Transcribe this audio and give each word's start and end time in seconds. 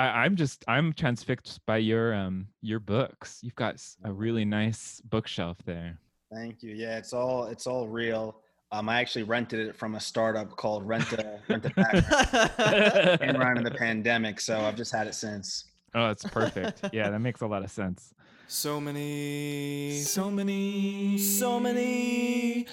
I, 0.00 0.24
I'm 0.24 0.34
just 0.34 0.64
I'm 0.66 0.94
transfixed 0.94 1.60
by 1.66 1.76
your 1.76 2.14
um 2.14 2.46
your 2.62 2.80
books. 2.80 3.40
You've 3.42 3.54
got 3.54 3.82
a 4.02 4.10
really 4.10 4.46
nice 4.46 5.02
bookshelf 5.04 5.58
there. 5.66 5.98
Thank 6.32 6.62
you. 6.62 6.74
Yeah, 6.74 6.96
it's 6.96 7.12
all 7.12 7.46
it's 7.46 7.66
all 7.66 7.86
real. 7.86 8.36
Um, 8.72 8.88
I 8.88 9.00
actually 9.00 9.24
rented 9.24 9.60
it 9.60 9.76
from 9.76 9.96
a 9.96 10.00
startup 10.00 10.56
called 10.56 10.86
Renta 10.86 11.40
Renta 11.48 11.74
Background. 12.56 13.20
Came 13.20 13.36
around 13.36 13.58
in 13.58 13.64
the 13.64 13.72
pandemic, 13.72 14.40
so 14.40 14.60
I've 14.60 14.76
just 14.76 14.92
had 14.92 15.06
it 15.06 15.14
since. 15.14 15.64
Oh, 15.94 16.08
it's 16.08 16.24
perfect. 16.24 16.82
yeah, 16.92 17.10
that 17.10 17.18
makes 17.18 17.42
a 17.42 17.46
lot 17.46 17.62
of 17.62 17.70
sense. 17.70 18.14
So 18.46 18.80
many, 18.80 19.98
so 19.98 20.30
many, 20.30 21.18
so 21.18 21.60
many 21.60 22.66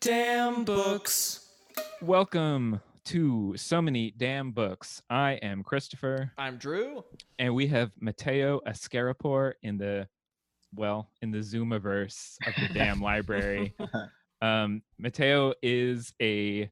damn 0.00 0.64
books. 0.64 1.46
Welcome 2.00 2.80
to 3.06 3.54
so 3.56 3.82
many 3.82 4.12
damn 4.16 4.52
books. 4.52 5.02
I 5.10 5.32
am 5.42 5.62
Christopher, 5.62 6.32
I'm 6.38 6.56
Drew. 6.56 7.04
and 7.38 7.54
we 7.54 7.66
have 7.68 7.90
Mateo 8.00 8.60
Askaripour 8.66 9.54
in 9.62 9.78
the 9.78 10.08
well 10.74 11.08
in 11.20 11.30
the 11.30 11.38
Zoomiverse 11.38 12.36
of 12.46 12.54
the 12.56 12.72
damn 12.74 13.00
library. 13.00 13.74
Um, 14.42 14.82
Mateo 14.98 15.54
is 15.62 16.12
a 16.20 16.68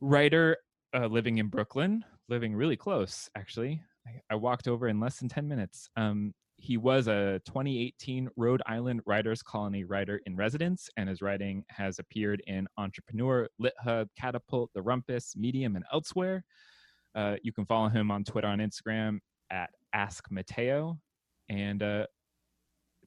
writer 0.00 0.56
uh, 0.94 1.06
living 1.06 1.38
in 1.38 1.48
Brooklyn, 1.48 2.04
living 2.28 2.54
really 2.54 2.76
close, 2.76 3.28
actually. 3.36 3.82
I, 4.06 4.20
I 4.30 4.34
walked 4.36 4.68
over 4.68 4.86
in 4.86 5.00
less 5.00 5.18
than 5.18 5.28
10 5.28 5.48
minutes. 5.48 5.90
Um, 5.96 6.32
he 6.60 6.76
was 6.76 7.08
a 7.08 7.40
2018 7.46 8.28
Rhode 8.36 8.62
Island 8.66 9.00
Writers 9.06 9.42
Colony 9.42 9.84
writer 9.84 10.20
in 10.26 10.36
residence, 10.36 10.90
and 10.96 11.08
his 11.08 11.22
writing 11.22 11.64
has 11.68 11.98
appeared 11.98 12.42
in 12.46 12.66
Entrepreneur, 12.76 13.48
LitHub, 13.60 14.08
Catapult, 14.18 14.70
The 14.74 14.82
Rumpus, 14.82 15.36
Medium, 15.36 15.76
and 15.76 15.84
elsewhere. 15.92 16.44
Uh, 17.14 17.36
you 17.42 17.52
can 17.52 17.64
follow 17.64 17.88
him 17.88 18.10
on 18.10 18.24
Twitter 18.24 18.48
and 18.48 18.60
Instagram 18.60 19.20
at 19.50 19.70
Ask 19.94 20.30
Mateo. 20.30 20.98
And 21.48 21.82
uh, 21.82 22.06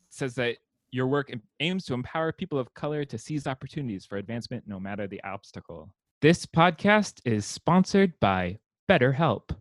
says 0.09 0.35
that 0.35 0.57
your 0.91 1.07
work 1.07 1.31
aims 1.59 1.85
to 1.85 1.93
empower 1.93 2.31
people 2.31 2.59
of 2.59 2.73
color 2.73 3.05
to 3.05 3.17
seize 3.17 3.47
opportunities 3.47 4.05
for 4.05 4.17
advancement 4.17 4.63
no 4.67 4.79
matter 4.79 5.07
the 5.07 5.23
obstacle. 5.23 5.93
This 6.21 6.45
podcast 6.45 7.21
is 7.25 7.45
sponsored 7.45 8.13
by 8.19 8.59
BetterHelp. 8.89 9.55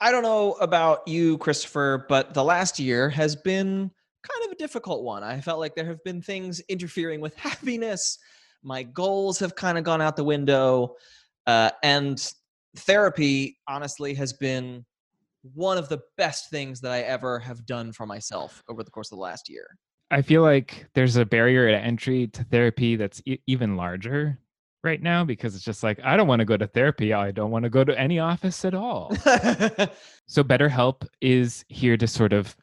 I 0.00 0.12
don't 0.12 0.22
know 0.22 0.52
about 0.54 1.06
you, 1.08 1.38
Christopher, 1.38 2.06
but 2.08 2.32
the 2.34 2.44
last 2.44 2.78
year 2.78 3.10
has 3.10 3.34
been 3.34 3.90
kind 4.22 4.46
of 4.46 4.52
a 4.52 4.56
difficult 4.56 5.02
one. 5.02 5.24
I 5.24 5.40
felt 5.40 5.58
like 5.58 5.74
there 5.74 5.86
have 5.86 6.02
been 6.04 6.22
things 6.22 6.60
interfering 6.68 7.20
with 7.20 7.34
happiness. 7.36 8.18
My 8.62 8.82
goals 8.82 9.38
have 9.40 9.54
kind 9.54 9.78
of 9.78 9.84
gone 9.84 10.00
out 10.00 10.16
the 10.16 10.24
window. 10.24 10.96
Uh, 11.46 11.70
and 11.82 12.32
therapy, 12.76 13.58
honestly, 13.66 14.14
has 14.14 14.32
been 14.32 14.84
one 15.54 15.78
of 15.78 15.88
the 15.88 16.00
best 16.16 16.50
things 16.50 16.80
that 16.80 16.92
I 16.92 17.00
ever 17.00 17.38
have 17.38 17.64
done 17.66 17.92
for 17.92 18.06
myself 18.06 18.62
over 18.68 18.82
the 18.82 18.90
course 18.90 19.10
of 19.10 19.16
the 19.16 19.22
last 19.22 19.48
year. 19.48 19.78
I 20.10 20.22
feel 20.22 20.42
like 20.42 20.86
there's 20.94 21.16
a 21.16 21.24
barrier 21.24 21.70
to 21.70 21.76
entry 21.76 22.28
to 22.28 22.44
therapy 22.44 22.96
that's 22.96 23.20
e- 23.26 23.38
even 23.46 23.76
larger 23.76 24.38
right 24.84 25.02
now 25.02 25.24
because 25.24 25.54
it's 25.54 25.64
just 25.64 25.82
like, 25.82 25.98
I 26.04 26.16
don't 26.16 26.28
want 26.28 26.40
to 26.40 26.44
go 26.44 26.56
to 26.56 26.66
therapy. 26.66 27.12
I 27.12 27.30
don't 27.30 27.50
want 27.50 27.64
to 27.64 27.70
go 27.70 27.84
to 27.84 27.98
any 27.98 28.18
office 28.18 28.64
at 28.64 28.74
all. 28.74 29.12
So 30.30 30.44
BetterHelp 30.44 31.06
is 31.22 31.64
here 31.70 31.96
to 31.96 32.06
sort 32.06 32.34
of 32.34 32.54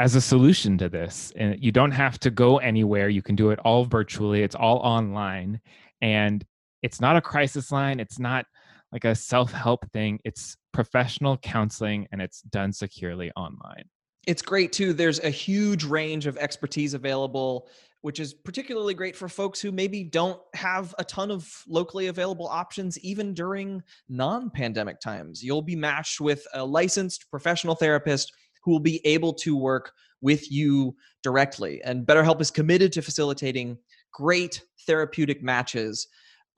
as 0.00 0.16
a 0.16 0.20
solution 0.20 0.76
to 0.78 0.88
this. 0.88 1.32
And 1.36 1.62
you 1.62 1.70
don't 1.70 1.92
have 1.92 2.18
to 2.18 2.30
go 2.30 2.58
anywhere. 2.58 3.08
You 3.08 3.22
can 3.22 3.36
do 3.36 3.50
it 3.50 3.60
all 3.60 3.84
virtually. 3.84 4.42
It's 4.42 4.56
all 4.56 4.78
online. 4.78 5.60
And 6.00 6.44
it's 6.82 7.00
not 7.00 7.14
a 7.14 7.20
crisis 7.20 7.70
line. 7.70 8.00
It's 8.00 8.18
not 8.18 8.46
like 8.90 9.04
a 9.04 9.14
self-help 9.14 9.88
thing. 9.92 10.18
It's 10.24 10.56
professional 10.72 11.36
counseling 11.36 12.08
and 12.10 12.20
it's 12.20 12.42
done 12.42 12.72
securely 12.72 13.30
online. 13.36 13.84
it's 14.26 14.42
great 14.42 14.72
too. 14.72 14.92
There's 14.92 15.20
a 15.20 15.30
huge 15.30 15.84
range 15.84 16.26
of 16.26 16.36
expertise 16.36 16.94
available, 16.94 17.68
which 18.02 18.20
is 18.20 18.34
particularly 18.34 18.94
great 18.94 19.16
for 19.16 19.28
folks 19.28 19.60
who 19.60 19.72
maybe 19.72 20.04
don't 20.04 20.40
have 20.54 20.94
a 20.98 21.04
ton 21.04 21.30
of 21.30 21.62
locally 21.66 22.08
available 22.08 22.46
options, 22.46 22.98
even 22.98 23.32
during 23.32 23.82
non 24.08 24.50
pandemic 24.50 25.00
times. 25.00 25.42
You'll 25.42 25.62
be 25.62 25.76
matched 25.76 26.20
with 26.20 26.46
a 26.52 26.64
licensed 26.64 27.30
professional 27.30 27.74
therapist 27.74 28.32
who 28.64 28.72
will 28.72 28.80
be 28.80 29.04
able 29.06 29.32
to 29.34 29.56
work 29.56 29.92
with 30.20 30.50
you 30.50 30.94
directly. 31.22 31.80
And 31.82 32.06
BetterHelp 32.06 32.40
is 32.40 32.50
committed 32.50 32.92
to 32.92 33.02
facilitating 33.02 33.78
great 34.12 34.62
therapeutic 34.86 35.42
matches. 35.42 36.08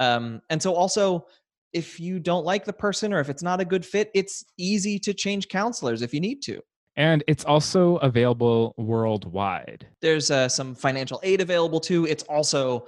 Um, 0.00 0.40
and 0.50 0.60
so, 0.60 0.74
also, 0.74 1.26
if 1.74 2.00
you 2.00 2.20
don't 2.20 2.44
like 2.44 2.64
the 2.64 2.72
person 2.72 3.12
or 3.12 3.20
if 3.20 3.28
it's 3.28 3.42
not 3.42 3.60
a 3.60 3.64
good 3.64 3.84
fit, 3.84 4.10
it's 4.14 4.44
easy 4.56 4.98
to 5.00 5.12
change 5.12 5.48
counselors 5.48 6.02
if 6.02 6.14
you 6.14 6.20
need 6.20 6.40
to. 6.42 6.60
And 6.96 7.24
it's 7.26 7.44
also 7.44 7.96
available 7.96 8.74
worldwide. 8.76 9.86
There's 10.00 10.30
uh, 10.30 10.48
some 10.48 10.74
financial 10.74 11.20
aid 11.22 11.40
available 11.40 11.80
too. 11.80 12.06
It's 12.06 12.22
also 12.24 12.86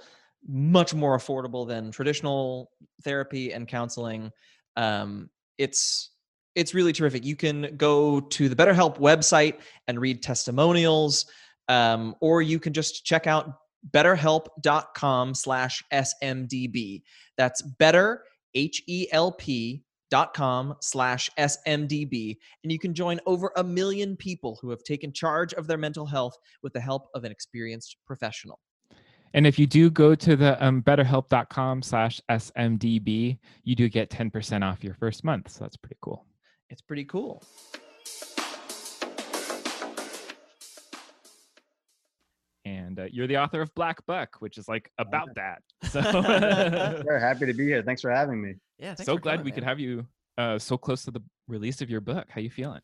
much 0.49 0.94
more 0.94 1.17
affordable 1.19 1.67
than 1.67 1.91
traditional 1.91 2.71
therapy 3.03 3.53
and 3.53 3.66
counseling. 3.66 4.31
Um, 4.77 5.28
it's 5.59 6.11
it's 6.55 6.72
really 6.72 6.93
terrific. 6.93 7.25
You 7.25 7.37
can 7.37 7.77
go 7.77 8.21
to 8.21 8.49
the 8.49 8.56
BetterHelp 8.56 8.99
website 8.99 9.59
and 9.89 10.00
read 10.00 10.22
testimonials, 10.22 11.27
um, 11.69 12.15
or 12.21 12.43
you 12.43 12.59
can 12.59 12.72
just 12.72 13.05
check 13.05 13.27
out 13.27 13.55
betterhelp.com 13.91 15.34
slash 15.34 15.83
smdb. 15.93 17.03
That's 17.37 17.62
better 17.62 18.25
h 18.55 18.83
l 19.12 19.33
p 19.33 19.78
dot 19.78 19.85
com 20.25 20.75
slash 20.81 21.31
smdb 21.38 22.37
and 22.62 22.72
you 22.72 22.78
can 22.78 22.94
join 22.94 23.21
over 23.27 23.53
a 23.56 23.65
million 23.65 24.16
people 24.16 24.59
who 24.60 24.71
have 24.71 24.82
taken 24.82 25.12
charge 25.12 25.53
of 25.54 25.66
their 25.66 25.78
mental 25.78 26.06
health 26.06 26.37
with 26.62 26.72
the 26.72 26.81
help 26.81 27.09
of 27.15 27.25
an 27.25 27.32
experienced 27.32 27.97
professional 28.06 28.59
And 29.34 29.47
if 29.47 29.59
you 29.59 29.66
do 29.66 29.91
go 29.91 30.15
to 30.15 30.37
the 30.37 30.65
um, 30.65 30.82
betterhelp.com 30.82 31.82
slash 31.82 32.21
smdb, 32.31 33.38
you 33.65 33.75
do 33.75 33.88
get 33.88 34.09
10% 34.09 34.62
off 34.62 34.82
your 34.82 34.94
first 34.94 35.25
month. 35.25 35.50
So 35.50 35.65
that's 35.65 35.77
pretty 35.77 35.99
cool. 36.00 36.25
it's 36.71 36.83
pretty 36.83 37.04
cool 37.04 37.43
and 42.66 42.99
uh, 42.99 43.04
you're 43.12 43.28
the 43.28 43.38
author 43.38 43.60
of 43.60 43.72
Black 43.77 44.04
Buck, 44.06 44.37
which 44.41 44.59
is 44.59 44.69
like 44.69 44.91
about 44.99 45.28
that. 45.37 45.62
So, 45.91 46.00
Very 46.03 47.21
happy 47.21 47.47
to 47.47 47.54
be 47.54 47.65
here. 47.65 47.81
Thanks 47.82 48.03
for 48.03 48.10
having 48.10 48.43
me. 48.43 48.54
yeah 48.78 48.94
so 48.97 49.16
glad 49.16 49.34
coming, 49.34 49.44
we 49.44 49.53
could 49.53 49.62
have 49.62 49.78
you 49.78 50.04
uh, 50.37 50.59
so 50.59 50.77
close 50.77 51.04
to 51.04 51.12
the 51.12 51.22
release 51.47 51.81
of 51.81 51.88
your 51.88 52.00
book. 52.00 52.27
How 52.28 52.41
you 52.41 52.50
feeling? 52.50 52.81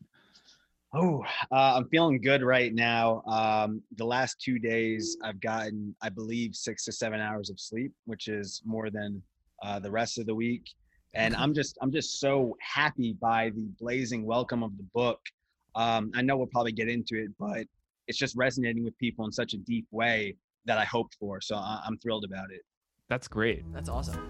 Oh, 0.93 1.25
uh, 1.51 1.73
I'm 1.75 1.89
feeling 1.89 2.21
good 2.21 2.43
right 2.43 2.73
now. 2.73 3.23
Um, 3.27 3.81
the 3.97 4.05
last 4.05 4.39
two 4.39 4.57
days, 4.57 5.17
I've 5.21 5.41
gotten, 5.41 5.93
I 6.01 6.09
believe, 6.09 6.55
six 6.55 6.85
to 6.85 6.93
seven 6.93 7.19
hours 7.19 7.49
of 7.49 7.59
sleep, 7.59 7.91
which 8.05 8.29
is 8.29 8.61
more 8.63 8.89
than 8.89 9.21
uh, 9.61 9.79
the 9.79 9.91
rest 9.91 10.17
of 10.17 10.27
the 10.27 10.35
week. 10.35 10.69
And 11.15 11.35
I'm 11.35 11.53
just, 11.53 11.77
I'm 11.81 11.91
just 11.91 12.19
so 12.19 12.55
happy 12.59 13.17
by 13.19 13.51
the 13.53 13.67
blazing 13.79 14.25
welcome 14.25 14.63
of 14.63 14.77
the 14.77 14.83
book. 14.95 15.19
Um, 15.75 16.11
I 16.15 16.21
know 16.21 16.37
we'll 16.37 16.47
probably 16.47 16.71
get 16.71 16.87
into 16.87 17.21
it, 17.21 17.31
but 17.37 17.67
it's 18.07 18.17
just 18.17 18.35
resonating 18.35 18.83
with 18.83 18.97
people 18.97 19.25
in 19.25 19.31
such 19.31 19.53
a 19.53 19.57
deep 19.57 19.87
way 19.91 20.35
that 20.65 20.77
I 20.77 20.85
hoped 20.85 21.15
for. 21.19 21.41
So 21.41 21.55
I- 21.55 21.81
I'm 21.85 21.97
thrilled 21.97 22.25
about 22.25 22.51
it. 22.51 22.61
That's 23.09 23.27
great. 23.27 23.63
that's 23.73 23.89
awesome 23.89 24.29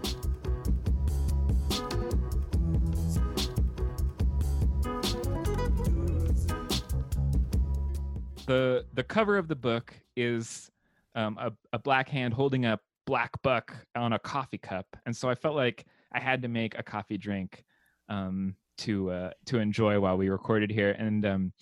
the 8.46 8.86
The 8.94 9.04
cover 9.04 9.38
of 9.38 9.48
the 9.48 9.56
book 9.56 9.94
is 10.16 10.70
um, 11.16 11.38
a, 11.40 11.52
a 11.74 11.80
black 11.80 12.10
hand 12.10 12.34
holding 12.34 12.66
a 12.66 12.80
black 13.06 13.32
buck 13.42 13.76
on 13.96 14.14
a 14.14 14.20
coffee 14.20 14.58
cup, 14.58 14.86
and 15.06 15.16
so 15.16 15.30
I 15.30 15.36
felt 15.36 15.56
like 15.56 15.86
I 16.12 16.20
had 16.20 16.42
to 16.42 16.48
make 16.48 16.78
a 16.78 16.84
coffee 16.84 17.18
drink 17.18 17.64
um, 18.10 18.56
to 18.80 19.12
uh, 19.12 19.32
to 19.48 19.60
enjoy 19.60 20.00
while 20.00 20.18
we 20.18 20.30
recorded 20.30 20.72
here. 20.72 20.92
And 20.92 21.26
um, 21.26 21.54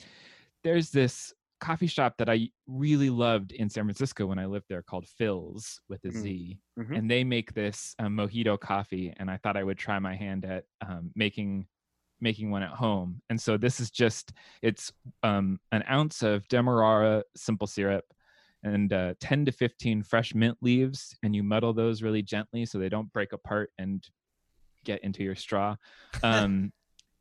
there's 0.64 0.90
this 0.90 1.34
coffee 1.62 1.88
shop 1.88 2.16
that 2.18 2.30
I 2.30 2.50
really 2.68 3.10
loved 3.10 3.54
in 3.54 3.70
San 3.70 3.86
Francisco 3.86 4.26
when 4.26 4.40
I 4.40 4.48
lived 4.48 4.66
there 4.68 4.82
called 4.82 5.06
Philz 5.20 5.80
with 5.88 6.04
a 6.04 6.12
Z. 6.12 6.58
Mm-hmm. 6.82 6.94
and 6.96 7.12
they 7.12 7.24
make 7.24 7.54
this 7.54 7.96
um, 8.00 8.18
mojito 8.18 8.60
coffee 8.60 9.14
and 9.18 9.30
i 9.30 9.38
thought 9.38 9.56
i 9.56 9.64
would 9.64 9.78
try 9.78 10.00
my 10.00 10.16
hand 10.16 10.46
at 10.46 10.64
um, 10.88 11.12
making 11.16 11.68
making 12.20 12.50
one 12.50 12.64
at 12.64 12.72
home 12.72 13.22
and 13.30 13.40
so 13.40 13.58
this 13.58 13.80
is 13.80 13.92
just 13.92 14.32
it's 14.62 14.92
um, 15.22 15.60
an 15.72 15.84
ounce 15.90 16.24
of 16.24 16.48
demerara 16.48 17.24
simple 17.36 17.68
syrup 17.68 18.06
and 18.64 18.94
uh, 18.94 19.14
10 19.20 19.46
to 19.46 19.52
15 19.52 20.04
fresh 20.04 20.34
mint 20.34 20.58
leaves 20.62 21.16
and 21.24 21.36
you 21.36 21.44
muddle 21.44 21.74
those 21.74 22.02
really 22.02 22.22
gently 22.22 22.66
so 22.66 22.80
they 22.80 22.90
don't 22.90 23.12
break 23.14 23.34
apart 23.34 23.70
and 23.78 24.08
get 24.84 25.04
into 25.04 25.24
your 25.24 25.36
straw 25.36 25.76
um, 26.24 26.72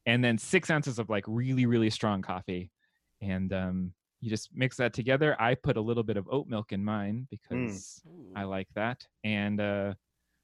and 0.07 0.25
then 0.25 0.39
six 0.39 0.71
ounces 0.71 0.99
of 0.99 1.11
like 1.11 1.25
really 1.27 1.67
really 1.67 1.91
strong 1.91 2.23
coffee 2.23 2.71
and 3.21 3.53
um, 3.53 3.93
you 4.21 4.29
just 4.31 4.51
mix 4.55 4.77
that 4.77 4.93
together 4.93 5.37
i 5.41 5.55
put 5.55 5.77
a 5.77 5.81
little 5.81 6.03
bit 6.03 6.17
of 6.17 6.29
oat 6.31 6.47
milk 6.47 6.73
in 6.73 6.85
mine 6.85 7.27
because 7.31 8.03
I 8.37 8.45
like 8.45 8.69
that. 8.77 9.05
And 9.25 9.61
uh 9.61 9.95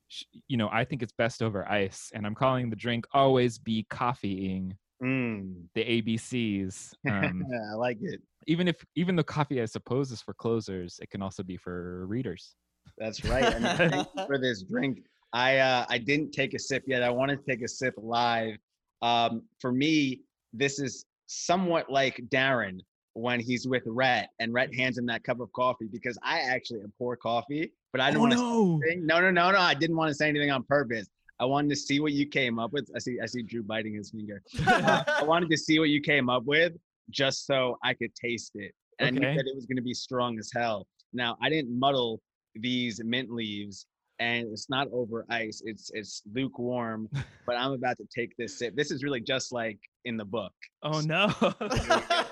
sh- 0.09 0.25
you 0.49 0.57
know, 0.57 0.69
I 0.73 0.85
think 0.85 1.03
it's 1.03 1.13
best 1.13 1.43
over 1.43 1.69
ice 1.71 2.11
and 2.15 2.27
I'm 2.27 2.35
calling 2.35 2.69
the 2.69 2.77
drink 2.77 3.07
always 3.13 3.59
be 3.59 3.87
coffeeing 3.91 4.77
Mm. 5.03 5.65
the 5.75 5.85
ABCs. 5.85 6.95
Um, 7.11 7.45
I 7.73 7.75
like 7.75 7.99
it. 8.01 8.21
even 8.47 8.67
if 8.67 8.83
even 8.97 9.15
the 9.15 9.23
coffee, 9.25 9.61
I 9.61 9.67
suppose, 9.67 10.11
is 10.11 10.23
for 10.23 10.33
closers, 10.35 10.99
it 11.03 11.11
can 11.11 11.21
also 11.23 11.43
be 11.43 11.57
for 11.59 12.07
readers. 12.07 12.55
That's 12.97 13.23
right. 13.25 13.45
And 13.45 13.67
thank 13.77 14.09
for 14.27 14.39
this 14.39 14.63
drink. 14.63 15.05
I 15.35 15.59
uh, 15.59 15.85
I 15.91 15.99
didn't 15.99 16.33
take 16.33 16.55
a 16.55 16.59
sip 16.59 16.83
yet. 16.87 17.03
I 17.03 17.11
want 17.11 17.31
to 17.31 17.37
take 17.37 17.63
a 17.63 17.69
sip 17.69 17.95
live. 17.99 18.57
Um, 19.03 19.43
for 19.61 19.71
me, 19.71 20.23
this 20.55 20.79
is 20.81 21.05
somewhat 21.27 21.91
like 21.91 22.17
Darren 22.31 22.79
when 23.17 23.41
he's 23.41 23.67
with 23.67 23.83
Rhett 23.87 24.29
and 24.41 24.53
Rhett 24.53 24.75
hands 24.75 24.99
him 24.99 25.07
that 25.07 25.25
cup 25.25 25.41
of 25.41 25.51
coffee 25.53 25.87
because 25.91 26.19
I 26.23 26.41
actually 26.41 26.81
pour 26.99 27.17
coffee, 27.17 27.73
but 27.93 28.01
I 28.03 28.11
didn't 28.11 28.21
want 28.21 28.33
to 28.35 28.39
no! 28.39 28.79
say 28.83 28.91
anything. 28.91 29.07
No, 29.07 29.21
no, 29.21 29.31
no, 29.31 29.51
no. 29.51 29.59
I 29.59 29.73
didn't 29.73 29.97
want 29.97 30.11
to 30.11 30.15
say 30.15 30.29
anything 30.29 30.51
on 30.51 30.65
purpose. 30.65 31.09
I 31.41 31.47
wanted 31.47 31.71
to 31.71 31.77
see 31.77 31.99
what 31.99 32.13
you 32.13 32.27
came 32.27 32.59
up 32.59 32.73
with. 32.73 32.89
I 32.95 32.99
see 32.99 33.19
I 33.23 33.27
see 33.27 33.43
Drew 33.43 33.63
biting 33.63 33.95
his 33.95 34.11
finger. 34.11 34.43
Uh, 34.69 35.03
I 35.21 35.25
wanted 35.25 35.51
to 35.51 35.57
see 35.57 35.79
what 35.79 35.89
you 35.89 36.01
came 36.01 36.29
up 36.29 36.45
with 36.45 36.75
just 37.11 37.47
so 37.47 37.79
I 37.83 37.95
could 37.95 38.15
taste 38.15 38.53
it. 38.55 38.73
And 38.99 39.07
I 39.07 39.11
Okay. 39.11 39.19
knew 39.19 39.37
that 39.37 39.47
it 39.47 39.55
was 39.55 39.65
going 39.67 39.77
to 39.77 39.83
be 39.83 39.95
strong 39.95 40.39
as 40.39 40.51
hell. 40.55 40.87
Now, 41.15 41.37
I 41.43 41.49
didn't 41.49 41.79
muddle 41.79 42.21
these 42.55 43.03
mint 43.03 43.31
leaves 43.31 43.87
and 44.19 44.49
it's 44.53 44.69
not 44.71 44.89
over 44.93 45.25
ice. 45.31 45.63
It's 45.65 45.91
it's 45.95 46.23
lukewarm, 46.35 47.09
but 47.47 47.57
I'm 47.57 47.73
about 47.73 47.97
to 47.99 48.07
take 48.15 48.37
this 48.37 48.59
sip. 48.59 48.77
This 48.77 48.91
is 48.91 49.03
really 49.03 49.21
just 49.21 49.53
like 49.53 49.79
in 50.05 50.17
the 50.19 50.25
book. 50.25 50.53
Oh 50.83 51.01
no! 51.01 51.33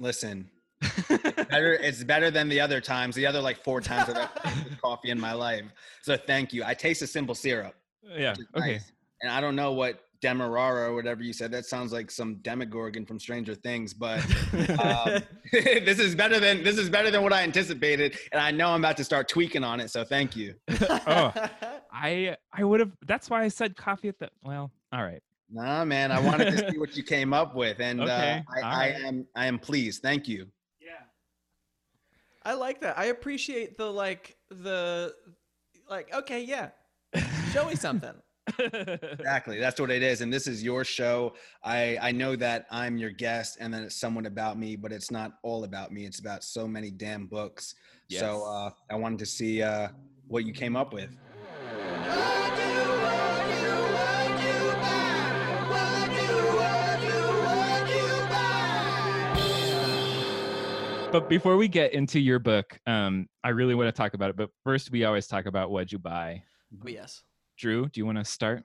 Listen, 0.00 0.48
better 1.08 1.74
it's 1.74 2.04
better 2.04 2.30
than 2.30 2.48
the 2.48 2.60
other 2.60 2.80
times, 2.80 3.14
the 3.14 3.26
other 3.26 3.40
like 3.40 3.62
four 3.62 3.80
times 3.80 4.08
I've 4.08 4.42
tasted 4.42 4.80
coffee 4.82 5.10
in 5.10 5.20
my 5.20 5.32
life. 5.32 5.64
So 6.02 6.16
thank 6.16 6.52
you. 6.52 6.64
I 6.64 6.74
taste 6.74 7.02
a 7.02 7.06
simple 7.06 7.34
syrup. 7.34 7.74
yeah. 8.02 8.34
Okay. 8.56 8.72
nice. 8.74 8.92
And 9.22 9.32
I 9.32 9.40
don't 9.40 9.56
know 9.56 9.72
what 9.72 10.04
Demerara 10.20 10.90
or 10.90 10.94
whatever 10.94 11.22
you 11.22 11.32
said. 11.32 11.50
That 11.50 11.64
sounds 11.64 11.92
like 11.92 12.10
some 12.10 12.36
Demogorgon 12.36 13.06
from 13.06 13.18
Stranger 13.18 13.54
Things, 13.54 13.94
but 13.94 14.20
um, 14.80 15.22
this 15.52 15.98
is 15.98 16.14
better 16.14 16.40
than 16.40 16.62
this 16.62 16.78
is 16.78 16.88
better 16.88 17.10
than 17.10 17.22
what 17.22 17.32
I 17.32 17.42
anticipated, 17.42 18.16
and 18.32 18.40
I 18.40 18.50
know 18.50 18.70
I'm 18.70 18.80
about 18.80 18.96
to 18.98 19.04
start 19.04 19.28
tweaking 19.28 19.64
on 19.64 19.80
it. 19.80 19.90
So 19.90 20.04
thank 20.04 20.36
you. 20.36 20.54
Oh. 21.06 21.32
I 21.92 22.36
I 22.52 22.64
would 22.64 22.80
have. 22.80 22.92
That's 23.06 23.30
why 23.30 23.42
I 23.42 23.48
said 23.48 23.76
coffee 23.76 24.08
at 24.08 24.18
the. 24.18 24.30
Well, 24.42 24.70
all 24.92 25.02
right. 25.02 25.22
Nah, 25.50 25.84
man, 25.84 26.12
I 26.12 26.20
wanted 26.20 26.50
to 26.56 26.70
see 26.70 26.78
what 26.78 26.96
you 26.96 27.02
came 27.02 27.32
up 27.32 27.54
with, 27.54 27.80
and 27.80 28.00
Okay, 28.02 28.42
uh, 28.46 28.52
I, 28.54 28.60
all 28.62 28.72
I 28.72 28.76
right. 28.92 29.04
am 29.04 29.26
I 29.34 29.46
am 29.46 29.58
pleased. 29.58 30.02
Thank 30.02 30.28
you. 30.28 30.46
Yeah, 30.80 30.90
I 32.44 32.52
like 32.54 32.80
that. 32.82 32.98
I 32.98 33.06
appreciate 33.06 33.78
the 33.78 33.86
like 33.90 34.36
the 34.50 35.14
like. 35.88 36.12
Okay, 36.14 36.42
yeah. 36.44 36.70
Show 37.52 37.66
me 37.66 37.74
something. 37.76 38.12
Exactly, 38.58 39.60
that's 39.60 39.78
what 39.78 39.90
it 39.90 40.02
is, 40.02 40.22
and 40.22 40.32
this 40.32 40.46
is 40.46 40.62
your 40.62 40.82
show. 40.82 41.34
I 41.62 41.98
I 42.00 42.12
know 42.12 42.34
that 42.36 42.66
I'm 42.70 42.96
your 42.96 43.10
guest, 43.10 43.58
and 43.60 43.72
then 43.72 43.82
it's 43.82 43.96
someone 43.96 44.24
about 44.24 44.58
me, 44.58 44.74
but 44.74 44.90
it's 44.90 45.10
not 45.10 45.32
all 45.42 45.64
about 45.64 45.92
me. 45.92 46.06
It's 46.06 46.18
about 46.18 46.42
so 46.42 46.66
many 46.66 46.90
damn 46.90 47.26
books. 47.26 47.74
So 48.10 48.44
uh, 48.44 48.70
I 48.90 48.96
wanted 48.96 49.18
to 49.18 49.26
see 49.26 49.62
uh, 49.62 49.88
what 50.28 50.46
you 50.46 50.52
came 50.54 50.76
up 50.76 50.94
with. 50.94 51.14
But 61.10 61.30
before 61.30 61.56
we 61.56 61.68
get 61.68 61.94
into 61.94 62.20
your 62.20 62.38
book, 62.38 62.78
um, 62.86 63.28
I 63.42 63.48
really 63.48 63.74
want 63.74 63.88
to 63.88 63.92
talk 63.92 64.12
about 64.12 64.28
it. 64.28 64.36
But 64.36 64.50
first, 64.62 64.90
we 64.90 65.04
always 65.04 65.26
talk 65.26 65.46
about 65.46 65.70
what 65.70 65.90
you 65.90 65.98
buy. 65.98 66.42
Oh, 66.84 66.88
yes. 66.88 67.22
Drew, 67.56 67.88
do 67.88 67.98
you 67.98 68.04
want 68.04 68.18
to 68.18 68.24
start? 68.26 68.62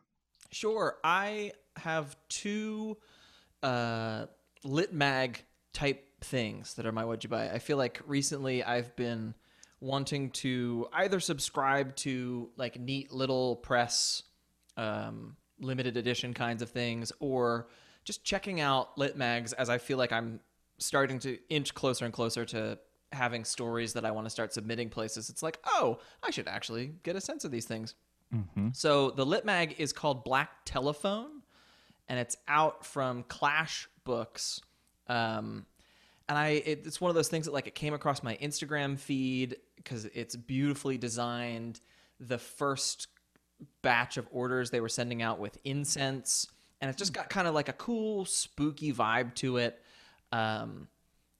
Sure. 0.52 0.98
I 1.06 1.54
have 1.78 2.18
two 2.28 2.98
uh, 3.64 4.26
lit 4.66 4.94
mag 4.94 5.42
type 5.74 6.06
things 6.20 6.74
that 6.74 6.86
are 6.86 6.92
my 6.92 7.06
what 7.06 7.24
you 7.24 7.30
buy. 7.30 7.50
I 7.50 7.60
feel 7.60 7.78
like 7.78 8.02
recently 8.06 8.62
I've 8.62 8.94
been 8.98 9.36
wanting 9.80 10.30
to 10.32 10.88
either 10.92 11.22
subscribe 11.22 11.96
to 11.98 12.50
like 12.58 12.78
neat 12.78 13.12
little 13.14 13.56
press 13.56 14.22
um, 14.76 15.38
limited 15.62 15.96
edition 15.96 16.34
kinds 16.34 16.62
of 16.62 16.70
things 16.70 17.14
or 17.22 17.70
just 18.04 18.26
checking 18.26 18.60
out 18.60 18.98
lit 18.98 19.16
mags 19.16 19.54
as 19.54 19.70
I 19.70 19.78
feel 19.78 19.98
like 19.98 20.12
I'm 20.12 20.42
starting 20.78 21.20
to 21.20 21.38
inch 21.50 21.74
closer 21.74 22.06
and 22.06 22.14
closer 22.14 22.46
to 22.46 22.78
having 23.12 23.46
stories 23.46 23.94
that 23.94 24.06
I 24.06 24.12
want 24.12 24.26
to 24.26 24.30
start 24.30 24.54
submitting 24.54 24.90
places. 24.90 25.30
It's 25.30 25.44
like, 25.44 25.60
oh, 25.66 26.00
I 26.24 26.32
should 26.32 26.48
actually 26.48 26.94
get 27.04 27.16
a 27.16 27.22
sense 27.22 27.46
of 27.46 27.52
these 27.52 27.66
things. 27.66 27.96
Mm-hmm. 28.34 28.70
So 28.74 29.12
the 29.12 29.26
lit 29.26 29.46
mag 29.46 29.76
is 29.78 29.94
called 29.94 30.24
Black 30.24 30.50
Telephone, 30.66 31.44
and 32.10 32.20
it's 32.20 32.36
out 32.48 32.86
from 32.86 33.24
Clash 33.24 33.88
Books. 34.04 34.60
Um, 35.08 35.66
and 36.28 36.38
I, 36.38 36.50
it, 36.50 36.84
it's 36.86 37.00
one 37.00 37.10
of 37.10 37.16
those 37.16 37.28
things 37.28 37.46
that 37.46 37.54
like 37.54 37.68
it 37.68 37.76
came 37.76 37.94
across 37.94 38.24
my 38.24 38.36
Instagram 38.38 38.98
feed 38.98 39.58
because 39.76 40.06
it's 40.06 40.36
beautifully 40.36 40.98
designed. 40.98 41.80
The 42.20 42.38
first 42.38 43.08
batch 43.82 44.18
of 44.18 44.28
orders 44.32 44.72
they 44.72 44.82
were 44.82 44.90
sending 44.90 45.22
out 45.22 45.40
with 45.40 45.58
incense, 45.64 46.48
and 46.82 46.90
it's 46.90 46.98
just 46.98 47.14
got 47.14 47.30
kind 47.30 47.48
of 47.48 47.54
like 47.54 47.70
a 47.70 47.74
cool, 47.74 48.26
spooky 48.26 48.92
vibe 48.92 49.36
to 49.36 49.58
it. 49.58 49.80
Um, 50.34 50.88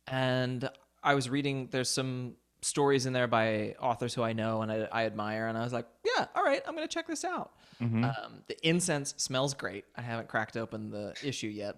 and 0.08 0.70
I 1.04 1.16
was 1.16 1.30
reading, 1.30 1.68
there's 1.72 1.90
some 1.90 2.36
stories 2.62 3.06
in 3.06 3.14
there 3.14 3.28
by 3.28 3.76
authors 3.80 4.14
who 4.14 4.24
I 4.24 4.34
know 4.34 4.62
and 4.62 4.72
I, 4.72 4.88
I 4.92 5.06
admire, 5.06 5.48
and 5.48 5.58
I 5.58 5.64
was 5.64 5.74
like, 5.74 5.88
yeah, 6.06 6.28
all 6.36 6.44
right, 6.44 6.62
I'm 6.68 6.76
gonna 6.76 6.88
check 6.88 7.08
this 7.08 7.26
out. 7.26 7.52
Mhm. 7.82 8.04
Um, 8.06 8.44
the 8.48 8.56
incense 8.68 9.14
smells 9.18 9.54
great. 9.54 9.86
I 9.96 10.02
haven't 10.02 10.28
cracked 10.28 10.56
open 10.58 10.90
the 10.92 11.14
issue 11.24 11.48
yet. 11.48 11.76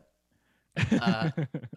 Uh, 0.92 1.30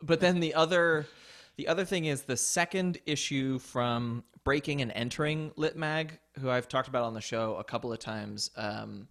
but 0.03 0.19
then 0.19 0.41
the 0.41 0.55
other, 0.55 1.07
the 1.55 1.69
other 1.69 1.85
thing 1.85 2.07
is 2.07 2.23
the 2.23 2.37
second 2.37 2.99
issue 3.07 3.61
from 3.61 4.25
Breaking 4.43 4.83
and 4.83 4.91
Entering 4.91 5.53
Lit 5.55 5.77
Mag, 5.77 6.19
who 6.41 6.51
I've 6.51 6.67
talked 6.69 6.89
about 6.89 7.05
on 7.05 7.15
the 7.15 7.21
show 7.21 7.55
a 7.57 7.65
couple 7.65 7.93
of 7.93 8.01
times. 8.01 8.51
Um, 8.57 9.07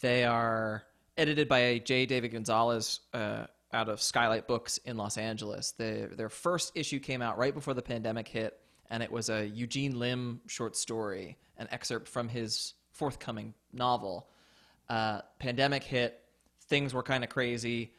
they 0.00 0.24
are 0.24 0.82
edited 1.16 1.48
by 1.48 1.78
J. 1.78 2.06
David 2.06 2.32
Gonzalez 2.32 3.00
uh, 3.14 3.46
out 3.72 3.88
of 3.88 4.00
Skylight 4.00 4.46
Books 4.46 4.78
in 4.78 4.96
Los 4.96 5.16
Angeles. 5.16 5.72
Their 5.72 6.08
their 6.08 6.28
first 6.28 6.72
issue 6.74 6.98
came 6.98 7.22
out 7.22 7.38
right 7.38 7.54
before 7.54 7.74
the 7.74 7.82
pandemic 7.82 8.28
hit, 8.28 8.58
and 8.90 9.02
it 9.02 9.10
was 9.10 9.28
a 9.28 9.46
Eugene 9.46 9.98
Lim 9.98 10.40
short 10.46 10.76
story, 10.76 11.38
an 11.56 11.68
excerpt 11.70 12.08
from 12.08 12.28
his 12.28 12.74
forthcoming 12.92 13.54
novel. 13.72 14.28
Uh, 14.88 15.20
pandemic 15.38 15.84
hit, 15.84 16.20
things 16.68 16.92
were 16.92 17.02
kind 17.02 17.22
of 17.22 17.30
crazy. 17.30 17.92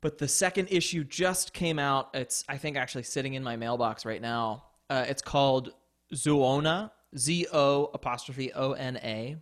But 0.00 0.18
the 0.18 0.28
second 0.28 0.68
issue 0.70 1.02
just 1.02 1.52
came 1.54 1.78
out. 1.78 2.10
It's 2.14 2.44
I 2.48 2.58
think 2.58 2.76
actually 2.76 3.04
sitting 3.04 3.34
in 3.34 3.42
my 3.42 3.56
mailbox 3.56 4.04
right 4.04 4.20
now. 4.20 4.64
Uh, 4.90 5.06
it's 5.08 5.22
called 5.22 5.70
Zoona, 6.12 6.90
Z 7.16 7.46
O 7.52 7.90
apostrophe 7.94 8.52
O 8.52 8.72
N 8.72 8.98
A, 8.98 9.36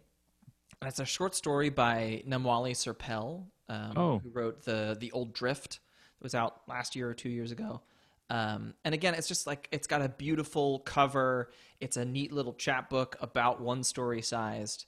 it's 0.83 0.99
a 1.01 1.05
short 1.05 1.35
story 1.35 1.71
by 1.71 2.23
Namwali 2.27 2.73
Serpell, 2.73 3.47
um, 3.69 3.93
Oh. 3.97 4.19
who 4.19 4.31
wrote 4.31 4.63
the 4.65 4.97
the 4.99 5.11
Old 5.13 5.33
Drift. 5.33 5.81
that 6.19 6.25
was 6.25 6.35
out 6.35 6.63
last 6.69 6.95
year 6.97 7.09
or 7.09 7.15
two 7.15 7.29
years 7.31 7.51
ago. 7.53 7.83
Um, 8.31 8.75
and 8.85 8.95
again, 8.95 9.15
it's 9.15 9.29
just 9.29 9.47
like 9.47 9.69
it's 9.73 9.87
got 9.87 10.01
a 10.03 10.09
beautiful 10.09 10.79
cover. 10.81 11.51
It's 11.81 11.97
a 11.97 12.05
neat 12.05 12.33
little 12.33 12.55
chapbook 12.55 13.17
about 13.21 13.61
one 13.61 13.83
story 13.83 14.23
sized. 14.23 14.87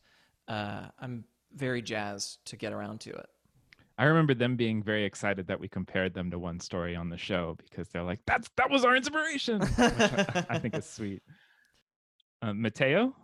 Uh, 0.49 0.87
I'm 0.99 1.25
very 1.55 1.83
jazzed 1.83 2.45
to 2.47 2.57
get 2.57 2.73
around 2.73 3.01
to 3.01 3.11
it. 3.11 3.27
I 3.97 4.05
remember 4.07 4.35
them 4.35 4.57
being 4.57 4.83
very 4.83 5.05
excited 5.05 5.47
that 5.47 5.61
we 5.61 5.69
compared 5.69 6.15
them 6.15 6.31
to 6.33 6.39
one 6.39 6.59
story 6.59 6.97
on 6.97 7.09
the 7.11 7.17
show 7.19 7.57
because 7.69 7.89
they're 7.89 8.03
like, 8.03 8.21
"That's 8.27 8.49
that 8.57 8.71
was 8.71 8.85
our 8.85 8.97
inspiration." 8.97 9.61
Which 9.61 9.79
I, 9.79 10.47
I 10.51 10.59
think 10.59 10.75
is 10.77 10.85
sweet. 10.91 11.23
Uh, 12.43 12.53
Mateo, 12.55 13.15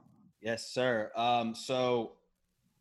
Yes, 0.40 0.66
sir. 0.70 1.10
Um, 1.16 1.54
so 1.54 2.12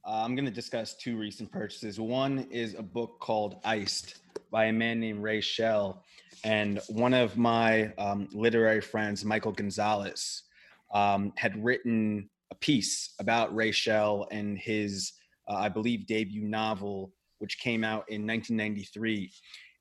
uh, 0.05 0.23
I'm 0.23 0.35
going 0.35 0.45
to 0.45 0.51
discuss 0.51 0.95
two 0.95 1.17
recent 1.17 1.51
purchases. 1.51 1.99
One 1.99 2.47
is 2.51 2.75
a 2.75 2.81
book 2.81 3.19
called 3.19 3.57
Iced 3.63 4.19
by 4.51 4.65
a 4.65 4.73
man 4.73 4.99
named 4.99 5.21
Ray 5.21 5.41
Shell. 5.41 6.03
And 6.43 6.79
one 6.87 7.13
of 7.13 7.37
my 7.37 7.93
um, 7.97 8.27
literary 8.31 8.81
friends, 8.81 9.25
Michael 9.25 9.51
Gonzalez, 9.51 10.43
um, 10.93 11.33
had 11.35 11.63
written 11.63 12.29
a 12.51 12.55
piece 12.55 13.13
about 13.19 13.53
Ray 13.55 13.71
Shell 13.71 14.27
and 14.31 14.57
his, 14.57 15.13
uh, 15.47 15.55
I 15.55 15.69
believe, 15.69 16.07
debut 16.07 16.43
novel, 16.43 17.11
which 17.39 17.59
came 17.59 17.83
out 17.83 18.05
in 18.09 18.25
1993. 18.25 19.31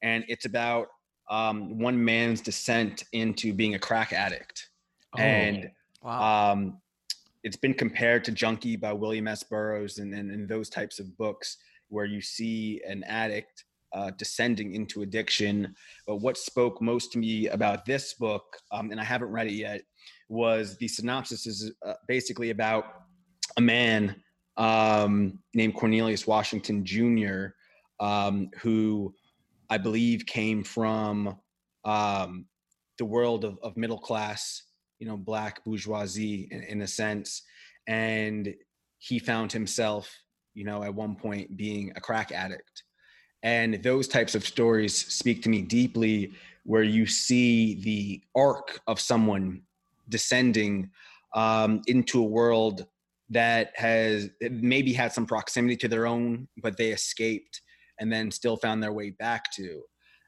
And 0.02 0.24
it's 0.28 0.44
about 0.44 0.88
um, 1.30 1.78
one 1.78 2.02
man's 2.02 2.40
descent 2.40 3.04
into 3.12 3.52
being 3.52 3.74
a 3.74 3.78
crack 3.78 4.12
addict. 4.12 4.68
And 5.16 5.70
Wow. 6.02 6.50
It's 7.44 7.56
been 7.56 7.74
compared 7.74 8.24
to 8.24 8.32
Junkie 8.32 8.76
by 8.76 8.92
William 8.92 9.28
S. 9.28 9.42
Burroughs 9.42 9.98
and, 9.98 10.12
and, 10.14 10.30
and 10.30 10.48
those 10.48 10.68
types 10.68 10.98
of 10.98 11.16
books 11.16 11.56
where 11.88 12.04
you 12.04 12.20
see 12.20 12.80
an 12.86 13.04
addict 13.04 13.64
uh, 13.92 14.10
descending 14.18 14.74
into 14.74 15.02
addiction. 15.02 15.74
But 16.06 16.16
what 16.16 16.36
spoke 16.36 16.82
most 16.82 17.12
to 17.12 17.18
me 17.18 17.48
about 17.48 17.84
this 17.84 18.14
book, 18.14 18.44
um, 18.72 18.90
and 18.90 19.00
I 19.00 19.04
haven't 19.04 19.30
read 19.30 19.46
it 19.46 19.54
yet, 19.54 19.82
was 20.28 20.76
the 20.76 20.88
synopsis 20.88 21.46
is 21.46 21.72
uh, 21.86 21.94
basically 22.06 22.50
about 22.50 22.84
a 23.56 23.60
man 23.60 24.16
um, 24.56 25.38
named 25.54 25.74
Cornelius 25.74 26.26
Washington 26.26 26.84
Jr., 26.84 27.46
um, 28.00 28.50
who 28.60 29.14
I 29.70 29.78
believe 29.78 30.26
came 30.26 30.62
from 30.62 31.38
um, 31.84 32.46
the 32.98 33.04
world 33.04 33.44
of, 33.44 33.58
of 33.62 33.76
middle 33.76 33.98
class, 33.98 34.62
you 34.98 35.06
know, 35.06 35.16
black 35.16 35.64
bourgeoisie 35.64 36.48
in, 36.50 36.62
in 36.64 36.82
a 36.82 36.86
sense. 36.86 37.42
And 37.86 38.54
he 38.98 39.18
found 39.18 39.52
himself, 39.52 40.12
you 40.54 40.64
know, 40.64 40.82
at 40.82 40.94
one 40.94 41.14
point 41.16 41.56
being 41.56 41.92
a 41.96 42.00
crack 42.00 42.32
addict. 42.32 42.82
And 43.42 43.82
those 43.82 44.08
types 44.08 44.34
of 44.34 44.44
stories 44.44 44.94
speak 44.96 45.42
to 45.44 45.48
me 45.48 45.62
deeply, 45.62 46.32
where 46.64 46.82
you 46.82 47.06
see 47.06 47.80
the 47.82 48.22
arc 48.34 48.80
of 48.86 49.00
someone 49.00 49.62
descending 50.08 50.90
um, 51.34 51.82
into 51.86 52.20
a 52.20 52.26
world 52.26 52.86
that 53.30 53.72
has 53.76 54.30
maybe 54.40 54.92
had 54.92 55.12
some 55.12 55.26
proximity 55.26 55.76
to 55.76 55.88
their 55.88 56.06
own, 56.06 56.48
but 56.62 56.76
they 56.76 56.90
escaped 56.90 57.60
and 58.00 58.12
then 58.12 58.30
still 58.30 58.56
found 58.56 58.82
their 58.82 58.92
way 58.92 59.10
back 59.10 59.52
to. 59.52 59.82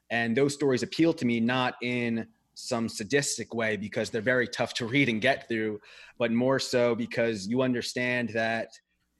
And 0.09 0.35
those 0.35 0.53
stories 0.53 0.83
appeal 0.83 1.13
to 1.13 1.25
me 1.25 1.39
not 1.39 1.75
in 1.81 2.27
some 2.61 2.87
sadistic 2.87 3.53
way 3.53 3.75
because 3.75 4.09
they're 4.09 4.21
very 4.21 4.47
tough 4.47 4.73
to 4.75 4.85
read 4.85 5.09
and 5.09 5.21
get 5.21 5.47
through, 5.47 5.79
but 6.17 6.31
more 6.31 6.59
so 6.59 6.95
because 6.95 7.47
you 7.47 7.61
understand 7.61 8.29
that 8.29 8.69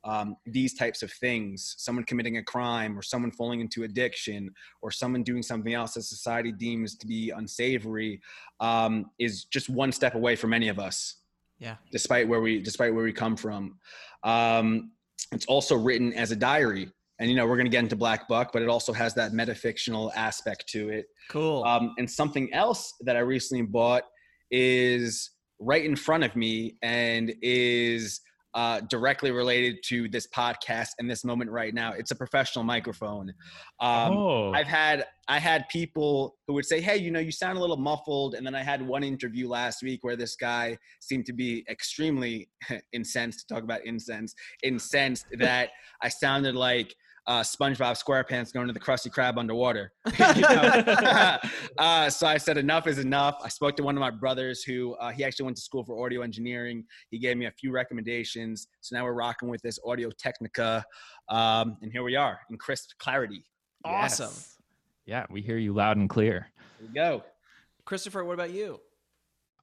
um, 0.04 0.36
these 0.46 0.74
types 0.74 1.04
of 1.04 1.12
things 1.14 1.76
someone 1.78 2.04
committing 2.06 2.38
a 2.38 2.44
crime 2.44 2.98
or 2.98 3.04
someone 3.04 3.32
falling 3.32 3.60
into 3.60 3.84
addiction 3.84 4.50
or 4.82 4.90
someone 4.90 5.22
doing 5.22 5.44
something 5.44 5.76
else 5.76 5.94
that 5.94 6.04
society 6.04 6.52
deems 6.52 6.96
to 6.96 7.06
be 7.06 7.30
unsavory 7.30 8.20
um, 8.60 9.06
is 9.20 9.46
just 9.46 9.70
one 9.70 9.92
step 9.92 10.16
away 10.16 10.36
from 10.36 10.54
any 10.54 10.70
of 10.70 10.80
us. 10.80 11.18
Yeah. 11.60 11.76
despite 11.92 12.28
where 12.28 12.42
we 12.42 12.60
despite 12.60 12.92
where 12.92 13.04
we 13.04 13.14
come 13.14 13.38
from. 13.38 13.78
Um, 14.24 14.94
it's 15.32 15.46
also 15.46 15.76
written 15.76 16.12
as 16.14 16.32
a 16.32 16.36
diary 16.36 16.92
and 17.22 17.30
you 17.30 17.36
know 17.38 17.46
we're 17.46 17.56
going 17.56 17.66
to 17.66 17.72
get 17.72 17.84
into 17.84 17.96
black 17.96 18.28
buck 18.28 18.52
but 18.52 18.62
it 18.62 18.68
also 18.68 18.92
has 18.92 19.14
that 19.14 19.32
metafictional 19.32 20.12
aspect 20.16 20.68
to 20.68 20.90
it 20.90 21.06
Cool. 21.30 21.64
um, 21.64 21.94
and 21.98 22.10
something 22.10 22.54
else 22.54 22.94
that 23.02 23.16
I 23.16 23.20
recently 23.20 23.64
bought 23.66 24.04
is 24.50 25.32
right 25.60 25.86
in 25.86 25.96
front 25.96 26.24
of 26.24 26.36
me 26.36 26.76
and 26.82 27.32
is 27.42 28.20
uh, 28.54 28.82
directly 28.90 29.32
related 29.32 29.78
to 29.82 30.10
this 30.10 30.28
podcast 30.28 30.90
and 31.00 31.10
this 31.10 31.24
moment 31.24 31.50
right 31.50 31.74
now. 31.74 31.94
It's 31.94 32.12
a 32.12 32.16
professional 32.16 32.66
microphone. 32.66 33.30
Um, 33.80 34.18
oh, 34.18 34.52
I've 34.52 34.68
had 34.68 35.06
I 35.30 35.40
had 35.40 35.70
people 35.70 36.36
who 36.48 36.54
would 36.56 36.66
say, 36.66 36.82
"Hey, 36.82 36.98
you 36.98 37.12
know, 37.12 37.20
you 37.22 37.32
sound 37.32 37.58
a 37.58 37.62
little 37.62 37.78
muffled," 37.78 38.36
and 38.36 38.46
then 38.46 38.54
I 38.54 38.62
had 38.62 38.86
one 38.86 39.04
interview 39.04 39.48
last 39.48 39.82
week 39.82 40.04
where 40.04 40.18
this 40.18 40.36
guy 40.36 40.78
seemed 41.00 41.26
to 41.28 41.34
be 41.34 41.64
extremely 41.70 42.50
incensed. 42.94 43.48
To 43.48 43.54
talk 43.54 43.64
about 43.64 43.86
incense, 43.86 44.36
incensed 44.64 45.28
that 45.40 45.70
I 46.02 46.10
sounded 46.10 46.54
like 46.56 46.94
uh, 47.28 47.42
SpongeBob 47.42 48.02
SquarePants 48.02 48.52
going 48.52 48.68
to 48.68 48.74
the 48.74 48.80
Krusty 48.80 49.10
Krab 49.10 49.38
underwater. 49.38 49.94
Uh, 51.78 52.10
so 52.10 52.28
I 52.28 52.38
said, 52.38 52.58
enough 52.58 52.86
is 52.86 53.00
enough. 53.00 53.38
I 53.44 53.48
spoke 53.48 53.76
to 53.78 53.84
one 53.84 53.96
of 53.96 54.02
my 54.02 54.12
brothers 54.12 54.62
who 54.64 54.94
uh, 54.96 55.10
he 55.12 55.24
actually 55.24 55.46
went 55.46 55.58
to 55.58 55.64
school 55.64 55.84
for 55.84 56.06
audio 56.06 56.22
engineering. 56.22 56.84
He 57.10 57.18
gave 57.18 57.38
me 57.38 57.46
a 57.46 57.52
few 57.52 57.72
recommendations. 57.72 58.68
So 58.82 58.96
now 58.96 59.04
we're 59.04 59.14
rocking 59.14 59.50
with 59.50 59.62
this 59.62 59.80
Audio 59.86 60.10
Technica, 60.12 60.84
um, 61.30 61.78
and 61.82 61.92
here 61.92 62.04
we 62.04 62.16
are 62.16 62.40
in 62.50 62.58
crisp 62.58 62.92
clarity. 63.00 63.46
awesome. 63.84 64.28
yes. 64.28 64.58
Yeah, 65.06 65.26
we 65.30 65.42
hear 65.42 65.58
you 65.58 65.74
loud 65.74 65.98
and 65.98 66.10
clear. 66.10 66.48
Here 66.80 66.88
we 66.88 66.94
go. 66.94 67.24
Christopher, 67.86 68.24
what 68.24 68.34
about 68.34 68.52
you? 68.52 68.80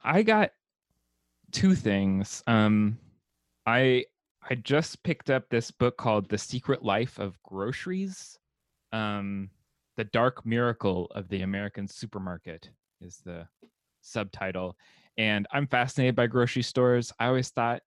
I 0.03 0.23
got 0.23 0.51
two 1.53 1.75
things. 1.75 2.43
Um, 2.47 2.99
I 3.67 4.07
I 4.51 4.55
just 4.55 5.03
picked 5.03 5.29
up 5.29 5.51
this 5.51 5.71
book 5.71 5.99
called 5.99 6.31
The 6.31 6.39
Secret 6.39 6.83
Life 6.83 7.19
of 7.19 7.43
Groceries. 7.43 8.39
Um, 8.93 9.51
the 9.99 10.05
Dark 10.05 10.47
Miracle 10.47 11.07
of 11.15 11.29
the 11.29 11.43
American 11.43 11.87
Supermarket 11.87 12.71
is 13.03 13.21
the 13.27 13.47
subtitle. 14.01 14.79
And 15.19 15.47
I'm 15.53 15.67
fascinated 15.67 16.17
by 16.17 16.29
grocery 16.29 16.63
stores. 16.63 17.13
I 17.19 17.27
always 17.27 17.51
thought 17.51 17.83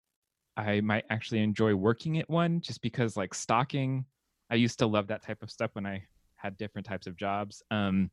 I 0.55 0.81
might 0.81 1.05
actually 1.09 1.41
enjoy 1.41 1.73
working 1.73 2.19
at 2.19 2.29
one 2.29 2.61
just 2.61 2.83
because 2.83 3.17
like 3.17 3.33
stocking, 3.33 4.05
I 4.51 4.55
used 4.55 4.77
to 4.79 4.85
love 4.85 5.07
that 5.07 5.23
type 5.23 5.41
of 5.41 5.49
stuff 5.49 5.71
when 5.73 5.87
I 5.87 6.03
had 6.35 6.57
different 6.57 6.85
types 6.85 7.07
of 7.07 7.17
jobs. 7.17 7.63
Um, 7.71 8.11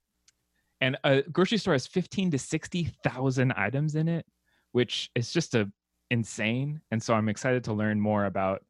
and 0.81 0.97
a 1.05 1.21
grocery 1.21 1.59
store 1.59 1.75
has 1.75 1.87
15 1.87 2.31
to 2.31 2.39
60,000 2.39 3.53
items 3.53 3.95
in 3.95 4.09
it, 4.09 4.25
which 4.73 5.11
is 5.15 5.33
just 5.33 5.55
a 5.55 5.71
insane. 6.11 6.81
And 6.91 7.03
so 7.03 7.15
I'm 7.15 7.29
excited 7.29 7.65
to 7.65 7.73
learn 7.73 8.01
more 8.01 8.27
about, 8.27 8.65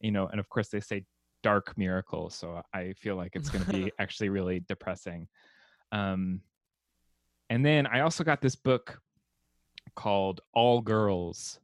you 0.00 0.10
know, 0.10 0.26
and 0.26 0.40
of 0.40 0.48
course 0.48 0.68
they 0.68 0.80
say 0.80 1.04
dark 1.42 1.76
miracle. 1.76 2.30
So 2.30 2.62
I 2.72 2.92
feel 2.94 3.16
like 3.16 3.32
it's 3.34 3.50
going 3.50 3.64
to 3.64 3.72
be 3.72 3.92
actually 3.98 4.28
really 4.28 4.60
depressing. 4.68 5.28
Um, 5.92 6.40
and 7.50 7.64
then 7.64 7.86
I 7.86 8.00
also 8.00 8.24
got 8.24 8.40
this 8.40 8.56
book 8.56 9.00
called 9.94 10.40
All 10.52 10.80
Girls. 10.80 11.60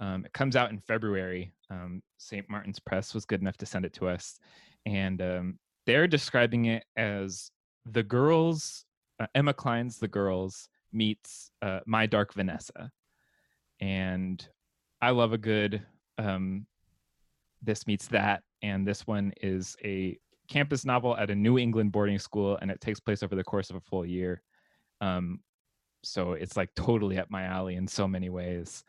Um, 0.00 0.24
it 0.24 0.32
comes 0.32 0.56
out 0.56 0.70
in 0.70 0.78
February. 0.78 1.52
Um, 1.70 2.02
St. 2.18 2.48
Martin's 2.48 2.78
Press 2.78 3.14
was 3.14 3.24
good 3.24 3.40
enough 3.40 3.56
to 3.58 3.66
send 3.66 3.84
it 3.84 3.92
to 3.94 4.08
us. 4.08 4.38
And 4.86 5.20
um, 5.20 5.58
they're 5.86 6.06
describing 6.06 6.66
it 6.66 6.84
as 6.96 7.50
the 7.86 8.02
girls, 8.02 8.84
uh, 9.20 9.26
Emma 9.34 9.52
Cline's 9.52 9.98
The 9.98 10.08
Girls 10.08 10.68
meets 10.92 11.50
uh, 11.62 11.80
My 11.86 12.06
Dark 12.06 12.32
Vanessa. 12.34 12.90
And 13.80 14.46
I 15.04 15.10
love 15.10 15.34
a 15.34 15.38
good 15.38 15.82
um, 16.16 16.66
this 17.62 17.86
meets 17.86 18.06
that. 18.08 18.42
And 18.62 18.88
this 18.88 19.06
one 19.06 19.34
is 19.42 19.76
a 19.84 20.18
campus 20.48 20.86
novel 20.86 21.14
at 21.18 21.28
a 21.28 21.34
New 21.34 21.58
England 21.58 21.92
boarding 21.92 22.18
school, 22.18 22.56
and 22.62 22.70
it 22.70 22.80
takes 22.80 23.00
place 23.00 23.22
over 23.22 23.34
the 23.34 23.44
course 23.44 23.68
of 23.68 23.76
a 23.76 23.80
full 23.82 24.06
year. 24.06 24.40
Um, 25.02 25.40
so 26.02 26.32
it's 26.32 26.56
like 26.56 26.70
totally 26.74 27.18
up 27.18 27.30
my 27.30 27.42
alley 27.42 27.74
in 27.74 27.86
so 27.86 28.08
many 28.08 28.30
ways. 28.30 28.82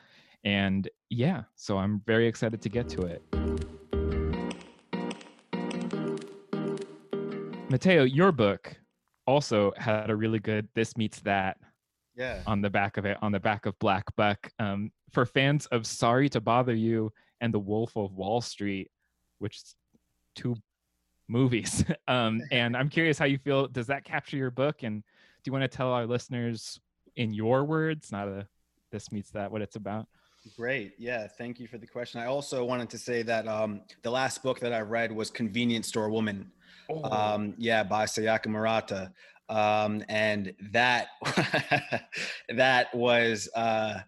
And 0.46 0.88
yeah, 1.10 1.44
so 1.56 1.78
I'm 1.78 2.02
very 2.06 2.28
excited 2.28 2.62
to 2.62 2.70
get 2.70 2.88
to 2.90 3.02
it. 3.08 3.22
Mateo, 7.70 8.04
your 8.04 8.32
book 8.32 8.74
also 9.28 9.74
had 9.76 10.10
a 10.10 10.16
really 10.16 10.40
good 10.40 10.70
this 10.76 10.96
meets 10.96 11.20
that 11.22 11.58
Yeah. 12.16 12.42
on 12.48 12.62
the 12.62 12.70
back 12.70 12.96
of 12.96 13.04
it 13.06 13.18
on 13.22 13.34
the 13.34 13.40
back 13.42 13.66
of 13.66 13.78
black 13.80 14.06
buck 14.16 14.50
um, 14.60 14.92
for 15.12 15.26
fans 15.26 15.66
of 15.68 15.86
sorry 15.86 16.30
to 16.30 16.42
bother 16.42 16.74
you 16.74 17.12
and 17.42 17.54
the 17.54 17.60
wolf 17.60 17.96
of 17.96 18.14
wall 18.14 18.42
street 18.42 18.90
which 19.40 19.62
two 20.36 20.56
movies 21.28 21.84
um, 22.08 22.42
and 22.52 22.76
i'm 22.76 22.90
curious 22.90 23.18
how 23.18 23.26
you 23.26 23.38
feel 23.38 23.68
does 23.68 23.88
that 23.88 24.04
capture 24.04 24.38
your 24.38 24.52
book 24.52 24.84
and 24.84 25.02
do 25.02 25.50
you 25.50 25.54
want 25.54 25.64
to 25.64 25.78
tell 25.78 25.92
our 25.92 26.06
listeners 26.06 26.80
in 27.16 27.34
your 27.34 27.64
words 27.64 28.12
not 28.12 28.28
a 28.28 28.48
this 28.92 29.12
meets 29.12 29.32
that 29.32 29.52
what 29.52 29.62
it's 29.62 29.76
about 29.76 30.08
Great. 30.56 30.94
Yeah. 31.00 31.28
Thank 31.28 31.60
you 31.60 31.68
for 31.68 31.78
the 31.78 31.88
question. 31.88 32.22
I 32.22 32.28
also 32.28 32.64
wanted 32.64 32.90
to 32.92 32.98
say 32.98 33.24
that 33.24 33.48
um, 33.48 33.82
the 34.04 34.12
last 34.12 34.44
book 34.44 34.60
that 34.60 34.74
I 34.74 34.82
read 34.82 35.12
was 35.12 35.32
Convenience 35.32 35.88
Store 35.88 36.10
Woman. 36.10 36.52
Um, 37.04 37.56
yeah, 37.58 37.84
by 37.84 38.06
Sayaka 38.06 38.48
Murata. 38.48 39.12
Um, 39.50 40.04
and 40.10 40.54
that 40.72 41.08
that 42.50 42.94
was 42.94 43.50
uh, 43.56 44.00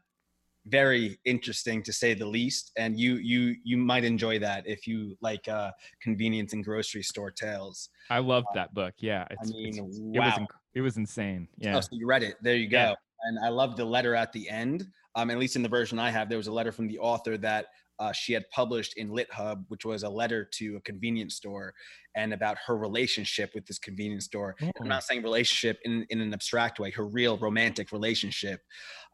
very 0.70 1.18
interesting 1.26 1.82
to 1.84 1.94
say 1.94 2.14
the 2.14 2.26
least. 2.26 2.72
And 2.78 3.00
you 3.00 3.16
you 3.16 3.56
you 3.64 3.78
might 3.78 4.04
enjoy 4.04 4.40
that 4.40 4.68
if 4.68 4.88
you 4.88 5.18
like 5.22 5.48
uh, 5.48 5.72
convenience 6.02 6.54
and 6.54 6.64
grocery 6.64 7.04
store 7.04 7.32
tales. 7.32 7.90
i 8.10 8.20
loved 8.20 8.48
that 8.54 8.74
book 8.74 8.94
yeah 9.00 9.26
it's, 9.32 9.52
mean, 9.52 9.68
it's- 9.74 9.98
it 9.98 10.20
wow. 10.20 10.26
was 10.26 10.34
inc- 10.34 10.60
it 10.76 10.82
was 10.82 10.98
insane 10.98 11.48
yeah 11.58 11.76
Oh, 11.78 11.82
so 11.82 11.90
you 11.92 12.08
read 12.08 12.24
it. 12.24 12.36
There 12.42 12.56
you 12.56 12.70
go. 12.70 12.78
Yeah. 12.78 12.94
And 13.24 13.40
I 13.44 13.50
love 13.50 13.76
the 13.78 13.86
letter 13.86 14.14
at 14.16 14.32
the 14.32 14.48
end. 14.50 14.86
Um, 15.16 15.32
at 15.32 15.38
least 15.40 15.56
in 15.56 15.64
the 15.64 15.70
version 15.70 15.98
I 15.98 16.12
have, 16.12 16.30
there 16.30 16.38
was 16.38 16.48
a 16.48 16.52
letter 16.54 16.72
from 16.72 16.88
the 16.88 17.00
author 17.00 17.36
that 17.40 17.66
uh, 18.00 18.12
she 18.12 18.32
had 18.32 18.48
published 18.52 18.96
in 18.96 19.10
LitHub, 19.10 19.66
which 19.70 19.84
was 19.86 20.04
a 20.04 20.10
letter 20.10 20.46
to 20.60 20.76
a 20.76 20.82
convenience 20.82 21.34
store 21.36 21.74
and 22.16 22.32
about 22.32 22.58
her 22.68 22.78
relationship 22.78 23.50
with 23.56 23.66
this 23.66 23.80
convenience 23.80 24.26
store. 24.26 24.56
And 24.60 24.72
I'm 24.80 24.86
Oh. 24.86 24.90
not 24.90 25.04
saying 25.04 25.24
relationship 25.24 25.80
in, 25.84 26.06
in 26.12 26.22
an 26.22 26.32
abstract 26.32 26.80
way, 26.80 26.92
her 26.92 27.08
real 27.08 27.40
romantic 27.40 27.92
relationship. 27.92 28.62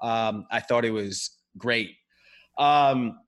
Um, 0.02 0.46
I 0.52 0.60
thought 0.60 0.84
it 0.84 0.92
was 0.92 1.32
great. 1.58 1.96
Um, 2.58 3.20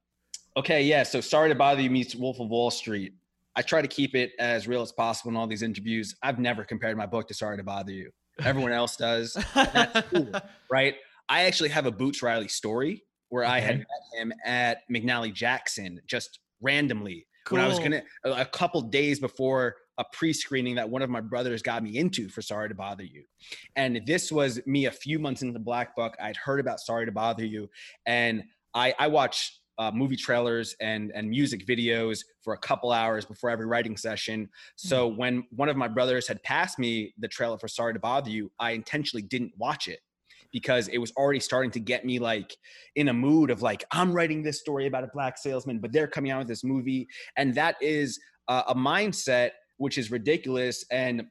okay, 0.57 0.83
yeah. 0.83 1.03
So 1.03 1.21
sorry 1.21 1.49
to 1.49 1.55
bother 1.55 1.81
you 1.81 1.89
meets 1.89 2.15
Wolf 2.15 2.39
of 2.39 2.49
Wall 2.49 2.71
Street. 2.71 3.13
I 3.55 3.61
try 3.61 3.81
to 3.81 3.87
keep 3.87 4.15
it 4.15 4.33
as 4.37 4.67
real 4.67 4.81
as 4.81 4.91
possible 4.91 5.31
in 5.31 5.37
all 5.37 5.47
these 5.47 5.61
interviews. 5.61 6.15
I've 6.21 6.39
never 6.39 6.63
compared 6.63 6.97
my 6.97 7.05
book 7.05 7.27
to 7.29 7.33
Sorry 7.33 7.57
to 7.57 7.63
Bother 7.63 7.91
You. 7.91 8.11
Everyone 8.43 8.73
else 8.73 8.97
does, 8.97 9.37
that's 9.53 10.09
cool. 10.09 10.29
right? 10.69 10.95
I 11.29 11.43
actually 11.43 11.69
have 11.69 11.85
a 11.85 11.91
Boots 11.91 12.21
Riley 12.21 12.49
story 12.49 13.03
where 13.29 13.45
I 13.45 13.59
had 13.59 13.77
met 13.77 13.87
him 14.17 14.33
at 14.45 14.79
McNally 14.91 15.33
Jackson 15.33 16.01
just 16.05 16.39
randomly 16.61 17.25
when 17.49 17.61
I 17.61 17.67
was 17.67 17.79
gonna 17.79 18.01
a 18.23 18.45
couple 18.45 18.81
days 18.81 19.19
before 19.19 19.75
a 19.97 20.03
pre-screening 20.11 20.75
that 20.75 20.89
one 20.89 21.01
of 21.01 21.09
my 21.09 21.21
brothers 21.21 21.61
got 21.61 21.83
me 21.83 21.97
into 21.97 22.29
for 22.29 22.41
Sorry 22.41 22.69
to 22.69 22.75
Bother 22.75 23.03
You. 23.03 23.23
And 23.75 24.01
this 24.05 24.31
was 24.31 24.59
me 24.65 24.85
a 24.85 24.91
few 24.91 25.19
months 25.19 25.41
into 25.41 25.53
the 25.53 25.59
Black 25.59 25.95
Buck. 25.95 26.15
I'd 26.21 26.37
heard 26.37 26.59
about 26.59 26.79
Sorry 26.79 27.05
to 27.05 27.11
Bother 27.11 27.45
You, 27.45 27.69
and 28.05 28.43
I 28.73 28.93
I 28.99 29.07
watch 29.07 29.59
uh, 29.77 29.91
movie 29.91 30.15
trailers 30.15 30.75
and 30.79 31.11
and 31.13 31.29
music 31.29 31.65
videos 31.65 32.19
for 32.41 32.53
a 32.53 32.57
couple 32.57 32.91
hours 32.91 33.25
before 33.25 33.49
every 33.49 33.65
writing 33.65 33.97
session. 33.97 34.49
So 34.75 35.07
when 35.07 35.43
one 35.51 35.69
of 35.69 35.77
my 35.77 35.87
brothers 35.87 36.27
had 36.27 36.41
passed 36.43 36.79
me 36.79 37.13
the 37.17 37.27
trailer 37.27 37.57
for 37.57 37.67
Sorry 37.67 37.93
to 37.93 37.99
Bother 37.99 38.29
You, 38.29 38.51
I 38.59 38.71
intentionally 38.71 39.23
didn't 39.23 39.53
watch 39.57 39.87
it 39.87 39.99
because 40.51 40.87
it 40.87 40.99
was 40.99 41.11
already 41.17 41.39
starting 41.39 41.71
to 41.71 41.79
get 41.81 42.05
me 42.05 42.17
like 42.19 42.55
in 42.95 43.09
a 43.09 43.13
mood 43.13 43.49
of 43.49 43.61
like 43.61 43.83
I'm 43.91 44.13
writing 44.13 44.41
this 44.41 44.59
story 44.59 44.87
about 44.87 45.03
a 45.03 45.09
black 45.13 45.37
salesman, 45.37 45.79
but 45.79 45.91
they're 45.91 46.07
coming 46.07 46.31
out 46.31 46.39
with 46.39 46.47
this 46.47 46.63
movie, 46.63 47.07
and 47.35 47.53
that 47.55 47.75
is 47.81 48.19
uh, 48.47 48.63
a 48.67 48.75
mindset 48.75 49.51
which 49.77 49.97
is 49.97 50.11
ridiculous 50.11 50.85
and 50.91 51.25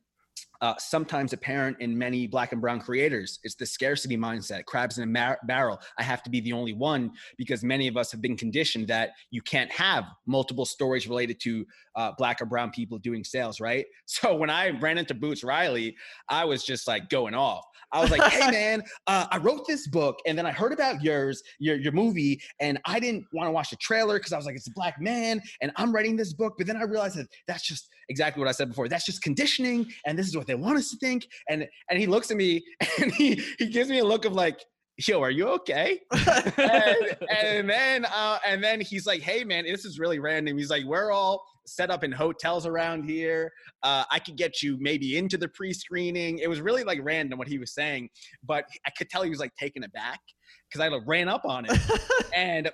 uh, 0.64 0.74
sometimes 0.78 1.34
apparent 1.34 1.76
in 1.80 1.96
many 1.96 2.26
black 2.26 2.52
and 2.52 2.60
brown 2.62 2.80
creators. 2.80 3.38
It's 3.42 3.54
the 3.54 3.66
scarcity 3.66 4.16
mindset, 4.16 4.64
crabs 4.64 4.96
in 4.96 5.04
a 5.04 5.06
mar- 5.06 5.38
barrel. 5.46 5.78
I 5.98 6.02
have 6.02 6.22
to 6.22 6.30
be 6.30 6.40
the 6.40 6.54
only 6.54 6.72
one 6.72 7.12
because 7.36 7.62
many 7.62 7.86
of 7.86 7.98
us 7.98 8.10
have 8.12 8.22
been 8.22 8.34
conditioned 8.34 8.88
that 8.88 9.10
you 9.30 9.42
can't 9.42 9.70
have 9.70 10.04
multiple 10.24 10.64
stories 10.64 11.06
related 11.06 11.38
to 11.40 11.66
uh, 11.96 12.12
black 12.16 12.40
or 12.40 12.46
brown 12.46 12.70
people 12.70 12.96
doing 12.96 13.24
sales, 13.24 13.60
right? 13.60 13.84
So 14.06 14.36
when 14.36 14.48
I 14.48 14.70
ran 14.70 14.96
into 14.96 15.12
Boots 15.12 15.42
Riley, 15.42 15.96
I 16.28 16.44
was 16.44 16.62
just 16.62 16.86
like 16.86 17.10
going 17.10 17.34
off. 17.34 17.64
I 17.92 18.00
was 18.00 18.10
like, 18.10 18.22
"Hey 18.22 18.50
man, 18.50 18.82
uh, 19.06 19.26
I 19.30 19.38
wrote 19.38 19.66
this 19.66 19.88
book, 19.88 20.18
and 20.26 20.36
then 20.36 20.46
I 20.46 20.52
heard 20.52 20.72
about 20.72 21.02
yours, 21.02 21.42
your 21.58 21.76
your 21.76 21.92
movie, 21.92 22.40
and 22.60 22.78
I 22.84 23.00
didn't 23.00 23.24
want 23.32 23.48
to 23.48 23.50
watch 23.50 23.70
the 23.70 23.76
trailer 23.76 24.18
because 24.18 24.32
I 24.32 24.36
was 24.36 24.46
like, 24.46 24.56
it's 24.56 24.66
a 24.66 24.72
black 24.74 25.00
man, 25.00 25.40
and 25.62 25.72
I'm 25.76 25.92
writing 25.92 26.16
this 26.16 26.32
book, 26.32 26.54
but 26.58 26.66
then 26.66 26.76
I 26.76 26.82
realized 26.82 27.16
that 27.16 27.28
that's 27.48 27.66
just 27.66 27.88
exactly 28.08 28.40
what 28.40 28.48
I 28.48 28.52
said 28.52 28.68
before. 28.68 28.88
That's 28.88 29.06
just 29.06 29.22
conditioning, 29.22 29.86
and 30.06 30.18
this 30.18 30.26
is 30.26 30.36
what 30.36 30.46
they 30.46 30.53
want 30.60 30.78
us 30.78 30.90
to 30.90 30.96
think. 30.96 31.26
And 31.48 31.66
and 31.90 31.98
he 31.98 32.06
looks 32.06 32.30
at 32.30 32.36
me 32.36 32.64
and 33.00 33.12
he 33.12 33.42
he 33.58 33.66
gives 33.66 33.88
me 33.88 33.98
a 33.98 34.04
look 34.04 34.24
of 34.24 34.32
like, 34.32 34.60
yo, 35.06 35.20
are 35.22 35.30
you 35.30 35.48
okay? 35.48 36.00
and, 36.12 37.16
and 37.42 37.70
then 37.70 38.04
uh, 38.04 38.38
and 38.46 38.62
then 38.62 38.80
he's 38.80 39.06
like, 39.06 39.22
hey 39.22 39.44
man, 39.44 39.64
this 39.64 39.84
is 39.84 39.98
really 39.98 40.18
random. 40.18 40.56
He's 40.56 40.70
like, 40.70 40.84
we're 40.84 41.10
all 41.10 41.44
set 41.66 41.90
up 41.90 42.04
in 42.04 42.12
hotels 42.12 42.66
around 42.66 43.04
here. 43.04 43.50
Uh, 43.82 44.04
I 44.10 44.18
could 44.18 44.36
get 44.36 44.62
you 44.62 44.76
maybe 44.80 45.16
into 45.16 45.38
the 45.38 45.48
pre-screening. 45.48 46.38
It 46.38 46.48
was 46.48 46.60
really 46.60 46.84
like 46.84 46.98
random 47.02 47.38
what 47.38 47.48
he 47.48 47.58
was 47.58 47.72
saying, 47.72 48.10
but 48.46 48.64
I 48.86 48.90
could 48.90 49.08
tell 49.08 49.22
he 49.22 49.30
was 49.30 49.38
like 49.38 49.54
taken 49.56 49.84
aback 49.84 50.20
because 50.68 50.80
I 50.80 50.96
ran 51.06 51.28
up 51.28 51.44
on 51.44 51.66
it 51.68 51.78
and 52.34 52.70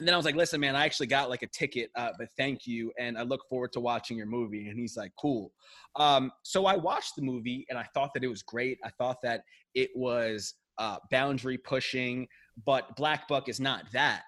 and 0.00 0.08
then 0.08 0.14
I 0.14 0.16
was 0.16 0.24
like, 0.24 0.34
listen, 0.34 0.62
man, 0.62 0.74
I 0.74 0.86
actually 0.86 1.08
got 1.08 1.28
like 1.28 1.42
a 1.42 1.46
ticket, 1.46 1.90
uh, 1.94 2.08
but 2.18 2.28
thank 2.38 2.66
you. 2.66 2.90
And 2.98 3.18
I 3.18 3.22
look 3.22 3.46
forward 3.50 3.70
to 3.74 3.80
watching 3.80 4.16
your 4.16 4.24
movie. 4.24 4.70
And 4.70 4.78
he's 4.78 4.96
like, 4.96 5.12
cool. 5.18 5.52
Um, 5.96 6.32
so 6.42 6.64
I 6.64 6.74
watched 6.76 7.16
the 7.16 7.22
movie 7.22 7.66
and 7.68 7.78
I 7.78 7.84
thought 7.92 8.14
that 8.14 8.24
it 8.24 8.28
was 8.28 8.42
great. 8.42 8.78
I 8.82 8.88
thought 8.88 9.20
that 9.22 9.44
it 9.74 9.90
was 9.94 10.54
uh, 10.78 10.96
boundary 11.10 11.58
pushing, 11.58 12.26
but 12.64 12.96
Black 12.96 13.28
Buck 13.28 13.50
is 13.50 13.60
not 13.60 13.92
that. 13.92 14.22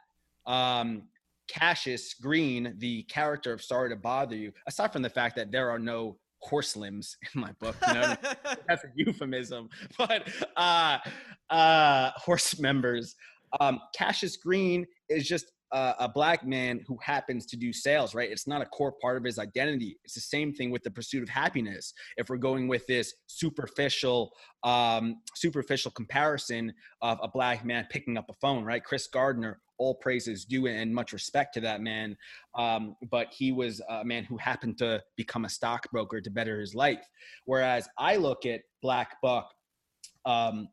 Um, 0.45 1.05
Cassius 1.49 2.13
Green, 2.13 2.75
the 2.77 3.05
character 3.05 3.55
of 3.55 3.63
Sorry 3.63 3.89
to 3.89 3.97
Bother 3.97 4.37
You, 4.37 4.53
aside 4.67 4.93
from 4.93 5.01
the 5.01 5.09
fact 5.11 5.37
that 5.37 5.51
there 5.51 5.71
are 5.71 5.79
no 5.79 6.19
horse 6.41 6.77
limbs 6.77 7.17
in 7.35 7.41
my 7.41 7.53
book, 7.61 7.77
you 7.89 7.95
know, 7.95 8.15
that's 8.69 8.85
a 8.85 8.89
euphemism, 8.95 9.71
but 9.97 10.29
uh, 10.55 10.99
uh, 11.49 12.11
horse 12.17 12.59
members. 12.59 13.17
Um, 13.61 13.81
Cassius 13.95 14.37
Green 14.37 14.87
is 15.09 15.27
just 15.27 15.53
a 15.73 16.09
black 16.09 16.47
man 16.47 16.81
who 16.87 16.99
happens 17.03 17.47
to 17.47 17.57
do 17.57 17.73
sales, 17.73 18.15
right? 18.15 18.31
It's 18.31 18.47
not 18.47 18.61
a 18.61 18.67
core 18.67 18.93
part 19.01 19.17
of 19.17 19.25
his 19.25 19.39
identity. 19.39 19.97
It's 20.05 20.15
the 20.15 20.21
same 20.21 20.53
thing 20.53 20.71
with 20.71 20.83
the 20.83 20.91
pursuit 20.91 21.23
of 21.23 21.29
happiness. 21.29 21.95
If 22.17 22.29
we're 22.29 22.37
going 22.37 22.69
with 22.69 22.87
this 22.87 23.15
superficial, 23.27 24.33
um, 24.65 25.23
superficial 25.35 25.91
comparison 25.93 26.73
of 27.01 27.19
a 27.23 27.29
black 27.29 27.65
man 27.65 27.87
picking 27.91 28.19
up 28.19 28.27
a 28.29 28.35
phone, 28.35 28.65
right? 28.65 28.85
Chris 28.85 29.07
Gardner, 29.07 29.61
all 29.79 29.95
praises 29.95 30.45
due 30.45 30.67
and 30.67 30.95
much 30.95 31.13
respect 31.13 31.55
to 31.55 31.61
that 31.61 31.81
man. 31.81 32.17
Um, 32.57 32.95
but 33.11 33.29
he 33.33 33.51
was 33.51 33.81
a 33.89 34.05
man 34.05 34.25
who 34.25 34.37
happened 34.37 34.79
to 34.79 35.03
become 35.17 35.45
a 35.45 35.49
stockbroker 35.49 36.21
to 36.21 36.31
better 36.31 36.61
his 36.61 36.75
life. 36.75 37.05
Whereas 37.47 37.89
I 37.99 38.17
look 38.17 38.45
at 38.47 38.61
Black 38.83 39.17
Buck 39.23 39.51
um, 40.25 40.69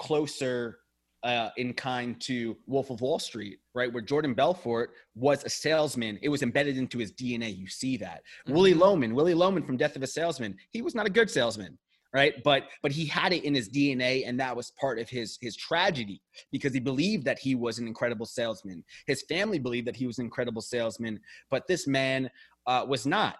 closer 0.00 0.78
uh, 1.26 1.50
in 1.56 1.74
kind 1.74 2.20
to 2.20 2.56
Wolf 2.66 2.90
of 2.90 3.00
Wall 3.00 3.18
Street, 3.18 3.58
right? 3.74 3.92
Where 3.92 4.02
Jordan 4.02 4.32
Belfort 4.32 4.92
was 5.16 5.42
a 5.42 5.48
salesman. 5.48 6.20
It 6.22 6.28
was 6.28 6.42
embedded 6.42 6.78
into 6.78 6.98
his 6.98 7.12
DNA. 7.12 7.54
You 7.54 7.66
see 7.66 7.96
that. 7.96 8.22
Mm-hmm. 8.46 8.54
Willy 8.54 8.74
Loman, 8.74 9.12
Willy 9.12 9.34
Loman 9.34 9.64
from 9.64 9.76
Death 9.76 9.96
of 9.96 10.04
a 10.04 10.06
Salesman, 10.06 10.56
he 10.70 10.82
was 10.82 10.94
not 10.94 11.04
a 11.04 11.10
good 11.10 11.28
salesman, 11.28 11.76
right? 12.14 12.34
But 12.44 12.68
but 12.80 12.92
he 12.92 13.06
had 13.06 13.32
it 13.32 13.42
in 13.42 13.56
his 13.56 13.68
DNA, 13.68 14.22
and 14.24 14.38
that 14.38 14.56
was 14.56 14.70
part 14.80 15.00
of 15.00 15.08
his 15.08 15.36
his 15.40 15.56
tragedy 15.56 16.22
because 16.52 16.72
he 16.72 16.78
believed 16.78 17.24
that 17.24 17.40
he 17.40 17.56
was 17.56 17.80
an 17.80 17.88
incredible 17.88 18.26
salesman. 18.26 18.84
His 19.08 19.24
family 19.28 19.58
believed 19.58 19.88
that 19.88 19.96
he 19.96 20.06
was 20.06 20.18
an 20.20 20.26
incredible 20.26 20.62
salesman, 20.62 21.18
but 21.50 21.66
this 21.66 21.88
man 21.88 22.30
uh, 22.68 22.86
was 22.88 23.04
not 23.04 23.36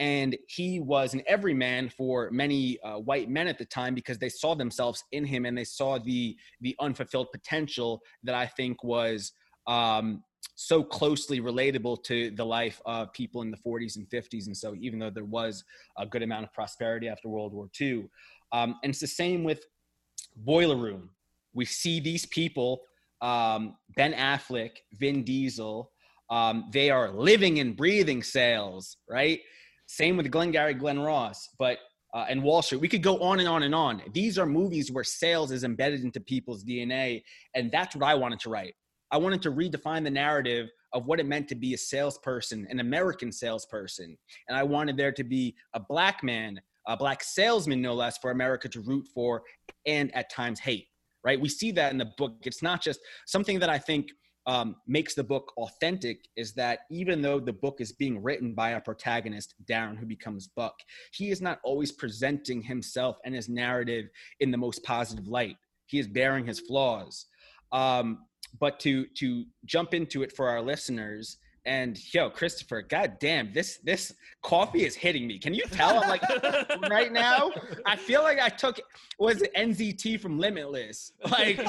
and 0.00 0.36
he 0.48 0.80
was 0.80 1.12
an 1.12 1.22
everyman 1.26 1.90
for 1.90 2.30
many 2.32 2.80
uh, 2.80 2.98
white 2.98 3.28
men 3.28 3.46
at 3.46 3.58
the 3.58 3.66
time 3.66 3.94
because 3.94 4.18
they 4.18 4.30
saw 4.30 4.54
themselves 4.54 5.04
in 5.12 5.24
him 5.26 5.44
and 5.44 5.56
they 5.56 5.64
saw 5.64 5.98
the 5.98 6.36
the 6.62 6.74
unfulfilled 6.80 7.30
potential 7.30 8.00
that 8.24 8.34
I 8.34 8.46
think 8.46 8.82
was 8.82 9.32
um, 9.66 10.24
so 10.54 10.82
closely 10.82 11.40
relatable 11.40 12.02
to 12.04 12.30
the 12.30 12.44
life 12.44 12.80
of 12.86 13.12
people 13.12 13.42
in 13.42 13.50
the 13.50 13.58
40s 13.58 13.96
and 13.96 14.08
50s. 14.08 14.46
And 14.46 14.56
so, 14.56 14.74
even 14.80 14.98
though 14.98 15.10
there 15.10 15.24
was 15.24 15.64
a 15.98 16.06
good 16.06 16.22
amount 16.22 16.44
of 16.44 16.52
prosperity 16.54 17.08
after 17.08 17.28
World 17.28 17.52
War 17.52 17.68
II, 17.78 18.08
um, 18.52 18.76
and 18.82 18.90
it's 18.90 19.00
the 19.00 19.06
same 19.06 19.44
with 19.44 19.64
Boiler 20.34 20.76
Room. 20.76 21.10
We 21.52 21.66
see 21.66 22.00
these 22.00 22.24
people, 22.26 22.82
um, 23.20 23.76
Ben 23.96 24.14
Affleck, 24.14 24.70
Vin 24.94 25.24
Diesel. 25.24 25.90
Um, 26.30 26.70
they 26.72 26.90
are 26.90 27.10
living 27.10 27.58
and 27.58 27.76
breathing 27.76 28.22
sales, 28.22 28.96
right? 29.08 29.40
Same 29.90 30.16
with 30.16 30.30
Glengarry 30.30 30.74
Glen 30.74 31.00
Ross, 31.00 31.48
but 31.58 31.78
uh, 32.14 32.24
and 32.28 32.40
Wall 32.44 32.62
Street. 32.62 32.80
We 32.80 32.86
could 32.86 33.02
go 33.02 33.18
on 33.18 33.40
and 33.40 33.48
on 33.48 33.64
and 33.64 33.74
on. 33.74 34.00
These 34.12 34.38
are 34.38 34.46
movies 34.46 34.92
where 34.92 35.02
sales 35.02 35.50
is 35.50 35.64
embedded 35.64 36.04
into 36.04 36.20
people's 36.20 36.62
DNA, 36.62 37.24
and 37.56 37.72
that's 37.72 37.96
what 37.96 38.04
I 38.04 38.14
wanted 38.14 38.38
to 38.40 38.50
write. 38.50 38.74
I 39.10 39.18
wanted 39.18 39.42
to 39.42 39.50
redefine 39.50 40.04
the 40.04 40.10
narrative 40.10 40.68
of 40.92 41.06
what 41.06 41.18
it 41.18 41.26
meant 41.26 41.48
to 41.48 41.56
be 41.56 41.74
a 41.74 41.76
salesperson, 41.76 42.68
an 42.70 42.78
American 42.78 43.32
salesperson, 43.32 44.16
and 44.48 44.56
I 44.56 44.62
wanted 44.62 44.96
there 44.96 45.10
to 45.10 45.24
be 45.24 45.56
a 45.74 45.80
black 45.80 46.22
man, 46.22 46.60
a 46.86 46.96
black 46.96 47.24
salesman, 47.24 47.82
no 47.82 47.94
less, 47.94 48.16
for 48.18 48.30
America 48.30 48.68
to 48.68 48.80
root 48.82 49.08
for 49.12 49.42
and 49.86 50.14
at 50.14 50.30
times 50.30 50.60
hate. 50.60 50.86
Right? 51.24 51.40
We 51.40 51.48
see 51.48 51.72
that 51.72 51.90
in 51.90 51.98
the 51.98 52.12
book. 52.16 52.34
It's 52.42 52.62
not 52.62 52.80
just 52.80 53.00
something 53.26 53.58
that 53.58 53.68
I 53.68 53.78
think 53.78 54.06
um, 54.46 54.76
makes 54.86 55.14
the 55.14 55.24
book 55.24 55.52
authentic 55.56 56.26
is 56.36 56.52
that 56.54 56.80
even 56.90 57.20
though 57.20 57.40
the 57.40 57.52
book 57.52 57.80
is 57.80 57.92
being 57.92 58.22
written 58.22 58.54
by 58.54 58.70
a 58.70 58.80
protagonist, 58.80 59.54
Darren, 59.66 59.98
who 59.98 60.06
becomes 60.06 60.48
Buck, 60.48 60.74
he 61.12 61.30
is 61.30 61.40
not 61.40 61.60
always 61.62 61.92
presenting 61.92 62.62
himself 62.62 63.18
and 63.24 63.34
his 63.34 63.48
narrative 63.48 64.06
in 64.40 64.50
the 64.50 64.58
most 64.58 64.82
positive 64.82 65.28
light. 65.28 65.56
He 65.86 65.98
is 65.98 66.06
bearing 66.06 66.46
his 66.46 66.60
flaws. 66.60 67.26
Um, 67.72 68.26
but 68.58 68.80
to 68.80 69.06
to 69.18 69.44
jump 69.64 69.94
into 69.94 70.22
it 70.22 70.34
for 70.34 70.48
our 70.48 70.60
listeners 70.60 71.38
and 71.66 71.98
yo, 72.14 72.30
Christopher, 72.30 72.82
goddamn, 72.82 73.52
this 73.52 73.78
this 73.84 74.14
coffee 74.42 74.84
is 74.84 74.94
hitting 74.94 75.26
me. 75.26 75.38
Can 75.38 75.52
you 75.52 75.64
tell? 75.70 76.02
I'm 76.02 76.08
like 76.08 76.22
right 76.90 77.12
now, 77.12 77.50
I 77.86 77.96
feel 77.96 78.22
like 78.22 78.38
I 78.38 78.48
took 78.48 78.80
was 79.18 79.42
it 79.42 79.54
NZT 79.54 80.20
from 80.20 80.38
Limitless. 80.38 81.12
Like 81.30 81.60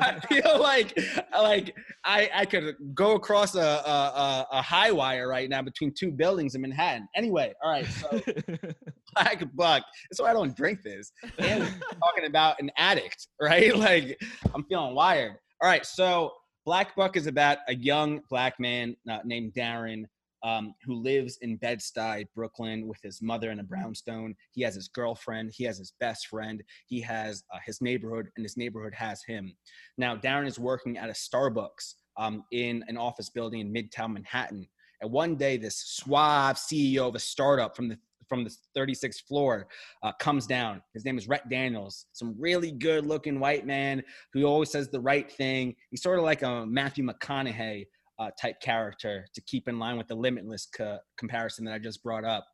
I 0.00 0.20
feel 0.28 0.60
like 0.60 0.98
like 1.32 1.76
I 2.04 2.30
I 2.34 2.44
could 2.44 2.74
go 2.94 3.14
across 3.14 3.54
a 3.54 3.60
a, 3.60 4.46
a 4.52 4.62
high 4.62 4.90
wire 4.90 5.28
right 5.28 5.48
now 5.48 5.62
between 5.62 5.92
two 5.92 6.10
buildings 6.10 6.54
in 6.54 6.62
Manhattan. 6.62 7.08
Anyway, 7.14 7.52
all 7.62 7.70
right, 7.70 7.86
so 7.86 8.20
Black 9.14 9.44
Buck. 9.54 9.84
That's 10.10 10.20
why 10.20 10.30
I 10.30 10.32
don't 10.32 10.56
drink 10.56 10.82
this. 10.82 11.12
And 11.38 11.62
talking 12.00 12.24
about 12.26 12.60
an 12.60 12.70
addict, 12.76 13.28
right? 13.40 13.76
Like 13.76 14.18
I'm 14.54 14.64
feeling 14.64 14.94
wired. 14.94 15.36
All 15.62 15.68
right, 15.68 15.86
so 15.86 16.32
Black 16.66 16.96
Buck 16.96 17.16
is 17.16 17.28
about 17.28 17.58
a 17.68 17.76
young 17.76 18.20
black 18.28 18.58
man 18.58 18.96
uh, 19.08 19.20
named 19.24 19.54
Darren 19.54 20.02
um, 20.42 20.74
who 20.84 20.96
lives 20.96 21.38
in 21.40 21.56
Bed-Stuy, 21.58 22.26
Brooklyn, 22.34 22.88
with 22.88 22.98
his 23.04 23.22
mother 23.22 23.52
in 23.52 23.60
a 23.60 23.62
brownstone. 23.62 24.34
He 24.50 24.62
has 24.62 24.74
his 24.74 24.88
girlfriend. 24.88 25.52
He 25.54 25.62
has 25.62 25.78
his 25.78 25.92
best 26.00 26.26
friend. 26.26 26.64
He 26.86 27.00
has 27.02 27.44
uh, 27.54 27.58
his 27.64 27.80
neighborhood, 27.80 28.30
and 28.36 28.44
his 28.44 28.56
neighborhood 28.56 28.94
has 28.94 29.22
him. 29.22 29.54
Now, 29.96 30.16
Darren 30.16 30.48
is 30.48 30.58
working 30.58 30.98
at 30.98 31.08
a 31.08 31.12
Starbucks 31.12 31.94
um, 32.16 32.42
in 32.50 32.84
an 32.88 32.96
office 32.96 33.30
building 33.30 33.60
in 33.60 33.72
Midtown 33.72 34.14
Manhattan. 34.14 34.66
And 35.00 35.12
one 35.12 35.36
day, 35.36 35.58
this 35.58 35.76
suave 35.76 36.56
CEO 36.56 37.06
of 37.06 37.14
a 37.14 37.20
startup 37.20 37.76
from 37.76 37.88
the 37.88 37.98
from 38.28 38.44
the 38.44 38.54
36th 38.76 39.26
floor 39.26 39.68
uh, 40.02 40.12
comes 40.20 40.46
down. 40.46 40.82
His 40.94 41.04
name 41.04 41.18
is 41.18 41.28
Rhett 41.28 41.48
Daniels, 41.48 42.06
some 42.12 42.34
really 42.38 42.72
good 42.72 43.06
looking 43.06 43.40
white 43.40 43.66
man 43.66 44.02
who 44.32 44.44
always 44.44 44.70
says 44.70 44.88
the 44.88 45.00
right 45.00 45.30
thing. 45.30 45.74
He's 45.90 46.02
sort 46.02 46.18
of 46.18 46.24
like 46.24 46.42
a 46.42 46.66
Matthew 46.66 47.04
McConaughey 47.04 47.86
uh, 48.18 48.30
type 48.40 48.60
character 48.60 49.26
to 49.34 49.40
keep 49.42 49.68
in 49.68 49.78
line 49.78 49.96
with 49.96 50.08
the 50.08 50.14
limitless 50.14 50.68
co- 50.74 50.98
comparison 51.18 51.64
that 51.66 51.74
I 51.74 51.78
just 51.78 52.02
brought 52.02 52.24
up. 52.24 52.46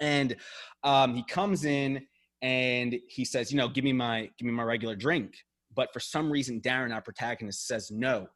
And 0.00 0.36
um, 0.84 1.14
he 1.14 1.24
comes 1.24 1.64
in 1.64 2.02
and 2.42 2.96
he 3.08 3.24
says, 3.24 3.50
you 3.50 3.58
know, 3.58 3.68
give 3.68 3.84
me 3.84 3.92
my 3.92 4.30
give 4.38 4.46
me 4.46 4.52
my 4.52 4.62
regular 4.62 4.96
drink. 4.96 5.34
But 5.74 5.92
for 5.92 6.00
some 6.00 6.30
reason, 6.30 6.60
Darren, 6.60 6.92
our 6.92 7.02
protagonist, 7.02 7.66
says 7.66 7.90
no. 7.90 8.26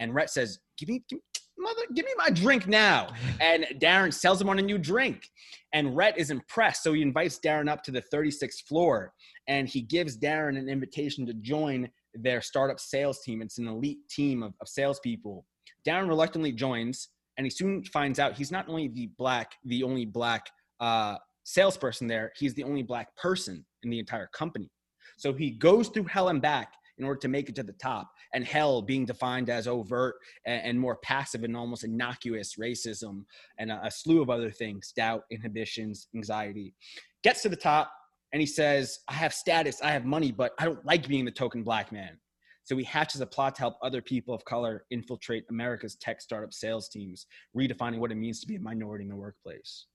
And 0.00 0.14
Rhett 0.14 0.30
says, 0.30 0.58
give 0.76 0.88
me, 0.88 1.04
give 1.08 1.18
me 1.18 1.22
mother, 1.58 1.82
give 1.94 2.04
me 2.04 2.12
my 2.16 2.30
drink 2.30 2.66
now. 2.66 3.08
And 3.40 3.66
Darren 3.80 4.12
sells 4.12 4.40
him 4.40 4.48
on 4.48 4.58
a 4.58 4.62
new 4.62 4.78
drink. 4.78 5.28
And 5.72 5.96
Rhett 5.96 6.16
is 6.16 6.30
impressed. 6.30 6.82
So 6.82 6.92
he 6.92 7.02
invites 7.02 7.38
Darren 7.38 7.68
up 7.68 7.82
to 7.84 7.90
the 7.90 8.02
36th 8.02 8.62
floor 8.66 9.12
and 9.48 9.68
he 9.68 9.82
gives 9.82 10.16
Darren 10.16 10.58
an 10.58 10.68
invitation 10.68 11.26
to 11.26 11.34
join 11.34 11.90
their 12.14 12.40
startup 12.40 12.80
sales 12.80 13.20
team. 13.20 13.42
It's 13.42 13.58
an 13.58 13.68
elite 13.68 14.08
team 14.08 14.42
of, 14.42 14.54
of 14.60 14.68
salespeople. 14.68 15.44
Darren 15.86 16.08
reluctantly 16.08 16.52
joins 16.52 17.08
and 17.36 17.46
he 17.46 17.50
soon 17.50 17.84
finds 17.84 18.18
out 18.18 18.34
he's 18.34 18.52
not 18.52 18.68
only 18.68 18.88
the 18.88 19.10
black, 19.18 19.52
the 19.64 19.82
only 19.82 20.04
black 20.04 20.48
uh, 20.80 21.16
salesperson 21.44 22.06
there, 22.06 22.32
he's 22.36 22.54
the 22.54 22.64
only 22.64 22.82
black 22.82 23.14
person 23.16 23.64
in 23.82 23.90
the 23.90 23.98
entire 23.98 24.28
company. 24.28 24.70
So 25.16 25.32
he 25.32 25.50
goes 25.50 25.88
through 25.88 26.04
hell 26.04 26.28
and 26.28 26.42
back 26.42 26.72
in 26.98 27.04
order 27.04 27.20
to 27.20 27.28
make 27.28 27.48
it 27.48 27.54
to 27.56 27.62
the 27.62 27.72
top. 27.74 28.10
And 28.34 28.44
hell 28.44 28.82
being 28.82 29.06
defined 29.06 29.50
as 29.50 29.66
overt 29.66 30.16
and, 30.46 30.62
and 30.62 30.80
more 30.80 30.96
passive 30.96 31.44
and 31.44 31.56
almost 31.56 31.84
innocuous 31.84 32.56
racism 32.56 33.24
and 33.58 33.70
a, 33.70 33.86
a 33.86 33.90
slew 33.90 34.22
of 34.22 34.30
other 34.30 34.50
things 34.50 34.92
doubt, 34.92 35.22
inhibitions, 35.30 36.08
anxiety. 36.14 36.74
Gets 37.22 37.42
to 37.42 37.48
the 37.48 37.56
top 37.56 37.92
and 38.32 38.40
he 38.40 38.46
says, 38.46 38.98
I 39.08 39.14
have 39.14 39.32
status, 39.32 39.80
I 39.82 39.90
have 39.90 40.04
money, 40.04 40.32
but 40.32 40.52
I 40.58 40.64
don't 40.64 40.84
like 40.84 41.08
being 41.08 41.24
the 41.24 41.30
token 41.30 41.62
black 41.62 41.92
man. 41.92 42.18
So 42.64 42.76
he 42.76 42.84
hatches 42.84 43.22
a 43.22 43.26
plot 43.26 43.54
to 43.54 43.62
help 43.62 43.78
other 43.80 44.02
people 44.02 44.34
of 44.34 44.44
color 44.44 44.84
infiltrate 44.90 45.44
America's 45.48 45.96
tech 45.96 46.20
startup 46.20 46.52
sales 46.52 46.90
teams, 46.90 47.26
redefining 47.56 47.98
what 47.98 48.12
it 48.12 48.16
means 48.16 48.40
to 48.40 48.46
be 48.46 48.56
a 48.56 48.60
minority 48.60 49.04
in 49.04 49.08
the 49.08 49.16
workplace. 49.16 49.86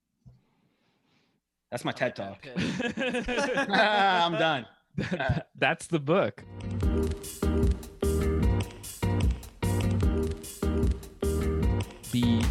That's 1.69 1.85
my 1.85 1.91
TED 1.91 2.15
talk. 2.15 2.47
I'm 2.97 4.33
done. 4.33 4.65
That's 5.55 5.87
the 5.87 5.99
book. 5.99 6.43
The 12.11 12.45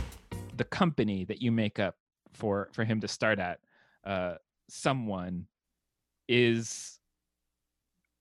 the 0.56 0.64
company 0.64 1.24
that 1.24 1.40
you 1.40 1.52
make 1.52 1.78
up 1.78 1.96
for 2.32 2.68
for 2.72 2.84
him 2.84 3.00
to 3.00 3.08
start 3.08 3.38
at, 3.38 3.60
uh, 4.04 4.34
Sumwun 4.70 5.44
is 6.28 6.98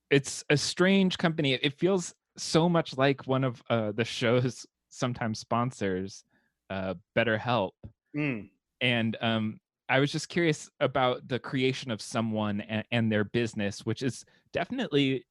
it's 0.10 0.44
a 0.50 0.58
strange 0.58 1.18
company. 1.18 1.54
It 1.54 1.80
feels 1.80 2.14
so 2.38 2.70
much 2.70 2.98
like 2.98 3.26
one 3.28 3.44
of 3.44 3.62
uh, 3.70 3.92
the 3.94 4.06
show's 4.06 4.66
sometimes 4.90 5.40
sponsors, 5.40 6.24
uh, 6.70 6.96
BetterHelp. 7.18 7.72
Mm. 8.16 8.50
And 8.82 9.18
um, 9.22 9.60
I 9.90 10.00
was 10.00 10.12
just 10.12 10.30
curious 10.30 10.70
about 10.80 11.28
the 11.28 11.40
creation 11.40 11.92
of 11.92 12.00
Sumwun 12.00 12.64
and, 12.68 12.84
and 12.92 13.12
their 13.12 13.24
business, 13.24 13.86
which 13.86 14.04
is 14.04 14.26
definitely 14.52 15.26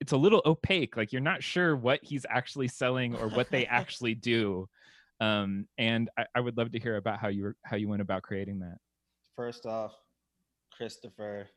it's 0.00 0.12
a 0.12 0.16
little 0.16 0.42
opaque. 0.44 0.96
Like 0.96 1.12
you're 1.12 1.22
not 1.22 1.42
sure 1.42 1.76
what 1.76 2.00
he's 2.02 2.26
actually 2.28 2.68
selling 2.68 3.14
or 3.16 3.28
what 3.28 3.50
they 3.50 3.66
actually 3.70 4.14
do. 4.14 4.68
Um, 5.20 5.66
and 5.78 6.10
I, 6.18 6.26
I 6.34 6.40
would 6.40 6.56
love 6.56 6.72
to 6.72 6.78
hear 6.78 6.96
about 6.96 7.18
how 7.18 7.28
you 7.28 7.44
were, 7.44 7.56
how 7.64 7.76
you 7.76 7.88
went 7.88 8.02
about 8.02 8.22
creating 8.22 8.60
that. 8.60 8.78
First 9.36 9.66
off, 9.66 9.94
Christopher, 10.76 11.48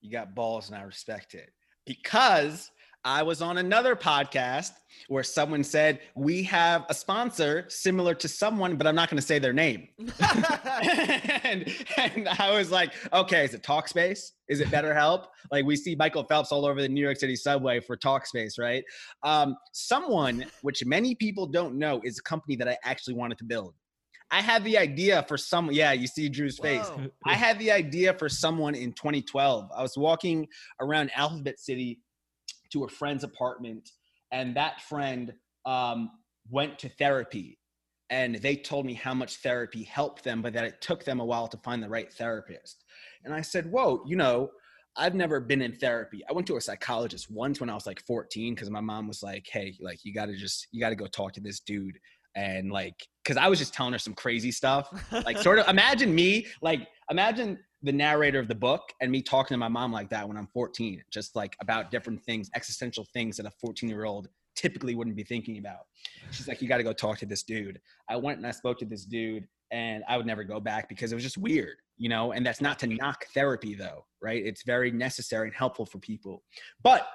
you 0.00 0.10
got 0.10 0.34
balls 0.34 0.68
and 0.68 0.78
I 0.78 0.82
respect 0.82 1.34
it 1.34 1.50
because 1.86 2.70
I 3.04 3.22
was 3.22 3.42
on 3.42 3.58
another 3.58 3.94
podcast 3.94 4.72
where 5.08 5.22
someone 5.22 5.62
said, 5.62 6.00
We 6.14 6.42
have 6.44 6.86
a 6.88 6.94
sponsor 6.94 7.66
similar 7.68 8.14
to 8.14 8.28
Sumwun, 8.28 8.78
but 8.78 8.86
I'm 8.86 8.94
not 8.94 9.10
going 9.10 9.20
to 9.20 9.26
say 9.26 9.38
their 9.38 9.52
name. 9.52 9.88
and, 11.44 11.70
and 11.98 12.28
I 12.28 12.56
was 12.56 12.70
like, 12.70 12.94
Okay, 13.12 13.44
is 13.44 13.52
it 13.52 13.62
Talkspace? 13.62 14.30
Is 14.48 14.60
it 14.60 14.68
BetterHelp? 14.68 15.26
Like 15.50 15.66
we 15.66 15.76
see 15.76 15.94
Michael 15.94 16.24
Phelps 16.24 16.50
all 16.50 16.64
over 16.64 16.80
the 16.80 16.88
New 16.88 17.02
York 17.02 17.18
City 17.18 17.36
subway 17.36 17.80
for 17.80 17.96
Talkspace, 17.96 18.58
right? 18.58 18.84
Um, 19.22 19.56
Sumwun, 19.74 20.48
which 20.62 20.84
many 20.86 21.14
people 21.14 21.46
don't 21.46 21.76
know, 21.76 22.00
is 22.04 22.18
a 22.18 22.22
company 22.22 22.56
that 22.56 22.68
I 22.68 22.78
actually 22.84 23.14
wanted 23.14 23.36
to 23.38 23.44
build. 23.44 23.74
I 24.30 24.40
had 24.40 24.64
the 24.64 24.78
idea 24.78 25.24
for 25.28 25.36
some. 25.36 25.70
Yeah, 25.70 25.92
you 25.92 26.06
see 26.06 26.28
Drew's 26.28 26.58
face. 26.58 26.86
Whoa. 26.86 27.08
I 27.26 27.34
had 27.34 27.58
the 27.58 27.70
idea 27.70 28.14
for 28.14 28.28
Sumwun 28.28 28.74
in 28.74 28.92
2012. 28.92 29.70
I 29.76 29.82
was 29.82 29.96
walking 29.96 30.48
around 30.80 31.10
Alphabet 31.14 31.60
City 31.60 32.00
to 32.74 32.84
a 32.84 32.88
friend's 32.88 33.24
apartment, 33.24 33.90
and 34.32 34.54
that 34.56 34.82
friend 34.82 35.32
um, 35.64 36.10
went 36.50 36.78
to 36.80 36.88
therapy. 36.88 37.58
And 38.10 38.34
they 38.36 38.56
told 38.56 38.84
me 38.84 38.92
how 38.92 39.14
much 39.14 39.36
therapy 39.36 39.82
helped 39.82 40.24
them, 40.24 40.42
but 40.42 40.52
that 40.52 40.64
it 40.64 40.80
took 40.82 41.04
them 41.04 41.20
a 41.20 41.24
while 41.24 41.48
to 41.48 41.56
find 41.58 41.82
the 41.82 41.88
right 41.88 42.12
therapist. 42.12 42.84
And 43.24 43.32
I 43.32 43.40
said, 43.40 43.70
Whoa, 43.70 44.02
you 44.06 44.16
know, 44.16 44.50
I've 44.96 45.14
never 45.14 45.40
been 45.40 45.62
in 45.62 45.74
therapy. 45.74 46.22
I 46.28 46.32
went 46.32 46.46
to 46.48 46.56
a 46.56 46.60
psychologist 46.60 47.30
once 47.30 47.60
when 47.60 47.70
I 47.70 47.74
was 47.74 47.86
like 47.86 48.04
14 48.06 48.54
because 48.54 48.70
my 48.70 48.80
mom 48.80 49.08
was 49.08 49.22
like, 49.22 49.46
Hey, 49.50 49.74
like, 49.80 50.04
you 50.04 50.12
got 50.12 50.26
to 50.26 50.36
just, 50.36 50.68
you 50.70 50.80
got 50.80 50.90
to 50.90 50.96
go 50.96 51.06
talk 51.06 51.32
to 51.32 51.40
this 51.40 51.60
dude 51.60 51.98
and 52.36 52.72
like 52.72 53.06
because 53.22 53.36
i 53.36 53.46
was 53.46 53.60
just 53.60 53.72
telling 53.72 53.92
her 53.92 53.98
some 53.98 54.12
crazy 54.12 54.50
stuff 54.50 54.88
like 55.24 55.38
sort 55.38 55.56
of 55.58 55.68
imagine 55.68 56.12
me 56.12 56.44
like 56.62 56.88
imagine 57.08 57.56
the 57.84 57.92
narrator 57.92 58.38
of 58.38 58.48
the 58.48 58.54
book 58.54 58.82
and 59.00 59.12
me 59.12 59.22
talking 59.22 59.54
to 59.54 59.58
my 59.58 59.68
mom 59.68 59.92
like 59.92 60.08
that 60.08 60.26
when 60.26 60.36
i'm 60.36 60.48
14 60.48 61.02
just 61.10 61.36
like 61.36 61.56
about 61.60 61.90
different 61.90 62.22
things 62.24 62.50
existential 62.56 63.06
things 63.12 63.36
that 63.36 63.46
a 63.46 63.50
14 63.60 63.88
year 63.88 64.04
old 64.04 64.28
typically 64.56 64.94
wouldn't 64.94 65.16
be 65.16 65.24
thinking 65.24 65.58
about. 65.58 65.80
She's 66.30 66.46
like 66.46 66.62
you 66.62 66.68
got 66.68 66.76
to 66.76 66.84
go 66.84 66.92
talk 66.92 67.18
to 67.18 67.26
this 67.26 67.42
dude. 67.42 67.80
I 68.08 68.14
went 68.16 68.38
and 68.38 68.46
i 68.46 68.52
spoke 68.52 68.78
to 68.78 68.84
this 68.84 69.04
dude 69.04 69.48
and 69.72 70.04
i 70.08 70.16
would 70.16 70.26
never 70.26 70.44
go 70.44 70.60
back 70.60 70.88
because 70.88 71.10
it 71.10 71.14
was 71.16 71.24
just 71.24 71.38
weird 71.38 71.76
you 71.96 72.08
know? 72.08 72.32
And 72.32 72.44
that's 72.44 72.60
not 72.60 72.80
to 72.80 72.88
knock 72.88 73.24
therapy 73.34 73.74
though 73.74 74.04
right? 74.24 74.44
It's 74.44 74.62
very 74.64 74.90
necessary 74.90 75.48
and 75.48 75.54
helpful 75.54 75.84
for 75.84 75.98
people. 75.98 76.42
But 76.82 77.06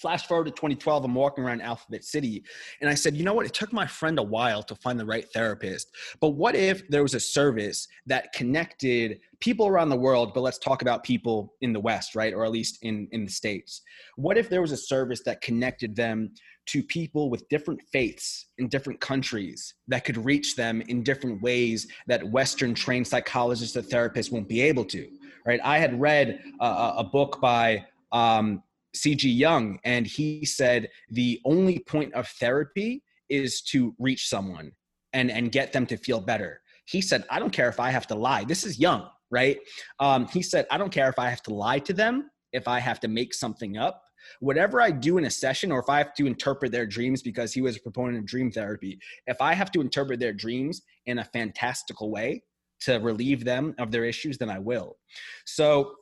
flash 0.00 0.26
forward 0.26 0.46
to 0.46 0.50
2012 0.50 1.04
i'm 1.04 1.14
walking 1.14 1.44
around 1.44 1.60
alphabet 1.60 2.04
city 2.04 2.42
and 2.80 2.90
i 2.90 2.94
said 2.94 3.16
you 3.20 3.26
know 3.26 3.34
what? 3.34 3.44
It 3.44 3.52
took 3.52 3.70
my 3.70 3.86
friend 3.86 4.18
a 4.18 4.22
while 4.22 4.62
to 4.62 4.74
find 4.74 4.98
the 4.98 5.04
right 5.04 5.30
therapist. 5.30 5.94
But 6.20 6.30
what 6.30 6.56
if 6.56 6.88
there 6.88 7.02
was 7.02 7.12
a 7.12 7.20
service 7.20 7.86
that 8.06 8.32
connected 8.32 9.20
people 9.40 9.66
around 9.66 9.90
the 9.90 9.96
world 9.96 10.32
but 10.32 10.40
let's 10.40 10.56
talk 10.56 10.80
about 10.80 11.04
people 11.04 11.52
in 11.60 11.74
the 11.74 11.80
west 11.80 12.14
right? 12.14 12.32
Or 12.32 12.46
at 12.46 12.50
least 12.50 12.78
in 12.80 13.08
in 13.12 13.26
the 13.26 13.30
states. 13.30 13.82
What 14.16 14.38
if 14.38 14.48
there 14.48 14.62
was 14.62 14.72
a 14.72 14.76
service 14.76 15.20
that 15.24 15.42
connected 15.42 15.94
them 15.94 16.32
to 16.66 16.82
people 16.82 17.28
with 17.28 17.46
different 17.50 17.82
faiths 17.92 18.46
in 18.56 18.68
different 18.68 19.00
countries 19.00 19.74
that 19.88 20.04
could 20.06 20.24
reach 20.24 20.56
them 20.56 20.80
in 20.82 21.02
different 21.02 21.42
ways 21.42 21.88
that 22.06 22.24
western 22.30 22.72
trained 22.74 23.06
psychologists 23.06 23.76
or 23.76 23.82
therapists 23.82 24.32
won't 24.32 24.48
be 24.48 24.62
able 24.62 24.86
to? 24.86 25.10
Right? 25.44 25.60
I 25.62 25.76
had 25.78 26.00
read 26.00 26.40
a, 26.60 26.94
a 26.98 27.04
book 27.04 27.38
by 27.40 27.84
um, 28.12 28.62
CG 28.96 29.22
Jung, 29.22 29.78
and 29.84 30.06
he 30.06 30.44
said 30.44 30.88
the 31.10 31.40
only 31.44 31.78
point 31.80 32.12
of 32.14 32.28
therapy 32.28 33.02
is 33.28 33.62
to 33.62 33.94
reach 33.98 34.28
someone 34.28 34.72
and 35.12 35.30
and 35.30 35.52
get 35.52 35.72
them 35.72 35.86
to 35.86 35.96
feel 35.96 36.20
better. 36.20 36.60
He 36.86 37.00
said, 37.00 37.24
I 37.30 37.38
don't 37.38 37.52
care 37.52 37.68
if 37.68 37.78
I 37.78 37.90
have 37.90 38.06
to 38.08 38.14
lie. 38.14 38.44
This 38.44 38.64
is 38.64 38.78
Jung, 38.78 39.08
right? 39.30 39.58
Um, 40.00 40.26
he 40.26 40.42
said, 40.42 40.66
I 40.70 40.78
don't 40.78 40.90
care 40.90 41.08
if 41.08 41.18
I 41.18 41.30
have 41.30 41.42
to 41.44 41.54
lie 41.54 41.78
to 41.80 41.92
them, 41.92 42.30
if 42.52 42.66
I 42.66 42.80
have 42.80 42.98
to 43.00 43.08
make 43.08 43.32
something 43.32 43.78
up. 43.78 44.02
Whatever 44.40 44.82
I 44.82 44.90
do 44.90 45.16
in 45.16 45.24
a 45.24 45.30
session, 45.30 45.70
or 45.72 45.78
if 45.80 45.88
I 45.88 45.98
have 45.98 46.14
to 46.14 46.26
interpret 46.26 46.72
their 46.72 46.86
dreams, 46.86 47.22
because 47.22 47.52
he 47.52 47.62
was 47.62 47.76
a 47.76 47.80
proponent 47.80 48.18
of 48.18 48.26
dream 48.26 48.50
therapy, 48.50 48.98
if 49.26 49.40
I 49.40 49.54
have 49.54 49.70
to 49.72 49.80
interpret 49.80 50.20
their 50.20 50.32
dreams 50.32 50.82
in 51.06 51.20
a 51.20 51.24
fantastical 51.24 52.10
way 52.10 52.42
to 52.80 52.98
relieve 52.98 53.44
them 53.44 53.74
of 53.78 53.90
their 53.90 54.04
issues, 54.04 54.36
then 54.36 54.50
I 54.50 54.58
will. 54.58 54.96
So 55.46 55.94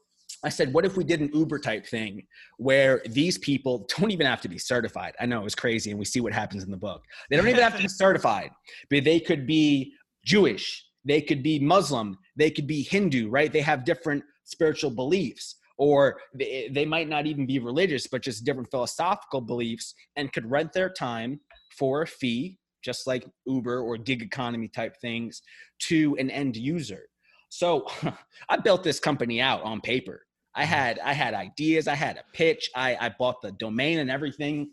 I 0.44 0.48
said, 0.48 0.72
what 0.72 0.85
if 0.85 0.96
we 0.96 1.05
did 1.05 1.20
an 1.20 1.31
Uber 1.35 1.59
type 1.59 1.87
thing 1.87 2.22
where 2.59 3.03
these 3.07 3.38
people 3.38 3.88
don't 3.96 4.11
even 4.11 4.27
have 4.27 4.40
to 4.42 4.48
be 4.48 4.59
certified? 4.59 5.14
I 5.20 5.27
know 5.27 5.40
it 5.40 5.44
was 5.44 5.55
crazy, 5.55 5.90
and 5.90 5.98
we 5.98 6.05
see 6.05 6.20
what 6.20 6.33
happens 6.33 6.62
in 6.62 6.70
the 6.70 6.77
book. 6.77 7.03
They 7.29 7.37
don't 7.37 7.48
even 7.48 7.62
have 7.62 7.77
to 7.77 7.83
be 7.83 7.88
certified, 7.88 8.51
but 8.90 9.05
they 9.05 9.20
could 9.20 9.46
be 9.46 9.92
Jewish, 10.24 10.85
they 11.05 11.20
could 11.20 11.42
be 11.42 11.59
Muslim, 11.59 12.18
they 12.37 12.51
could 12.51 12.66
be 12.66 12.83
Hindu, 12.83 13.29
right? 13.31 13.53
They 13.53 13.61
have 13.61 13.85
different 13.85 14.22
spiritual 14.44 14.90
beliefs, 14.90 15.57
or 15.77 16.20
they, 16.35 16.68
they 16.72 16.85
might 16.85 17.09
not 17.09 17.27
even 17.27 17.46
be 17.46 17.59
religious, 17.59 18.07
but 18.07 18.22
just 18.22 18.44
different 18.44 18.70
philosophical 18.70 19.40
beliefs, 19.40 19.94
and 20.16 20.33
could 20.33 20.51
rent 20.51 20.72
their 20.72 20.90
time 20.90 21.40
for 21.77 22.03
a 22.03 22.07
fee, 22.07 22.59
just 22.85 23.07
like 23.07 23.27
Uber 23.46 23.81
or 23.81 23.96
gig 23.96 24.22
economy 24.22 24.68
type 24.68 24.94
things, 25.01 25.42
to 25.81 26.16
an 26.18 26.31
end 26.31 26.57
user. 26.57 27.03
So 27.48 27.87
I 28.48 28.57
built 28.57 28.85
this 28.85 29.01
company 29.01 29.40
out 29.40 29.62
on 29.62 29.81
paper. 29.81 30.22
I 30.59 30.64
had 30.64 30.99
I 30.99 31.12
had 31.12 31.35
ideas, 31.35 31.87
I 31.87 31.94
had 31.94 32.16
a 32.16 32.25
pitch, 32.33 32.68
I, 32.75 32.97
I 33.01 33.14
bought 33.16 33.40
the 33.40 33.53
domain 33.53 34.01
and 34.01 34.11
everything. 34.11 34.73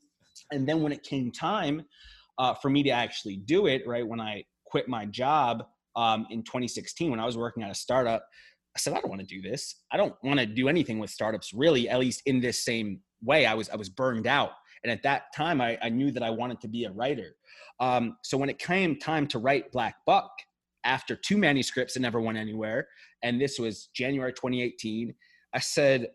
And 0.51 0.67
then 0.67 0.81
when 0.81 0.91
it 0.91 1.03
came 1.03 1.31
time 1.31 1.83
uh, 2.39 2.55
for 2.55 2.71
me 2.71 2.81
to 2.83 2.89
actually 2.89 3.37
do 3.37 3.67
it, 3.67 3.83
right 3.85 4.05
when 4.05 4.19
I 4.19 4.43
quit 4.65 4.89
my 4.89 5.05
job 5.05 5.63
um, 5.95 6.25
in 6.31 6.41
2016 6.41 7.11
when 7.11 7.19
I 7.19 7.25
was 7.25 7.37
working 7.37 7.61
at 7.61 7.69
a 7.69 7.75
startup, 7.75 8.25
I 8.75 8.79
said 8.79 8.93
I 8.93 8.99
don't 8.99 9.09
want 9.09 9.21
to 9.21 9.27
do 9.27 9.43
this. 9.43 9.75
I 9.91 9.97
don't 9.97 10.15
want 10.23 10.39
to 10.39 10.47
do 10.47 10.69
anything 10.69 10.97
with 10.97 11.11
startups 11.11 11.53
really, 11.53 11.87
at 11.87 11.99
least 11.99 12.23
in 12.25 12.41
this 12.41 12.65
same 12.65 13.01
way. 13.21 13.45
I 13.45 13.53
was 13.53 13.69
I 13.69 13.75
was 13.75 13.89
burned 13.89 14.25
out, 14.25 14.53
and 14.83 14.91
at 14.91 15.03
that 15.03 15.35
time 15.35 15.61
I, 15.61 15.77
I 15.83 15.89
knew 15.89 16.09
that 16.11 16.23
I 16.23 16.31
wanted 16.31 16.61
to 16.61 16.67
be 16.67 16.85
a 16.85 16.91
writer. 16.91 17.35
Um, 17.79 18.17
so 18.23 18.39
when 18.39 18.49
it 18.49 18.57
came 18.57 18.97
time 18.97 19.27
to 19.27 19.37
write 19.37 19.71
Black 19.71 19.97
Buck, 20.07 20.31
after 20.83 21.15
two 21.15 21.37
manuscripts 21.37 21.93
that 21.93 21.99
never 21.99 22.19
went 22.19 22.39
anywhere, 22.39 22.87
and 23.21 23.39
this 23.39 23.59
was 23.59 23.89
January 23.93 24.33
2018, 24.33 25.13
I 25.55 25.59
said, 25.59 26.09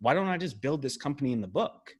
why 0.00 0.14
don't 0.14 0.26
I 0.26 0.38
just 0.38 0.60
build 0.60 0.80
this 0.82 0.96
company 0.96 1.32
in 1.32 1.42
the 1.42 1.46
book? 1.46 1.94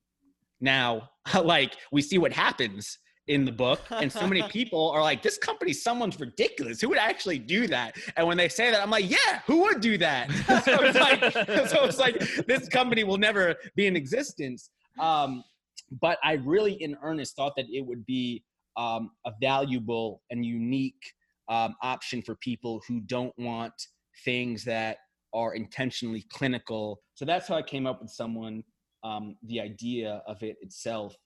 Now, 0.60 1.10
like 1.44 1.76
we 1.92 2.02
see 2.02 2.18
what 2.18 2.32
happens. 2.32 2.98
in 3.28 3.44
the 3.44 3.52
book 3.52 3.80
and 3.90 4.10
so 4.10 4.26
many 4.26 4.42
people 4.58 4.90
are 4.90 5.00
like 5.00 5.22
this 5.22 5.38
company 5.38 5.70
Sumwun's 5.70 6.18
ridiculous 6.18 6.80
who 6.80 6.88
would 6.88 6.98
actually 6.98 7.38
do 7.38 7.68
that 7.68 7.94
and 8.16 8.26
when 8.26 8.36
they 8.36 8.48
say 8.48 8.68
that 8.72 8.82
i'm 8.82 8.90
like 8.90 9.08
yeah 9.08 9.34
who 9.46 9.60
would 9.60 9.80
do 9.80 9.96
that 9.96 10.28
so 10.64 10.72
it's 10.82 10.98
like 10.98 11.22
so 11.68 11.84
it's 11.84 12.00
like 12.00 12.18
this 12.48 12.68
company 12.68 13.04
will 13.04 13.22
never 13.28 13.54
be 13.76 13.86
in 13.86 13.94
existence 13.94 14.70
um, 14.98 15.44
but 16.00 16.18
i 16.24 16.32
really 16.32 16.72
in 16.82 16.96
earnest 17.00 17.36
thought 17.36 17.54
that 17.56 17.66
it 17.70 17.86
would 17.86 18.04
be 18.06 18.42
um, 18.76 19.12
a 19.24 19.32
valuable 19.40 20.20
and 20.30 20.44
unique 20.44 21.04
um, 21.48 21.76
option 21.80 22.22
for 22.22 22.34
people 22.36 22.82
who 22.88 23.00
don't 23.02 23.34
want 23.38 23.74
things 24.24 24.64
that 24.64 24.96
are 25.34 25.54
intentionally 25.54 26.24
clinical. 26.30 27.00
So 27.14 27.24
that's 27.24 27.48
how 27.48 27.56
i 27.56 27.62
came 27.62 27.86
up 27.86 28.00
with 28.00 28.10
Sumwun 28.10 28.62
um, 29.04 29.36
the 29.44 29.60
idea 29.60 30.22
of 30.26 30.42
it 30.42 30.56
itself. 30.60 31.16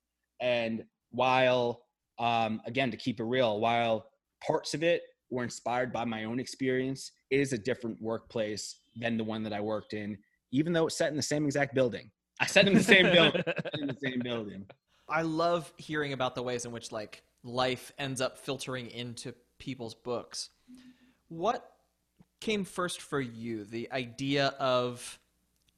And 0.41 0.85
while 1.11 1.83
um, 2.19 2.61
again 2.67 2.91
to 2.91 2.97
keep 2.97 3.21
it 3.21 3.25
real 3.25 3.61
while 3.61 4.07
parts 4.47 4.75
of 4.75 4.83
it 4.83 5.03
were 5.31 5.45
inspired 5.45 5.93
by 5.93 6.05
my 6.05 6.25
own 6.25 6.39
experience 6.39 7.13
it 7.31 7.41
is 7.41 7.53
a 7.53 7.59
different 7.59 8.01
workplace 8.01 8.77
than 8.97 9.17
the 9.17 9.25
one 9.25 9.43
that 9.43 9.53
i 9.53 9.61
worked 9.61 9.93
in 9.93 10.17
even 10.53 10.73
though 10.73 10.87
it's 10.87 10.97
set 10.97 11.11
in 11.11 11.17
the 11.17 11.23
same 11.23 11.45
exact 11.45 11.75
building. 11.75 12.11
I 12.41 12.47
set 12.47 12.67
in 12.67 12.75
the 12.75 12.83
same 12.83 13.11
building 13.13 13.43
in 13.79 13.87
the 13.87 13.97
same 14.03 14.21
building. 14.21 14.67
I 15.09 15.23
love 15.23 15.73
hearing 15.77 16.13
about 16.13 16.35
the 16.35 16.43
ways 16.43 16.65
in 16.65 16.73
which 16.73 16.93
like 16.93 17.23
life 17.45 17.93
ends 17.99 18.21
up 18.21 18.39
filtering 18.39 18.91
into 18.91 19.35
people's 19.59 19.95
books. 19.95 20.51
What 21.29 21.71
came 22.41 22.65
first 22.65 23.01
for 23.01 23.21
you? 23.21 23.65
The 23.65 23.91
idea 23.93 24.49
of 24.59 25.19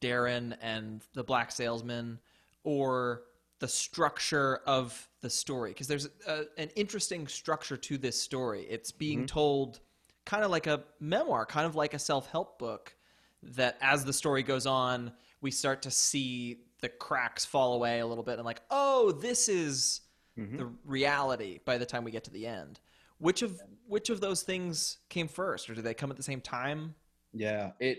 Darren 0.01 0.57
and 0.61 1.03
the 1.14 1.25
black 1.25 1.51
salesman 1.51 2.18
or 2.64 3.23
the 3.59 3.68
structure 3.68 4.61
of 4.66 5.09
the 5.21 5.31
story? 5.31 5.71
Because 5.71 5.88
there's 5.88 6.09
a, 6.27 6.44
an 6.57 6.71
interesting 6.77 7.27
structure 7.27 7.77
to 7.77 7.99
this 7.99 8.21
story. 8.21 8.66
It's 8.68 8.92
being 8.92 9.25
Mhm. 9.25 9.29
told 9.29 9.81
kind 10.25 10.44
of 10.44 10.51
like 10.51 10.66
a 10.66 10.85
memoir, 11.01 11.47
kind 11.47 11.66
of 11.66 11.75
like 11.75 11.94
a 11.94 11.99
self-help 11.99 12.59
book 12.59 12.94
that 13.42 13.79
as 13.81 14.05
the 14.05 14.12
story 14.12 14.42
goes 14.42 14.66
on, 14.66 15.12
we 15.40 15.51
start 15.51 15.83
to 15.83 15.90
see 15.90 16.64
the 16.81 16.88
cracks 16.88 17.44
fall 17.44 17.75
away 17.75 18.01
a 18.01 18.07
little 18.07 18.25
bit 18.25 18.35
and 18.38 18.44
like, 18.44 18.61
oh, 18.71 19.12
this 19.12 19.49
is 19.49 20.03
Mhm. 20.37 20.57
the 20.59 20.66
reality 20.85 21.59
by 21.64 21.79
the 21.79 21.87
time 21.87 22.05
we 22.05 22.11
get 22.11 22.25
to 22.25 22.31
the 22.31 22.47
end. 22.47 22.81
Which 23.18 23.42
of 23.42 23.61
which 23.87 24.11
of 24.11 24.20
those 24.20 24.42
things 24.42 24.98
came 25.09 25.28
first, 25.28 25.68
or 25.68 25.74
did 25.74 25.85
they 25.85 25.94
come 25.94 26.11
at 26.11 26.16
the 26.16 26.22
same 26.22 26.40
time? 26.40 26.94
Yeah, 27.33 27.72
it 27.81 27.98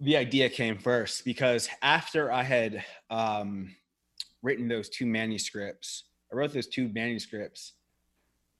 the 0.00 0.16
idea 0.16 0.48
came 0.48 0.78
first 0.78 1.24
because 1.24 1.68
after 1.82 2.30
I 2.30 2.42
had 2.42 2.84
um, 3.10 3.74
written 4.42 4.68
those 4.68 4.88
two 4.88 5.06
manuscripts, 5.06 6.04
I 6.32 6.36
wrote 6.36 6.52
those 6.52 6.66
two 6.66 6.88
manuscripts 6.88 7.72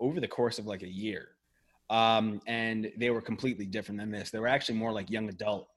over 0.00 0.20
the 0.20 0.28
course 0.28 0.58
of 0.58 0.66
like 0.66 0.82
a 0.82 0.88
year, 0.88 1.28
um, 1.90 2.40
and 2.46 2.90
they 2.96 3.10
were 3.10 3.22
completely 3.22 3.66
different 3.66 4.00
than 4.00 4.10
this. 4.10 4.30
They 4.30 4.38
were 4.38 4.48
actually 4.48 4.78
more 4.78 4.92
like 4.92 5.10
young 5.10 5.28
adult. 5.28 5.68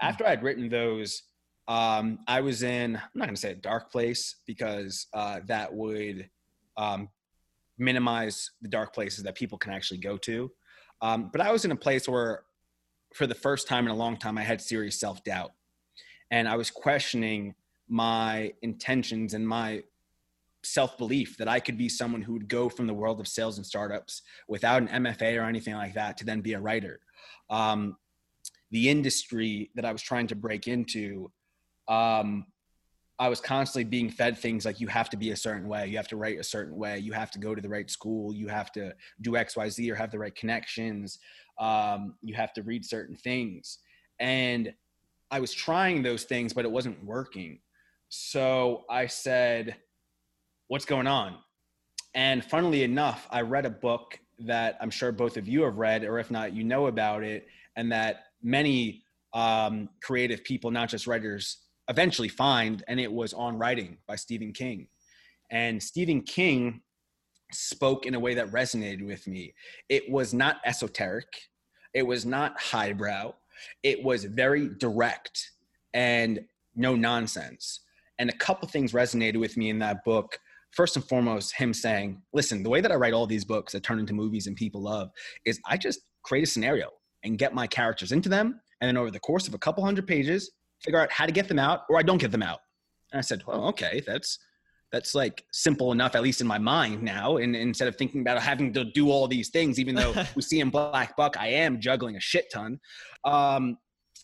After 0.00 0.26
I'd 0.26 0.42
written 0.42 0.68
those, 0.68 1.22
um, 1.68 2.18
I 2.28 2.40
was 2.40 2.62
in 2.62 2.96
I'm 2.96 3.10
not 3.14 3.26
going 3.26 3.34
to 3.34 3.40
say 3.40 3.52
a 3.52 3.56
dark 3.56 3.90
place 3.90 4.36
because 4.46 5.06
uh, 5.12 5.40
that 5.46 5.72
would 5.72 6.28
um, 6.76 7.08
minimize 7.78 8.50
the 8.62 8.68
dark 8.68 8.94
places 8.94 9.24
that 9.24 9.34
people 9.34 9.58
can 9.58 9.72
actually 9.72 9.98
go 9.98 10.16
to. 10.18 10.50
Um, 11.02 11.30
but 11.32 11.40
I 11.40 11.52
was 11.52 11.64
in 11.64 11.72
a 11.72 11.76
place 11.76 12.08
where 12.08 12.42
for 13.14 13.26
the 13.26 13.34
first 13.34 13.68
time 13.68 13.84
in 13.84 13.90
a 13.90 13.96
long 13.96 14.16
time, 14.16 14.38
I 14.38 14.42
had 14.42 14.60
serious 14.60 14.98
self 14.98 15.22
doubt. 15.24 15.52
And 16.30 16.48
I 16.48 16.56
was 16.56 16.70
questioning 16.70 17.54
my 17.88 18.52
intentions 18.62 19.34
and 19.34 19.46
my 19.46 19.82
self 20.64 20.98
belief 20.98 21.36
that 21.38 21.48
I 21.48 21.60
could 21.60 21.78
be 21.78 21.88
someone 21.88 22.22
who 22.22 22.32
would 22.32 22.48
go 22.48 22.68
from 22.68 22.86
the 22.86 22.94
world 22.94 23.20
of 23.20 23.28
sales 23.28 23.56
and 23.56 23.66
startups 23.66 24.22
without 24.48 24.82
an 24.82 24.88
MFA 24.88 25.40
or 25.40 25.44
anything 25.44 25.74
like 25.74 25.94
that 25.94 26.16
to 26.18 26.24
then 26.24 26.40
be 26.40 26.54
a 26.54 26.60
writer. 26.60 27.00
Um, 27.50 27.96
the 28.70 28.88
industry 28.88 29.70
that 29.76 29.84
I 29.84 29.92
was 29.92 30.02
trying 30.02 30.26
to 30.28 30.34
break 30.34 30.66
into, 30.66 31.30
um, 31.88 32.46
I 33.18 33.28
was 33.28 33.40
constantly 33.40 33.84
being 33.84 34.10
fed 34.10 34.36
things 34.36 34.66
like 34.66 34.78
you 34.78 34.88
have 34.88 35.08
to 35.10 35.16
be 35.16 35.30
a 35.30 35.36
certain 35.36 35.68
way, 35.68 35.86
you 35.86 35.96
have 35.96 36.08
to 36.08 36.16
write 36.16 36.38
a 36.38 36.44
certain 36.44 36.76
way, 36.76 36.98
you 36.98 37.12
have 37.12 37.30
to 37.32 37.38
go 37.38 37.54
to 37.54 37.62
the 37.62 37.68
right 37.68 37.90
school, 37.90 38.34
you 38.34 38.48
have 38.48 38.70
to 38.72 38.92
do 39.22 39.36
X, 39.36 39.56
Y, 39.56 39.68
Z, 39.70 39.90
or 39.90 39.94
have 39.94 40.10
the 40.10 40.18
right 40.18 40.34
connections. 40.34 41.18
Um, 41.58 42.16
you 42.22 42.34
have 42.34 42.52
to 42.54 42.62
read 42.62 42.84
certain 42.84 43.16
things. 43.16 43.78
And 44.20 44.72
i 45.32 45.40
was 45.40 45.52
trying 45.52 46.04
those 46.04 46.22
things 46.22 46.52
but 46.52 46.64
it 46.64 46.70
wasn't 46.70 47.02
working. 47.04 47.58
So 48.08 48.84
i 48.90 49.06
said 49.06 49.76
what's 50.68 50.84
going 50.84 51.06
on? 51.06 51.38
And 52.14 52.44
funnily 52.44 52.82
enough 52.82 53.26
i 53.30 53.40
read 53.40 53.66
a 53.66 53.70
book 53.70 54.18
that 54.38 54.76
i'm 54.80 54.90
sure 54.90 55.12
both 55.12 55.36
of 55.36 55.48
you 55.48 55.62
have 55.62 55.78
read 55.78 56.04
or 56.04 56.18
if 56.18 56.30
not 56.30 56.52
you 56.52 56.64
know 56.64 56.86
about 56.86 57.22
it 57.22 57.46
and 57.76 57.90
that 57.90 58.24
many 58.42 59.02
um, 59.32 59.88
creative 60.02 60.44
people 60.44 60.70
not 60.70 60.88
just 60.88 61.06
writers 61.06 61.65
eventually 61.88 62.28
find 62.28 62.82
and 62.88 62.98
it 62.98 63.12
was 63.12 63.32
on 63.32 63.58
writing 63.58 63.96
by 64.06 64.16
stephen 64.16 64.52
king 64.52 64.88
and 65.50 65.82
stephen 65.82 66.20
king 66.22 66.80
spoke 67.52 68.06
in 68.06 68.14
a 68.14 68.20
way 68.20 68.34
that 68.34 68.50
resonated 68.50 69.04
with 69.04 69.26
me. 69.26 69.54
It 69.88 70.10
was 70.10 70.34
not 70.34 70.56
esoteric, 70.64 71.28
it 71.94 72.02
was 72.02 72.26
not 72.26 72.60
highbrow, 72.60 73.34
it 73.82 74.02
was 74.02 74.24
very 74.24 74.68
direct 74.68 75.50
and 75.94 76.40
no 76.74 76.94
nonsense. 76.94 77.80
And 78.18 78.30
a 78.30 78.36
couple 78.36 78.68
things 78.68 78.92
resonated 78.92 79.38
with 79.38 79.56
me 79.56 79.70
in 79.70 79.78
that 79.80 80.04
book. 80.04 80.38
First 80.72 80.96
and 80.96 81.04
foremost, 81.06 81.54
him 81.54 81.72
saying, 81.72 82.20
Listen, 82.32 82.62
the 82.62 82.70
way 82.70 82.80
that 82.80 82.92
I 82.92 82.96
write 82.96 83.14
all 83.14 83.26
these 83.26 83.44
books 83.44 83.72
that 83.72 83.82
turn 83.82 83.98
into 83.98 84.14
movies 84.14 84.46
and 84.46 84.56
people 84.56 84.82
love 84.82 85.10
is 85.44 85.60
I 85.66 85.76
just 85.76 86.00
create 86.22 86.44
a 86.44 86.50
scenario 86.50 86.90
and 87.24 87.38
get 87.38 87.54
my 87.54 87.66
characters 87.66 88.12
into 88.12 88.28
them. 88.28 88.60
And 88.80 88.88
then 88.88 88.96
over 88.96 89.10
the 89.10 89.20
course 89.20 89.48
of 89.48 89.54
a 89.54 89.58
couple 89.58 89.84
hundred 89.84 90.06
pages, 90.06 90.50
figure 90.82 91.00
out 91.00 91.10
how 91.10 91.26
to 91.26 91.32
get 91.32 91.48
them 91.48 91.58
out 91.58 91.82
or 91.88 91.98
I 91.98 92.02
don't 92.02 92.18
get 92.18 92.30
them 92.30 92.42
out. 92.42 92.60
And 93.12 93.18
I 93.18 93.22
said, 93.22 93.42
Well, 93.46 93.66
okay, 93.68 94.02
that's 94.06 94.38
that's 94.92 95.14
like 95.14 95.44
simple 95.52 95.92
enough, 95.92 96.14
at 96.14 96.22
least 96.22 96.40
in 96.40 96.46
my 96.46 96.58
mind 96.58 97.02
now. 97.02 97.38
And, 97.38 97.56
instead 97.56 97.88
of 97.88 97.96
thinking 97.96 98.20
about 98.20 98.40
having 98.40 98.72
to 98.74 98.84
do 98.84 99.10
all 99.10 99.26
these 99.26 99.50
things, 99.50 99.78
even 99.80 99.94
though 99.94 100.14
we 100.34 100.42
see 100.42 100.60
in 100.60 100.70
Black 100.70 101.16
Buck, 101.16 101.36
I 101.38 101.48
am 101.48 101.80
juggling 101.80 102.16
a 102.16 102.20
shit 102.20 102.50
ton. 102.52 102.78
Um, 103.24 103.78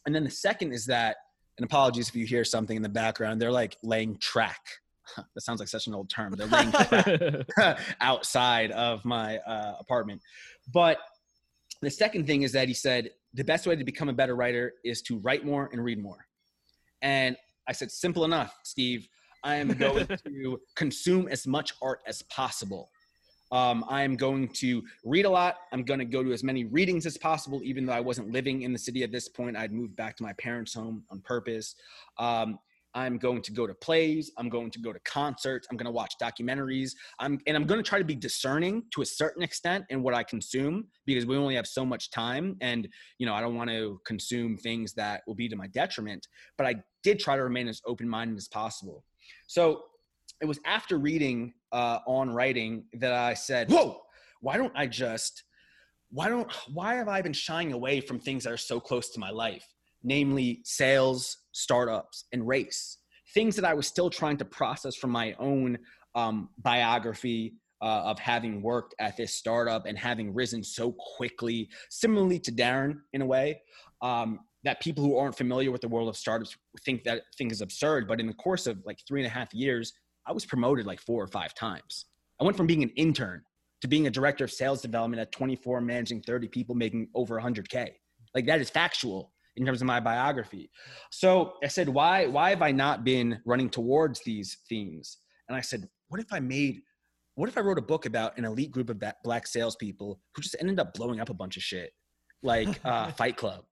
and 0.07 0.15
then 0.15 0.25
the 0.25 0.31
second 0.31 0.73
is 0.73 0.87
that, 0.87 1.17
and 1.59 1.65
apologies 1.65 2.09
if 2.09 2.17
you 2.17 2.27
hear 2.27 2.45
something 2.45 2.77
in 2.77 2.83
the 2.83 2.89
background, 2.89 3.41
they're 3.41 3.53
like 3.53 3.77
laying 3.83 4.17
track. 4.19 4.61
that 5.17 5.41
sounds 5.41 5.61
like 5.61 5.69
such 5.69 5.89
an 5.89 5.95
old 5.95 6.09
term. 6.09 6.33
They're 6.37 6.47
laying 6.47 6.73
track 6.73 7.79
outside 8.01 8.71
of 8.71 9.05
my 9.05 9.39
uh, 9.39 9.75
apartment. 9.79 10.23
But 10.73 10.99
the 11.83 11.91
second 11.91 12.27
thing 12.27 12.43
is 12.43 12.53
that 12.53 12.69
he 12.69 12.75
said 12.75 13.11
the 13.35 13.45
best 13.45 13.67
way 13.67 13.77
to 13.77 13.85
become 13.85 14.09
a 14.09 14.13
better 14.13 14.37
writer 14.37 14.75
is 14.85 15.03
to 15.03 15.19
write 15.19 15.45
more 15.45 15.69
and 15.73 15.85
read 15.85 16.01
more. 16.01 16.25
And 17.03 17.37
I 17.69 17.73
said, 17.73 17.91
simple 17.91 18.25
enough, 18.25 18.55
Steve. 18.65 19.09
I 19.45 19.57
am 19.57 19.69
going 19.69 20.07
to 20.27 20.61
consume 20.77 21.29
as 21.29 21.47
much 21.47 21.73
art 21.83 22.01
as 22.07 22.23
possible. 22.23 22.91
Um, 23.51 23.85
I 23.87 24.03
am 24.03 24.17
going 24.17 24.49
to 24.49 24.83
read 25.05 25.27
a 25.27 25.31
lot. 25.31 25.57
I'm 25.73 25.83
going 25.83 25.99
to 25.99 26.07
go 26.07 26.23
to 26.23 26.33
as 26.33 26.43
many 26.43 26.65
readings 26.65 27.05
as 27.05 27.19
possible, 27.19 27.61
even 27.63 27.85
though 27.85 27.93
I 27.93 28.01
wasn't 28.01 28.33
living 28.33 28.63
in 28.63 28.73
the 28.73 28.79
city 28.79 29.03
at 29.03 29.13
this 29.13 29.29
point. 29.29 29.57
I'd 29.57 29.73
moved 29.73 29.95
back 29.95 30.17
to 30.17 30.23
my 30.23 30.33
parents' 30.35 30.73
home 30.73 31.05
on 31.11 31.21
purpose. 31.21 31.75
Um, 32.19 32.59
I'm 32.95 33.19
going 33.19 33.43
to 33.43 33.53
go 33.53 33.67
to 33.67 33.75
plays. 33.75 34.31
I'm 34.39 34.49
going 34.49 34.71
to 34.71 34.79
go 34.79 34.93
to 34.93 34.99
concerts. 35.01 35.67
I'm 35.71 35.77
going 35.77 35.87
to 35.87 35.93
watch 35.93 36.15
documentaries. 36.21 36.93
I'm, 37.19 37.39
and 37.47 37.57
I'm 37.57 37.65
going 37.65 37.83
to 37.83 37.89
try 37.89 37.99
to 37.99 38.05
be 38.05 38.15
discerning 38.15 38.85
to 38.95 39.03
a 39.03 39.07
certain 39.07 39.43
extent 39.43 39.85
in 39.91 40.03
what 40.03 40.15
I 40.15 40.23
consume 40.23 40.87
because 41.07 41.27
we 41.27 41.37
only 41.37 41.55
have 41.55 41.67
so 41.67 41.85
much 41.85 42.11
time. 42.11 42.57
And, 42.61 42.89
you 43.19 43.27
know, 43.27 43.35
I 43.35 43.41
don't 43.41 43.57
want 43.57 43.71
to 43.71 44.01
consume 44.07 44.57
things 44.57 44.93
that 44.95 45.23
will 45.27 45.35
be 45.35 45.49
to 45.49 45.57
my 45.57 45.67
detriment. 45.69 46.27
But 46.59 46.67
I 46.67 46.75
did 47.03 47.19
try 47.19 47.37
to 47.37 47.43
remain 47.43 47.69
as 47.69 47.81
open 47.87 48.09
minded 48.09 48.37
as 48.37 48.49
possible. 48.49 49.05
So 49.47 49.83
it 50.41 50.47
was 50.47 50.59
after 50.67 50.99
reading 50.99 51.55
uh, 51.71 52.01
on 52.07 52.31
writing 52.31 52.85
that 52.95 53.13
I 53.13 53.35
said, 53.35 53.71
"Whoa, 53.71 54.01
why 54.41 54.57
don't 54.57 54.73
I 54.75 54.87
just? 54.87 55.45
Why 56.11 56.29
don't? 56.29 56.51
Why 56.73 56.95
have 56.95 57.09
I 57.09 57.23
been 57.23 57.33
shying 57.33 57.73
away 57.73 58.01
from 58.01 58.19
things 58.19 58.45
that 58.45 58.53
are 58.53 58.59
so 58.59 58.81
close 58.81 59.11
to 59.11 59.21
my 59.21 59.31
life, 59.31 59.65
namely 60.03 60.61
sales, 60.65 61.39
startups, 61.53 62.25
and 62.33 62.47
race? 62.47 62.99
Things 63.35 63.57
that 63.57 63.65
I 63.65 63.75
was 63.75 63.87
still 63.87 64.11
trying 64.11 64.37
to 64.39 64.45
process 64.45 64.97
from 64.97 65.11
my 65.11 65.35
own 65.39 65.79
um, 66.15 66.49
biography." 66.59 67.55
Uh, 67.83 68.03
of 68.05 68.19
having 68.21 68.63
worked 68.63 68.95
at 69.01 69.17
this 69.17 69.35
startup 69.35 69.87
and 69.87 69.99
having 69.99 70.33
risen 70.33 70.63
so 70.63 70.95
quickly, 71.17 71.69
similarly 71.91 72.39
to 72.39 72.53
Darren 72.53 73.01
in 73.13 73.23
a 73.23 73.27
way, 73.27 73.61
um, 74.03 74.39
that 74.65 74.81
people 74.81 75.03
who 75.03 75.17
aren't 75.17 75.37
familiar 75.37 75.71
with 75.71 75.81
the 75.81 75.89
world 75.89 76.09
of 76.09 76.17
startups 76.17 76.57
think 76.85 77.03
that 77.05 77.23
thing 77.37 77.51
is 77.51 77.61
absurd. 77.61 78.07
But 78.07 78.21
in 78.21 78.27
the 78.27 78.35
course 78.35 78.67
of 78.67 78.79
like 78.87 78.99
three 79.07 79.21
and 79.21 79.27
a 79.27 79.31
half 79.31 79.53
years, 79.53 79.93
I 80.27 80.33
was 80.33 80.47
promoted 80.47 80.87
like 80.87 81.01
four 81.01 81.23
or 81.23 81.27
five 81.27 81.55
times. 81.55 82.07
I 82.41 82.45
went 82.45 82.57
from 82.57 82.67
being 82.67 82.83
an 82.83 82.91
intern 82.91 83.43
to 83.81 83.89
being 83.89 84.07
a 84.07 84.11
director 84.11 84.45
of 84.45 84.53
sales 84.53 84.81
development 84.81 85.21
at 85.21 85.33
24, 85.33 85.81
managing 85.81 86.23
30 86.23 86.49
people, 86.49 86.75
making 86.75 87.09
over 87.15 87.41
100K. 87.41 87.91
Like 88.35 88.47
that 88.47 88.61
is 88.61 88.71
factual 88.71 89.33
in 89.57 89.67
terms 89.67 89.81
of 89.81 89.87
my 89.87 90.01
biography. 90.01 90.71
So 91.11 91.55
I 91.63 91.69
said, 91.69 91.89
why, 91.89 92.27
why 92.27 92.51
have 92.51 92.63
I 92.63 92.73
not 92.73 93.05
been 93.05 93.41
running 93.45 93.69
towards 93.69 94.21
these 94.25 94.59
themes? 94.69 95.19
And 95.49 95.57
I 95.57 95.61
said, 95.61 95.89
what 96.09 96.21
if 96.21 96.33
I 96.33 96.41
made 96.41 96.83
what 97.35 97.49
if 97.49 97.57
I 97.57 97.63
wrote 97.63 97.79
a 97.79 97.83
book 97.83 98.05
about 98.05 98.37
an 98.37 98.45
elite 98.45 98.71
group 98.71 98.91
of 98.91 99.03
black 99.25 99.47
salespeople 99.47 100.21
who 100.35 100.43
just 100.43 100.57
ended 100.61 100.79
up 100.79 100.93
blowing 100.95 101.21
up 101.21 101.31
a 101.31 101.35
bunch 101.35 101.57
of 101.57 101.63
shit, 101.63 101.93
like 102.43 102.79
uh, 102.85 103.11
Fight 103.13 103.37
Club? 103.37 103.65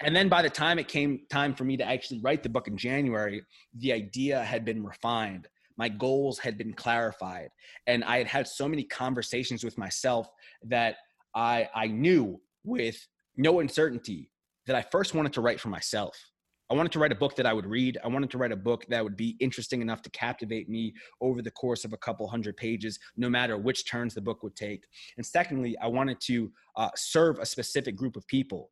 And 0.00 0.14
then 0.14 0.28
by 0.28 0.40
the 0.40 0.48
time 0.48 0.78
it 0.78 0.88
came 0.88 1.20
time 1.30 1.54
for 1.54 1.64
me 1.64 1.76
to 1.76 1.84
actually 1.84 2.20
write 2.20 2.42
the 2.42 2.48
book 2.48 2.68
in 2.68 2.76
January, 2.76 3.42
the 3.76 3.92
idea 3.92 4.42
had 4.42 4.64
been 4.64 4.84
refined. 4.84 5.48
My 5.76 5.88
goals 5.88 6.38
had 6.38 6.56
been 6.56 6.72
clarified. 6.72 7.50
And 7.86 8.04
I 8.04 8.18
had 8.18 8.26
had 8.26 8.48
so 8.48 8.68
many 8.68 8.84
conversations 8.84 9.64
with 9.64 9.76
myself 9.76 10.28
that 10.64 10.96
I, 11.34 11.68
I 11.74 11.88
knew 11.88 12.40
with 12.64 13.04
no 13.36 13.60
uncertainty 13.60 14.30
that 14.68 14.76
I 14.76 14.82
first 14.82 15.14
wanted 15.14 15.32
to 15.32 15.40
write 15.40 15.58
for 15.58 15.68
myself. 15.68 16.16
I 16.70 16.74
wanted 16.74 16.92
to 16.92 16.98
write 16.98 17.12
a 17.12 17.16
book 17.16 17.34
that 17.36 17.46
I 17.46 17.54
would 17.54 17.64
read. 17.64 17.96
I 18.04 18.08
wanted 18.08 18.30
to 18.30 18.38
write 18.38 18.52
a 18.52 18.56
book 18.56 18.84
that 18.90 19.02
would 19.02 19.16
be 19.16 19.36
interesting 19.40 19.80
enough 19.80 20.02
to 20.02 20.10
captivate 20.10 20.68
me 20.68 20.92
over 21.22 21.40
the 21.40 21.50
course 21.50 21.86
of 21.86 21.94
a 21.94 21.96
couple 21.96 22.28
hundred 22.28 22.58
pages, 22.58 22.98
no 23.16 23.30
matter 23.30 23.56
which 23.56 23.88
turns 23.90 24.12
the 24.12 24.20
book 24.20 24.42
would 24.42 24.54
take. 24.54 24.84
And 25.16 25.24
secondly, 25.24 25.76
I 25.78 25.86
wanted 25.86 26.20
to 26.26 26.52
uh, 26.76 26.90
serve 26.94 27.38
a 27.38 27.46
specific 27.46 27.96
group 27.96 28.16
of 28.16 28.26
people 28.26 28.70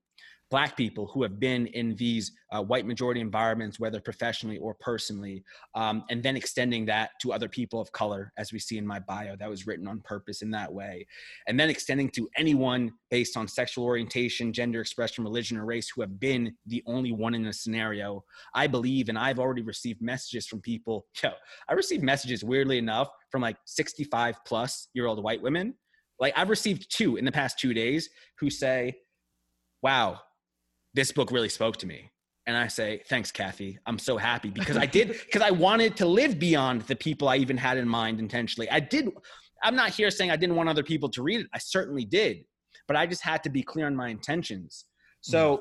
black 0.51 0.77
people 0.77 1.07
who 1.13 1.23
have 1.23 1.41
been 1.41 1.67
in 1.69 1.97
these 1.97 2.33
uh, 2.53 2.63
white 2.63 2.87
majority 2.87 3.21
environments 3.21 3.81
whether 3.81 4.01
professionally 4.01 4.59
or 4.59 4.75
personally 4.75 5.43
um, 5.75 6.05
and 6.09 6.23
then 6.23 6.37
extending 6.37 6.87
that 6.87 7.11
to 7.21 7.33
other 7.33 7.49
people 7.49 7.81
of 7.81 7.91
color 7.93 8.33
as 8.39 8.53
we 8.53 8.59
see 8.59 8.79
in 8.79 8.87
my 8.87 9.01
bio 9.01 9.35
that 9.37 9.51
was 9.51 9.67
written 9.67 9.89
on 9.89 10.01
purpose 10.01 10.43
in 10.43 10.51
that 10.51 10.73
way. 10.73 11.05
And 11.49 11.59
then 11.59 11.69
extending 11.69 12.09
to 12.11 12.29
anyone 12.37 12.93
based 13.11 13.37
on 13.37 13.49
sexual 13.49 13.85
orientation 13.85 14.53
gender 14.53 14.81
expression 14.81 15.25
religion 15.25 15.57
or 15.57 15.65
race 15.65 15.91
who 15.95 16.01
have 16.01 16.21
been 16.21 16.55
the 16.67 16.83
only 16.87 17.13
one 17.13 17.35
in 17.35 17.47
a 17.47 17.53
scenario. 17.53 18.25
I 18.55 18.67
believe 18.67 19.09
and 19.09 19.19
i've 19.19 19.39
already 19.39 19.63
received 19.63 20.01
messages 20.01 20.47
from 20.47 20.61
people 20.61 21.07
yo 21.23 21.31
i 21.69 21.73
received 21.73 22.05
messages 22.05 22.45
weirdly 22.45 22.79
enough 22.79 23.09
from 23.31 23.43
like 23.43 23.57
65 23.65 24.37
plus 24.45 24.89
year 24.95 25.07
old 25.07 25.23
white 25.23 25.43
women. 25.43 25.75
Like 26.21 26.35
i've 26.37 26.51
received 26.51 26.95
two 26.97 27.17
in 27.17 27.25
the 27.25 27.33
past 27.33 27.59
two 27.59 27.75
days 27.75 28.09
who 28.39 28.49
say 28.49 28.95
wow 29.83 30.21
this 30.97 31.13
book 31.13 31.31
really 31.31 31.51
spoke 31.51 31.77
to 31.77 31.87
me. 31.87 32.11
And 32.47 32.57
I 32.57 32.69
say, 32.69 33.03
thanks, 33.09 33.31
Kathy. 33.31 33.79
I'm 33.87 33.99
so 33.99 34.17
happy 34.17 34.51
because 34.51 34.77
I 34.77 34.87
did, 34.87 35.09
because 35.27 35.43
I 35.43 35.51
wanted 35.51 35.97
to 35.99 36.07
live 36.07 36.39
beyond 36.39 36.83
the 36.83 36.97
people 36.97 37.29
I 37.29 37.37
even 37.37 37.57
had 37.57 37.77
in 37.77 37.87
mind 37.87 38.19
intentionally. 38.19 38.69
I 38.71 38.81
did, 38.81 39.11
I'm 39.63 39.77
not 39.77 39.91
here 39.91 40.11
saying 40.11 40.31
I 40.31 40.37
didn't 40.37 40.57
want 40.57 40.69
other 40.69 40.83
people 40.83 41.09
to 41.11 41.23
read 41.23 41.41
it. 41.41 41.49
I 41.53 41.59
certainly 41.59 42.05
did, 42.05 42.45
but 42.89 42.97
I 42.97 43.07
just 43.07 43.23
had 43.23 43.43
to 43.45 43.51
be 43.51 43.63
clear 43.63 43.87
on 43.87 43.95
my 43.95 44.09
intentions. 44.09 44.87
So 45.21 45.57
mm. 45.57 45.61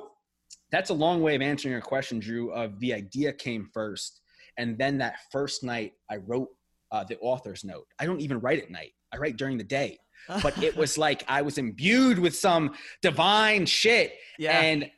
that's 0.71 0.89
a 0.89 0.93
long 0.93 1.21
way 1.21 1.35
of 1.35 1.41
answering 1.41 1.73
your 1.73 1.81
question, 1.81 2.19
Drew, 2.19 2.51
of 2.51 2.79
the 2.79 2.93
idea 2.93 3.33
came 3.33 3.67
first. 3.73 4.21
And 4.57 4.77
then 4.77 4.97
that 4.99 5.15
first 5.31 5.63
night, 5.63 5.93
I 6.09 6.17
wrote 6.17 6.49
uh, 6.91 7.03
the 7.03 7.17
author's 7.17 7.65
note. 7.65 7.87
I 7.99 8.05
don't 8.05 8.21
even 8.21 8.39
write 8.39 8.61
at 8.61 8.69
night, 8.69 8.91
I 9.11 9.17
write 9.17 9.37
during 9.37 9.57
the 9.57 9.65
day. 9.65 9.97
but 10.41 10.57
it 10.63 10.77
was 10.77 10.97
like 10.97 11.25
I 11.27 11.41
was 11.41 11.57
imbued 11.57 12.19
with 12.19 12.35
some 12.37 12.75
divine 13.01 13.65
shit. 13.65 14.13
Yeah. 14.37 14.59
And 14.61 14.89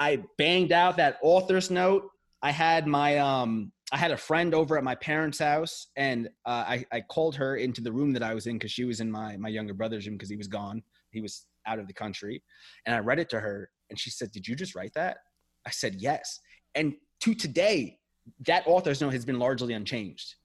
I 0.00 0.24
banged 0.38 0.72
out 0.72 0.96
that 0.96 1.18
author's 1.22 1.70
note. 1.70 2.10
I 2.42 2.50
had 2.50 2.86
my 2.86 3.18
um 3.18 3.70
I 3.92 3.98
had 3.98 4.12
a 4.12 4.16
friend 4.16 4.54
over 4.54 4.78
at 4.78 4.84
my 4.84 4.94
parents' 4.94 5.38
house, 5.38 5.88
and 5.96 6.28
uh, 6.46 6.64
I 6.66 6.84
I 6.90 7.00
called 7.02 7.36
her 7.36 7.56
into 7.56 7.82
the 7.82 7.92
room 7.92 8.12
that 8.14 8.22
I 8.22 8.34
was 8.34 8.46
in 8.46 8.56
because 8.56 8.72
she 8.72 8.84
was 8.84 9.00
in 9.00 9.10
my 9.10 9.36
my 9.36 9.50
younger 9.50 9.74
brother's 9.74 10.06
room 10.06 10.16
because 10.16 10.30
he 10.30 10.36
was 10.36 10.48
gone. 10.48 10.82
He 11.10 11.20
was 11.20 11.46
out 11.66 11.78
of 11.78 11.86
the 11.86 11.92
country, 11.92 12.42
and 12.86 12.96
I 12.96 13.00
read 13.00 13.18
it 13.18 13.28
to 13.30 13.40
her, 13.40 13.70
and 13.90 14.00
she 14.00 14.10
said, 14.10 14.32
"Did 14.32 14.48
you 14.48 14.56
just 14.56 14.74
write 14.74 14.94
that?" 14.94 15.18
I 15.66 15.70
said, 15.70 15.96
"Yes." 15.96 16.40
And 16.74 16.94
to 17.20 17.34
today, 17.34 17.98
that 18.46 18.66
author's 18.66 19.02
note 19.02 19.12
has 19.12 19.26
been 19.26 19.38
largely 19.38 19.74
unchanged. 19.74 20.36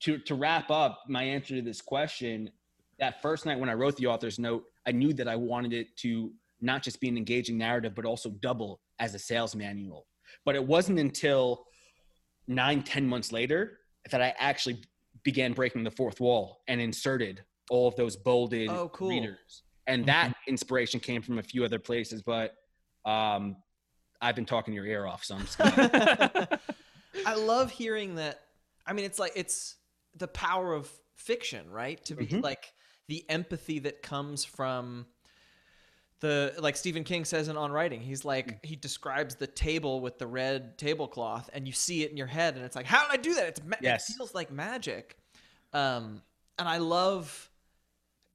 To 0.00 0.18
to 0.18 0.34
wrap 0.34 0.70
up 0.70 1.04
my 1.06 1.22
answer 1.22 1.54
to 1.54 1.62
this 1.62 1.80
question, 1.80 2.50
that 2.98 3.22
first 3.22 3.46
night 3.46 3.60
when 3.60 3.68
I 3.68 3.74
wrote 3.74 3.96
the 3.96 4.06
author's 4.06 4.40
note, 4.40 4.64
I 4.84 4.90
knew 4.90 5.12
that 5.12 5.28
I 5.28 5.36
wanted 5.36 5.72
it 5.72 5.96
to 5.98 6.32
not 6.60 6.82
just 6.82 7.00
be 7.00 7.08
an 7.08 7.16
engaging 7.16 7.58
narrative, 7.58 7.94
but 7.94 8.04
also 8.04 8.30
double 8.30 8.80
as 8.98 9.14
a 9.14 9.18
sales 9.18 9.54
manual. 9.54 10.06
But 10.44 10.54
it 10.54 10.64
wasn't 10.64 10.98
until 10.98 11.64
nine, 12.46 12.82
ten 12.82 13.06
months 13.06 13.32
later 13.32 13.78
that 14.10 14.22
I 14.22 14.34
actually 14.38 14.82
began 15.22 15.52
breaking 15.52 15.84
the 15.84 15.90
fourth 15.90 16.20
wall 16.20 16.62
and 16.68 16.80
inserted 16.80 17.42
all 17.70 17.88
of 17.88 17.96
those 17.96 18.16
bolded 18.16 18.70
oh, 18.70 18.88
cool. 18.92 19.08
readers. 19.08 19.62
And 19.86 20.06
that 20.06 20.28
mm-hmm. 20.28 20.50
inspiration 20.50 21.00
came 21.00 21.22
from 21.22 21.38
a 21.38 21.42
few 21.42 21.64
other 21.64 21.78
places, 21.78 22.22
but 22.22 22.54
um, 23.04 23.56
I've 24.20 24.34
been 24.34 24.46
talking 24.46 24.74
your 24.74 24.86
ear 24.86 25.06
off, 25.06 25.24
so 25.24 25.36
I'm 25.36 25.42
just 25.42 25.60
I 27.26 27.34
love 27.34 27.70
hearing 27.70 28.16
that. 28.16 28.40
I 28.86 28.92
mean, 28.92 29.04
it's 29.04 29.18
like 29.18 29.32
it's 29.34 29.76
the 30.16 30.28
power 30.28 30.74
of 30.74 30.90
fiction, 31.16 31.70
right? 31.70 32.02
To 32.06 32.14
be 32.14 32.26
mm-hmm. 32.26 32.40
like 32.40 32.72
the 33.08 33.24
empathy 33.28 33.78
that 33.80 34.02
comes 34.02 34.44
from 34.44 35.06
the 36.20 36.54
like 36.58 36.76
Stephen 36.76 37.04
King 37.04 37.24
says 37.24 37.48
in 37.48 37.56
On 37.56 37.70
Writing, 37.70 38.00
he's 38.00 38.24
like 38.24 38.64
he 38.64 38.76
describes 38.76 39.36
the 39.36 39.46
table 39.46 40.00
with 40.00 40.18
the 40.18 40.26
red 40.26 40.76
tablecloth, 40.78 41.48
and 41.52 41.66
you 41.66 41.72
see 41.72 42.02
it 42.02 42.10
in 42.10 42.16
your 42.16 42.26
head, 42.26 42.56
and 42.56 42.64
it's 42.64 42.76
like, 42.76 42.86
how 42.86 43.02
did 43.02 43.18
I 43.18 43.22
do 43.22 43.34
that? 43.34 43.46
It's 43.46 43.62
ma- 43.64 43.76
yes. 43.80 44.10
it 44.10 44.14
feels 44.14 44.34
like 44.34 44.50
magic. 44.50 45.16
Um, 45.72 46.22
and 46.58 46.68
I 46.68 46.78
love 46.78 47.50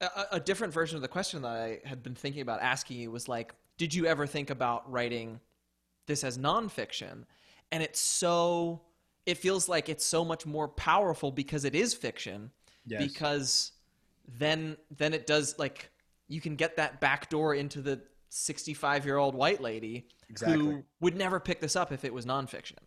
a, 0.00 0.08
a 0.32 0.40
different 0.40 0.72
version 0.72 0.96
of 0.96 1.02
the 1.02 1.08
question 1.08 1.42
that 1.42 1.48
I 1.48 1.80
had 1.84 2.02
been 2.02 2.14
thinking 2.14 2.42
about 2.42 2.60
asking 2.60 2.98
you 2.98 3.10
was 3.10 3.28
like, 3.28 3.54
did 3.76 3.92
you 3.92 4.06
ever 4.06 4.26
think 4.26 4.50
about 4.50 4.90
writing 4.90 5.40
this 6.06 6.24
as 6.24 6.38
nonfiction? 6.38 7.24
And 7.70 7.82
it's 7.82 8.00
so 8.00 8.82
it 9.26 9.38
feels 9.38 9.68
like 9.68 9.88
it's 9.88 10.04
so 10.04 10.24
much 10.24 10.46
more 10.46 10.68
powerful 10.68 11.30
because 11.30 11.64
it 11.64 11.74
is 11.74 11.94
fiction. 11.94 12.50
Yes. 12.86 13.02
Because 13.02 13.72
then 14.38 14.76
then 14.96 15.12
it 15.12 15.26
does 15.26 15.58
like 15.58 15.90
you 16.28 16.40
can 16.40 16.56
get 16.56 16.76
that 16.76 17.00
back 17.00 17.28
door 17.28 17.54
into 17.54 17.80
the 17.80 18.00
65 18.30 19.04
year 19.04 19.16
old 19.16 19.34
white 19.34 19.60
lady 19.60 20.08
exactly. 20.28 20.58
who 20.58 20.82
would 21.00 21.16
never 21.16 21.38
pick 21.38 21.60
this 21.60 21.76
up 21.76 21.92
if 21.92 22.04
it 22.04 22.12
was 22.12 22.26
nonfiction. 22.26 22.78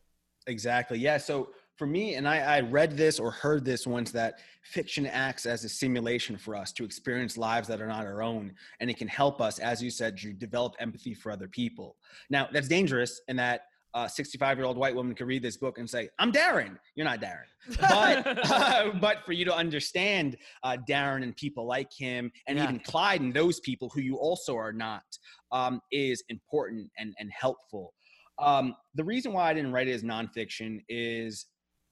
Exactly. 0.48 1.00
Yeah. 1.00 1.18
So 1.18 1.50
for 1.78 1.86
me, 1.86 2.16
and 2.16 2.28
I, 2.28 2.40
I, 2.40 2.60
read 2.62 2.98
this 2.98 3.20
or 3.20 3.30
heard 3.30 3.64
this 3.64 3.86
once 3.86 4.12
that 4.12 4.40
fiction 4.64 5.06
acts 5.06 5.46
as 5.46 5.64
a 5.64 5.70
simulation 5.70 6.38
for 6.38 6.56
us 6.56 6.72
to 6.74 6.84
experience 6.84 7.38
lives 7.38 7.68
that 7.68 7.82
are 7.82 7.88
not 7.88 8.06
our 8.06 8.24
own. 8.24 8.54
And 8.80 8.90
it 8.90 8.98
can 8.98 9.08
help 9.08 9.42
us, 9.42 9.60
as 9.60 9.82
you 9.82 9.92
said, 9.92 10.18
to 10.20 10.34
develop 10.34 10.74
empathy 10.80 11.14
for 11.14 11.32
other 11.32 11.48
people. 11.48 11.98
Now, 12.30 12.48
that's 12.52 12.68
dangerous 12.68 13.22
in 13.28 13.36
that 13.36 13.62
a 14.06 14.10
65 14.10 14.58
year 14.58 14.66
old 14.66 14.78
white 14.78 14.96
woman 14.96 15.16
could 15.16 15.28
read 15.28 15.42
this 15.42 15.58
book 15.58 15.78
and 15.78 15.90
say, 15.90 16.10
I'm 16.20 16.32
Darren. 16.32 16.78
You're 16.96 17.06
not 17.06 17.20
Darren. 17.20 17.48
But, 17.80 18.52
uh, 18.52 18.92
but 19.02 19.26
for 19.26 19.34
you 19.34 19.46
to 19.46 19.56
understand 19.56 20.38
uh, 20.64 20.78
Darren 20.88 21.24
and 21.24 21.36
people 21.36 21.66
like 21.66 21.92
him, 21.92 22.32
and 22.48 22.58
yeah. 22.58 22.66
even 22.66 22.80
Clyde 22.80 23.22
and 23.22 23.34
those 23.34 23.60
people 23.62 23.90
who 23.94 24.02
you 24.02 24.18
also 24.18 24.56
are 24.56 24.74
not, 24.74 25.04
um, 25.52 25.82
is 25.92 26.24
important 26.30 26.90
and, 26.98 27.14
and 27.20 27.32
helpful. 27.32 27.94
Um, 28.40 28.76
the 28.94 29.04
reason 29.04 29.34
why 29.34 29.50
I 29.50 29.54
didn't 29.54 29.72
write 29.72 29.88
it 29.88 29.94
as 29.94 30.04
nonfiction 30.04 30.84
is 30.88 31.48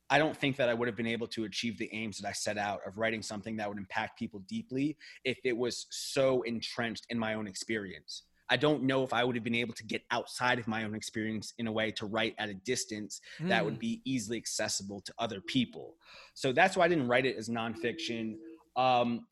I 0.10 0.20
don't 0.20 0.38
think 0.38 0.58
that 0.58 0.70
I 0.70 0.74
would 0.76 0.88
have 0.88 0.96
been 0.96 1.08
able 1.08 1.28
to 1.30 1.46
achieve 1.46 1.80
the 1.80 1.89
aims 1.91 2.20
that 2.20 2.28
I 2.28 2.32
set 2.32 2.60
out 2.60 2.82
of 2.86 3.00
writing 3.00 3.24
something 3.24 3.58
that 3.58 3.68
would 3.68 3.80
impact 3.80 4.20
people 4.20 4.44
deeply 4.48 4.96
if 5.24 5.39
it 5.44 5.58
was 5.58 5.88
so 5.89 6.44
entrenched 6.44 7.08
in 7.10 7.18
my 7.18 7.34
own 7.34 7.48
experience. 7.48 8.24
I 8.49 8.58
don't 8.58 8.84
know 8.84 9.03
if 9.03 9.13
I 9.13 9.23
would 9.23 9.36
have 9.36 9.43
been 9.43 9.55
able 9.55 9.73
to 9.73 9.84
get 9.84 10.03
outside 10.12 10.60
of 10.60 10.67
my 10.67 10.84
own 10.84 10.95
experience 10.95 11.53
in 11.58 11.67
a 11.67 11.71
way 11.71 11.91
to 11.91 12.05
write 12.05 12.36
at 12.38 12.49
a 12.49 12.53
distance 12.53 13.21
mm. 13.39 13.49
that 13.49 13.63
would 13.63 13.75
hmm. 13.75 13.79
be 13.79 14.01
easily 14.05 14.38
accessible 14.38 15.01
to 15.01 15.13
other 15.17 15.41
people. 15.41 15.95
So 16.34 16.51
that's 16.51 16.77
why 16.77 16.86
I 16.86 16.88
didn't 16.88 17.08
write 17.08 17.25
it 17.25 17.38
as 17.38 17.49
nonfiction. 17.49 18.36
Um, 18.75 19.25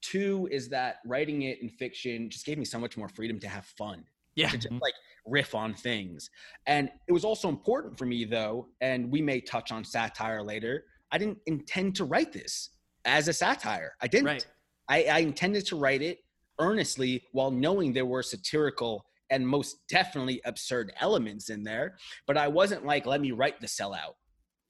two 0.00 0.48
is 0.50 0.68
that 0.70 0.96
writing 1.04 1.42
it 1.42 1.62
in 1.62 1.68
fiction 1.68 2.30
just 2.30 2.46
gave 2.46 2.58
me 2.58 2.64
so 2.64 2.78
much 2.78 2.96
more 2.96 3.08
freedom 3.08 3.38
to 3.40 3.48
have 3.48 3.64
fun. 3.64 4.04
Yeah. 4.34 4.48
To 4.50 4.58
just 4.58 4.72
like 4.80 4.94
riff 5.26 5.54
on 5.54 5.74
things. 5.74 6.30
And 6.66 6.90
it 7.06 7.12
was 7.12 7.24
also 7.24 7.48
important 7.48 7.98
for 7.98 8.06
me 8.06 8.24
though, 8.24 8.68
and 8.80 9.10
we 9.10 9.20
may 9.20 9.40
touch 9.40 9.72
on 9.72 9.84
satire 9.84 10.42
later. 10.42 10.84
I 11.10 11.18
didn't 11.18 11.38
intend 11.46 11.96
to 11.96 12.04
write 12.04 12.32
this 12.32 12.70
as 13.04 13.28
a 13.28 13.32
satire. 13.32 13.92
I 14.00 14.06
didn't. 14.06 14.26
Right. 14.26 14.46
I, 14.88 15.04
I 15.04 15.18
intended 15.18 15.66
to 15.66 15.76
write 15.76 16.02
it 16.02 16.20
earnestly 16.58 17.22
while 17.32 17.50
knowing 17.50 17.92
there 17.92 18.06
were 18.06 18.22
satirical 18.22 19.04
and 19.30 19.46
most 19.46 19.76
definitely 19.88 20.40
absurd 20.44 20.92
elements 21.00 21.50
in 21.50 21.62
there. 21.62 21.96
But 22.26 22.36
I 22.36 22.48
wasn't 22.48 22.86
like, 22.86 23.06
let 23.06 23.20
me 23.20 23.32
write 23.32 23.60
the 23.60 23.66
sellout. 23.66 24.14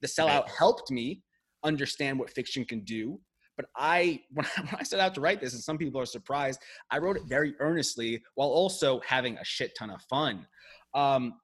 The 0.00 0.08
sellout 0.08 0.42
right. 0.42 0.50
helped 0.58 0.90
me 0.90 1.22
understand 1.64 2.18
what 2.18 2.30
fiction 2.30 2.64
can 2.64 2.80
do. 2.80 3.20
But 3.56 3.66
I, 3.76 4.20
when 4.32 4.46
I, 4.46 4.60
when 4.62 4.76
I 4.80 4.82
set 4.82 5.00
out 5.00 5.14
to 5.14 5.20
write 5.20 5.40
this, 5.40 5.54
and 5.54 5.62
some 5.62 5.78
people 5.78 6.00
are 6.00 6.06
surprised, 6.06 6.60
I 6.90 6.98
wrote 6.98 7.16
it 7.16 7.24
very 7.26 7.54
earnestly 7.60 8.22
while 8.34 8.48
also 8.48 9.00
having 9.06 9.36
a 9.38 9.44
shit 9.44 9.72
ton 9.78 9.90
of 9.90 10.02
fun. 10.02 10.46
Um, 10.94 11.34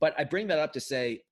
but 0.00 0.14
I 0.18 0.24
bring 0.24 0.46
that 0.48 0.58
up 0.58 0.72
to 0.74 0.80
say, 0.80 1.22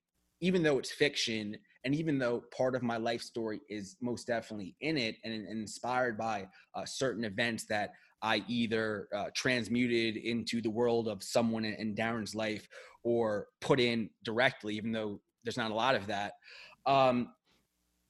even 0.41 0.63
though 0.63 0.79
it's 0.79 0.93
fiction, 0.93 1.57
and 1.85 1.95
even 1.95 2.19
though 2.19 2.45
part 2.57 2.75
of 2.75 2.83
my 2.83 2.97
life 2.97 3.23
story 3.23 3.61
is 3.69 3.97
most 4.01 4.27
definitely 4.27 4.77
in 4.81 4.99
it 4.99 5.17
and, 5.25 5.33
and 5.33 5.49
inspired 5.49 6.19
by 6.19 6.47
uh, 6.75 6.85
certain 6.85 7.25
events 7.25 7.65
that 7.67 7.91
I 8.23 8.45
either 8.49 9.09
uh, 9.15 9.27
transmuted 9.35 10.17
into 10.17 10.61
the 10.61 10.71
world 10.71 11.09
of 11.09 11.23
someone 11.23 11.65
in 11.65 11.95
Darren's 11.95 12.35
life 12.35 12.69
or 13.03 13.47
put 13.61 13.81
in 13.81 14.11
directly, 14.25 14.77
even 14.77 14.93
though 14.93 15.21
there's 15.45 15.57
not 15.57 15.71
a 15.71 15.75
lot 15.75 15.95
of 15.95 16.07
that. 16.09 16.33
Um, 16.87 17.31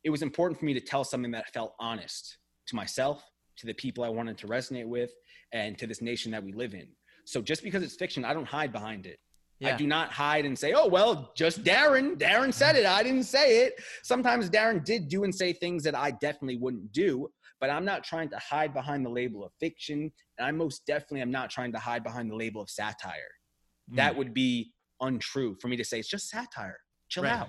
it 0.02 0.10
was 0.10 0.22
important 0.22 0.58
for 0.58 0.64
me 0.64 0.74
to 0.74 0.80
tell 0.80 1.04
something 1.04 1.30
that 1.32 1.52
felt 1.52 1.74
honest 1.78 2.38
to 2.66 2.76
myself, 2.76 3.22
to 3.58 3.66
the 3.66 3.74
people 3.74 4.02
I 4.02 4.08
wanted 4.08 4.38
to 4.38 4.46
resonate 4.46 4.86
with, 4.86 5.12
and 5.52 5.78
to 5.78 5.86
this 5.86 6.00
nation 6.00 6.32
that 6.32 6.42
we 6.42 6.52
live 6.52 6.74
in. 6.74 6.88
So 7.24 7.40
just 7.40 7.62
because 7.62 7.82
it's 7.82 7.94
fiction, 7.96 8.24
I 8.24 8.32
don't 8.32 8.46
hide 8.46 8.72
behind 8.72 9.06
it. 9.06 9.18
I 9.62 9.76
do 9.76 9.86
not 9.86 10.10
hide 10.10 10.46
and 10.46 10.58
say, 10.58 10.72
oh, 10.72 10.88
well, 10.88 11.32
just 11.36 11.62
Darren. 11.62 12.16
Darren 12.16 12.52
said 12.52 12.76
it. 12.76 12.86
I 12.86 13.02
didn't 13.02 13.24
say 13.24 13.64
it. 13.64 13.74
Sometimes 14.02 14.48
Darren 14.48 14.82
did 14.82 15.08
do 15.08 15.24
and 15.24 15.34
say 15.34 15.52
things 15.52 15.82
that 15.82 15.94
I 15.94 16.12
definitely 16.12 16.56
wouldn't 16.56 16.92
do, 16.92 17.30
but 17.60 17.70
I'm 17.70 17.84
not 17.84 18.02
trying 18.02 18.30
to 18.30 18.38
hide 18.38 18.72
behind 18.72 19.04
the 19.04 19.10
label 19.10 19.44
of 19.44 19.52
fiction. 19.60 20.10
And 20.38 20.46
I 20.46 20.50
most 20.50 20.86
definitely 20.86 21.20
am 21.20 21.30
not 21.30 21.50
trying 21.50 21.72
to 21.72 21.78
hide 21.78 22.02
behind 22.02 22.30
the 22.30 22.36
label 22.36 22.62
of 22.62 22.70
satire. 22.70 23.30
Mm. 23.92 23.96
That 23.96 24.16
would 24.16 24.32
be 24.32 24.72
untrue 25.00 25.56
for 25.60 25.68
me 25.68 25.76
to 25.76 25.84
say 25.84 25.98
it's 25.98 26.08
just 26.08 26.30
satire. 26.30 26.78
Chill 27.08 27.24
right. 27.24 27.46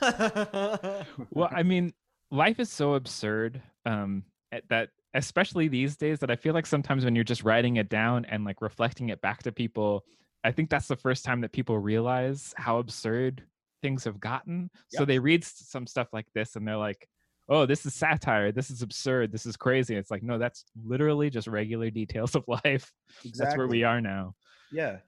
out. 0.00 1.06
well, 1.30 1.50
I 1.52 1.62
mean, 1.62 1.92
life 2.30 2.58
is 2.60 2.70
so 2.70 2.94
absurd 2.94 3.60
um, 3.84 4.24
that 4.68 4.88
especially 5.14 5.68
these 5.68 5.96
days 5.96 6.18
that 6.20 6.30
I 6.30 6.36
feel 6.36 6.54
like 6.54 6.66
sometimes 6.66 7.04
when 7.04 7.14
you're 7.14 7.24
just 7.24 7.44
writing 7.44 7.76
it 7.76 7.88
down 7.88 8.24
and 8.24 8.44
like 8.44 8.62
reflecting 8.62 9.10
it 9.10 9.20
back 9.20 9.42
to 9.42 9.52
people, 9.52 10.04
I 10.44 10.52
think 10.52 10.70
that's 10.70 10.88
the 10.88 10.96
first 10.96 11.24
time 11.24 11.40
that 11.42 11.52
people 11.52 11.78
realize 11.78 12.54
how 12.56 12.78
absurd 12.78 13.42
things 13.82 14.04
have 14.04 14.20
gotten. 14.20 14.70
Yep. 14.92 14.98
So 14.98 15.04
they 15.04 15.18
read 15.18 15.44
some 15.44 15.86
stuff 15.86 16.08
like 16.12 16.26
this 16.34 16.56
and 16.56 16.66
they're 16.66 16.76
like, 16.76 17.06
oh, 17.48 17.66
this 17.66 17.84
is 17.84 17.94
satire. 17.94 18.52
This 18.52 18.70
is 18.70 18.82
absurd. 18.82 19.32
This 19.32 19.46
is 19.46 19.56
crazy. 19.56 19.96
It's 19.96 20.10
like, 20.10 20.22
no, 20.22 20.38
that's 20.38 20.64
literally 20.84 21.30
just 21.30 21.46
regular 21.46 21.90
details 21.90 22.34
of 22.34 22.44
life. 22.48 22.92
Exactly. 23.24 23.32
That's 23.38 23.56
where 23.56 23.68
we 23.68 23.84
are 23.84 24.00
now. 24.00 24.34
Yeah. 24.72 24.98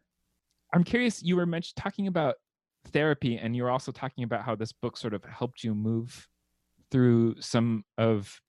I'm 0.74 0.84
curious, 0.84 1.22
you 1.22 1.36
were 1.36 1.46
mentioned 1.46 1.76
talking 1.76 2.06
about 2.06 2.36
therapy 2.86 3.38
and 3.38 3.56
you're 3.56 3.70
also 3.70 3.92
talking 3.92 4.24
about 4.24 4.42
how 4.42 4.54
this 4.54 4.72
book 4.72 4.96
sort 4.96 5.14
of 5.14 5.24
helped 5.24 5.64
you 5.64 5.74
move 5.74 6.28
through 6.90 7.34
some 7.40 7.84
of 7.98 8.40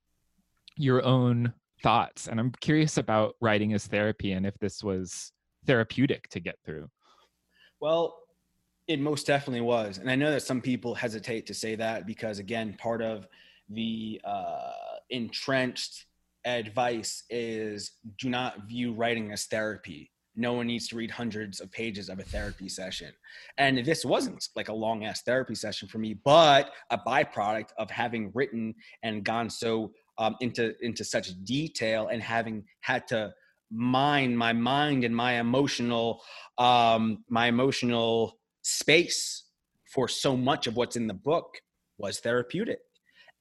your 0.76 1.04
own 1.04 1.54
thoughts 1.82 2.28
and 2.28 2.40
i'm 2.40 2.52
curious 2.62 2.98
about 2.98 3.36
writing 3.42 3.74
as 3.74 3.86
therapy 3.88 4.32
and 4.34 4.46
if 4.46 4.58
this 4.60 4.84
was 4.84 5.32
therapeutic 5.66 6.28
to 6.30 6.40
get 6.40 6.56
through 6.66 6.90
well 7.80 8.20
it 8.88 9.00
most 9.00 9.28
definitely 9.28 9.62
was 9.62 9.98
and 9.98 10.10
i 10.10 10.16
know 10.16 10.32
that 10.32 10.42
some 10.42 10.62
people 10.62 10.96
hesitate 10.96 11.46
to 11.46 11.54
say 11.54 11.76
that 11.76 12.06
because 12.06 12.40
again 12.40 12.76
part 12.80 13.02
of 13.02 13.28
the 13.70 14.22
uh, 14.24 14.72
entrenched 15.09 16.05
advice 16.45 17.24
is 17.30 17.91
do 18.18 18.30
not 18.30 18.68
view 18.68 18.93
writing 18.93 19.32
as 19.32 19.45
therapy 19.45 20.11
no 20.38 20.53
one 20.53 20.68
needs 20.68 20.88
to 20.88 20.95
read 20.95 21.09
hundreds 21.09 21.59
of 21.59 21.72
pages 21.72 22.09
of 22.09 22.20
a 22.20 22.24
therapy 22.24 22.70
session. 22.70 23.11
And 23.57 23.84
this 23.84 24.05
wasn't 24.05 24.47
like 24.55 24.70
a 24.70 24.74
long 24.74 25.03
ass 25.03 25.24
therapy 25.24 25.55
session 25.55 25.88
for 25.88 25.97
me, 25.97 26.13
but 26.13 26.72
a 26.91 26.97
byproduct 26.97 27.70
of 27.80 27.89
having 27.89 28.32
written 28.36 28.76
and 29.01 29.24
gone 29.24 29.49
so 29.49 29.91
um, 30.20 30.36
into 30.39 30.74
into 30.86 31.03
such 31.03 31.32
detail 31.43 32.07
and 32.07 32.22
having 32.22 32.63
had 32.82 33.07
to 33.07 33.34
mine 33.72 34.38
my 34.38 34.53
mind 34.53 35.03
and 35.03 35.15
my 35.15 35.39
emotional 35.39 36.22
um, 36.57 37.24
my 37.30 37.47
emotional 37.47 38.38
space 38.61 39.45
for 39.86 40.07
so 40.07 40.38
much 40.38 40.68
of 40.68 40.76
what's 40.76 40.95
in 40.95 41.07
the 41.07 41.13
book 41.13 41.57
was 41.97 42.20
therapeutic 42.20 42.80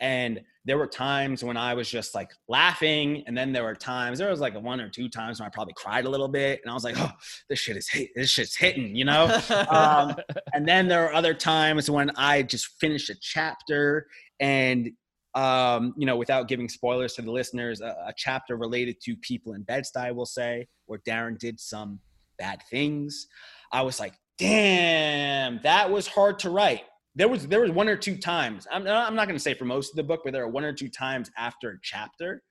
and 0.00 0.40
there 0.64 0.76
were 0.76 0.86
times 0.86 1.44
when 1.44 1.56
I 1.56 1.74
was 1.74 1.88
just 1.88 2.14
like 2.14 2.30
laughing, 2.48 3.22
and 3.26 3.36
then 3.36 3.52
there 3.52 3.62
were 3.62 3.74
times 3.74 4.18
there 4.18 4.30
was 4.30 4.40
like 4.40 4.60
one 4.60 4.80
or 4.80 4.88
two 4.88 5.08
times 5.08 5.38
when 5.38 5.46
I 5.46 5.50
probably 5.50 5.74
cried 5.76 6.04
a 6.04 6.10
little 6.10 6.28
bit, 6.28 6.60
and 6.62 6.70
I 6.70 6.74
was 6.74 6.84
like, 6.84 6.96
"Oh, 6.98 7.10
this 7.48 7.60
shit 7.60 7.76
is 7.76 7.88
hit, 7.88 8.10
this 8.14 8.30
shit's 8.30 8.56
hitting," 8.56 8.94
you 8.96 9.04
know. 9.04 9.24
um, 9.70 10.16
and 10.54 10.66
then 10.66 10.88
there 10.88 11.04
are 11.06 11.14
other 11.14 11.34
times 11.34 11.88
when 11.88 12.10
I 12.16 12.42
just 12.42 12.66
finished 12.80 13.10
a 13.10 13.16
chapter, 13.20 14.06
and 14.40 14.90
um, 15.34 15.94
you 15.96 16.06
know, 16.06 16.16
without 16.16 16.48
giving 16.48 16.68
spoilers 16.68 17.12
to 17.14 17.22
the 17.22 17.30
listeners, 17.30 17.80
a, 17.80 17.94
a 18.06 18.14
chapter 18.16 18.56
related 18.56 19.00
to 19.02 19.16
people 19.16 19.52
in 19.52 19.62
Bed-Stuy, 19.62 20.14
will 20.14 20.26
say, 20.26 20.66
where 20.86 20.98
Darren 21.06 21.38
did 21.38 21.60
some 21.60 22.00
bad 22.38 22.62
things. 22.70 23.26
I 23.70 23.82
was 23.82 24.00
like, 24.00 24.14
damn, 24.38 25.60
that 25.62 25.90
was 25.90 26.06
hard 26.06 26.38
to 26.40 26.50
write. 26.50 26.84
There 27.16 27.28
was 27.28 27.48
there 27.48 27.60
was 27.60 27.70
one 27.70 27.88
or 27.88 27.96
two 27.96 28.16
times. 28.16 28.66
I'm, 28.70 28.86
I'm 28.86 29.14
not 29.14 29.26
going 29.26 29.36
to 29.36 29.42
say 29.42 29.54
for 29.54 29.64
most 29.64 29.90
of 29.90 29.96
the 29.96 30.04
book, 30.04 30.20
but 30.22 30.32
there 30.32 30.44
are 30.44 30.48
one 30.48 30.64
or 30.64 30.72
two 30.72 30.88
times 30.88 31.30
after 31.36 31.70
a 31.70 31.78
chapter 31.82 32.42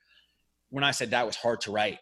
when 0.70 0.84
I 0.84 0.91
said 0.91 1.11
that 1.11 1.26
was 1.26 1.36
hard 1.36 1.61
to 1.61 1.72
write, 1.72 1.99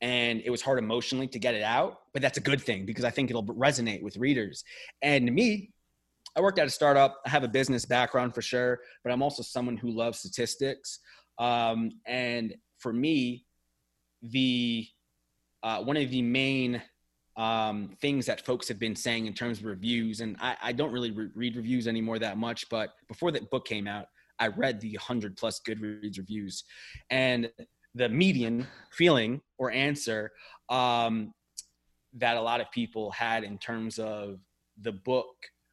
and 0.00 0.40
it 0.44 0.50
was 0.50 0.62
hard 0.62 0.78
emotionally 0.78 1.26
to 1.28 1.38
get 1.38 1.54
it 1.54 1.62
out. 1.62 1.98
But 2.12 2.22
that's 2.22 2.38
a 2.38 2.42
good 2.42 2.60
thing 2.60 2.84
because 2.86 3.04
I 3.04 3.10
think 3.10 3.30
it'll 3.30 3.44
resonate 3.44 4.02
with 4.02 4.16
readers. 4.18 4.62
And 5.02 5.26
to 5.26 5.32
me, 5.32 5.72
I 6.36 6.40
worked 6.40 6.58
at 6.58 6.66
a 6.66 6.70
startup. 6.70 7.20
I 7.24 7.30
have 7.30 7.44
a 7.44 7.48
business 7.48 7.84
background 7.84 8.34
for 8.34 8.42
sure, 8.42 8.80
but 9.02 9.12
I'm 9.12 9.22
also 9.22 9.42
someone 9.42 9.76
who 9.76 9.90
loves 9.90 10.18
statistics. 10.18 11.00
Um, 11.38 11.90
and 12.06 12.54
for 12.78 12.92
me, 12.92 13.46
the 14.22 14.86
uh, 15.62 15.82
one 15.82 15.96
of 15.96 16.10
the 16.10 16.22
main 16.22 16.82
um, 17.36 17.90
things 18.00 18.26
that 18.26 18.44
folks 18.44 18.68
have 18.68 18.78
been 18.78 18.94
saying 18.94 19.26
in 19.26 19.34
terms 19.34 19.58
of 19.58 19.64
reviews, 19.64 20.20
and 20.20 20.36
I, 20.40 20.56
I 20.62 20.72
don't 20.72 20.92
really 20.92 21.10
re- 21.10 21.30
read 21.34 21.56
reviews 21.56 21.88
anymore 21.88 22.18
that 22.18 22.38
much, 22.38 22.68
but 22.68 22.90
before 23.08 23.32
that 23.32 23.50
book 23.50 23.66
came 23.66 23.88
out, 23.88 24.06
I 24.38 24.48
read 24.48 24.80
the 24.80 24.92
100 24.92 25.36
plus 25.36 25.60
Goodreads 25.66 26.18
reviews, 26.18 26.64
and 27.10 27.50
the 27.94 28.08
median 28.08 28.66
feeling 28.92 29.40
or 29.58 29.70
answer 29.70 30.32
um, 30.68 31.32
that 32.14 32.36
a 32.36 32.40
lot 32.40 32.60
of 32.60 32.70
people 32.72 33.10
had 33.12 33.44
in 33.44 33.58
terms 33.58 33.98
of 33.98 34.38
the 34.80 34.92
book 34.92 35.26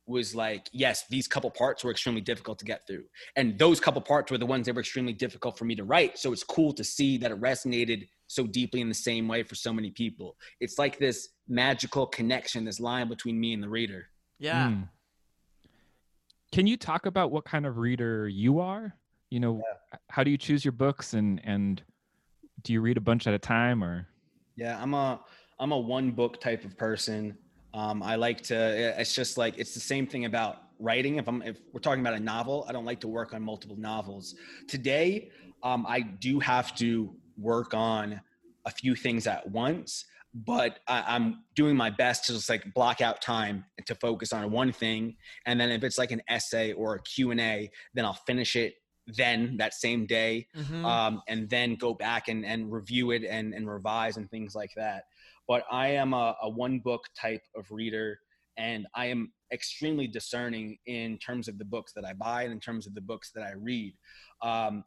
was 0.07 0.35
like, 0.35 0.67
yes, 0.71 1.05
these 1.09 1.27
couple 1.27 1.49
parts 1.49 1.83
were 1.83 1.91
extremely 1.91 2.21
difficult 2.21 2.59
to 2.59 2.65
get 2.65 2.85
through. 2.87 3.03
And 3.35 3.57
those 3.57 3.79
couple 3.79 4.01
parts 4.01 4.31
were 4.31 4.37
the 4.37 4.45
ones 4.45 4.65
that 4.65 4.75
were 4.75 4.81
extremely 4.81 5.13
difficult 5.13 5.57
for 5.57 5.65
me 5.65 5.75
to 5.75 5.83
write. 5.83 6.17
So 6.17 6.33
it's 6.33 6.43
cool 6.43 6.73
to 6.73 6.83
see 6.83 7.17
that 7.19 7.31
it 7.31 7.39
resonated 7.39 8.07
so 8.31 8.47
deeply 8.47 8.79
in 8.79 8.87
the 8.87 8.95
same 8.95 9.27
way 9.27 9.43
for 9.43 9.55
so 9.55 9.73
many 9.73 9.91
people. 9.91 10.37
It's 10.61 10.79
like 10.79 10.97
this 10.97 11.29
magical 11.49 12.05
connection, 12.07 12.63
this 12.63 12.79
line 12.79 13.09
between 13.09 13.37
me 13.37 13.53
and 13.53 13.61
the 13.61 13.67
reader. 13.67 14.07
Yeah. 14.39 14.69
Mm. 14.69 14.87
Can 16.53 16.65
you 16.65 16.77
talk 16.77 17.07
about 17.07 17.29
what 17.31 17.43
kind 17.43 17.65
of 17.65 17.77
reader 17.77 18.29
you 18.29 18.61
are? 18.61 18.95
You 19.31 19.41
know, 19.41 19.55
yeah. 19.57 19.97
how 20.09 20.23
do 20.23 20.31
you 20.31 20.37
choose 20.37 20.63
your 20.63 20.71
books 20.71 21.13
and 21.13 21.41
and 21.43 21.83
do 22.63 22.71
you 22.71 22.79
read 22.79 22.95
a 22.95 23.01
bunch 23.01 23.27
at 23.27 23.33
a 23.33 23.39
time 23.39 23.83
or 23.83 24.07
Yeah, 24.55 24.81
I'm 24.81 24.93
a 24.93 25.19
I'm 25.59 25.73
a 25.73 25.77
one 25.77 26.11
book 26.11 26.39
type 26.39 26.63
of 26.63 26.77
person. 26.77 27.37
Um, 27.73 28.01
I 28.01 28.15
like 28.15 28.41
to. 28.43 28.55
It's 28.99 29.13
just 29.13 29.37
like 29.37 29.57
it's 29.57 29.73
the 29.73 29.81
same 29.81 30.07
thing 30.07 30.23
about 30.23 30.63
writing. 30.79 31.17
If 31.17 31.27
I'm 31.27 31.41
if 31.41 31.57
we're 31.73 31.81
talking 31.81 32.01
about 32.01 32.13
a 32.13 32.19
novel, 32.19 32.65
I 32.67 32.71
don't 32.71 32.85
like 32.85 33.01
to 33.01 33.09
work 33.09 33.33
on 33.33 33.41
multiple 33.41 33.77
novels. 33.77 34.35
Today, 34.69 35.31
um, 35.63 35.85
I 35.87 35.99
do 35.99 36.39
have 36.39 36.75
to 36.75 37.13
work 37.37 37.73
on 37.73 38.21
a 38.65 38.71
few 38.71 38.95
things 38.95 39.27
at 39.27 39.49
once, 39.49 40.05
but 40.33 40.79
I, 40.87 41.15
am 41.15 41.43
doing 41.55 41.75
my 41.75 41.89
best 41.89 42.25
to 42.25 42.33
just 42.33 42.49
like 42.49 42.73
block 42.73 43.01
out 43.01 43.21
time 43.21 43.65
and 43.77 43.85
to 43.87 43.95
focus 43.95 44.31
on 44.33 44.51
one 44.51 44.71
thing. 44.71 45.15
And 45.45 45.59
then 45.59 45.71
if 45.71 45.83
it's 45.83 45.97
like 45.97 46.11
an 46.11 46.21
essay 46.29 46.73
or 46.73 46.95
a 46.95 47.01
Q 47.01 47.31
and 47.31 47.41
A, 47.41 47.69
then 47.93 48.05
I'll 48.05 48.13
finish 48.13 48.55
it 48.55 48.75
then 49.07 49.57
that 49.57 49.73
same 49.73 50.05
day, 50.05 50.47
mm-hmm. 50.55 50.85
um, 50.85 51.21
and 51.27 51.49
then 51.49 51.75
go 51.75 51.93
back 51.93 52.27
and, 52.27 52.45
and 52.45 52.71
review 52.71 53.11
it 53.11 53.23
and, 53.23 53.53
and 53.53 53.69
revise 53.69 54.15
and 54.15 54.29
things 54.29 54.53
like 54.55 54.69
that 54.77 55.03
but 55.51 55.65
I 55.69 55.89
am 55.89 56.13
a, 56.13 56.33
a 56.41 56.49
one 56.49 56.79
book 56.79 57.01
type 57.19 57.41
of 57.57 57.65
reader 57.71 58.17
and 58.57 58.87
I 58.95 59.07
am 59.07 59.33
extremely 59.51 60.07
discerning 60.07 60.77
in 60.85 61.17
terms 61.17 61.49
of 61.49 61.57
the 61.57 61.65
books 61.65 61.91
that 61.97 62.05
I 62.05 62.13
buy 62.13 62.43
and 62.43 62.53
in 62.53 62.59
terms 62.61 62.87
of 62.87 62.95
the 62.95 63.01
books 63.01 63.31
that 63.35 63.43
I 63.43 63.51
read. 63.57 63.93
Um, 64.41 64.85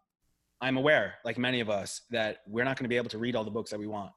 I'm 0.65 0.79
aware, 0.79 1.17
like 1.27 1.37
many 1.37 1.61
of 1.61 1.69
us, 1.69 2.01
that 2.11 2.39
we're 2.47 2.65
not 2.65 2.79
going 2.79 2.87
to 2.87 2.89
be 2.89 2.97
able 2.97 3.11
to 3.11 3.19
read 3.19 3.37
all 3.37 3.45
the 3.45 3.51
books 3.51 3.71
that 3.71 3.79
we 3.79 3.87
want. 3.87 4.13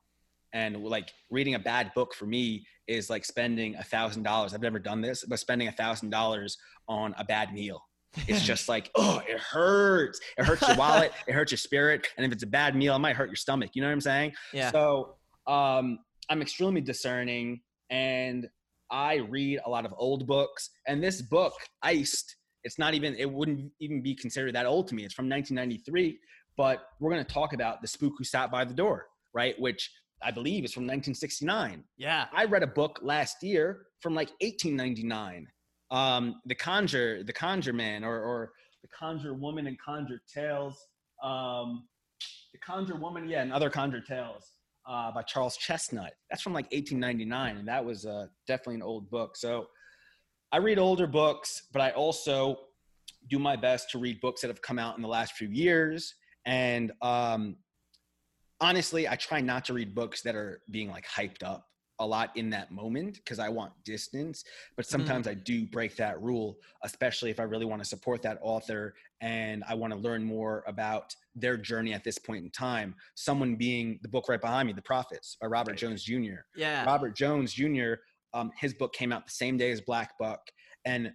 And 0.53 0.81
like 0.81 1.11
reading 1.29 1.55
a 1.55 1.59
bad 1.59 1.91
book 1.93 2.15
for 2.15 2.25
me 2.25 2.65
is 2.87 3.09
like 3.09 3.25
spending 3.25 3.75
a 3.75 3.83
thousand 3.83 4.23
dollars. 4.23 4.53
I've 4.53 4.61
never 4.61 4.79
done 4.79 5.01
this, 5.01 5.25
but 5.25 5.39
spending 5.39 5.67
a 5.67 5.73
thousand 5.73 6.09
dollars 6.09 6.57
on 6.87 7.13
a 7.17 7.25
bad 7.25 7.53
meal. 7.53 7.81
It's 8.29 8.43
just 8.53 8.69
like, 8.69 8.89
oh, 8.95 9.21
it 9.27 9.37
hurts. 9.37 10.21
It 10.37 10.45
hurts 10.45 10.65
your 10.65 10.77
wallet. 10.77 11.11
it 11.27 11.33
hurts 11.33 11.51
your 11.51 11.57
spirit. 11.57 12.07
And 12.15 12.25
if 12.25 12.31
it's 12.31 12.43
a 12.43 12.47
bad 12.47 12.77
meal, 12.77 12.95
it 12.95 12.99
might 12.99 13.17
hurt 13.17 13.27
your 13.27 13.35
stomach. 13.35 13.71
You 13.73 13.81
know 13.81 13.89
what 13.89 13.95
I'm 13.95 14.01
saying? 14.01 14.31
Yeah. 14.53 14.71
So 14.71 15.15
um, 15.47 15.99
I'm 16.29 16.41
extremely 16.41 16.79
discerning 16.79 17.59
and 17.89 18.47
I 18.89 19.15
read 19.15 19.59
a 19.65 19.69
lot 19.69 19.85
of 19.85 19.93
old 19.97 20.25
books. 20.25 20.69
And 20.87 21.03
this 21.03 21.21
book, 21.21 21.53
Iced, 21.83 22.37
it's 22.63 22.79
not 22.79 22.93
even, 22.93 23.15
it 23.15 23.29
wouldn't 23.29 23.69
even 23.81 24.01
be 24.01 24.15
considered 24.15 24.55
that 24.55 24.65
old 24.65 24.87
to 24.87 24.95
me. 24.95 25.03
It's 25.03 25.13
from 25.13 25.29
1993, 25.29 26.17
but 26.57 26.89
we're 26.99 27.11
going 27.11 27.23
to 27.23 27.33
talk 27.33 27.53
about 27.53 27.81
The 27.81 27.87
Spook 27.87 28.13
Who 28.17 28.23
Sat 28.23 28.51
by 28.51 28.65
the 28.65 28.73
Door, 28.73 29.05
right? 29.33 29.57
Which 29.59 29.91
I 30.21 30.31
believe 30.31 30.65
is 30.65 30.73
from 30.73 30.83
1969. 30.83 31.83
Yeah. 31.97 32.25
I 32.33 32.45
read 32.45 32.63
a 32.63 32.67
book 32.67 32.99
last 33.03 33.43
year 33.43 33.85
from 34.01 34.15
like 34.15 34.29
1899. 34.41 35.47
Um, 35.91 36.41
the 36.45 36.55
Conjure, 36.55 37.23
the 37.23 37.31
Conjure 37.31 37.73
Man, 37.73 38.03
or, 38.03 38.19
or 38.19 38.51
the 38.81 38.89
Conjure 38.89 39.35
Woman 39.35 39.67
and 39.67 39.79
Conjure 39.79 40.21
Tales. 40.33 40.87
Um, 41.23 41.87
the 42.51 42.59
Conjure 42.59 42.95
Woman, 42.95 43.29
yeah, 43.29 43.43
and 43.43 43.53
other 43.53 43.69
Conjure 43.69 44.01
Tales 44.01 44.53
uh, 44.87 45.11
by 45.11 45.21
Charles 45.21 45.57
Chesnutt. 45.57 46.11
That's 46.29 46.41
from 46.41 46.53
like 46.53 46.65
1899, 46.71 47.57
and 47.57 47.67
that 47.67 47.85
was 47.85 48.05
uh, 48.05 48.27
definitely 48.47 48.75
an 48.75 48.81
old 48.81 49.09
book. 49.09 49.37
So 49.37 49.67
I 50.51 50.57
read 50.57 50.79
older 50.79 51.07
books, 51.07 51.67
but 51.71 51.81
I 51.81 51.91
also 51.91 52.57
do 53.29 53.37
my 53.37 53.55
best 53.55 53.91
to 53.91 53.99
read 53.99 54.19
books 54.21 54.41
that 54.41 54.47
have 54.47 54.61
come 54.61 54.79
out 54.79 54.95
in 54.95 55.01
the 55.01 55.07
last 55.07 55.33
few 55.33 55.49
years 55.49 56.15
And 56.47 56.93
um, 57.01 57.57
honestly, 58.59 59.07
I 59.07 59.15
try 59.15 59.41
not 59.41 59.65
to 59.65 59.73
read 59.73 59.93
books 59.93 60.21
that 60.23 60.35
are 60.35 60.61
being 60.71 60.89
like 60.89 61.05
hyped 61.05 61.43
up 61.43 61.67
a 61.99 62.05
lot 62.05 62.29
in 62.35 62.49
that 62.51 62.71
moment 62.71 63.15
because 63.15 63.39
I 63.39 63.49
want 63.49 63.73
distance. 63.83 64.43
But 64.75 64.85
sometimes 64.85 65.27
I 65.27 65.33
do 65.33 65.65
break 65.65 65.95
that 65.97 66.21
rule, 66.21 66.57
especially 66.83 67.31
if 67.31 67.39
I 67.39 67.43
really 67.43 67.65
want 67.65 67.81
to 67.81 67.87
support 67.87 68.21
that 68.21 68.37
author 68.41 68.93
and 69.21 69.63
I 69.67 69.73
want 69.73 69.93
to 69.93 69.99
learn 69.99 70.23
more 70.23 70.63
about 70.67 71.15
their 71.35 71.57
journey 71.57 71.93
at 71.93 72.03
this 72.03 72.19
point 72.19 72.43
in 72.43 72.51
time. 72.51 72.95
Someone 73.15 73.55
being 73.55 73.99
the 74.03 74.09
book 74.09 74.29
right 74.29 74.39
behind 74.39 74.67
me, 74.67 74.73
The 74.73 74.81
Prophets 74.81 75.37
by 75.41 75.47
Robert 75.47 75.75
Jones 75.75 76.03
Jr. 76.03 76.41
Yeah. 76.55 76.85
Robert 76.85 77.15
Jones 77.15 77.51
Jr. 77.53 77.93
Um, 78.33 78.51
his 78.59 78.73
book 78.73 78.93
came 78.93 79.11
out 79.11 79.25
the 79.25 79.31
same 79.31 79.57
day 79.57 79.71
as 79.71 79.81
Black 79.81 80.17
Buck, 80.19 80.41
and 80.85 81.11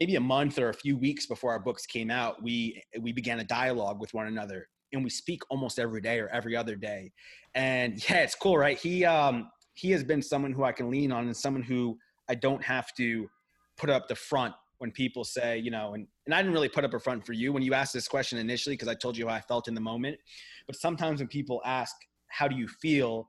maybe 0.00 0.16
a 0.16 0.20
month 0.20 0.58
or 0.58 0.68
a 0.68 0.74
few 0.74 0.96
weeks 0.96 1.26
before 1.26 1.52
our 1.52 1.60
books 1.60 1.86
came 1.86 2.10
out, 2.10 2.42
we 2.42 2.82
we 3.00 3.12
began 3.12 3.40
a 3.40 3.44
dialogue 3.44 4.00
with 4.00 4.12
one 4.14 4.26
another, 4.26 4.68
and 4.92 5.04
we 5.04 5.10
speak 5.10 5.40
almost 5.50 5.78
every 5.78 6.00
day 6.00 6.18
or 6.18 6.28
every 6.28 6.56
other 6.56 6.76
day. 6.76 7.12
And 7.54 8.02
yeah, 8.08 8.18
it's 8.18 8.34
cool, 8.34 8.58
right? 8.58 8.78
He 8.78 9.04
um, 9.04 9.50
he 9.74 9.90
has 9.92 10.04
been 10.04 10.22
someone 10.22 10.52
who 10.52 10.64
I 10.64 10.72
can 10.72 10.90
lean 10.90 11.12
on, 11.12 11.26
and 11.26 11.36
someone 11.36 11.62
who 11.62 11.98
I 12.28 12.34
don't 12.34 12.62
have 12.62 12.94
to 12.96 13.28
put 13.76 13.90
up 13.90 14.08
the 14.08 14.14
front 14.14 14.54
when 14.78 14.90
people 14.90 15.22
say, 15.22 15.58
you 15.58 15.70
know, 15.70 15.94
and, 15.94 16.08
and 16.26 16.34
I 16.34 16.38
didn't 16.38 16.54
really 16.54 16.68
put 16.68 16.84
up 16.84 16.92
a 16.92 16.98
front 16.98 17.24
for 17.24 17.34
you 17.34 17.52
when 17.52 17.62
you 17.62 17.72
asked 17.72 17.92
this 17.92 18.08
question 18.08 18.36
initially 18.38 18.74
because 18.74 18.88
I 18.88 18.94
told 18.94 19.16
you 19.16 19.28
how 19.28 19.34
I 19.34 19.40
felt 19.40 19.68
in 19.68 19.74
the 19.74 19.80
moment. 19.80 20.18
But 20.66 20.74
sometimes 20.74 21.20
when 21.20 21.28
people 21.28 21.62
ask, 21.64 21.94
how 22.26 22.48
do 22.48 22.56
you 22.56 22.66
feel? 22.66 23.28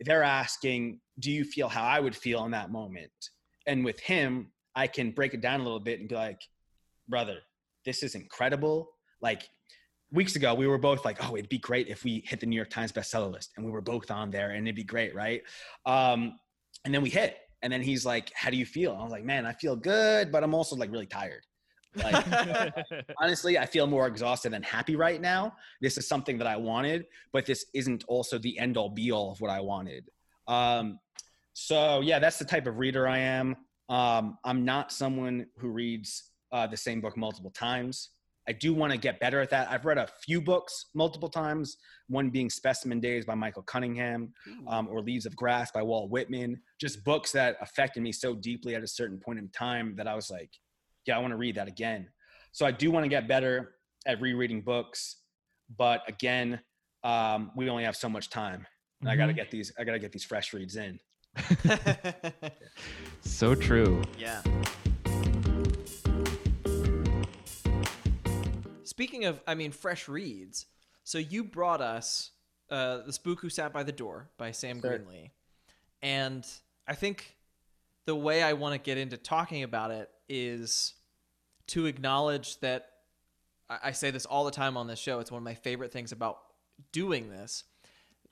They're 0.00 0.22
asking, 0.22 1.00
do 1.18 1.32
you 1.32 1.42
feel 1.42 1.68
how 1.68 1.82
I 1.82 1.98
would 1.98 2.14
feel 2.14 2.44
in 2.44 2.52
that 2.52 2.70
moment? 2.70 3.10
And 3.66 3.84
with 3.84 3.98
him, 3.98 4.52
I 4.74 4.86
can 4.86 5.10
break 5.10 5.34
it 5.34 5.40
down 5.40 5.60
a 5.60 5.62
little 5.62 5.80
bit 5.80 6.00
and 6.00 6.08
be 6.08 6.14
like, 6.14 6.40
brother, 7.08 7.38
this 7.84 8.02
is 8.02 8.14
incredible. 8.14 8.90
Like 9.20 9.48
weeks 10.12 10.36
ago, 10.36 10.54
we 10.54 10.66
were 10.66 10.78
both 10.78 11.04
like, 11.04 11.18
oh, 11.28 11.36
it'd 11.36 11.48
be 11.48 11.58
great 11.58 11.88
if 11.88 12.04
we 12.04 12.22
hit 12.26 12.40
the 12.40 12.46
New 12.46 12.56
York 12.56 12.70
Times 12.70 12.92
bestseller 12.92 13.32
list. 13.32 13.52
And 13.56 13.64
we 13.64 13.70
were 13.70 13.80
both 13.80 14.10
on 14.10 14.30
there 14.30 14.50
and 14.50 14.66
it'd 14.66 14.76
be 14.76 14.84
great, 14.84 15.14
right? 15.14 15.42
Um, 15.86 16.38
and 16.84 16.94
then 16.94 17.02
we 17.02 17.10
hit. 17.10 17.38
And 17.62 17.72
then 17.72 17.80
he's 17.80 18.04
like, 18.04 18.32
how 18.34 18.50
do 18.50 18.56
you 18.56 18.66
feel? 18.66 18.96
I 18.98 19.02
was 19.02 19.12
like, 19.12 19.24
man, 19.24 19.46
I 19.46 19.52
feel 19.52 19.76
good, 19.76 20.32
but 20.32 20.42
I'm 20.42 20.54
also 20.54 20.74
like 20.74 20.90
really 20.90 21.06
tired. 21.06 21.46
Like, 21.94 22.24
honestly, 23.20 23.58
I 23.58 23.66
feel 23.66 23.86
more 23.86 24.06
exhausted 24.06 24.52
than 24.52 24.62
happy 24.62 24.96
right 24.96 25.20
now. 25.20 25.54
This 25.80 25.96
is 25.96 26.08
something 26.08 26.38
that 26.38 26.46
I 26.46 26.56
wanted, 26.56 27.06
but 27.32 27.46
this 27.46 27.66
isn't 27.74 28.04
also 28.08 28.38
the 28.38 28.58
end 28.58 28.76
all 28.76 28.88
be 28.88 29.12
all 29.12 29.30
of 29.32 29.40
what 29.40 29.50
I 29.50 29.60
wanted. 29.60 30.08
Um, 30.48 30.98
so 31.52 32.00
yeah, 32.00 32.18
that's 32.18 32.38
the 32.38 32.44
type 32.44 32.66
of 32.66 32.78
reader 32.78 33.06
I 33.06 33.18
am. 33.18 33.56
Um, 33.92 34.38
I'm 34.42 34.64
not 34.64 34.90
someone 34.90 35.46
who 35.58 35.68
reads 35.68 36.30
uh, 36.50 36.66
the 36.66 36.78
same 36.78 37.02
book 37.02 37.14
multiple 37.14 37.50
times. 37.50 38.08
I 38.48 38.52
do 38.52 38.72
want 38.72 38.90
to 38.90 38.98
get 38.98 39.20
better 39.20 39.38
at 39.40 39.50
that. 39.50 39.70
I've 39.70 39.84
read 39.84 39.98
a 39.98 40.08
few 40.24 40.40
books 40.40 40.86
multiple 40.94 41.28
times, 41.28 41.76
one 42.08 42.30
being 42.30 42.48
Specimen 42.48 43.00
Days 43.00 43.26
by 43.26 43.34
Michael 43.34 43.62
Cunningham 43.62 44.32
um, 44.66 44.88
or 44.88 45.02
Leaves 45.02 45.26
of 45.26 45.36
Grass 45.36 45.70
by 45.70 45.82
Walt 45.82 46.10
Whitman. 46.10 46.58
Just 46.80 47.04
books 47.04 47.32
that 47.32 47.56
affected 47.60 48.02
me 48.02 48.12
so 48.12 48.34
deeply 48.34 48.74
at 48.74 48.82
a 48.82 48.86
certain 48.86 49.18
point 49.18 49.38
in 49.38 49.48
time 49.50 49.94
that 49.96 50.08
I 50.08 50.14
was 50.14 50.30
like, 50.30 50.50
yeah, 51.06 51.16
I 51.16 51.20
want 51.20 51.32
to 51.32 51.36
read 51.36 51.54
that 51.56 51.68
again. 51.68 52.08
So 52.52 52.64
I 52.64 52.70
do 52.70 52.90
want 52.90 53.04
to 53.04 53.10
get 53.10 53.28
better 53.28 53.74
at 54.06 54.22
rereading 54.22 54.62
books. 54.62 55.18
But 55.76 56.00
again, 56.08 56.60
um, 57.04 57.50
we 57.54 57.68
only 57.68 57.84
have 57.84 57.96
so 57.96 58.08
much 58.08 58.30
time. 58.30 58.66
And 59.02 59.10
I 59.10 59.16
got 59.16 59.26
to 59.26 59.34
get 59.34 59.50
these, 59.50 59.70
I 59.78 59.84
got 59.84 59.92
to 59.92 59.98
get 59.98 60.12
these 60.12 60.24
fresh 60.24 60.54
reads 60.54 60.76
in. 60.76 60.98
so 63.20 63.54
true. 63.54 64.02
yeah. 64.18 64.42
Speaking 68.84 69.24
of, 69.24 69.40
I 69.46 69.54
mean, 69.54 69.72
fresh 69.72 70.08
reads. 70.08 70.66
So 71.04 71.18
you 71.18 71.44
brought 71.44 71.80
us 71.80 72.30
uh, 72.70 72.98
"The 73.06 73.12
Spook 73.12 73.40
Who 73.40 73.48
Sat 73.48 73.72
by 73.72 73.82
the 73.82 73.92
Door" 73.92 74.28
by 74.36 74.52
Sam 74.52 74.80
Sure. 74.80 74.98
Greenlee, 74.98 75.30
and 76.02 76.46
I 76.86 76.94
think 76.94 77.36
the 78.06 78.14
way 78.14 78.42
I 78.42 78.52
want 78.52 78.74
to 78.74 78.78
get 78.78 78.98
into 78.98 79.16
talking 79.16 79.62
about 79.62 79.90
it 79.90 80.10
is 80.28 80.94
to 81.68 81.86
acknowledge 81.86 82.60
that 82.60 82.88
I 83.70 83.78
I 83.84 83.92
say 83.92 84.10
this 84.10 84.26
all 84.26 84.44
the 84.44 84.50
time 84.50 84.76
on 84.76 84.86
this 84.86 84.98
show. 84.98 85.18
It's 85.20 85.30
one 85.32 85.38
of 85.38 85.44
my 85.44 85.54
favorite 85.54 85.92
things 85.92 86.12
about 86.12 86.38
doing 86.92 87.30
this. 87.30 87.64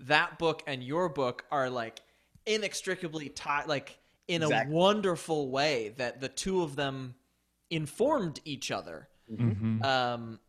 That 0.01 0.39
book 0.39 0.63
and 0.67 0.83
your 0.83 1.09
book 1.09 1.45
are 1.51 1.69
like 1.71 2.01
inextricably 2.47 3.29
tied, 3.29 3.67
like 3.67 3.99
in 4.29 4.43
Exactly. 4.43 4.73
a 4.73 4.77
wonderful 4.77 5.51
way 5.51 5.91
that 5.97 6.21
the 6.21 6.29
two 6.29 6.63
of 6.63 6.77
them 6.77 7.15
informed 7.71 8.41
each 8.45 8.71
other. 8.71 9.09
Mhm. 9.31 9.85
Um, 9.85 10.41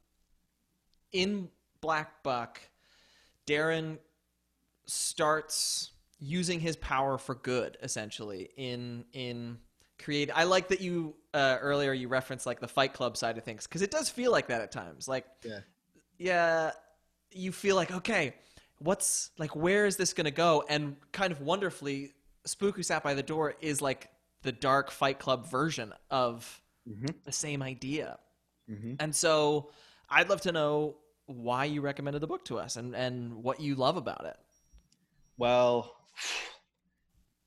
in 1.11 1.49
Black 1.81 2.23
Buck, 2.23 2.59
Darren 3.45 3.97
starts 4.85 5.91
using 6.19 6.59
his 6.59 6.75
power 6.77 7.17
for 7.17 7.35
good, 7.35 7.77
essentially. 7.81 8.49
In 8.57 9.05
in 9.13 9.59
create, 9.99 10.31
I 10.33 10.43
like 10.45 10.67
that 10.69 10.81
you 10.81 11.15
uh, 11.33 11.57
earlier 11.61 11.93
you 11.93 12.07
referenced 12.07 12.45
like 12.45 12.59
the 12.59 12.67
Fight 12.67 12.93
Club 12.93 13.15
side 13.17 13.37
of 13.37 13.43
things 13.43 13.67
because 13.67 13.81
it 13.81 13.91
does 13.91 14.09
feel 14.09 14.31
like 14.31 14.47
that 14.47 14.61
at 14.61 14.71
times. 14.71 15.07
Like, 15.07 15.25
Yeah. 15.43 15.59
yeah, 16.17 16.71
you 17.31 17.51
feel 17.51 17.75
like 17.75 17.91
okay, 17.91 18.35
what's 18.83 19.31
like 19.37 19.55
where 19.55 19.85
is 19.85 19.97
this 19.97 20.13
gonna 20.13 20.31
go? 20.31 20.63
And 20.69 20.95
kind 21.11 21.31
of 21.31 21.41
wonderfully, 21.41 22.13
Spook 22.45 22.75
Who 22.75 22.83
Sat 22.83 23.03
by 23.03 23.13
the 23.13 23.23
Door 23.23 23.55
is 23.61 23.81
like 23.81 24.09
the 24.41 24.51
dark 24.51 24.89
Fight 24.91 25.19
Club 25.19 25.47
version 25.49 25.93
of 26.09 26.61
Mhm. 26.87 27.23
the 27.23 27.31
same 27.31 27.61
idea. 27.61 28.17
Mhm. 28.69 28.97
And 28.99 29.15
so 29.15 29.71
I'd 30.09 30.29
love 30.29 30.41
to 30.41 30.51
know 30.51 30.97
why 31.27 31.65
you 31.65 31.81
recommended 31.81 32.19
the 32.21 32.27
book 32.27 32.43
to 32.45 32.57
us 32.57 32.75
and, 32.75 32.95
and 32.95 33.35
what 33.43 33.59
you 33.59 33.75
love 33.75 33.97
about 33.97 34.25
it. 34.25 34.37
Well, 35.37 35.95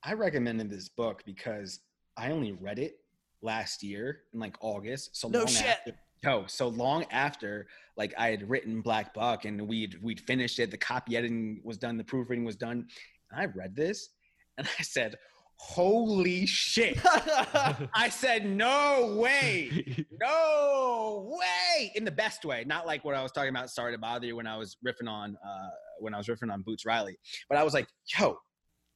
I 0.03 0.12
recommended 0.14 0.70
this 0.70 0.89
book 0.89 1.22
because 1.24 1.80
I 2.16 2.30
only 2.30 2.53
read 2.53 2.78
it 2.78 3.01
last 3.43 3.82
year 3.82 4.22
in 4.32 4.39
like 4.39 4.57
August. 4.61 5.16
So 5.16 5.28
No 5.28 5.41
long 5.41 5.49
shit. 5.49 5.66
After, 5.66 5.99
no, 6.24 6.44
so 6.46 6.68
long 6.68 7.04
after 7.10 7.66
like 7.96 8.14
I 8.18 8.30
had 8.30 8.48
written 8.48 8.80
Black 8.80 9.14
Buck 9.14 9.44
and 9.44 9.68
we'd 9.68 10.02
we'd 10.02 10.20
finished 10.20 10.58
it, 10.58 10.70
the 10.70 10.76
copy 10.78 11.16
editing 11.16 11.60
was 11.64 11.78
done, 11.78 11.96
the 11.96 12.04
proofreading 12.04 12.44
was 12.44 12.56
done. 12.56 12.86
And 13.30 13.40
I 13.40 13.46
read 13.46 13.76
this 13.76 14.10
and 14.58 14.68
I 14.78 14.82
said, 14.82 15.16
"Holy 15.56 16.46
shit!" 16.46 16.98
I 17.04 18.08
said, 18.10 18.46
"No 18.46 19.16
way." 19.18 20.06
no 20.20 21.36
way 21.38 21.92
in 21.94 22.04
the 22.04 22.10
best 22.10 22.44
way 22.44 22.64
not 22.66 22.86
like 22.86 23.04
what 23.04 23.14
i 23.14 23.22
was 23.22 23.32
talking 23.32 23.50
about 23.50 23.70
sorry 23.70 23.92
to 23.92 23.98
bother 23.98 24.26
you 24.26 24.36
when 24.36 24.46
i 24.46 24.56
was 24.56 24.76
riffing 24.86 25.08
on 25.08 25.36
uh 25.44 25.68
when 25.98 26.14
i 26.14 26.18
was 26.18 26.26
riffing 26.26 26.52
on 26.52 26.62
boots 26.62 26.84
riley 26.86 27.16
but 27.48 27.58
i 27.58 27.62
was 27.62 27.74
like 27.74 27.86
yo 28.18 28.36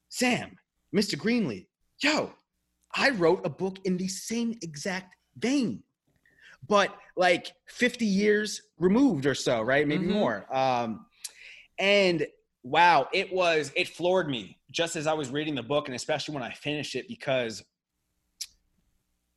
sam 0.09 0.57
mr 0.95 1.17
greenlee 1.17 1.67
yo 2.03 2.33
i 2.95 3.11
wrote 3.11 3.45
a 3.45 3.51
book 3.51 3.79
in 3.85 3.97
the 3.97 4.09
same 4.09 4.57
exact 4.63 5.15
vein 5.39 5.83
but 6.67 6.95
like 7.17 7.53
50 7.69 8.05
years 8.05 8.63
removed 8.79 9.27
or 9.27 9.35
so 9.35 9.63
right 9.63 9.87
maybe 9.87 10.05
Mhm. 10.07 10.13
more 10.13 10.57
um 10.57 11.07
and 11.79 12.27
wow 12.63 13.09
it 13.13 13.33
was 13.33 13.71
it 13.77 13.89
floored 13.89 14.29
me 14.29 14.59
just 14.71 14.97
as 14.97 15.07
i 15.07 15.13
was 15.13 15.31
reading 15.31 15.55
the 15.55 15.63
book 15.63 15.87
and 15.89 15.95
especially 15.95 16.35
when 16.35 16.43
i 16.43 16.53
finished 16.53 16.95
it 16.97 17.07
because 17.09 17.63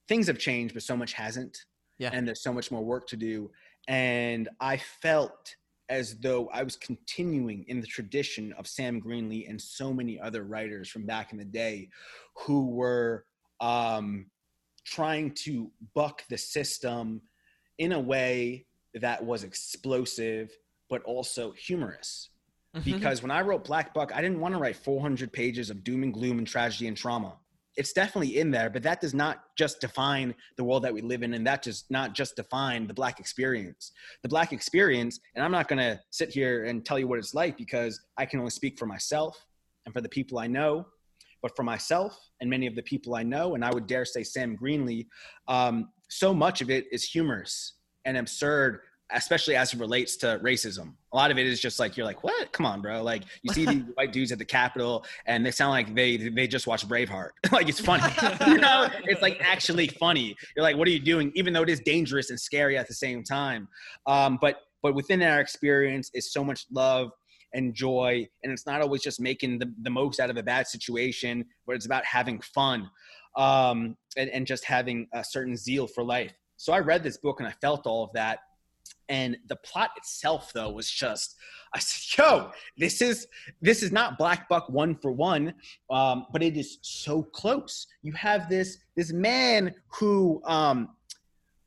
things 0.07 0.27
have 0.27 0.39
changed 0.39 0.73
but 0.73 0.83
so 0.83 0.97
much 0.97 1.13
hasn't 1.13 1.57
Yeah. 1.99 2.09
and 2.13 2.27
there's 2.27 2.41
so 2.41 2.53
much 2.53 2.71
more 2.71 2.83
work 2.83 3.07
to 3.07 3.17
do 3.17 3.51
and 3.87 4.49
i 4.59 4.77
felt 4.77 5.55
as 5.89 6.17
though 6.19 6.47
i 6.49 6.63
was 6.63 6.75
continuing 6.75 7.63
in 7.67 7.79
the 7.81 7.87
tradition 7.87 8.53
of 8.53 8.67
sam 8.67 9.01
greenlee 9.01 9.47
and 9.49 9.61
so 9.61 9.93
many 9.93 10.19
other 10.19 10.43
writers 10.43 10.89
from 10.89 11.05
back 11.05 11.31
in 11.31 11.37
the 11.37 11.45
day 11.45 11.89
who 12.35 12.67
were 12.67 13.25
um, 13.59 14.25
trying 14.91 15.31
to 15.33 15.71
buck 15.95 16.23
the 16.29 16.37
system 16.37 17.21
in 17.77 17.93
a 17.93 17.99
way 17.99 18.65
that 18.93 19.23
was 19.23 19.43
explosive 19.43 20.51
but 20.89 21.01
also 21.03 21.51
humorous 21.53 22.29
Mhm. 22.75 22.83
because 22.83 23.21
when 23.21 23.31
I 23.31 23.41
wrote 23.41 23.63
Black 23.63 23.93
Buck, 23.93 24.13
I 24.13 24.21
didn't 24.21 24.39
want 24.39 24.53
to 24.53 24.59
write 24.59 24.75
400 24.75 25.31
pages 25.31 25.69
of 25.69 25.83
doom 25.83 26.03
and 26.03 26.13
gloom 26.13 26.37
and 26.39 26.47
tragedy 26.47 26.87
and 26.87 26.97
trauma. 26.97 27.37
It's 27.77 27.93
definitely 27.93 28.37
in 28.37 28.51
there, 28.51 28.69
but 28.69 28.83
that 28.83 28.99
does 28.99 29.13
not 29.13 29.55
just 29.57 29.79
define 29.79 30.35
the 30.57 30.63
world 30.65 30.83
that 30.83 30.93
we 30.93 31.01
live 31.01 31.23
in, 31.23 31.33
and 31.33 31.47
that 31.47 31.61
does 31.61 31.85
not 31.89 32.13
just 32.13 32.35
define 32.35 32.87
the 32.87 32.93
Black 32.93 33.19
experience. 33.19 33.93
The 34.23 34.29
Black 34.29 34.51
experience, 34.51 35.19
and 35.35 35.43
I'm 35.43 35.51
not 35.51 35.69
going 35.69 35.79
to 35.79 36.01
sit 36.09 36.29
here 36.29 36.65
and 36.65 36.85
tell 36.85 36.99
you 36.99 37.07
what 37.07 37.19
it's 37.19 37.33
like 37.33 37.57
because 37.57 38.01
I 38.17 38.25
can 38.25 38.39
only 38.39 38.51
speak 38.51 38.77
for 38.77 38.85
myself 38.85 39.45
and 39.85 39.93
for 39.93 40.01
the 40.01 40.09
people 40.09 40.37
I 40.37 40.47
know, 40.47 40.87
but 41.41 41.55
for 41.55 41.63
myself 41.63 42.17
and 42.39 42.49
many 42.49 42.67
of 42.67 42.75
the 42.75 42.83
people 42.83 43.15
I 43.15 43.23
know, 43.23 43.55
and 43.55 43.63
I 43.63 43.71
would 43.71 43.87
dare 43.87 44.05
say 44.05 44.23
Sam 44.23 44.57
Greenlee, 44.57 45.07
um, 45.47 45.89
so 46.09 46.33
much 46.33 46.61
of 46.61 46.69
it 46.69 46.85
is 46.91 47.03
humorous 47.03 47.73
and 48.05 48.17
absurd 48.17 48.81
especially 49.13 49.55
as 49.55 49.73
it 49.73 49.79
relates 49.79 50.15
to 50.17 50.39
racism. 50.43 50.93
A 51.13 51.15
lot 51.15 51.31
of 51.31 51.37
it 51.37 51.45
is 51.45 51.59
just 51.59 51.79
like 51.79 51.97
you're 51.97 52.05
like, 52.05 52.23
what? 52.23 52.51
Come 52.53 52.65
on, 52.65 52.81
bro. 52.81 53.03
Like 53.03 53.23
you 53.43 53.53
see 53.53 53.65
these 53.65 53.83
white 53.95 54.13
dudes 54.13 54.31
at 54.31 54.39
the 54.39 54.45
Capitol, 54.45 55.05
and 55.25 55.45
they 55.45 55.51
sound 55.51 55.71
like 55.71 55.93
they 55.93 56.17
they 56.17 56.47
just 56.47 56.67
watched 56.67 56.87
Braveheart. 56.87 57.31
like 57.51 57.67
it's 57.69 57.79
funny, 57.79 58.03
you 58.47 58.57
know? 58.57 58.87
It's 59.03 59.21
like 59.21 59.37
actually 59.41 59.87
funny. 59.87 60.35
You're 60.55 60.63
like, 60.63 60.77
what 60.77 60.87
are 60.87 60.91
you 60.91 60.99
doing? 60.99 61.31
Even 61.35 61.53
though 61.53 61.63
it 61.63 61.69
is 61.69 61.81
dangerous 61.81 62.29
and 62.29 62.39
scary 62.39 62.77
at 62.77 62.87
the 62.87 62.93
same 62.93 63.23
time. 63.23 63.67
Um, 64.07 64.37
but 64.41 64.57
but 64.81 64.95
within 64.95 65.21
our 65.21 65.39
experience 65.39 66.09
is 66.13 66.31
so 66.31 66.43
much 66.43 66.65
love 66.71 67.11
and 67.53 67.73
joy 67.73 68.27
and 68.43 68.51
it's 68.51 68.65
not 68.65 68.81
always 68.81 69.01
just 69.01 69.19
making 69.19 69.59
the, 69.59 69.73
the 69.81 69.89
most 69.89 70.19
out 70.19 70.29
of 70.29 70.37
a 70.37 70.43
bad 70.43 70.67
situation 70.67 71.45
but 71.65 71.75
it's 71.75 71.85
about 71.85 72.05
having 72.05 72.39
fun 72.41 72.89
um, 73.37 73.95
and, 74.17 74.29
and 74.29 74.45
just 74.45 74.65
having 74.65 75.07
a 75.13 75.23
certain 75.23 75.55
zeal 75.55 75.87
for 75.87 76.03
life. 76.03 76.33
So 76.57 76.73
i 76.73 76.79
read 76.79 77.03
this 77.03 77.17
book 77.17 77.39
and 77.39 77.47
i 77.47 77.53
felt 77.61 77.87
all 77.87 78.03
of 78.03 78.11
that 78.13 78.39
and 79.09 79.37
the 79.47 79.55
plot 79.57 79.91
itself 79.97 80.51
though 80.53 80.71
was 80.71 80.89
just 80.89 81.35
i 81.73 81.79
said 81.79 82.21
yo 82.21 82.51
this 82.77 83.01
is 83.01 83.27
this 83.61 83.83
is 83.83 83.91
not 83.91 84.17
black 84.17 84.47
buck 84.47 84.69
one 84.69 84.95
for 84.95 85.11
one 85.11 85.53
um, 85.89 86.25
but 86.31 86.41
it 86.41 86.57
is 86.57 86.79
so 86.81 87.23
close. 87.23 87.87
You 88.01 88.13
have 88.13 88.49
this 88.49 88.77
this 88.95 89.11
man 89.11 89.73
who 89.87 90.41
um, 90.45 90.89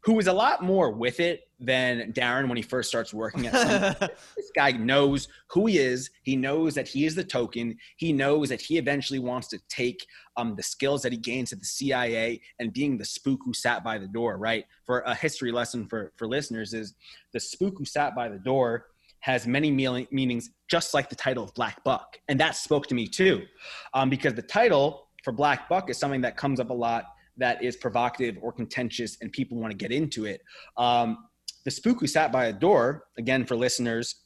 who 0.04 0.18
is 0.18 0.26
a 0.26 0.32
lot 0.32 0.62
more 0.62 0.90
with 0.92 1.20
it 1.20 1.43
than 1.64 2.12
Darren 2.12 2.48
when 2.48 2.56
he 2.56 2.62
first 2.62 2.88
starts 2.88 3.12
working 3.12 3.46
at 3.46 3.52
Sumwun. 3.52 3.98
this 4.36 4.50
guy 4.54 4.72
knows 4.72 5.28
who 5.48 5.66
he 5.66 5.78
is. 5.78 6.10
He 6.22 6.36
knows 6.36 6.74
that 6.74 6.88
he 6.88 7.04
is 7.06 7.14
the 7.14 7.24
token. 7.24 7.76
He 7.96 8.12
knows 8.12 8.48
that 8.48 8.60
he 8.60 8.78
eventually 8.78 9.18
wants 9.18 9.48
to 9.48 9.58
take 9.68 10.06
um, 10.36 10.54
the 10.56 10.62
skills 10.62 11.02
that 11.02 11.12
he 11.12 11.18
gains 11.18 11.52
at 11.52 11.60
the 11.60 11.66
CIA 11.66 12.40
and 12.58 12.72
being 12.72 12.98
the 12.98 13.04
spook 13.04 13.40
who 13.44 13.54
sat 13.54 13.82
by 13.82 13.98
the 13.98 14.08
door, 14.08 14.36
right? 14.36 14.64
For 14.84 15.00
a 15.00 15.14
history 15.14 15.52
lesson 15.52 15.86
for, 15.86 16.12
for 16.16 16.26
listeners 16.26 16.74
is 16.74 16.94
the 17.32 17.40
spook 17.40 17.74
who 17.78 17.84
sat 17.84 18.14
by 18.14 18.28
the 18.28 18.38
door 18.38 18.86
has 19.20 19.46
many 19.46 19.70
meanings, 19.70 20.50
just 20.68 20.92
like 20.92 21.08
the 21.08 21.16
title 21.16 21.42
of 21.42 21.54
Black 21.54 21.82
Buck. 21.82 22.18
And 22.28 22.38
that 22.40 22.56
spoke 22.56 22.86
to 22.88 22.94
me 22.94 23.08
too, 23.08 23.46
um, 23.94 24.10
because 24.10 24.34
the 24.34 24.42
title 24.42 25.08
for 25.22 25.32
Black 25.32 25.66
Buck 25.66 25.88
is 25.88 25.96
something 25.96 26.20
that 26.20 26.36
comes 26.36 26.60
up 26.60 26.68
a 26.68 26.74
lot 26.74 27.06
that 27.36 27.62
is 27.62 27.76
provocative 27.76 28.36
or 28.42 28.52
contentious 28.52 29.16
and 29.20 29.32
people 29.32 29.58
want 29.58 29.70
to 29.70 29.76
get 29.76 29.92
into 29.92 30.26
it. 30.26 30.42
Um, 30.76 31.26
the 31.64 31.70
spook 31.70 32.00
who 32.00 32.06
sat 32.06 32.32
by 32.32 32.46
a 32.46 32.52
door, 32.52 33.04
again, 33.18 33.44
for 33.44 33.56
listeners, 33.56 34.16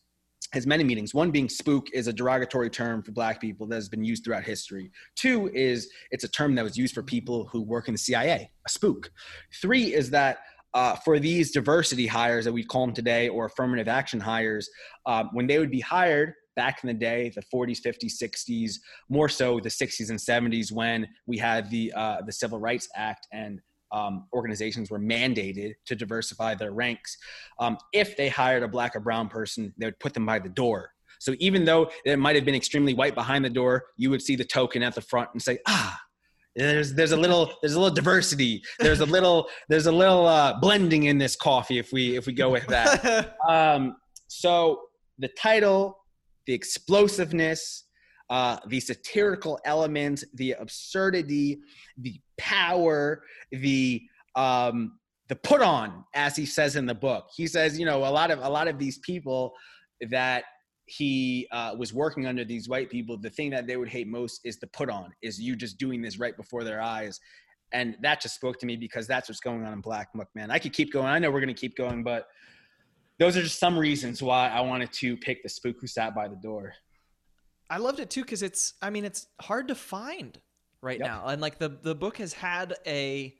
has 0.52 0.66
many 0.66 0.82
meanings. 0.82 1.14
One 1.14 1.30
being 1.30 1.48
spook 1.48 1.88
is 1.92 2.06
a 2.06 2.12
derogatory 2.12 2.70
term 2.70 3.02
for 3.02 3.12
black 3.12 3.40
people 3.40 3.66
that 3.68 3.74
has 3.74 3.88
been 3.88 4.04
used 4.04 4.24
throughout 4.24 4.44
history. 4.44 4.90
Two 5.14 5.50
is 5.52 5.90
it's 6.10 6.24
a 6.24 6.28
term 6.28 6.54
that 6.54 6.64
was 6.64 6.76
used 6.76 6.94
for 6.94 7.02
people 7.02 7.46
who 7.52 7.62
work 7.62 7.88
in 7.88 7.94
the 7.94 7.98
CIA, 7.98 8.50
a 8.66 8.70
spook. 8.70 9.10
Three 9.60 9.94
is 9.94 10.10
that 10.10 10.38
uh, 10.74 10.94
for 10.96 11.18
these 11.18 11.50
diversity 11.50 12.06
hires 12.06 12.44
that 12.44 12.52
we 12.52 12.64
call 12.64 12.86
them 12.86 12.94
today 12.94 13.28
or 13.28 13.46
affirmative 13.46 13.88
action 13.88 14.20
hires, 14.20 14.68
um, 15.06 15.30
when 15.32 15.46
they 15.46 15.58
would 15.58 15.70
be 15.70 15.80
hired, 15.80 16.34
back 16.58 16.82
in 16.82 16.88
the 16.88 16.94
day, 16.94 17.30
the 17.36 17.42
40s, 17.54 17.80
50s, 17.80 18.20
60s, 18.20 18.72
more 19.08 19.28
so 19.28 19.60
the 19.60 19.68
60s 19.68 20.10
and 20.10 20.18
70s 20.18 20.72
when 20.72 21.06
we 21.24 21.38
had 21.38 21.70
the 21.70 21.92
uh, 21.94 22.16
the 22.26 22.32
Civil 22.32 22.58
Rights 22.58 22.88
Act 22.96 23.28
and 23.32 23.60
um, 23.92 24.26
organizations 24.32 24.90
were 24.90 24.98
mandated 24.98 25.74
to 25.86 25.94
diversify 25.94 26.54
their 26.54 26.72
ranks. 26.72 27.16
Um, 27.58 27.78
if 27.92 28.16
they 28.16 28.28
hired 28.28 28.62
a 28.62 28.68
black 28.68 28.94
or 28.94 29.00
brown 29.00 29.28
person, 29.28 29.72
they 29.78 29.86
would 29.86 29.98
put 29.98 30.14
them 30.14 30.26
by 30.26 30.38
the 30.38 30.48
door. 30.48 30.90
So 31.20 31.34
even 31.38 31.64
though 31.64 31.90
it 32.04 32.18
might 32.18 32.36
have 32.36 32.44
been 32.44 32.54
extremely 32.54 32.94
white 32.94 33.14
behind 33.14 33.44
the 33.44 33.50
door, 33.50 33.86
you 33.96 34.10
would 34.10 34.22
see 34.22 34.36
the 34.36 34.44
token 34.44 34.82
at 34.82 34.94
the 34.94 35.00
front 35.00 35.30
and 35.32 35.42
say, 35.42 35.58
ah, 35.66 35.98
there's 36.54 36.94
there's 36.94 37.12
a 37.12 37.16
little 37.16 37.52
there's 37.62 37.74
a 37.74 37.80
little 37.80 37.94
diversity. 37.94 38.62
There's 38.80 39.00
a 39.00 39.06
little 39.06 39.48
there's 39.68 39.86
a 39.86 39.92
little 39.92 40.26
uh, 40.26 40.58
blending 40.60 41.04
in 41.04 41.18
this 41.18 41.36
coffee 41.36 41.78
if 41.78 41.92
we 41.92 42.16
if 42.16 42.26
we 42.26 42.32
go 42.32 42.50
with 42.50 42.66
that. 42.66 43.36
um, 43.48 43.96
so 44.28 44.80
the 45.18 45.28
title 45.28 45.98
the 46.48 46.54
explosiveness, 46.54 47.84
uh, 48.30 48.58
the 48.66 48.80
satirical 48.80 49.58
element, 49.64 50.24
the 50.34 50.52
absurdity, 50.52 51.58
the 51.96 52.20
power, 52.38 53.22
the 53.52 54.02
um, 54.34 54.98
the 55.28 55.36
put 55.36 55.60
on, 55.60 56.04
as 56.14 56.36
he 56.36 56.46
says 56.46 56.76
in 56.76 56.86
the 56.86 56.94
book. 56.94 57.28
He 57.36 57.46
says, 57.46 57.78
you 57.78 57.84
know, 57.84 57.98
a 57.98 58.10
lot 58.10 58.30
of 58.30 58.38
a 58.40 58.48
lot 58.48 58.68
of 58.68 58.78
these 58.78 58.98
people 58.98 59.54
that 60.10 60.44
he 60.88 61.46
uh, 61.52 61.74
was 61.78 61.92
working 61.92 62.26
under 62.26 62.44
these 62.44 62.68
white 62.68 62.90
people, 62.90 63.18
the 63.18 63.30
thing 63.30 63.50
that 63.50 63.66
they 63.66 63.76
would 63.76 63.88
hate 63.88 64.08
most 64.08 64.40
is 64.44 64.58
the 64.58 64.66
put 64.68 64.88
on, 64.88 65.12
is 65.22 65.38
you 65.38 65.54
just 65.54 65.78
doing 65.78 66.00
this 66.00 66.18
right 66.18 66.36
before 66.36 66.64
their 66.64 66.80
eyes. 66.80 67.20
And 67.72 67.96
that 68.00 68.22
just 68.22 68.34
spoke 68.34 68.58
to 68.60 68.66
me 68.66 68.76
because 68.76 69.06
that's 69.06 69.28
what's 69.28 69.40
going 69.40 69.64
on 69.64 69.74
in 69.74 69.80
Black 69.80 70.08
Buck, 70.14 70.28
man. 70.34 70.50
I 70.50 70.58
could 70.58 70.72
keep 70.72 70.90
going. 70.90 71.06
I 71.06 71.18
know 71.18 71.30
we're 71.30 71.40
going 71.40 71.54
to 71.54 71.60
keep 71.60 71.76
going, 71.76 72.02
but 72.02 72.28
those 73.18 73.36
are 73.36 73.42
just 73.42 73.58
some 73.58 73.78
reasons 73.78 74.22
why 74.22 74.48
I 74.48 74.62
wanted 74.62 74.90
to 74.94 75.16
pick 75.18 75.42
the 75.42 75.50
spook 75.50 75.76
who 75.78 75.86
sat 75.86 76.14
by 76.14 76.28
the 76.28 76.36
door. 76.36 76.72
I 77.70 77.78
loved 77.78 78.00
it 78.00 78.10
too 78.10 78.22
because 78.22 78.42
it's 78.42 78.74
I 78.80 78.90
mean 78.90 79.04
it's 79.04 79.26
hard 79.40 79.68
to 79.68 79.74
find 79.74 80.38
right 80.80 80.98
yep. 80.98 81.08
now, 81.08 81.26
and 81.26 81.40
like 81.40 81.58
the 81.58 81.68
the 81.68 81.94
book 81.94 82.18
has 82.18 82.32
had 82.32 82.74
a 82.86 83.34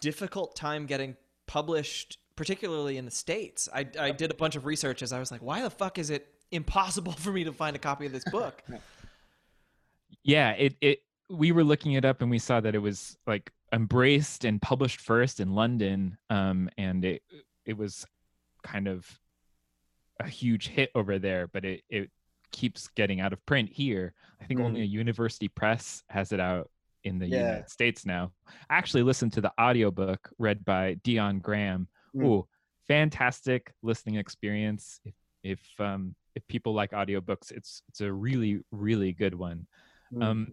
difficult 0.00 0.56
time 0.56 0.86
getting 0.86 1.16
published, 1.46 2.18
particularly 2.36 2.96
in 2.96 3.04
the 3.04 3.10
states. 3.10 3.68
I 3.74 3.86
I 3.98 4.10
did 4.10 4.30
a 4.30 4.34
bunch 4.34 4.56
of 4.56 4.64
research 4.66 5.02
as 5.02 5.12
I 5.12 5.18
was 5.18 5.30
like, 5.30 5.42
why 5.42 5.62
the 5.62 5.70
fuck 5.70 5.98
is 5.98 6.10
it 6.10 6.26
impossible 6.50 7.12
for 7.18 7.32
me 7.32 7.44
to 7.44 7.52
find 7.52 7.76
a 7.76 7.78
copy 7.78 8.06
of 8.06 8.12
this 8.12 8.24
book? 8.24 8.62
yeah, 10.22 10.52
it 10.52 10.74
it 10.80 11.02
we 11.28 11.52
were 11.52 11.64
looking 11.64 11.92
it 11.92 12.04
up 12.04 12.22
and 12.22 12.30
we 12.30 12.38
saw 12.38 12.60
that 12.60 12.74
it 12.74 12.78
was 12.78 13.16
like 13.26 13.50
embraced 13.72 14.44
and 14.44 14.60
published 14.60 15.00
first 15.00 15.40
in 15.40 15.54
London, 15.54 16.16
um, 16.30 16.68
and 16.78 17.04
it 17.04 17.22
it 17.64 17.76
was 17.76 18.06
kind 18.62 18.88
of 18.88 19.18
a 20.20 20.28
huge 20.28 20.68
hit 20.68 20.90
over 20.94 21.18
there, 21.18 21.48
but 21.48 21.64
it, 21.64 21.82
it 21.88 22.10
keeps 22.52 22.88
getting 22.88 23.20
out 23.20 23.32
of 23.32 23.44
print 23.46 23.70
here. 23.72 24.14
I 24.40 24.44
think 24.44 24.60
mm. 24.60 24.64
only 24.64 24.82
a 24.82 24.84
university 24.84 25.48
press 25.48 26.02
has 26.08 26.32
it 26.32 26.40
out 26.40 26.70
in 27.04 27.18
the 27.18 27.26
yeah. 27.26 27.38
United 27.38 27.70
States 27.70 28.06
now. 28.06 28.32
I 28.70 28.76
actually 28.76 29.02
listened 29.02 29.32
to 29.34 29.40
the 29.40 29.52
audiobook 29.60 30.30
read 30.38 30.64
by 30.64 30.94
Dion 31.02 31.38
Graham. 31.38 31.88
Mm. 32.14 32.26
Ooh, 32.26 32.48
fantastic 32.86 33.72
listening 33.82 34.16
experience. 34.16 35.00
If 35.04 35.14
if 35.42 35.60
um 35.80 36.14
if 36.34 36.46
people 36.48 36.72
like 36.72 36.92
audiobooks, 36.92 37.50
it's 37.50 37.82
it's 37.88 38.00
a 38.00 38.12
really, 38.12 38.60
really 38.70 39.12
good 39.12 39.34
one. 39.34 39.66
Mm. 40.14 40.24
Um 40.24 40.52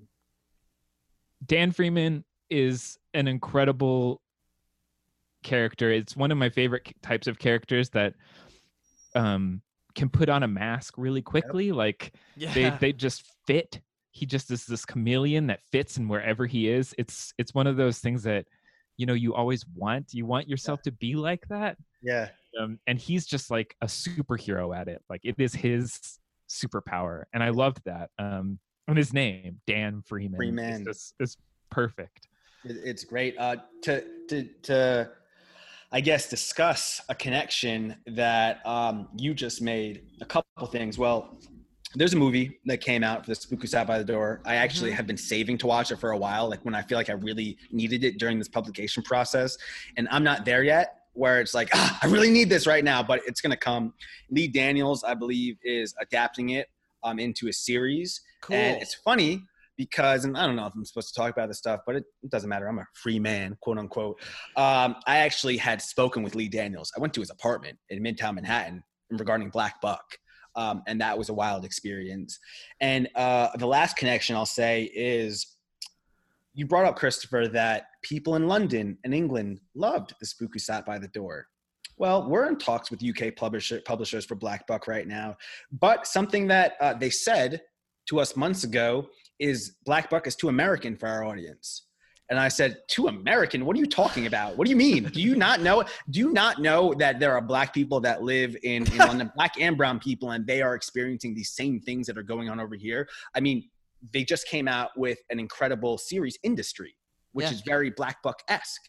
Dan 1.46 1.72
Freeman 1.72 2.26
is 2.50 2.98
an 3.14 3.28
incredible 3.28 4.22
character. 5.44 5.92
It's 5.92 6.18
one 6.18 6.32
of 6.32 6.38
my 6.38 6.50
favorite 6.50 6.92
types 7.02 7.28
of 7.28 7.40
characters 7.40 7.90
that 7.92 8.14
um 9.16 9.62
can 9.96 10.10
put 10.10 10.30
on 10.30 10.44
a 10.44 10.48
mask 10.48 10.96
really 10.98 11.22
quickly. 11.22 11.68
Yep. 11.68 11.76
Like 11.76 12.14
yeah. 12.36 12.54
they 12.54 12.70
they 12.80 12.94
just 12.94 13.24
fit. 13.46 13.80
He 14.12 14.26
just 14.26 14.52
is 14.52 14.66
this 14.66 14.86
chameleon 14.86 15.48
that 15.48 15.62
fits 15.72 15.98
in 15.98 16.08
wherever 16.08 16.46
he 16.46 16.70
is. 16.70 16.94
It's 16.98 17.34
it's 17.38 17.54
one 17.54 17.68
of 17.68 17.78
those 17.78 18.00
things 18.00 18.24
that 18.24 18.46
you 18.98 19.06
know 19.06 19.14
you 19.14 19.34
always 19.34 19.66
want. 19.76 20.14
You 20.14 20.26
want 20.26 20.50
yourself 20.50 20.82
yeah. 20.82 20.92
to 20.92 20.98
be 20.98 21.16
like 21.16 21.48
that. 21.50 21.78
Yeah. 22.02 22.30
Um, 22.60 22.80
and 22.88 23.00
he's 23.00 23.26
just 23.26 23.52
like 23.52 23.76
a 23.82 23.86
superhero 23.86 24.76
at 24.76 24.88
it. 24.88 25.02
Like 25.10 25.22
it 25.24 25.36
is 25.38 25.54
his 25.54 26.20
superpower, 26.50 27.24
and 27.34 27.44
I 27.44 27.50
loved 27.50 27.82
that. 27.86 28.10
Um, 28.18 28.60
and 28.88 28.98
his 28.98 29.14
name 29.14 29.62
Dan 29.68 30.02
Freeman. 30.06 30.38
Freeman 30.38 30.88
is, 30.88 31.14
is 31.20 31.38
perfect. 31.70 32.28
It's 32.64 33.04
great. 33.04 33.38
Uh, 33.38 33.58
to 33.84 34.04
to 34.28 34.50
to 34.64 35.12
I 35.92 36.02
guess, 36.02 36.30
discuss 36.30 37.02
a 37.10 37.16
connection 37.16 37.96
that 38.08 38.66
um, 38.66 39.08
you 39.16 39.34
just 39.34 39.62
made. 39.62 40.04
A 40.22 40.26
couple 40.26 40.68
things. 40.68 40.98
Well, 41.00 41.38
there's 41.96 42.14
a 42.14 42.18
movie 42.18 42.60
that 42.66 42.82
came 42.82 43.04
out 43.04 43.26
for 43.26 43.32
the 43.32 43.36
Spook 43.36 43.62
Who 43.62 43.68
Sat 43.68 43.88
by 43.88 43.98
the 43.98 44.04
Door. 44.04 44.42
I 44.46 44.56
actually 44.56 44.92
mm-hmm. 44.92 44.98
have 44.98 45.08
been 45.08 45.18
saving 45.18 45.58
to 45.60 45.68
watch 45.68 45.92
it 45.92 45.98
for 45.98 46.12
a 46.12 46.18
while, 46.18 46.48
like 46.48 46.64
when 46.64 46.76
I 46.76 46.84
feel 46.84 46.98
like 46.98 47.10
I 47.10 47.14
really 47.14 47.58
needed 47.72 48.04
it 48.04 48.20
during 48.20 48.38
this 48.38 48.48
publication 48.48 49.02
process. 49.02 49.58
And 49.98 50.08
I'm 50.12 50.24
not 50.24 50.46
there 50.46 50.64
yet 50.64 50.96
where 51.14 51.42
it's 51.42 51.56
like, 51.56 51.70
ah, 51.74 51.98
I 52.04 52.06
really 52.06 52.30
need 52.30 52.50
this 52.50 52.68
right 52.68 52.84
now, 52.84 53.02
but 53.02 53.22
it's 53.26 53.42
going 53.42 53.52
to 53.52 53.58
come. 53.58 53.94
Lee 54.30 54.48
Daniels, 54.48 55.04
I 55.04 55.16
believe, 55.16 55.58
is 55.64 55.96
adapting 56.00 56.52
it 56.52 56.68
um, 57.04 57.18
into 57.18 57.48
a 57.48 57.54
series. 57.54 58.22
Cool. 58.42 58.56
And 58.56 58.80
it's 58.80 58.94
funny 58.94 59.44
because, 59.80 60.26
and 60.26 60.38
I 60.38 60.46
don't 60.46 60.58
know 60.58 60.66
if 60.66 60.74
I'm 60.76 60.84
supposed 60.84 61.08
to 61.08 61.14
talk 61.14 61.32
about 61.32 61.48
this 61.48 61.58
stuff, 61.58 61.80
but 61.86 61.96
it, 61.96 62.04
it 62.22 62.30
doesn't 62.30 62.50
matter. 62.50 62.68
I'm 62.68 62.80
a 62.80 62.86
free 62.94 63.18
man, 63.18 63.58
quote 63.62 63.78
unquote. 63.78 64.20
Um, 64.58 64.98
I 65.08 65.20
actually 65.20 65.56
had 65.56 65.82
spoken 65.82 66.22
with 66.22 66.36
Lee 66.36 66.50
Daniels. 66.50 66.92
I 66.98 67.00
went 67.00 67.14
to 67.14 67.22
his 67.22 67.30
apartment 67.30 67.80
in 67.88 68.04
Midtown 68.04 68.36
Manhattan 68.36 68.84
regarding 69.10 69.50
Black 69.50 69.80
Buck. 69.80 70.04
Um, 70.58 70.84
and 70.86 71.00
that 71.00 71.18
was 71.18 71.30
a 71.30 71.34
wild 71.34 71.64
experience. 71.64 72.38
And 72.82 73.08
uh, 73.16 73.56
the 73.58 73.68
last 73.68 73.96
connection 73.96 74.36
I'll 74.36 74.46
say 74.46 74.92
is 74.94 75.56
you 76.54 76.66
brought 76.66 76.86
up, 76.86 76.98
Christopher, 76.98 77.48
that 77.48 77.86
people 78.02 78.36
in 78.36 78.50
London 78.50 78.98
and 79.06 79.14
England 79.14 79.62
loved 79.76 80.14
the 80.20 80.26
spook 80.26 80.50
who 80.52 80.60
sat 80.60 80.86
by 80.86 81.00
the 81.00 81.08
door. 81.08 81.48
Well, 81.96 82.30
we're 82.30 82.50
in 82.50 82.58
talks 82.58 82.92
with 82.92 83.02
UK 83.02 83.34
publisher, 83.38 83.82
publishers 83.86 84.26
for 84.26 84.36
Black 84.36 84.68
Buck 84.68 84.90
right 84.90 85.08
now. 85.08 85.38
But 85.72 86.06
something 86.06 86.48
that 86.48 86.74
uh, 86.82 86.96
they 86.96 87.10
said 87.10 87.62
to 88.10 88.20
us 88.20 88.36
months 88.36 88.66
ago 88.66 89.08
is 89.40 89.76
Black 89.86 90.10
Buck 90.10 90.28
is 90.28 90.36
too 90.36 90.50
American 90.50 90.96
for 90.96 91.08
our 91.08 91.24
audience. 91.24 91.84
And 92.30 92.40
I 92.40 92.48
said, 92.48 92.78
too 92.88 93.08
American? 93.08 93.66
What 93.66 93.76
are 93.76 93.80
you 93.80 93.88
talking 93.88 94.28
about? 94.28 94.56
What 94.56 94.66
do 94.66 94.70
you 94.70 94.76
mean? 94.76 95.06
Do 95.06 95.20
you 95.20 95.36
not 95.36 95.62
know? 95.62 95.84
Do 96.12 96.20
you 96.20 96.32
not 96.32 96.62
know 96.62 96.94
that 97.00 97.20
there 97.20 97.34
are 97.34 97.42
black 97.42 97.74
people 97.74 98.00
that 98.02 98.22
live 98.22 98.56
in, 98.62 98.86
in 98.92 98.98
London, 99.00 99.32
black 99.36 99.60
and 99.60 99.76
brown 99.76 100.00
people, 100.00 100.32
and 100.32 100.46
they 100.46 100.62
are 100.62 100.76
experiencing 100.76 101.34
these 101.34 101.52
same 101.54 101.80
things 101.80 102.06
that 102.06 102.20
are 102.20 102.24
going 102.24 102.48
on 102.48 102.60
over 102.60 102.76
here? 102.76 103.08
I 103.34 103.40
mean, 103.40 103.68
they 104.14 104.24
just 104.24 104.48
came 104.48 104.68
out 104.68 104.92
with 104.96 105.18
an 105.32 105.40
incredible 105.40 105.98
series, 105.98 106.38
Industry, 106.44 106.96
which 107.32 107.48
yeah. 107.48 107.54
is 107.54 107.62
very 107.62 107.90
Black 107.90 108.22
Buck 108.22 108.44
esque. 108.48 108.82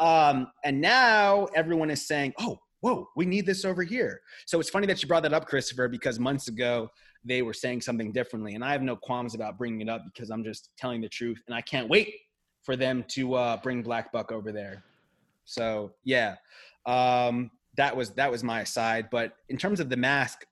Um, 0.00 0.48
and 0.64 0.80
now 0.80 1.46
everyone 1.54 1.90
is 1.90 2.08
saying, 2.08 2.32
oh, 2.40 2.58
whoa, 2.80 3.08
we 3.14 3.24
need 3.24 3.46
this 3.46 3.64
over 3.64 3.84
here. 3.84 4.20
So 4.46 4.58
it's 4.58 4.70
funny 4.70 4.88
that 4.88 5.00
you 5.00 5.06
brought 5.06 5.22
that 5.22 5.32
up, 5.32 5.46
Christopher, 5.46 5.88
because 5.88 6.18
months 6.18 6.48
ago 6.48 6.88
they 7.24 7.42
were 7.42 7.52
saying 7.52 7.80
something 7.82 8.12
differently. 8.12 8.54
And 8.54 8.64
I 8.64 8.72
have 8.72 8.82
no 8.82 8.96
qualms 8.96 9.34
about 9.34 9.58
bringing 9.58 9.82
it 9.82 9.88
up 9.88 10.02
because 10.12 10.30
I'm 10.30 10.42
just 10.44 10.70
telling 10.78 11.00
the 11.00 11.08
truth. 11.08 11.42
And 11.46 11.54
I 11.54 11.60
can't 11.60 11.88
wait 11.88 12.14
for 12.62 12.76
them 12.76 13.04
to 13.08 13.34
uh, 13.34 13.56
bring 13.58 13.82
Black 13.82 14.10
Buck 14.12 14.32
over 14.32 14.52
there. 14.52 14.82
So 15.44 15.92
yeah, 16.04 16.36
um, 16.86 17.50
that 17.76 17.96
was 17.96 18.10
that 18.10 18.30
was 18.30 18.42
my 18.44 18.64
side. 18.64 19.08
But 19.10 19.34
in 19.48 19.56
terms 19.56 19.80
of 19.80 19.88
the 19.90 19.96
mask, 19.96 20.44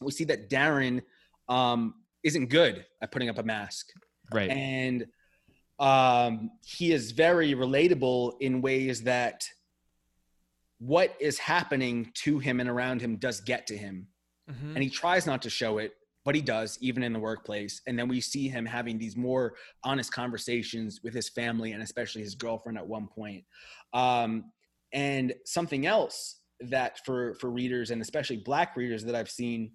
we 0.00 0.12
see 0.12 0.24
that 0.24 0.48
Darren 0.50 1.02
um, 1.48 1.94
isn't 2.22 2.46
good 2.50 2.84
at 3.02 3.10
putting 3.10 3.28
up 3.28 3.38
a 3.38 3.42
mask, 3.42 3.90
Right. 4.32 4.50
and 4.50 5.06
um, 5.78 6.50
he 6.64 6.92
is 6.92 7.12
very 7.12 7.54
relatable 7.54 8.34
in 8.40 8.60
ways 8.60 9.02
that 9.04 9.44
what 10.78 11.14
is 11.20 11.38
happening 11.38 12.10
to 12.14 12.38
him 12.38 12.60
and 12.60 12.68
around 12.68 13.00
him 13.00 13.16
does 13.16 13.40
get 13.40 13.66
to 13.68 13.76
him 13.76 14.06
Mhm. 14.50 14.74
and 14.74 14.82
he 14.82 14.88
tries 14.90 15.26
not 15.26 15.42
to 15.42 15.50
show 15.50 15.78
it 15.78 15.92
but 16.28 16.34
he 16.34 16.42
does 16.42 16.76
even 16.82 17.02
in 17.02 17.14
the 17.14 17.18
workplace 17.18 17.80
and 17.86 17.98
then 17.98 18.06
we 18.06 18.20
see 18.20 18.48
him 18.48 18.66
having 18.66 18.98
these 18.98 19.16
more 19.16 19.54
honest 19.82 20.12
conversations 20.12 21.00
with 21.02 21.14
his 21.14 21.30
family 21.30 21.72
and 21.72 21.82
especially 21.82 22.20
his 22.20 22.34
girlfriend 22.34 22.76
at 22.76 22.86
one 22.86 23.08
point. 23.08 23.42
Um, 23.94 24.52
and 24.92 25.32
something 25.46 25.86
else 25.86 26.40
that 26.60 27.02
for 27.06 27.32
for 27.36 27.48
readers 27.48 27.92
and 27.92 28.02
especially 28.02 28.36
black 28.36 28.76
readers 28.76 29.04
that 29.04 29.14
i've 29.14 29.30
seen 29.30 29.70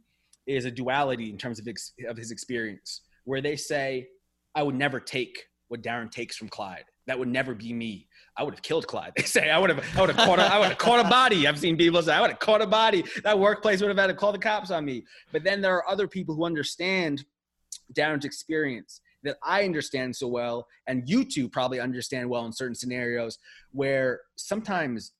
is 0.45 0.66
a 0.66 0.72
duality 0.72 1.32
in 1.32 1.38
terms 1.39 1.58
of, 1.58 1.68
ex- 1.68 1.93
of 2.08 2.18
his 2.18 2.30
experience 2.30 3.01
where 3.24 3.41
they 3.41 3.56
say 3.56 4.08
i 4.54 4.62
would 4.62 4.76
never 4.76 4.99
take 4.99 5.45
what 5.74 5.82
darren 5.82 6.12
takes 6.12 6.38
from 6.38 6.47
clyde. 6.49 6.86
That 7.08 7.18
would 7.18 7.28
never 7.28 7.56
be 7.56 7.74
me 7.74 8.08
I 8.36 8.44
would 8.44 8.54
have 8.54 8.62
killed 8.64 8.88
Clyde. 8.88 9.14
They 9.18 9.24
say 9.24 9.50
I 9.50 9.60
would 9.60 9.70
have, 9.70 9.84
I 9.96 10.02
would 10.02 10.10
have 10.10 10.26
caught, 10.26 10.40
a, 10.40 10.44
I 10.44 10.60
would 10.60 10.70
have 10.70 10.78
caught 10.78 11.06
a 11.06 11.10
body. 11.10 11.48
I've 11.48 11.60
seen 11.60 11.78
people 11.78 12.02
say 12.02 12.14
I 12.14 12.22
would 12.22 12.32
have 12.32 12.40
caught 12.40 12.62
a 12.62 12.68
body. 12.68 13.04
That 13.24 13.38
workplace 13.38 13.82
would 13.82 13.90
have 13.90 13.98
had 13.98 14.08
to 14.08 14.14
call 14.14 14.32
the 14.32 14.40
cops 14.40 14.72
on 14.72 14.86
me. 14.86 15.06
But 15.32 15.44
then 15.44 15.62
there 15.62 15.76
are 15.76 15.88
other 15.88 16.08
people 16.08 16.36
who 16.36 16.46
understand 16.46 17.26
Darren's 17.94 18.26
experience 18.26 19.02
that 19.24 19.38
I 19.44 19.64
understand 19.64 20.16
so 20.16 20.28
well, 20.28 20.68
and 20.88 21.08
you 21.08 21.24
two 21.24 21.48
probably 21.48 21.80
understand 21.80 22.30
well 22.30 22.46
in 22.46 22.52
certain 22.52 22.76
scenarios 22.76 23.38
where 23.72 24.22
sometimes 24.36 25.14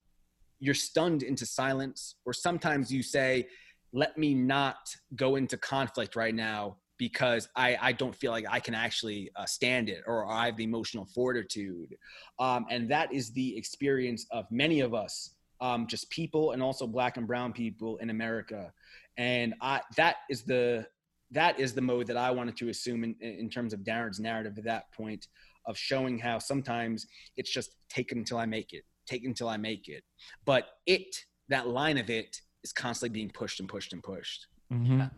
you're 0.60 0.74
stunned 0.74 1.24
into 1.24 1.46
silence, 1.46 2.16
or 2.26 2.34
sometimes 2.34 2.92
you 2.92 3.04
say, 3.04 3.48
"Let 3.94 4.18
me 4.18 4.34
not 4.34 4.78
go 5.16 5.36
into 5.36 5.58
conflict 5.58 6.16
right 6.16 6.36
now." 6.36 6.78
Because 6.98 7.50
I, 7.56 7.78
I 7.82 7.92
don't 7.92 8.16
feel 8.16 8.32
like 8.32 8.46
I 8.50 8.60
can 8.60 8.76
actually 8.76 9.32
uh, 9.36 9.46
stand 9.46 9.90
it 9.90 10.04
or 10.06 10.26
I 10.26 10.46
have 10.46 10.58
the 10.58 10.64
emotional 10.64 11.06
fortitude. 11.06 11.96
Um, 12.40 12.66
and 12.70 12.90
that 12.90 13.12
is 13.14 13.32
the 13.32 13.58
experience 13.58 14.26
of 14.32 14.46
many 14.52 14.80
of 14.82 14.94
us, 14.94 15.36
um, 15.60 15.88
just 15.88 16.10
people 16.10 16.52
and 16.52 16.62
also 16.62 16.86
black 16.88 17.18
and 17.18 17.26
brown 17.28 17.52
people 17.52 17.98
in 17.98 18.10
America. 18.10 18.72
And 19.18 19.54
I, 19.62 19.82
that 19.98 20.18
is 20.30 20.44
the 20.44 20.88
that 21.32 21.60
is 21.60 21.74
the 21.74 21.82
mode 21.82 22.06
that 22.06 22.18
I 22.18 22.30
wanted 22.30 22.56
to 22.58 22.70
assume 22.70 23.04
in, 23.04 23.16
in 23.20 23.50
terms 23.50 23.74
of 23.74 23.80
Darren's 23.80 24.20
narrative 24.20 24.56
at 24.60 24.66
that 24.66 24.92
point 24.94 25.28
of 25.66 25.76
showing 25.76 26.20
how 26.20 26.38
sometimes 26.38 27.08
it's 27.38 27.52
just 27.52 27.76
take 27.90 28.12
it 28.12 28.18
until 28.18 28.38
I 28.38 28.46
make 28.46 28.72
it, 28.72 28.84
take 29.08 29.24
it 29.24 29.28
until 29.28 29.50
I 29.50 29.58
make 29.58 29.88
it. 29.88 30.04
But 30.46 30.68
it, 30.86 31.16
that 31.50 31.68
line 31.68 31.98
of 31.98 32.12
it, 32.12 32.40
is 32.64 32.72
constantly 32.72 33.14
being 33.14 33.30
pushed 33.30 33.60
and 33.60 33.68
pushed 33.70 33.94
and 33.94 34.02
pushed. 34.02 34.48
Mhm. 34.72 35.12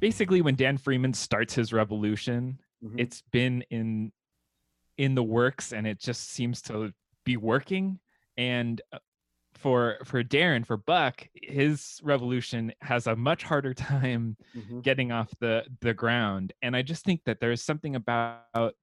Basically, 0.00 0.40
when 0.40 0.56
Dan 0.56 0.78
Freeman 0.78 1.12
starts 1.14 1.54
his 1.54 1.72
revolution, 1.72 2.58
Mhm. 2.82 2.98
it's 2.98 3.22
been 3.30 3.62
in 3.70 4.12
in 4.96 5.14
the 5.14 5.22
works, 5.22 5.72
and 5.72 5.86
it 5.86 5.98
just 5.98 6.28
seems 6.28 6.60
to 6.60 6.92
be 7.24 7.36
working. 7.36 8.00
And 8.36 8.82
uh, 8.92 8.98
for 9.54 9.98
for 10.04 10.22
Darren, 10.24 10.66
for 10.66 10.76
Buck, 10.76 11.26
his 11.34 12.00
revolution 12.02 12.72
has 12.82 13.06
a 13.06 13.16
much 13.16 13.42
harder 13.42 13.72
time 13.74 14.36
Mhm. 14.54 14.82
getting 14.82 15.12
off 15.12 15.30
the 15.38 15.64
the 15.80 15.94
ground. 15.94 16.52
And 16.62 16.74
I 16.76 16.82
just 16.82 17.04
think 17.04 17.24
that 17.24 17.40
there's 17.40 17.62
something 17.62 17.94
about 17.96 18.74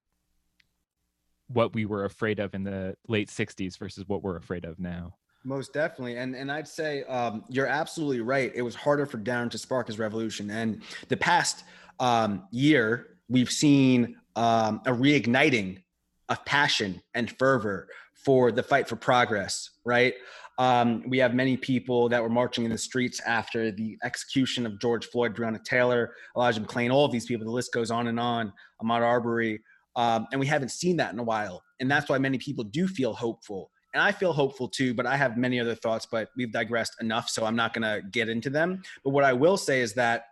what 1.48 1.74
we 1.74 1.86
were 1.86 2.04
afraid 2.06 2.40
of 2.40 2.54
in 2.54 2.64
the 2.64 2.96
late 3.08 3.30
60s 3.30 3.78
versus 3.78 4.08
what 4.08 4.22
we're 4.22 4.36
afraid 4.38 4.66
of 4.66 4.80
now. 4.80 5.16
Most 5.48 5.72
definitely, 5.72 6.18
and 6.18 6.36
and 6.36 6.52
I'd 6.52 6.68
say 6.68 7.04
um, 7.06 7.46
you're 7.48 7.68
absolutely 7.68 8.20
right. 8.20 8.52
It 8.54 8.64
was 8.64 8.76
harder 8.76 9.06
for 9.06 9.18
Darren 9.18 9.50
to 9.52 9.58
spark 9.58 9.88
his 9.88 9.98
revolution, 9.98 10.50
and 10.52 10.82
the 11.08 11.16
past 11.16 11.64
um, 12.02 12.44
year 12.52 13.16
we've 13.30 13.50
seen 13.50 14.18
um, 14.36 14.82
a 14.86 14.92
reigniting 14.92 15.82
of 16.28 16.44
passion 16.44 17.02
and 17.14 17.32
fervor 17.40 17.88
for 18.26 18.52
the 18.52 18.62
fight 18.62 18.90
for 18.90 18.98
progress. 18.98 19.70
Right? 19.86 20.16
Um, 20.58 21.04
we 21.08 21.18
have 21.20 21.34
many 21.34 21.56
people 21.56 22.10
that 22.10 22.22
were 22.22 22.28
marching 22.28 22.66
in 22.66 22.72
the 22.72 22.78
streets 22.78 23.22
after 23.22 23.72
the 23.72 23.98
execution 24.04 24.66
of 24.66 24.82
George 24.82 25.06
Floyd, 25.06 25.34
Breonna 25.34 25.64
Taylor, 25.64 26.14
Elijah 26.36 26.60
McClain, 26.60 26.92
all 26.92 27.06
of 27.06 27.14
these 27.14 27.26
people. 27.26 27.46
The 27.46 27.52
list 27.54 27.72
goes 27.72 27.90
on 27.90 28.08
and 28.08 28.20
on. 28.20 28.52
Ahmaud 28.84 29.02
Arbery, 29.02 29.62
um, 29.96 30.28
and 30.34 30.42
we 30.42 30.48
haven't 30.48 30.72
seen 30.72 30.98
that 30.98 31.14
in 31.14 31.20
a 31.20 31.24
while, 31.24 31.64
and 31.80 31.90
that's 31.90 32.10
why 32.10 32.18
many 32.18 32.38
people 32.38 32.66
do 32.66 32.86
feel 32.86 33.14
hopeful 33.14 33.72
and 33.98 34.06
I 34.06 34.12
feel 34.12 34.32
hopeful 34.32 34.68
too, 34.68 34.94
but 34.94 35.08
I 35.08 35.18
have 35.18 35.38
many 35.38 35.60
other 35.60 35.74
thoughts, 35.74 36.06
but 36.06 36.30
we've 36.38 36.52
digressed 36.52 36.98
enough, 37.02 37.30
so 37.30 37.46
I'm 37.46 37.56
not 37.56 37.74
going 37.74 37.82
to 37.82 38.08
get 38.08 38.30
into 38.30 38.52
them. 38.52 38.84
But 39.04 39.10
what 39.10 39.24
I 39.24 39.34
will 39.34 39.58
say 39.58 39.82
is 39.82 39.96
that 39.96 40.26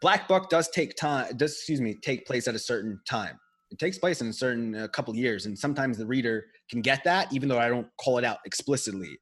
Black 0.00 0.26
Buck 0.26 0.48
does 0.48 0.70
take 0.70 0.96
time, 0.96 1.36
does 1.36 1.52
excuse 1.52 1.82
me, 1.82 1.98
take 2.00 2.26
place 2.26 2.48
at 2.48 2.54
a 2.54 2.58
certain 2.58 2.98
time. 3.06 3.38
It 3.70 3.78
takes 3.78 3.98
place 3.98 4.22
in 4.22 4.28
a 4.28 4.32
certain 4.32 4.74
a 4.74 4.88
couple 4.88 5.14
years, 5.14 5.44
and 5.44 5.56
sometimes 5.56 5.98
the 5.98 6.06
reader 6.06 6.46
can 6.70 6.80
get 6.80 7.04
that, 7.04 7.30
even 7.30 7.46
though 7.46 7.58
I 7.58 7.68
don't 7.68 7.88
call 8.02 8.16
it 8.16 8.24
out 8.24 8.38
explicitly. 8.46 9.18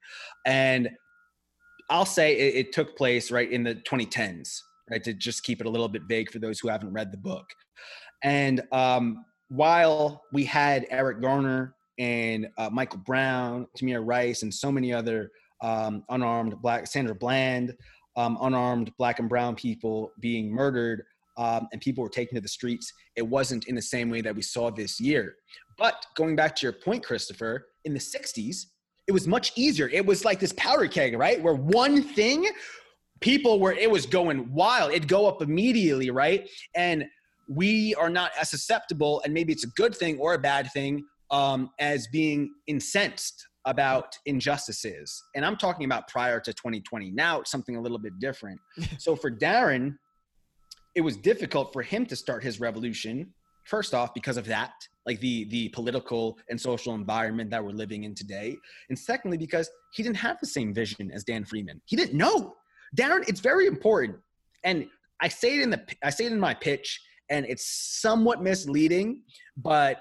And 0.47 0.89
I'll 1.91 2.07
say 2.07 2.37
it, 2.37 2.67
it 2.67 2.73
took 2.73 2.97
place 2.97 3.33
right 3.33 3.51
in 3.51 3.65
the 3.65 3.75
2010s, 3.75 4.61
right? 4.93 5.03
To 5.03 5.13
just 5.13 5.43
keep 5.43 5.61
it 5.61 5.67
a 5.67 5.71
little 5.71 5.89
bit 5.89 6.03
vague 6.09 6.31
for 6.31 6.39
those 6.39 6.61
who 6.61 6.69
haven't 6.69 6.93
read 6.93 7.11
the 7.11 7.19
book. 7.19 7.47
And 8.23 8.63
um, 8.71 9.25
while 9.49 10.23
we 10.33 10.45
had 10.45 10.87
Eric 10.89 11.21
Garner 11.21 11.75
and 11.99 12.49
uh, 12.59 12.71
Michael 12.71 13.01
Brown, 13.01 13.67
Tamir 13.77 14.05
Rice, 14.05 14.43
and 14.43 14.53
so 14.53 14.71
many 14.71 14.93
other 14.93 15.31
um, 15.63 16.05
unarmed 16.11 16.61
black, 16.63 16.87
Sandra 16.87 17.15
Bland, 17.15 17.75
um, 18.17 18.39
unarmed 18.41 18.93
black 18.99 19.19
and 19.19 19.29
brown 19.29 19.55
people 19.55 20.13
being 20.21 20.51
murdered, 20.51 21.03
um, 21.37 21.69
and 21.73 21.81
people 21.81 22.03
were 22.03 22.11
taken 22.11 22.35
to 22.35 22.41
the 22.41 22.49
streets. 22.49 22.93
It 23.17 23.23
wasn't 23.23 23.67
in 23.67 23.75
the 23.75 23.83
same 23.83 24.11
way 24.11 24.21
that 24.23 24.35
we 24.35 24.43
saw 24.43 24.71
this 24.71 25.01
year. 25.01 25.37
But 25.77 26.05
going 26.17 26.35
back 26.35 26.57
to 26.57 26.67
your 26.67 26.73
point, 26.73 27.05
Christopher, 27.05 27.67
in 27.85 27.95
the 27.95 28.01
60s, 28.01 28.67
it 29.07 29.13
was 29.13 29.27
much 29.27 29.53
easier. 29.57 29.89
It 29.89 30.05
was 30.05 30.25
like 30.25 30.41
this 30.41 30.53
powder 30.55 30.89
keg, 30.89 31.17
right? 31.17 31.41
Where 31.41 31.55
one 31.55 32.03
thing, 32.03 32.49
people 33.21 33.61
were, 33.61 33.73
it 33.73 33.91
was 33.91 34.05
going 34.05 34.53
wild. 34.53 34.91
It'd 34.91 35.09
go 35.09 35.27
up 35.27 35.41
immediately, 35.41 36.11
right? 36.11 36.49
And 36.75 37.07
we 37.49 37.95
are 37.95 38.11
not 38.11 38.33
as 38.39 38.51
susceptible, 38.51 39.23
and 39.25 39.33
maybe 39.33 39.53
it's 39.53 39.65
a 39.65 39.71
good 39.71 39.95
thing 39.95 40.19
or 40.19 40.35
a 40.35 40.39
bad 40.39 40.71
thing, 40.73 41.05
um, 41.31 41.71
as 41.79 42.07
being 42.09 42.51
incensed 42.67 43.47
about 43.65 44.17
injustices. 44.27 45.23
And 45.35 45.45
I'm 45.45 45.57
talking 45.57 45.85
about 45.85 46.09
prior 46.09 46.41
to 46.41 46.53
2020. 46.53 47.11
Now 47.11 47.41
it's 47.41 47.51
something 47.51 47.77
a 47.77 47.81
little 47.81 47.99
bit 47.99 48.19
different. 48.19 48.61
so 48.99 49.15
for 49.15 49.31
Darren, 49.31 49.97
it 50.95 51.03
was 51.03 51.17
difficult 51.17 51.73
for 51.73 51.83
him 51.83 52.07
to 52.07 52.17
start 52.17 52.43
his 52.43 52.61
revolution. 52.61 53.33
First 53.67 53.93
off, 53.93 54.15
because 54.15 54.39
of 54.39 54.47
that, 54.47 54.73
like 55.05 55.21
the 55.21 55.45
the 55.45 55.69
political 55.69 56.39
and 56.49 56.59
social 56.59 56.95
environment 56.95 57.51
that 57.51 57.63
we're 57.63 57.71
living 57.71 58.05
in 58.05 58.15
today, 58.15 58.57
and 58.89 58.99
secondly, 58.99 59.37
because 59.37 59.69
he 59.93 60.03
didn't 60.03 60.17
have 60.17 60.39
the 60.41 60.47
same 60.47 60.73
vision 60.73 61.11
as 61.13 61.23
Dan 61.25 61.45
Freeman. 61.45 61.81
He 61.85 61.95
didn't 61.95 62.17
know. 62.17 62.55
Darren, 62.97 63.29
it's 63.29 63.41
very 63.41 63.67
important, 63.67 64.17
and 64.65 64.87
I 65.21 65.29
say 65.29 65.59
it 65.59 65.63
in 65.63 65.71
the 65.71 65.83
I 66.03 66.09
say 66.09 66.25
it 66.25 66.33
in 66.33 66.41
my 66.41 66.55
pitch, 66.55 67.01
and 67.29 67.45
it's 67.47 67.67
somewhat 68.01 68.43
misleading, 68.43 69.23
but 69.57 70.01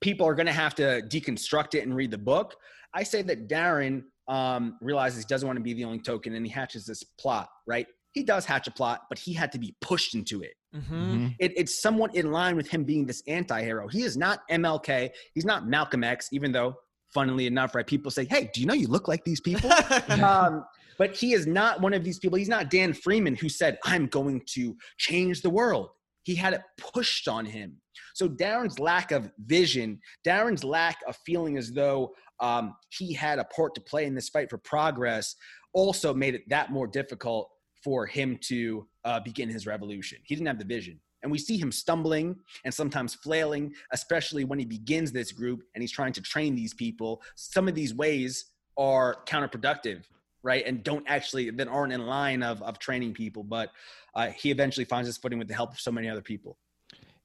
people 0.00 0.26
are 0.26 0.34
going 0.34 0.46
to 0.46 0.52
have 0.52 0.74
to 0.76 1.02
deconstruct 1.02 1.74
it 1.74 1.80
and 1.80 1.94
read 1.94 2.10
the 2.10 2.18
book. 2.18 2.54
I 2.94 3.02
say 3.02 3.22
that 3.22 3.48
Darren 3.48 4.02
um, 4.28 4.76
realizes 4.80 5.20
he 5.20 5.26
doesn't 5.28 5.46
want 5.46 5.56
to 5.56 5.62
be 5.62 5.74
the 5.74 5.84
only 5.84 6.00
token, 6.00 6.34
and 6.34 6.44
he 6.46 6.52
hatches 6.52 6.86
this 6.86 7.02
plot. 7.02 7.48
Right? 7.66 7.86
He 8.12 8.22
does 8.22 8.44
hatch 8.44 8.66
a 8.66 8.70
plot, 8.70 9.02
but 9.08 9.18
he 9.18 9.32
had 9.32 9.52
to 9.52 9.58
be 9.58 9.76
pushed 9.80 10.14
into 10.14 10.42
it. 10.42 10.54
Mm-hmm. 10.74 10.94
Mhm. 10.94 11.34
It, 11.38 11.52
it's 11.56 11.80
somewhat 11.80 12.14
in 12.14 12.32
line 12.32 12.56
with 12.56 12.68
him 12.68 12.84
being 12.84 13.06
this 13.06 13.22
anti-hero. 13.26 13.88
He 13.88 14.02
is 14.02 14.16
not 14.16 14.40
MLK. 14.50 15.10
He's 15.34 15.44
not 15.44 15.66
Malcolm 15.66 16.04
X, 16.04 16.28
even 16.32 16.52
though, 16.52 16.74
funnily 17.12 17.46
enough, 17.46 17.74
right? 17.74 17.86
People 17.86 18.10
say, 18.10 18.24
"Hey, 18.24 18.50
do 18.52 18.60
you 18.60 18.66
know 18.66 18.74
you 18.74 18.88
look 18.88 19.08
like 19.08 19.24
these 19.24 19.40
people?" 19.40 19.70
um, 20.24 20.64
but 20.98 21.14
he 21.14 21.32
is 21.32 21.46
not 21.46 21.80
one 21.80 21.94
of 21.94 22.02
these 22.04 22.18
people. 22.18 22.36
He's 22.36 22.48
not 22.48 22.70
Dan 22.70 22.92
Freeman 22.92 23.36
who 23.36 23.48
said, 23.48 23.78
"I'm 23.84 24.06
going 24.06 24.42
to 24.54 24.76
change 24.98 25.42
the 25.42 25.50
world." 25.50 25.90
He 26.28 26.34
had 26.34 26.52
it 26.52 26.60
pushed 26.76 27.26
on 27.26 27.46
him. 27.46 27.78
So 28.12 28.28
Darren's 28.28 28.78
lack 28.78 29.12
of 29.12 29.30
vision, 29.46 29.98
Darren's 30.26 30.62
lack 30.62 30.98
of 31.06 31.16
feeling 31.24 31.56
as 31.56 31.72
though 31.72 32.12
um, 32.38 32.74
he 32.90 33.14
had 33.14 33.38
a 33.38 33.44
part 33.44 33.74
to 33.76 33.80
play 33.80 34.04
in 34.04 34.14
this 34.14 34.28
fight 34.28 34.50
for 34.50 34.58
progress, 34.58 35.34
also 35.72 36.12
made 36.12 36.34
it 36.34 36.42
that 36.50 36.70
more 36.70 36.86
difficult 36.86 37.48
for 37.82 38.04
him 38.04 38.38
to 38.42 38.86
uh, 39.06 39.20
begin 39.20 39.48
his 39.48 39.66
revolution. 39.66 40.18
He 40.24 40.34
didn't 40.34 40.48
have 40.48 40.58
the 40.58 40.66
vision. 40.66 41.00
And 41.22 41.32
we 41.32 41.38
see 41.38 41.56
him 41.56 41.72
stumbling 41.72 42.36
and 42.66 42.74
sometimes 42.74 43.14
flailing, 43.14 43.72
especially 43.94 44.44
when 44.44 44.58
he 44.58 44.66
begins 44.66 45.10
this 45.12 45.32
group 45.32 45.62
and 45.74 45.82
he's 45.82 45.92
trying 45.92 46.12
to 46.12 46.20
train 46.20 46.54
these 46.54 46.74
people. 46.74 47.22
Some 47.36 47.68
of 47.68 47.74
these 47.74 47.94
ways 47.94 48.52
are 48.76 49.24
counterproductive, 49.24 50.04
right? 50.42 50.66
And 50.66 50.84
don't 50.84 51.06
actually, 51.08 51.48
that 51.48 51.68
aren't 51.68 51.94
in 51.94 52.04
line 52.04 52.42
of, 52.42 52.62
of 52.62 52.78
training 52.78 53.14
people. 53.14 53.44
But 53.44 53.70
uh, 54.18 54.32
he 54.32 54.50
eventually 54.50 54.84
finds 54.84 55.06
his 55.06 55.16
footing 55.16 55.38
with 55.38 55.46
the 55.46 55.54
help 55.54 55.70
of 55.72 55.78
so 55.78 55.92
many 55.92 56.08
other 56.08 56.20
people. 56.20 56.58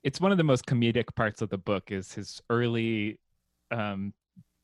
It's 0.04 0.22
one 0.22 0.32
of 0.32 0.38
the 0.38 0.44
most 0.44 0.68
comedic 0.68 1.16
parts 1.16 1.42
of 1.42 1.50
the 1.50 1.58
book 1.58 1.92
is 1.92 2.14
his 2.14 2.40
early 2.52 3.20
um, 3.72 4.14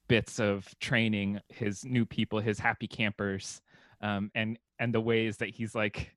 bits 0.08 0.40
of 0.40 0.68
training 0.80 1.40
his 1.50 1.84
new 1.84 2.06
people, 2.06 2.40
his 2.40 2.60
happy 2.60 2.88
campers, 2.88 3.62
um, 4.02 4.30
and 4.36 4.60
and 4.78 4.94
the 4.94 5.02
ways 5.02 5.38
that 5.38 5.50
he's 5.50 5.74
like 5.74 6.12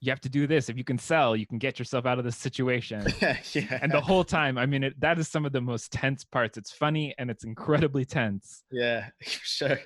you 0.00 0.10
have 0.10 0.20
to 0.20 0.28
do 0.28 0.46
this. 0.46 0.68
If 0.68 0.76
you 0.76 0.84
can 0.84 0.98
sell 0.98 1.36
you 1.36 1.46
can 1.46 1.58
get 1.58 1.78
yourself 1.78 2.06
out 2.06 2.18
of 2.18 2.24
this 2.24 2.36
situation. 2.36 3.06
Yeah. 3.52 3.78
and 3.80 3.92
the 3.92 4.00
whole 4.00 4.24
time 4.24 4.58
i 4.58 4.66
mean 4.66 4.82
it, 4.84 5.00
that 5.00 5.18
is 5.18 5.28
some 5.28 5.46
of 5.46 5.52
the 5.52 5.60
most 5.60 5.92
tense 5.92 6.24
parts. 6.24 6.58
It's 6.58 6.72
funny 6.72 7.14
and 7.18 7.30
it's 7.30 7.44
incredibly 7.44 8.04
tense. 8.04 8.64
Yeah 8.72 9.10
sure. 9.20 9.78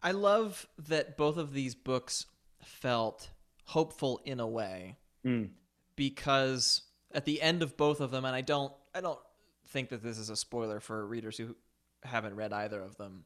I 0.00 0.12
love 0.12 0.68
that 0.78 1.16
both 1.16 1.38
of 1.38 1.52
these 1.52 1.74
books 1.74 2.26
felt 2.62 3.31
hopeful 3.64 4.20
in 4.24 4.40
a 4.40 4.46
way 4.46 4.96
Mm. 5.24 5.50
because 5.96 6.82
at 7.12 7.24
the 7.24 7.40
end 7.40 7.62
of 7.62 7.76
both 7.76 8.00
of 8.00 8.10
them 8.10 8.24
and 8.24 8.34
I 8.34 8.40
don't 8.40 8.72
I 8.94 9.00
don't 9.00 9.20
think 9.68 9.90
that 9.90 10.02
this 10.02 10.18
is 10.18 10.30
a 10.30 10.36
spoiler 10.36 10.80
for 10.80 11.06
readers 11.06 11.36
who 11.38 11.54
haven't 12.02 12.34
read 12.34 12.52
either 12.52 12.80
of 12.82 12.96
them 12.96 13.24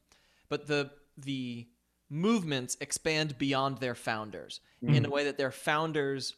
but 0.49 0.67
the 0.67 0.91
the 1.17 1.67
movements 2.09 2.77
expand 2.79 3.37
beyond 3.37 3.79
their 3.79 3.95
founders 3.95 4.61
in 4.81 5.05
a 5.05 5.09
way 5.09 5.23
that 5.25 5.37
their 5.37 5.51
founders 5.51 6.35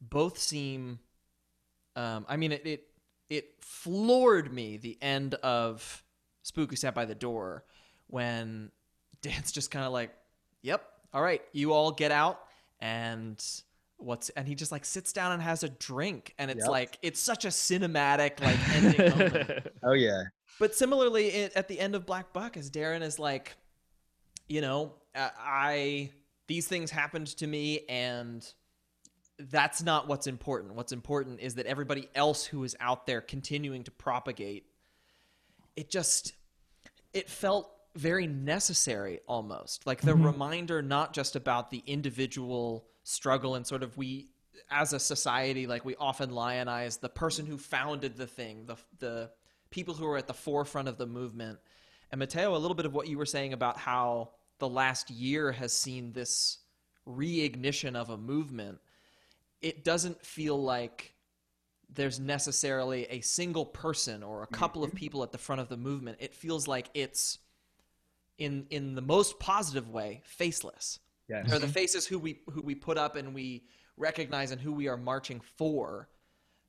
both 0.00 0.38
seem 0.38 1.00
um, 1.96 2.24
I 2.28 2.36
mean 2.36 2.52
it, 2.52 2.64
it 2.66 2.84
it 3.28 3.44
floored 3.60 4.52
me 4.52 4.76
the 4.76 4.96
end 5.02 5.34
of 5.34 6.02
Spook 6.42 6.70
Who 6.70 6.76
Sat 6.76 6.94
by 6.94 7.04
the 7.04 7.14
Door 7.16 7.64
when 8.06 8.70
Dan's 9.22 9.52
just 9.52 9.70
kind 9.70 9.84
of 9.84 9.92
like, 9.92 10.10
"Yep, 10.62 10.82
all 11.12 11.20
right, 11.22 11.42
you 11.52 11.72
all 11.74 11.90
get 11.92 12.10
out." 12.12 12.40
And 12.80 13.42
what's 13.98 14.30
and 14.30 14.48
he 14.48 14.54
just 14.54 14.72
like 14.72 14.84
sits 14.84 15.12
down 15.12 15.32
and 15.32 15.42
has 15.42 15.62
a 15.62 15.68
drink, 15.68 16.34
and 16.38 16.50
it's 16.50 16.64
Yep. 16.64 16.70
like 16.70 16.98
it's 17.02 17.20
such 17.20 17.44
a 17.44 17.48
cinematic 17.48 18.40
like 18.44 18.58
ending 18.74 19.10
moment. 19.18 19.66
Oh 19.82 19.92
yeah. 19.92 20.22
But 20.58 20.74
similarly, 20.74 21.28
it, 21.28 21.52
at 21.54 21.68
the 21.68 21.78
end 21.78 21.94
of 21.94 22.06
Black 22.06 22.32
Buck, 22.32 22.56
as 22.56 22.70
Darren 22.70 23.02
is 23.02 23.18
like, 23.18 23.56
you 24.48 24.60
know, 24.60 24.94
uh, 25.14 25.28
I 25.38 26.10
these 26.48 26.66
things 26.66 26.90
happened 26.90 27.28
to 27.28 27.46
me, 27.46 27.80
and 27.88 28.46
that's 29.38 29.82
not 29.82 30.08
what's 30.08 30.26
important. 30.26 30.74
What's 30.74 30.92
important 30.92 31.40
is 31.40 31.54
that 31.54 31.66
everybody 31.66 32.08
else 32.14 32.44
who 32.44 32.64
is 32.64 32.76
out 32.80 33.06
there 33.06 33.20
continuing 33.20 33.84
to 33.84 33.90
propagate. 33.90 34.64
It 35.76 35.90
just 35.90 36.34
it 37.14 37.28
felt 37.28 37.70
very 37.94 38.26
necessary 38.26 39.20
almost. 39.26 39.86
Like 39.86 40.00
the 40.00 40.12
mm-hmm. 40.12 40.26
reminder 40.26 40.82
not 40.82 41.12
just 41.12 41.36
about 41.36 41.70
the 41.70 41.82
individual 41.86 42.86
struggle 43.02 43.54
and 43.54 43.66
sort 43.66 43.82
of 43.82 43.96
we 43.96 44.28
as 44.70 44.92
a 44.92 45.00
society 45.00 45.66
like 45.66 45.84
we 45.84 45.96
often 45.96 46.30
lionize 46.30 46.98
the 46.98 47.08
person 47.08 47.46
who 47.46 47.58
founded 47.58 48.16
the 48.16 48.26
thing 48.26 48.66
the 48.66 48.76
the 48.98 49.30
people 49.70 49.94
who 49.94 50.06
are 50.06 50.18
at 50.18 50.26
the 50.26 50.34
forefront 50.34 50.88
of 50.88 50.98
the 50.98 51.06
movement. 51.06 51.58
And 52.12 52.18
Mateo 52.18 52.54
a 52.54 52.58
little 52.58 52.74
bit 52.74 52.86
of 52.86 52.94
what 52.94 53.08
you 53.08 53.18
were 53.18 53.26
saying 53.26 53.52
about 53.52 53.76
how 53.76 54.30
the 54.58 54.68
last 54.68 55.10
year 55.10 55.52
has 55.52 55.72
seen 55.72 56.12
this 56.12 56.58
reignition 57.08 57.94
of 57.96 58.10
a 58.10 58.16
movement 58.16 58.78
it 59.62 59.84
doesn't 59.84 60.24
feel 60.24 60.60
like 60.60 61.14
there's 61.92 62.20
necessarily 62.20 63.04
a 63.06 63.20
single 63.20 63.66
person 63.66 64.22
or 64.22 64.42
a 64.42 64.46
couple 64.46 64.82
of 64.82 64.90
mm-hmm. 64.90 64.98
people 64.98 65.22
at 65.22 65.32
the 65.32 65.38
front 65.38 65.60
of 65.60 65.68
the 65.68 65.76
movement. 65.76 66.18
It 66.20 66.34
feels 66.34 66.68
like 66.68 66.88
it's 66.94 67.38
in 68.40 68.66
in 68.70 68.94
the 68.94 69.02
most 69.02 69.38
positive 69.38 69.88
way, 69.90 70.22
faceless. 70.24 70.98
Yes. 71.28 71.48
They're 71.48 71.60
the 71.60 71.68
faces 71.68 72.06
who 72.06 72.18
we 72.18 72.40
who 72.50 72.60
we 72.62 72.74
put 72.74 72.98
up 72.98 73.14
and 73.14 73.32
we 73.34 73.64
recognize 73.96 74.50
and 74.50 74.60
who 74.60 74.72
we 74.72 74.88
are 74.88 74.96
marching 74.96 75.40
for. 75.56 76.08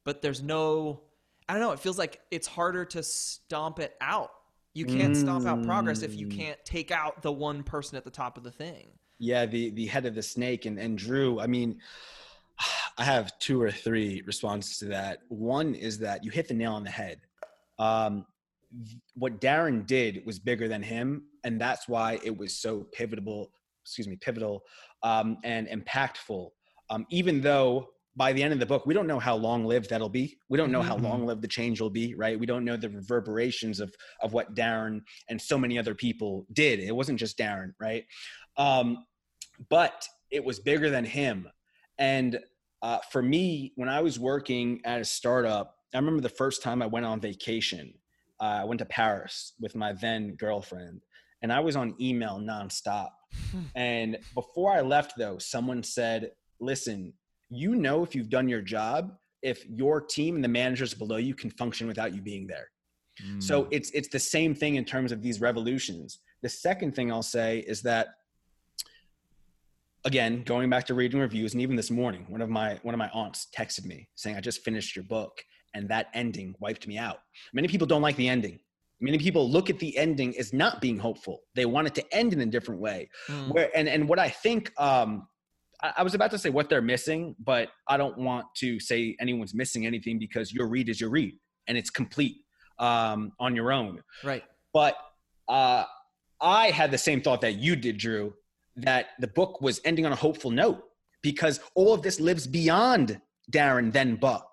But 0.03 0.21
there's 0.21 0.43
no 0.43 1.01
I 1.49 1.53
don't 1.53 1.61
know, 1.61 1.71
it 1.71 1.79
feels 1.79 1.97
like 1.97 2.21
it's 2.29 2.47
harder 2.47 2.85
to 2.85 3.01
stomp 3.03 3.79
it 3.79 3.95
out. 3.99 4.31
You 4.73 4.85
can't 4.85 5.17
stomp 5.17 5.45
out 5.47 5.63
progress 5.63 6.01
if 6.01 6.15
you 6.15 6.27
Mm. 6.27 6.37
can't 6.37 6.59
take 6.63 6.91
out 6.91 7.21
the 7.21 7.31
one 7.31 7.63
person 7.63 7.97
at 7.97 8.05
the 8.05 8.11
top 8.11 8.37
of 8.37 8.43
the 8.43 8.51
thing. 8.51 8.87
Yeah, 9.17 9.45
the 9.45 9.71
the 9.71 9.85
head 9.87 10.05
of 10.05 10.13
the 10.15 10.23
snake 10.23 10.65
and 10.65 10.77
and 10.79 10.97
Drew. 10.97 11.39
I 11.39 11.47
mean, 11.47 11.79
I 12.97 13.03
have 13.03 13.37
two 13.39 13.61
or 13.61 13.71
three 13.71 14.21
responses 14.25 14.77
to 14.79 14.85
that. 14.85 15.19
One 15.29 15.73
is 15.75 15.97
that 15.99 16.23
you 16.23 16.31
hit 16.31 16.47
the 16.47 16.53
nail 16.53 16.73
on 16.73 16.83
the 16.83 16.91
head. 16.91 17.21
Um, 17.79 18.25
what 19.15 19.41
Darren 19.41 19.85
did 19.85 20.25
was 20.25 20.39
bigger 20.39 20.67
than 20.67 20.81
him, 20.81 21.23
and 21.43 21.59
that's 21.59 21.87
why 21.87 22.19
it 22.23 22.35
was 22.35 22.57
so 22.57 22.87
pivotal. 22.91 23.51
Excuse 23.83 24.07
me, 24.07 24.15
pivotal 24.15 24.63
um, 25.03 25.37
and 25.43 25.67
impactful. 25.67 26.49
Um, 26.89 27.05
even 27.09 27.41
though 27.41 27.89
by 28.15 28.33
the 28.33 28.43
end 28.43 28.53
of 28.53 28.59
the 28.59 28.65
book, 28.65 28.85
we 28.85 28.93
don't 28.93 29.07
know 29.07 29.19
how 29.19 29.35
long 29.35 29.65
lived 29.65 29.89
that'll 29.89 30.09
be. 30.09 30.37
We 30.49 30.57
don't 30.57 30.71
know 30.71 30.81
how 30.81 30.97
Mhm. 30.97 31.03
long 31.03 31.25
lived 31.25 31.41
the 31.41 31.47
change 31.47 31.79
will 31.81 31.89
be, 31.89 32.13
right? 32.13 32.37
We 32.39 32.45
don't 32.45 32.65
know 32.65 32.77
the 32.77 32.89
reverberations 32.89 33.79
of 33.79 33.95
of 34.21 34.33
what 34.33 34.53
Darren 34.53 35.01
and 35.29 35.41
so 35.41 35.57
many 35.57 35.79
other 35.79 35.95
people 35.95 36.45
did. 36.53 36.79
It 36.79 36.95
wasn't 36.95 37.19
just 37.19 37.37
Darren, 37.37 37.73
right? 37.79 38.05
Um, 38.57 39.05
but 39.69 40.07
it 40.29 40.43
was 40.43 40.59
bigger 40.59 40.89
than 40.89 41.05
him. 41.05 41.49
And 41.97 42.39
uh, 42.81 42.99
for 43.11 43.21
me, 43.21 43.73
when 43.75 43.89
I 43.89 44.01
was 44.01 44.19
working 44.19 44.81
at 44.85 45.01
a 45.01 45.05
startup, 45.05 45.77
I 45.93 45.97
remember 45.97 46.21
the 46.21 46.29
first 46.29 46.63
time 46.63 46.81
I 46.81 46.87
went 46.87 47.05
on 47.05 47.19
vacation. 47.19 47.93
Uh, 48.39 48.59
I 48.61 48.63
went 48.63 48.79
to 48.79 48.85
Paris 48.85 49.53
with 49.59 49.75
my 49.75 49.93
then 49.93 50.35
girlfriend, 50.35 51.01
and 51.41 51.51
I 51.51 51.59
was 51.59 51.75
on 51.75 51.95
email 51.99 52.39
nonstop. 52.39 53.09
Hmm. 53.51 53.61
and 53.75 54.17
before 54.35 54.73
I 54.73 54.81
left, 54.81 55.13
though, 55.17 55.37
someone 55.37 55.83
said, 55.83 56.31
Listen, 56.59 57.13
you 57.49 57.75
know, 57.75 58.03
if 58.03 58.13
you've 58.13 58.29
done 58.29 58.47
your 58.47 58.61
job, 58.61 59.13
if 59.41 59.65
your 59.67 60.01
team 60.01 60.35
and 60.35 60.43
the 60.43 60.49
managers 60.49 60.93
below 60.93 61.17
you 61.17 61.33
can 61.33 61.49
function 61.49 61.87
without 61.87 62.13
you 62.13 62.21
being 62.21 62.45
there. 62.45 62.67
So 63.39 63.63
hmm. 63.63 63.69
it's 63.71 63.91
it's 63.91 64.07
the 64.07 64.19
same 64.19 64.55
thing 64.55 64.75
in 64.75 64.85
terms 64.85 65.11
of 65.11 65.21
these 65.21 65.41
revolutions. 65.41 66.19
The 66.41 66.49
second 66.49 66.95
thing 66.95 67.11
I'll 67.11 67.21
say 67.21 67.59
is 67.59 67.81
that 67.83 68.15
again, 70.05 70.43
going 70.43 70.69
back 70.69 70.85
to 70.87 70.93
reading 70.93 71.19
reviews, 71.19 71.53
and 71.53 71.61
even 71.61 71.75
this 71.75 71.91
morning, 71.91 72.25
one 72.29 72.41
of 72.41 72.49
my 72.49 72.79
one 72.83 72.95
of 72.95 72.99
my 72.99 73.09
aunts 73.09 73.47
texted 73.55 73.85
me 73.85 74.07
saying, 74.15 74.37
"I 74.37 74.41
just 74.41 74.63
finished 74.63 74.95
your 74.95 75.03
book, 75.03 75.43
and 75.73 75.89
that 75.89 76.07
ending 76.13 76.55
wiped 76.59 76.87
me 76.87 76.97
out." 76.97 77.19
Many 77.53 77.67
people 77.67 77.87
don't 77.87 78.01
like 78.01 78.15
the 78.15 78.27
ending. 78.29 78.59
Many 79.01 79.17
people 79.17 79.49
look 79.49 79.69
at 79.69 79.79
the 79.79 79.97
ending 79.97 80.37
as 80.37 80.53
not 80.53 80.79
being 80.79 80.99
hopeful. 80.99 81.39
They 81.55 81.65
want 81.65 81.87
it 81.87 81.95
to 81.95 82.15
end 82.15 82.33
in 82.33 82.41
a 82.41 82.45
different 82.45 82.79
way. 82.79 83.09
Mm. 83.27 83.53
Where 83.53 83.69
and 83.75 83.89
and 83.89 84.07
what 84.07 84.19
I 84.19 84.29
think, 84.29 84.71
um, 84.79 85.27
I, 85.81 85.93
I 85.97 86.03
was 86.03 86.13
about 86.13 86.31
to 86.31 86.37
say 86.37 86.49
what 86.51 86.69
they're 86.69 86.81
missing, 86.81 87.35
but 87.43 87.69
I 87.87 87.97
don't 87.97 88.17
want 88.17 88.45
to 88.57 88.79
say 88.79 89.15
anyone's 89.19 89.55
missing 89.55 89.85
anything 89.87 90.19
because 90.19 90.53
your 90.53 90.67
read 90.67 90.87
is 90.87 91.01
your 91.01 91.09
read, 91.09 91.33
and 91.67 91.77
it's 91.77 91.89
complete 91.89 92.37
um, 92.79 93.31
on 93.39 93.55
your 93.55 93.71
own 93.71 94.01
Right. 94.23 94.43
but 94.73 94.95
uh, 95.47 95.83
I 96.39 96.71
had 96.71 96.91
the 96.91 96.97
same 96.97 97.21
thought 97.21 97.41
that 97.41 97.55
you 97.55 97.75
did, 97.75 97.97
Drew, 97.97 98.33
that 98.77 99.07
the 99.19 99.27
book 99.27 99.61
was 99.61 99.81
ending 99.83 100.05
on 100.05 100.11
a 100.11 100.15
hopeful 100.15 100.49
note 100.49 100.81
because 101.21 101.59
all 101.75 101.93
of 101.93 102.01
this 102.01 102.19
lives 102.19 102.47
beyond 102.47 103.19
Darren 103.51 103.91
then 103.91 104.15
Buck. 104.15 104.47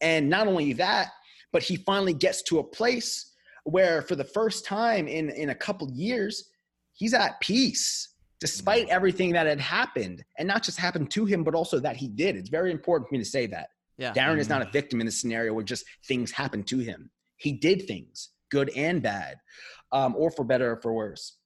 And 0.00 0.30
not 0.30 0.46
only 0.46 0.72
that, 0.74 1.08
but 1.52 1.62
he 1.62 1.76
finally 1.76 2.14
gets 2.14 2.42
to 2.44 2.58
a 2.58 2.64
place 2.64 3.32
where 3.66 4.00
for 4.00 4.14
the 4.14 4.24
first 4.24 4.64
time 4.64 5.08
in, 5.08 5.28
in 5.30 5.50
a 5.50 5.54
couple 5.54 5.90
years, 5.90 6.50
he's 6.92 7.12
at 7.12 7.40
peace 7.40 8.10
despite 8.38 8.86
everything 8.88 9.32
that 9.32 9.46
had 9.46 9.58
happened 9.58 10.22
and 10.38 10.46
not 10.46 10.62
just 10.62 10.78
happened 10.78 11.10
to 11.10 11.24
him, 11.24 11.42
but 11.42 11.54
also 11.54 11.80
that 11.80 11.96
he 11.96 12.06
did. 12.06 12.36
It's 12.36 12.50
very 12.50 12.70
important 12.70 13.08
for 13.08 13.14
me 13.14 13.18
to 13.18 13.24
say 13.24 13.46
that. 13.46 13.70
Yeah. 13.98 14.12
Darren 14.12 14.38
is 14.38 14.48
not 14.48 14.62
a 14.62 14.70
victim 14.70 15.00
in 15.00 15.06
this 15.06 15.20
scenario 15.20 15.52
where 15.52 15.64
just 15.64 15.84
things 16.06 16.30
happened 16.30 16.66
to 16.68 16.78
him. 16.78 17.10
He 17.38 17.52
did 17.52 17.88
things, 17.88 18.30
good 18.50 18.70
and 18.76 19.02
bad, 19.02 19.36
um, 19.90 20.14
or 20.16 20.30
for 20.30 20.44
better 20.44 20.72
or 20.72 20.76
for 20.76 20.92
worse. 20.92 21.38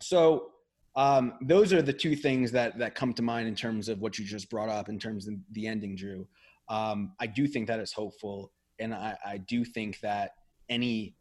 So 0.00 0.50
um, 0.96 1.34
those 1.42 1.72
are 1.72 1.82
the 1.82 1.92
two 1.92 2.14
things 2.14 2.52
that 2.52 2.78
that 2.78 2.94
come 2.94 3.14
to 3.14 3.22
mind 3.22 3.48
in 3.48 3.54
terms 3.54 3.88
of 3.88 4.00
what 4.00 4.18
you 4.18 4.24
just 4.24 4.48
brought 4.48 4.68
up 4.68 4.88
in 4.88 4.98
terms 4.98 5.26
of 5.26 5.34
the 5.52 5.66
ending, 5.66 5.96
Drew. 5.96 6.28
Um, 6.68 7.14
I 7.18 7.26
do 7.26 7.46
think 7.46 7.66
that 7.66 7.80
is 7.80 7.92
hopeful, 7.92 8.52
and 8.78 8.94
I, 8.94 9.16
I 9.26 9.38
do 9.38 9.64
think 9.64 9.98
that 10.00 10.32
any 10.68 11.16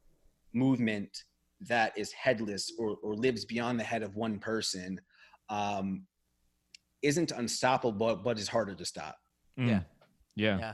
movement 0.54 1.24
that 1.62 1.98
is 1.98 2.12
headless 2.12 2.72
or, 2.78 2.98
or 3.02 3.16
lives 3.16 3.46
beyond 3.46 3.80
the 3.80 3.84
head 3.84 4.04
of 4.04 4.16
one 4.16 4.38
person 4.40 5.00
um, 5.50 6.06
isn't 7.02 7.32
unstoppable, 7.32 7.92
but, 7.92 8.24
but 8.24 8.38
is 8.38 8.48
harder 8.48 8.76
to 8.76 8.86
stop. 8.86 9.18
Mm. 9.60 9.68
Yeah. 9.68 9.80
yeah 10.36 10.58
Yeah. 10.60 10.74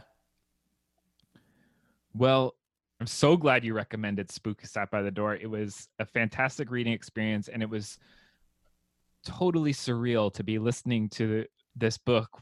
Well, 2.15 2.55
I'm 2.99 3.07
so 3.07 3.37
glad 3.37 3.63
you 3.63 3.73
recommended 3.73 4.31
Spook 4.31 4.61
Who 4.61 4.67
Sat 4.67 4.91
by 4.91 5.01
the 5.01 5.11
Door. 5.11 5.35
It 5.35 5.49
was 5.49 5.87
a 5.99 6.05
fantastic 6.05 6.69
reading 6.71 6.93
experience, 6.93 7.47
and 7.47 7.61
it 7.63 7.69
was 7.69 7.97
totally 9.25 9.73
surreal 9.73 10.33
to 10.33 10.43
be 10.43 10.59
listening 10.59 11.07
to 11.09 11.45
this 11.75 11.97
book 11.97 12.41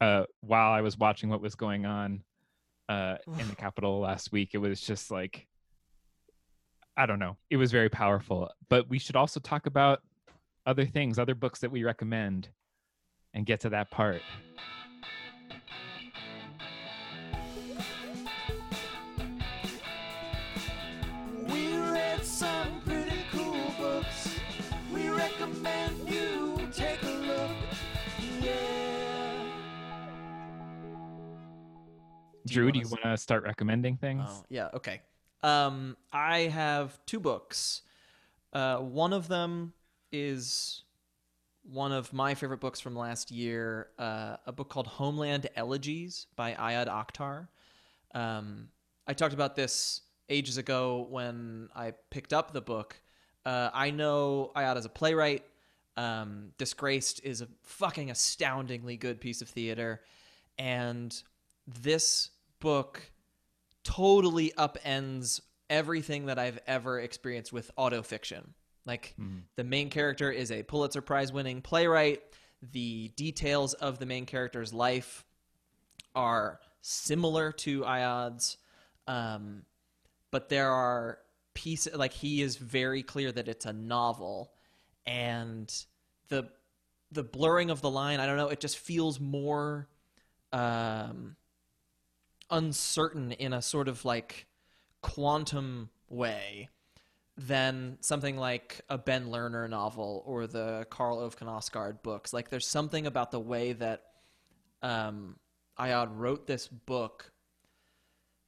uh, 0.00 0.24
while 0.40 0.72
I 0.72 0.80
was 0.80 0.96
watching 0.98 1.28
what 1.28 1.40
was 1.40 1.54
going 1.54 1.86
on. 1.86 2.24
uh, 2.90 3.16
in 3.38 3.48
the 3.48 3.54
Capitol 3.54 4.00
last 4.00 4.32
week. 4.32 4.50
It 4.52 4.58
was 4.58 4.80
just 4.80 5.12
like, 5.12 5.46
I 7.00 7.06
don't 7.06 7.18
know. 7.18 7.38
It 7.48 7.56
was 7.56 7.72
very 7.72 7.88
powerful. 7.88 8.50
But 8.68 8.90
we 8.90 8.98
should 8.98 9.16
also 9.16 9.40
talk 9.40 9.64
about 9.64 10.02
other 10.66 10.84
things, 10.84 11.18
other 11.18 11.34
books 11.34 11.60
that 11.60 11.70
we 11.70 11.82
recommend, 11.82 12.50
and 13.32 13.46
get 13.46 13.60
to 13.60 13.70
that 13.70 13.90
part. 13.90 14.20
We 21.48 21.78
read 21.78 22.22
some 22.22 22.82
pretty 22.84 23.24
cool 23.32 23.72
books. 23.78 24.38
We 24.92 25.08
recommend 25.08 26.06
you 26.06 26.68
take 26.70 27.02
a 27.02 27.06
look. 27.06 27.50
Yeah. 28.42 29.42
Drew, 32.46 32.70
do 32.70 32.78
you 32.78 32.88
want 32.88 33.04
to 33.04 33.16
start 33.16 33.44
recommending 33.44 33.96
things? 33.96 34.26
Oh, 34.28 34.44
yeah. 34.50 34.68
Okay. 34.74 35.00
Um, 35.42 35.96
I 36.12 36.40
have 36.40 36.98
two 37.06 37.20
books. 37.20 37.82
Uh, 38.52 38.78
one 38.78 39.12
of 39.12 39.28
them 39.28 39.72
is 40.12 40.82
one 41.62 41.92
of 41.92 42.12
my 42.12 42.34
favorite 42.34 42.60
books 42.60 42.80
from 42.80 42.96
last 42.96 43.30
year, 43.30 43.88
uh, 43.98 44.36
a 44.46 44.52
book 44.52 44.68
called 44.68 44.86
Homeland 44.86 45.48
Elegies 45.56 46.26
by 46.36 46.52
Ayad 46.52 46.88
Akhtar. 46.88 47.48
Um, 48.14 48.68
I 49.06 49.12
talked 49.12 49.34
about 49.34 49.56
this 49.56 50.02
ages 50.28 50.58
ago 50.58 51.06
when 51.10 51.68
I 51.74 51.92
picked 52.10 52.32
up 52.32 52.52
the 52.52 52.60
book. 52.60 53.00
Uh, 53.44 53.70
I 53.72 53.90
know 53.90 54.52
Ayad 54.56 54.76
as 54.76 54.84
a 54.84 54.88
playwright. 54.90 55.44
Um, 55.96 56.52
Disgraced 56.58 57.20
is 57.24 57.40
a 57.40 57.48
fucking 57.62 58.10
astoundingly 58.10 58.96
good 58.96 59.20
piece 59.20 59.42
of 59.42 59.48
theater. 59.48 60.00
And 60.58 61.20
this 61.66 62.30
book 62.60 63.09
totally 63.84 64.52
upends 64.56 65.40
everything 65.68 66.26
that 66.26 66.38
I've 66.38 66.58
ever 66.66 67.00
experienced 67.00 67.52
with 67.52 67.70
autofiction. 67.76 68.54
Like 68.84 69.14
Mhm. 69.18 69.44
the 69.56 69.64
main 69.64 69.90
character 69.90 70.30
is 70.30 70.50
a 70.50 70.62
Pulitzer 70.62 71.02
Prize 71.02 71.32
winning 71.32 71.62
playwright. 71.62 72.22
The 72.62 73.08
details 73.16 73.74
of 73.74 73.98
the 73.98 74.06
main 74.06 74.26
character's 74.26 74.72
life 74.72 75.24
are 76.14 76.60
similar 76.80 77.52
to 77.52 77.84
Ayad's, 77.84 78.56
um, 79.06 79.64
but 80.30 80.48
there 80.48 80.70
are 80.70 81.20
pieces 81.54 81.94
like 81.94 82.12
he 82.12 82.42
is 82.42 82.56
very 82.56 83.02
clear 83.02 83.30
that 83.32 83.48
it's 83.48 83.66
a 83.66 83.72
novel, 83.72 84.52
and 85.06 85.86
the 86.28 86.50
the 87.12 87.24
blurring 87.24 87.70
of 87.70 87.80
the 87.80 87.90
line. 87.90 88.20
I 88.20 88.26
don't 88.26 88.36
know. 88.36 88.48
It 88.48 88.60
just 88.60 88.78
feels 88.78 89.18
more 89.18 89.88
um, 90.52 91.36
uncertain 92.50 93.32
in 93.32 93.52
a 93.52 93.62
sort 93.62 93.88
of 93.88 94.04
like 94.04 94.46
quantum 95.02 95.90
way 96.08 96.68
than 97.36 97.96
something 98.00 98.36
like 98.36 98.82
a 98.88 98.98
Ben 98.98 99.28
Lerner 99.28 99.68
novel 99.68 100.22
or 100.26 100.46
the 100.46 100.86
Karl 100.90 101.18
Ove 101.18 101.38
Knausgaard 101.38 102.02
books. 102.02 102.32
Like 102.32 102.50
there's 102.50 102.66
something 102.66 103.06
about 103.06 103.30
the 103.30 103.40
way 103.40 103.72
that 103.72 104.02
um, 104.82 105.36
Ayad 105.78 106.08
wrote 106.12 106.46
this 106.46 106.68
book 106.68 107.32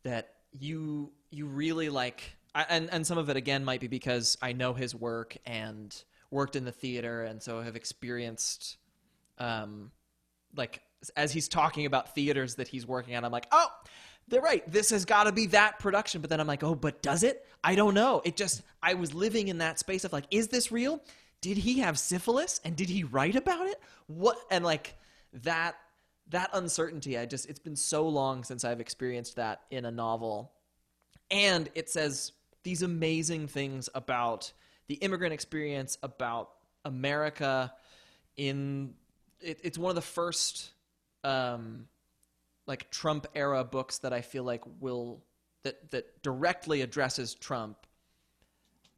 that 0.02 0.34
you 0.52 1.12
you 1.30 1.46
really 1.46 1.88
like 1.88 2.36
I, 2.54 2.66
and 2.68 2.90
and 2.92 3.06
some 3.06 3.18
of 3.18 3.30
it 3.30 3.36
again 3.36 3.64
might 3.64 3.80
be 3.80 3.88
because 3.88 4.36
I 4.42 4.52
know 4.52 4.74
his 4.74 4.94
work 4.94 5.36
and 5.46 5.94
worked 6.30 6.56
in 6.56 6.64
the 6.64 6.72
theater 6.72 7.22
and 7.22 7.42
so 7.42 7.60
have 7.60 7.76
experienced 7.76 8.76
um 9.38 9.90
like 10.56 10.82
as 11.10 11.32
he's 11.32 11.48
talking 11.48 11.86
about 11.86 12.14
theaters 12.14 12.56
that 12.56 12.68
he's 12.68 12.86
working 12.86 13.16
on, 13.16 13.24
I'm 13.24 13.32
like 13.32 13.46
oh 13.52 13.68
they're 14.28 14.40
right. 14.40 14.62
This 14.70 14.90
has 14.90 15.04
got 15.04 15.24
to 15.24 15.32
be 15.32 15.46
that 15.46 15.80
production. 15.80 16.20
But 16.20 16.30
then 16.30 16.40
I'm 16.40 16.46
like 16.46 16.62
oh 16.62 16.74
but 16.74 17.02
does 17.02 17.22
it? 17.22 17.46
I 17.64 17.74
don't 17.74 17.94
know. 17.94 18.22
It 18.24 18.36
just 18.36 18.62
I 18.82 18.94
was 18.94 19.14
living 19.14 19.48
in 19.48 19.58
that 19.58 19.78
space 19.78 20.04
of 20.04 20.12
like 20.12 20.24
is 20.30 20.48
this 20.48 20.72
real? 20.72 21.02
Did 21.40 21.56
he 21.56 21.80
have 21.80 21.98
syphilis? 21.98 22.60
And 22.64 22.76
did 22.76 22.88
he 22.88 23.04
write 23.04 23.34
about 23.34 23.66
it? 23.66 23.80
What? 24.06 24.38
And 24.50 24.64
like 24.64 24.94
that 25.32 25.76
that 26.28 26.50
uncertainty 26.54 27.18
i 27.18 27.26
just 27.26 27.48
it's 27.48 27.58
been 27.58 27.76
so 27.76 28.08
long 28.08 28.44
since 28.44 28.64
i've 28.64 28.80
experienced 28.80 29.36
that 29.36 29.62
in 29.70 29.84
a 29.84 29.90
novel. 29.90 30.52
And 31.30 31.70
it 31.74 31.88
says 31.88 32.32
these 32.62 32.82
amazing 32.82 33.48
things 33.48 33.88
about 33.94 34.52
the 34.86 34.94
immigrant 34.94 35.32
experience 35.32 35.98
about 36.02 36.50
america 36.84 37.72
in 38.36 38.94
it, 39.40 39.60
it's 39.62 39.78
one 39.78 39.90
of 39.90 39.96
the 39.96 40.02
first 40.02 40.70
um 41.24 41.86
like 42.66 42.90
trump 42.90 43.26
era 43.34 43.64
books 43.64 43.98
that 43.98 44.12
i 44.12 44.20
feel 44.20 44.44
like 44.44 44.62
will 44.80 45.22
that 45.62 45.90
that 45.90 46.22
directly 46.22 46.80
addresses 46.82 47.34
trump 47.34 47.76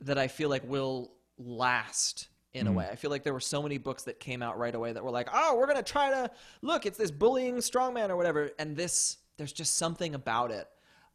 that 0.00 0.18
i 0.18 0.28
feel 0.28 0.48
like 0.48 0.62
will 0.68 1.12
last 1.38 2.28
in 2.52 2.68
a 2.68 2.70
Mm. 2.70 2.74
way. 2.76 2.88
I 2.88 2.94
feel 2.94 3.10
like 3.10 3.24
there 3.24 3.32
were 3.32 3.40
so 3.40 3.60
many 3.60 3.78
books 3.78 4.04
that 4.04 4.20
came 4.20 4.40
out 4.40 4.56
right 4.58 4.72
away 4.72 4.92
that 4.92 5.02
were 5.02 5.10
like 5.10 5.28
oh 5.32 5.56
we're 5.56 5.66
gonna 5.66 5.82
try 5.82 6.10
to 6.10 6.30
look 6.62 6.86
it's 6.86 6.96
this 6.96 7.10
bullying 7.10 7.56
strongman 7.56 8.10
or 8.10 8.16
whatever. 8.16 8.50
And 8.60 8.76
this 8.76 9.18
there's 9.36 9.52
just 9.52 9.74
something 9.76 10.14
about 10.14 10.52
it. 10.52 10.68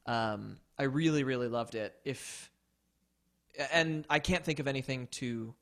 Um, 0.05 0.57
i 0.78 0.84
really 0.84 1.24
really 1.24 1.47
loved 1.47 1.76
it. 1.76 1.95
If 2.03 2.51
and 3.72 4.05
i 4.10 4.20
can't 4.20 4.43
think 4.43 4.60
of 4.60 4.68
anything 4.68 5.07
to 5.12 5.53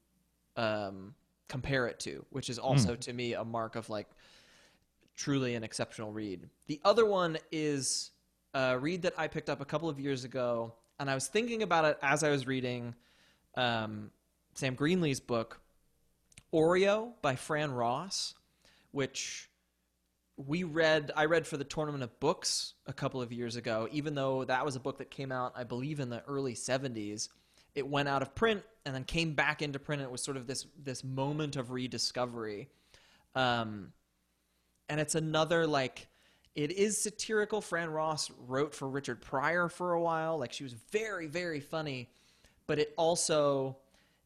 um, 0.55 1.13
compare 1.47 1.85
it 1.87 1.99
to 1.99 2.25
which 2.31 2.49
is 2.49 2.57
also 2.57 2.95
to 2.95 3.13
me 3.13 3.33
a 3.33 3.43
mark 3.45 3.75
of 3.75 3.87
like 3.89 4.07
truly 5.17 5.55
an 5.55 5.63
exceptional 5.63 6.13
read. 6.13 6.47
The 6.67 6.79
other 6.85 7.05
one 7.05 7.37
is 7.51 8.11
a 8.53 8.79
read 8.79 9.01
that 9.01 9.13
i 9.17 9.27
picked 9.27 9.49
up 9.49 9.61
a 9.61 9.65
couple 9.65 9.89
of 9.89 9.99
years 9.99 10.23
ago 10.23 10.73
and 10.99 11.09
i 11.09 11.13
was 11.13 11.27
thinking 11.27 11.63
about 11.63 11.85
it 11.85 11.97
as 12.01 12.23
i 12.23 12.29
was 12.29 12.47
reading 12.47 12.95
um, 13.55 14.09
sam 14.53 14.73
greenlee's 14.73 15.19
book 15.19 15.59
oreo 16.53 17.11
by 17.21 17.35
fran 17.35 17.71
ross 17.71 18.33
which 18.91 19.49
we 20.37 20.63
read 20.63 21.11
i 21.15 21.25
read 21.25 21.45
for 21.45 21.57
the 21.57 21.63
tournament 21.63 22.03
of 22.03 22.19
books 22.19 22.73
a 22.85 22.93
couple 22.93 23.21
of 23.21 23.33
years 23.33 23.55
ago. 23.55 23.87
Even 23.91 24.15
though 24.15 24.45
that 24.45 24.63
was 24.63 24.75
a 24.75 24.79
book 24.79 24.99
that 24.99 25.11
came 25.11 25.31
out 25.31 25.51
i 25.55 25.63
believe 25.63 25.99
in 25.99 26.09
the 26.09 26.23
early 26.27 26.53
70s 26.53 27.27
it 27.75 27.87
went 27.87 28.09
out 28.09 28.23
of 28.23 28.33
print 28.33 28.63
and 28.85 28.95
then 28.95 29.03
came 29.03 29.33
back 29.33 29.61
into 29.61 29.77
print. 29.77 30.01
It 30.01 30.09
was 30.09 30.23
sort 30.23 30.35
of 30.35 30.47
this 30.47 30.65
this 30.83 31.03
moment 31.03 31.55
of 31.57 31.69
rediscovery. 31.69 32.69
Um, 33.35 33.93
and 34.89 34.99
it's 34.99 35.15
another 35.15 35.67
like 35.67 36.07
it 36.55 36.71
is 36.71 36.97
satirical. 36.97 37.61
Fran 37.61 37.89
ross 37.89 38.31
wrote 38.47 38.73
for 38.73 38.89
richard 38.89 39.21
pryor 39.21 39.69
for 39.69 39.93
a 39.93 40.01
while. 40.01 40.37
Like 40.37 40.53
she 40.53 40.63
was 40.63 40.73
very 40.91 41.27
very 41.27 41.59
funny. 41.59 42.09
But 42.65 42.79
it 42.79 42.93
also 42.97 43.77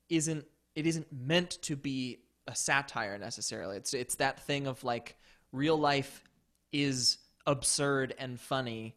isn't 0.10 0.46
it 0.76 0.88
isn't 0.88 1.08
meant 1.12 1.62
to 1.64 1.76
be 1.76 2.20
a 2.48 2.56
satire 2.56 3.18
necessarily. 3.18 3.78
It's 3.78 3.94
it's 3.94 4.16
that 4.16 4.40
thing 4.46 4.68
of 4.68 4.84
like 4.84 5.18
real 5.52 5.78
life 5.78 6.24
is 6.72 7.18
absurd 7.46 8.14
and 8.18 8.40
funny 8.40 8.96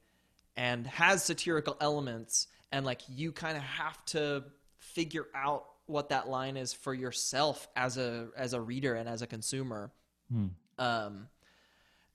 and 0.56 0.86
has 0.86 1.24
satirical 1.24 1.76
elements. 1.80 2.46
And 2.72 2.86
like 2.86 3.02
you 3.08 3.32
kind 3.32 3.56
of 3.56 3.62
have 3.62 4.04
to 4.06 4.44
figure 4.78 5.26
out 5.34 5.64
what 5.86 6.10
that 6.10 6.28
line 6.28 6.56
is 6.56 6.72
for 6.72 6.94
yourself 6.94 7.68
as 7.76 7.96
a 7.98 8.28
as 8.36 8.52
a 8.52 8.60
reader 8.60 8.94
and 8.94 9.08
as 9.08 9.22
a 9.22 9.26
consumer. 9.26 9.92
Hmm. 10.32 10.46
um 10.78 11.28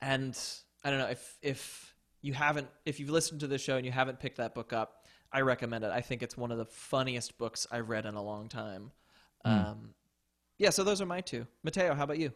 and 0.01 0.37
i 0.83 0.89
don't 0.89 0.99
know 0.99 1.07
if 1.07 1.37
if 1.41 1.95
you 2.21 2.33
haven't 2.33 2.67
if 2.85 2.99
you've 2.99 3.09
listened 3.09 3.39
to 3.39 3.47
the 3.47 3.57
show 3.57 3.77
and 3.77 3.85
you 3.85 3.91
haven't 3.91 4.19
picked 4.19 4.37
that 4.37 4.53
book 4.53 4.73
up 4.73 5.05
i 5.31 5.41
recommend 5.41 5.83
it 5.83 5.91
i 5.91 6.01
think 6.01 6.21
it's 6.23 6.37
one 6.37 6.51
of 6.51 6.57
the 6.57 6.65
funniest 6.65 7.37
books 7.37 7.67
i've 7.71 7.89
read 7.89 8.05
in 8.05 8.15
a 8.15 8.23
long 8.23 8.47
time 8.49 8.91
Hmm. 9.45 9.51
um 9.51 9.89
yeah 10.57 10.69
so 10.69 10.83
those 10.83 10.99
are 11.01 11.05
my 11.05 11.21
two 11.21 11.47
mateo 11.63 11.93
how 11.93 12.03
about 12.03 12.19
you 12.19 12.33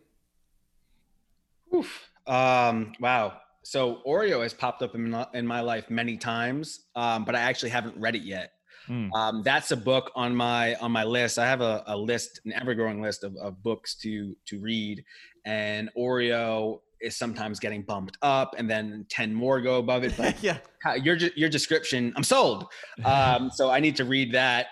Oof. 1.74 2.09
Um, 2.28 2.93
wow. 2.99 3.34
So 3.64 4.01
Oreo 4.05 4.43
has 4.43 4.53
popped 4.53 4.82
up 4.82 4.95
in 4.95 5.09
my, 5.09 5.28
in 5.34 5.47
my 5.47 5.61
life 5.61 5.89
many 5.89 6.18
times, 6.18 6.82
um, 6.95 7.26
but 7.26 7.36
I 7.36 7.39
actually 7.39 7.70
haven't 7.70 7.97
read 7.97 8.16
it 8.16 8.24
yet. 8.24 8.51
Mm. 8.89 9.09
Um, 9.14 9.43
that's 9.43 9.72
a 9.72 9.78
book 9.78 10.11
on 10.14 10.36
my 10.36 10.76
on 10.76 10.91
my 10.91 11.05
list. 11.05 11.39
I 11.39 11.45
have 11.45 11.61
a, 11.61 11.84
a 11.88 11.95
list, 11.95 12.41
an 12.43 12.51
ever-growing 12.51 13.01
list 13.01 13.24
of, 13.24 13.36
of 13.38 13.64
books 13.64 13.95
to 14.01 14.36
to 14.47 14.59
read, 14.59 15.05
and 15.45 15.89
Oreo 15.97 16.82
is 17.04 17.16
sometimes 17.18 17.60
getting 17.60 17.84
bumped 17.84 18.18
up, 18.22 18.56
and 18.58 18.70
then 18.70 19.06
ten 19.10 19.34
more 19.34 19.62
go 19.62 19.78
above 19.78 20.04
it. 20.04 20.14
But 20.18 20.36
yeah 20.43 20.58
your 21.01 21.16
your 21.36 21.49
description, 21.49 22.14
I'm 22.16 22.24
sold. 22.24 22.66
Um, 23.06 23.51
so 23.54 23.70
I 23.70 23.80
need 23.80 23.95
to 23.97 24.06
read 24.06 24.34
that 24.34 24.68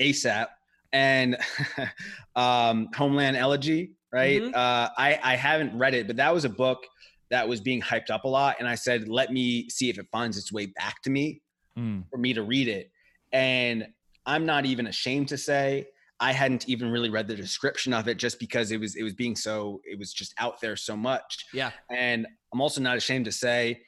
ASAP. 0.00 0.46
And 0.94 1.38
um, 2.36 2.88
Homeland 2.94 3.36
Elegy, 3.36 3.92
right? 4.12 4.42
Mhm. 4.42 4.54
Uh, 4.54 4.90
I 4.98 5.18
I 5.22 5.36
haven't 5.36 5.76
read 5.78 5.94
it, 5.94 6.06
but 6.06 6.16
that 6.16 6.32
was 6.34 6.44
a 6.44 6.48
book 6.50 6.84
that 7.30 7.48
was 7.48 7.60
being 7.62 7.80
hyped 7.80 8.10
up 8.10 8.24
a 8.24 8.28
lot, 8.28 8.56
and 8.58 8.68
I 8.68 8.74
said, 8.74 9.08
let 9.08 9.32
me 9.32 9.68
see 9.70 9.88
if 9.88 9.98
it 9.98 10.06
finds 10.12 10.36
its 10.36 10.52
way 10.52 10.66
back 10.66 11.00
to 11.02 11.10
me 11.10 11.40
Mm. 11.78 12.04
for 12.10 12.18
me 12.18 12.34
to 12.34 12.42
read 12.42 12.68
it. 12.68 12.90
And 13.32 13.86
I'm 14.26 14.44
not 14.44 14.66
even 14.66 14.86
ashamed 14.88 15.28
to 15.28 15.38
say 15.38 15.86
I 16.22 16.32
hadn't 16.32 16.68
even 16.68 16.88
really 16.90 17.10
read 17.10 17.26
the 17.28 17.34
description 17.36 17.92
of 17.92 18.06
it 18.08 18.16
just 18.16 18.38
because 18.38 18.70
it 18.70 18.78
was 18.80 18.94
it 18.96 19.02
was 19.02 19.12
being 19.14 19.36
so 19.36 19.80
it 19.84 19.98
was 19.98 20.12
just 20.12 20.32
out 20.38 20.60
there 20.60 20.76
so 20.76 20.96
much. 20.96 21.46
yeah 21.52 21.70
And 21.90 22.26
I'm 22.52 22.60
also 22.60 22.80
not 22.80 22.96
ashamed 22.96 23.24
to 23.26 23.32
say 23.32 23.82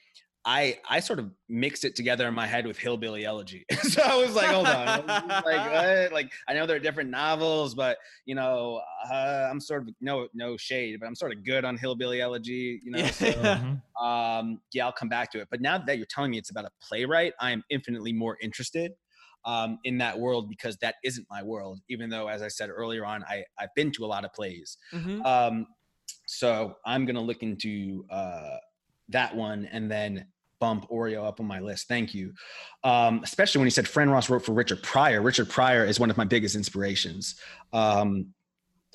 I 0.46 0.78
I 0.90 1.00
sort 1.00 1.18
of 1.20 1.30
mixed 1.48 1.84
it 1.86 1.96
together 1.96 2.28
in 2.28 2.34
my 2.34 2.46
head 2.46 2.66
with 2.66 2.76
Hillbilly 2.78 3.24
Elegy. 3.24 3.64
so 3.82 4.02
I 4.02 4.16
was 4.16 4.34
like, 4.34 4.48
hold 4.48 4.66
on, 4.66 5.06
like 5.06 5.42
what? 5.72 6.12
Like 6.12 6.32
I 6.48 6.52
know 6.54 6.66
they're 6.66 6.78
different 6.88 7.08
novels, 7.08 7.74
but 7.74 7.96
you 8.26 8.34
know, 8.34 8.82
uh, 9.10 9.48
I'm 9.50 9.58
sort 9.60 9.82
of 9.88 9.94
no 10.02 10.28
no 10.34 10.56
shade, 10.58 10.98
but 11.00 11.06
I'm 11.06 11.14
sort 11.14 11.32
of 11.32 11.44
good 11.44 11.64
on 11.64 11.78
Hillbilly 11.78 12.20
Elegy. 12.20 12.80
You 12.84 12.90
know, 12.90 13.06
so, 13.06 13.26
Mhm. 13.32 13.80
um, 14.04 14.60
yeah, 14.74 14.84
I'll 14.84 14.92
come 14.92 15.08
back 15.08 15.30
to 15.32 15.38
it. 15.40 15.48
But 15.50 15.60
now 15.62 15.78
that 15.78 15.96
you're 15.96 16.12
telling 16.14 16.30
me 16.32 16.36
it's 16.38 16.50
about 16.50 16.66
a 16.66 16.70
playwright, 16.86 17.32
I 17.40 17.50
am 17.52 17.62
infinitely 17.70 18.12
more 18.12 18.36
interested 18.42 18.92
um, 19.44 19.78
in 19.84 19.98
that 19.98 20.18
world 20.18 20.48
because 20.48 20.76
that 20.78 20.96
isn't 21.04 21.26
my 21.30 21.42
world. 21.42 21.80
Even 21.88 22.10
though, 22.10 22.28
as 22.28 22.42
I 22.42 22.48
said 22.48 22.70
earlier 22.70 23.04
on, 23.04 23.24
I 23.24 23.44
I've 23.58 23.74
been 23.74 23.90
to 23.92 24.04
a 24.04 24.08
lot 24.08 24.24
of 24.24 24.32
plays. 24.32 24.76
Mhm. 24.92 25.24
Um, 25.24 25.66
so 26.26 26.76
I'm 26.84 27.04
gonna 27.04 27.20
look 27.20 27.42
into 27.42 28.04
uh, 28.10 28.56
that 29.10 29.34
one 29.34 29.66
and 29.66 29.90
then 29.90 30.26
bump 30.60 30.88
Oreo 30.88 31.26
up 31.26 31.40
on 31.40 31.46
my 31.46 31.60
list. 31.60 31.88
Thank 31.88 32.14
you. 32.14 32.32
Um, 32.84 33.20
especially 33.22 33.58
when 33.58 33.66
he 33.66 33.70
said 33.70 33.86
Fran 33.86 34.08
Ross 34.08 34.30
wrote 34.30 34.44
for 34.44 34.52
Richard 34.52 34.82
Pryor. 34.82 35.20
Richard 35.20 35.50
Pryor 35.50 35.84
is 35.84 36.00
one 36.00 36.10
of 36.10 36.16
my 36.16 36.24
biggest 36.24 36.54
inspirations. 36.54 37.34
Um, 37.72 38.32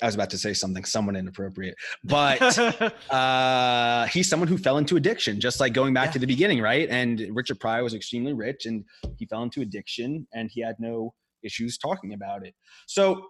I 0.02 0.06
was 0.06 0.14
about 0.14 0.30
to 0.30 0.38
say 0.38 0.54
something 0.54 0.84
somewhat 0.84 1.16
inappropriate, 1.16 1.74
but 2.04 2.40
uh, 3.10 4.06
he's 4.06 4.28
someone 4.28 4.48
who 4.48 4.58
fell 4.58 4.78
into 4.78 4.96
addiction, 4.96 5.40
just 5.40 5.60
like 5.60 5.72
going 5.72 5.94
back 5.94 6.06
Yeah. 6.06 6.12
to 6.12 6.18
the 6.20 6.26
beginning, 6.26 6.60
right? 6.60 6.88
And 6.88 7.26
Richard 7.32 7.60
Pryor 7.60 7.82
was 7.82 7.94
extremely 7.94 8.32
rich 8.32 8.66
and 8.66 8.84
he 9.18 9.26
fell 9.26 9.42
into 9.42 9.60
addiction 9.62 10.26
and 10.32 10.50
he 10.52 10.60
had 10.62 10.76
no 10.78 11.14
issues 11.42 11.78
talking 11.78 12.14
about 12.14 12.46
it. 12.46 12.54
So 12.86 13.26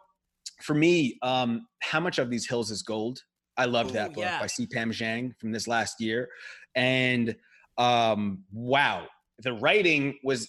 for 0.62 0.75
me, 0.75 1.18
um, 1.23 1.66
How 1.83 2.01
Much 2.01 2.18
of 2.18 2.31
These 2.31 2.49
Hills 2.49 2.71
is 2.71 2.83
Gold? 2.83 3.21
I 3.57 3.64
loved 3.66 3.93
that 3.95 4.14
book 4.14 4.25
yeah. 4.25 4.41
by 4.41 4.47
C. 4.47 4.66
Pam 4.66 4.91
Zhang 4.91 5.33
from 5.39 5.53
this 5.53 5.66
last 5.68 6.01
year. 6.01 6.29
And 6.75 7.35
um, 7.79 8.45
wow, 8.53 9.07
the 9.41 9.53
writing 9.55 10.18
was 10.23 10.49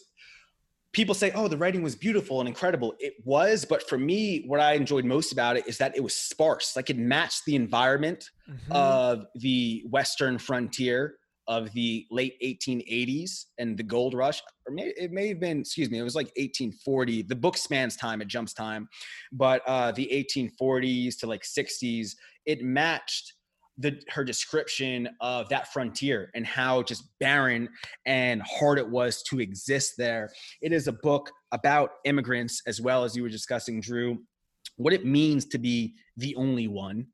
people 0.94 1.16
say, 1.16 1.32
oh, 1.34 1.48
the 1.48 1.58
writing 1.58 1.82
was 1.84 1.96
beautiful 1.96 2.40
and 2.40 2.50
incredible. 2.50 2.94
It 3.00 3.14
was, 3.24 3.66
but 3.66 3.88
for 3.88 3.98
me, 3.98 4.44
what 4.46 4.60
I 4.60 4.74
enjoyed 4.74 5.06
most 5.06 5.32
about 5.32 5.58
it 5.58 5.68
is 5.68 5.78
that 5.78 5.96
it 5.96 6.02
was 6.04 6.14
sparse. 6.14 6.76
Like 6.76 6.90
it 6.90 6.98
matched 6.98 7.46
the 7.46 7.56
environment 7.56 8.30
Mhm. 8.50 8.72
of 8.72 9.26
the 9.36 9.84
Western 9.90 10.38
frontier 10.38 11.18
of 11.48 11.72
the 11.74 12.06
late 12.12 12.36
1880s 12.42 13.48
and 13.58 13.78
the 13.78 13.84
gold 13.84 14.14
rush, 14.14 14.42
or 14.68 14.74
may, 14.74 14.94
it 14.98 15.12
may 15.12 15.30
have 15.30 15.40
been, 15.40 15.62
excuse 15.62 15.90
me, 15.90 15.98
it 15.98 16.04
was 16.04 16.16
like 16.16 16.32
1840. 16.38 17.24
The 17.24 17.36
book 17.36 17.58
spans 17.58 17.96
time, 17.96 18.22
it 18.22 18.28
jumps 18.28 18.54
time, 18.54 18.88
but 19.32 19.62
uh, 19.68 19.92
the 19.92 20.08
1840s 20.12 21.18
to 21.18 21.28
like 21.28 21.44
60s, 21.44 22.16
it 22.46 22.62
matched 22.62 23.34
the 23.82 24.02
her 24.10 24.24
description 24.24 25.10
of 25.22 25.50
that 25.50 25.72
frontier 25.74 26.30
and 26.36 26.46
how 26.46 26.84
just 26.84 27.04
barren 27.20 27.68
and 28.06 28.42
hard 28.44 28.78
it 28.78 28.88
was 28.90 29.24
to 29.24 29.40
exist 29.40 29.94
there. 29.98 30.30
It 30.62 30.72
is 30.72 30.88
a 30.88 30.92
book 30.94 31.32
about 31.52 31.92
immigrants 32.06 32.62
as 32.68 32.80
well 32.80 33.04
as 33.04 33.16
you 33.16 33.24
were 33.24 33.30
discussing, 33.30 33.82
Drew, 33.82 34.24
what 34.78 34.94
it 34.94 35.06
means 35.06 35.46
to 35.48 35.58
be 35.58 35.96
the 36.18 36.36
only 36.36 36.68
one 36.68 37.08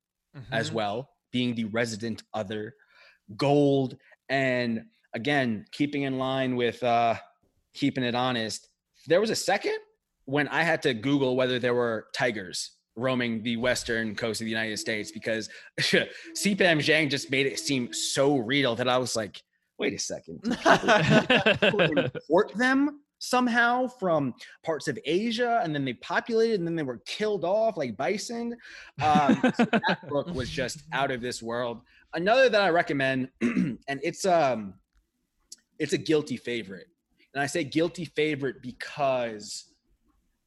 as 0.51 0.69
Mhm. 0.69 0.73
well, 0.73 1.09
being 1.31 1.55
the 1.55 1.65
resident 1.65 2.21
other, 2.33 2.75
gold, 3.37 3.97
and 4.29 4.85
again, 5.13 5.65
keeping 5.71 6.03
in 6.03 6.17
line 6.19 6.55
with 6.55 6.83
uh, 6.83 7.15
keeping 7.73 8.03
it 8.03 8.13
honest. 8.15 8.67
There 9.07 9.21
was 9.21 9.29
a 9.29 9.35
second 9.35 9.77
when 10.25 10.47
I 10.49 10.63
had 10.63 10.81
to 10.83 10.93
Google 10.93 11.35
whether 11.35 11.57
there 11.59 11.73
were 11.73 12.07
tigers 12.13 12.76
roaming 12.97 13.41
the 13.43 13.55
western 13.55 14.15
coast 14.15 14.41
of 14.41 14.45
the 14.45 14.51
United 14.51 14.77
States 14.77 15.11
because 15.11 15.49
C. 16.33 16.55
Pam 16.55 16.79
Zhang 16.79 17.09
just 17.09 17.31
made 17.31 17.45
it 17.45 17.59
seem 17.59 17.93
so 17.93 18.37
real 18.37 18.75
that 18.75 18.89
I 18.89 18.97
was 18.97 19.15
like, 19.15 19.41
wait 19.77 19.93
a 19.93 19.99
second. 19.99 20.39
import 22.13 22.53
them 22.55 22.99
somehow 23.19 23.87
from 23.87 24.33
parts 24.63 24.87
of 24.87 24.97
Asia, 25.05 25.61
and 25.63 25.73
then 25.73 25.85
they 25.85 25.93
populated, 25.93 26.59
and 26.59 26.67
then 26.67 26.75
they 26.75 26.83
were 26.83 27.01
killed 27.05 27.43
off 27.43 27.77
like 27.77 27.97
bison. 27.97 28.55
Um, 29.01 29.39
so 29.55 29.65
that 29.65 29.99
book 30.09 30.33
was 30.33 30.49
just 30.49 30.83
out 30.93 31.11
of 31.11 31.21
this 31.21 31.41
world. 31.41 31.81
Another 32.13 32.49
that 32.49 32.61
I 32.61 32.69
recommend, 32.69 33.29
and 33.41 33.79
it's 33.87 34.25
um, 34.25 34.73
it's 35.79 35.93
a 35.93 35.97
guilty 35.97 36.37
favorite, 36.37 36.87
and 37.33 37.41
I 37.41 37.47
say 37.47 37.63
guilty 37.63 38.05
favorite 38.05 38.61
because 38.61 39.65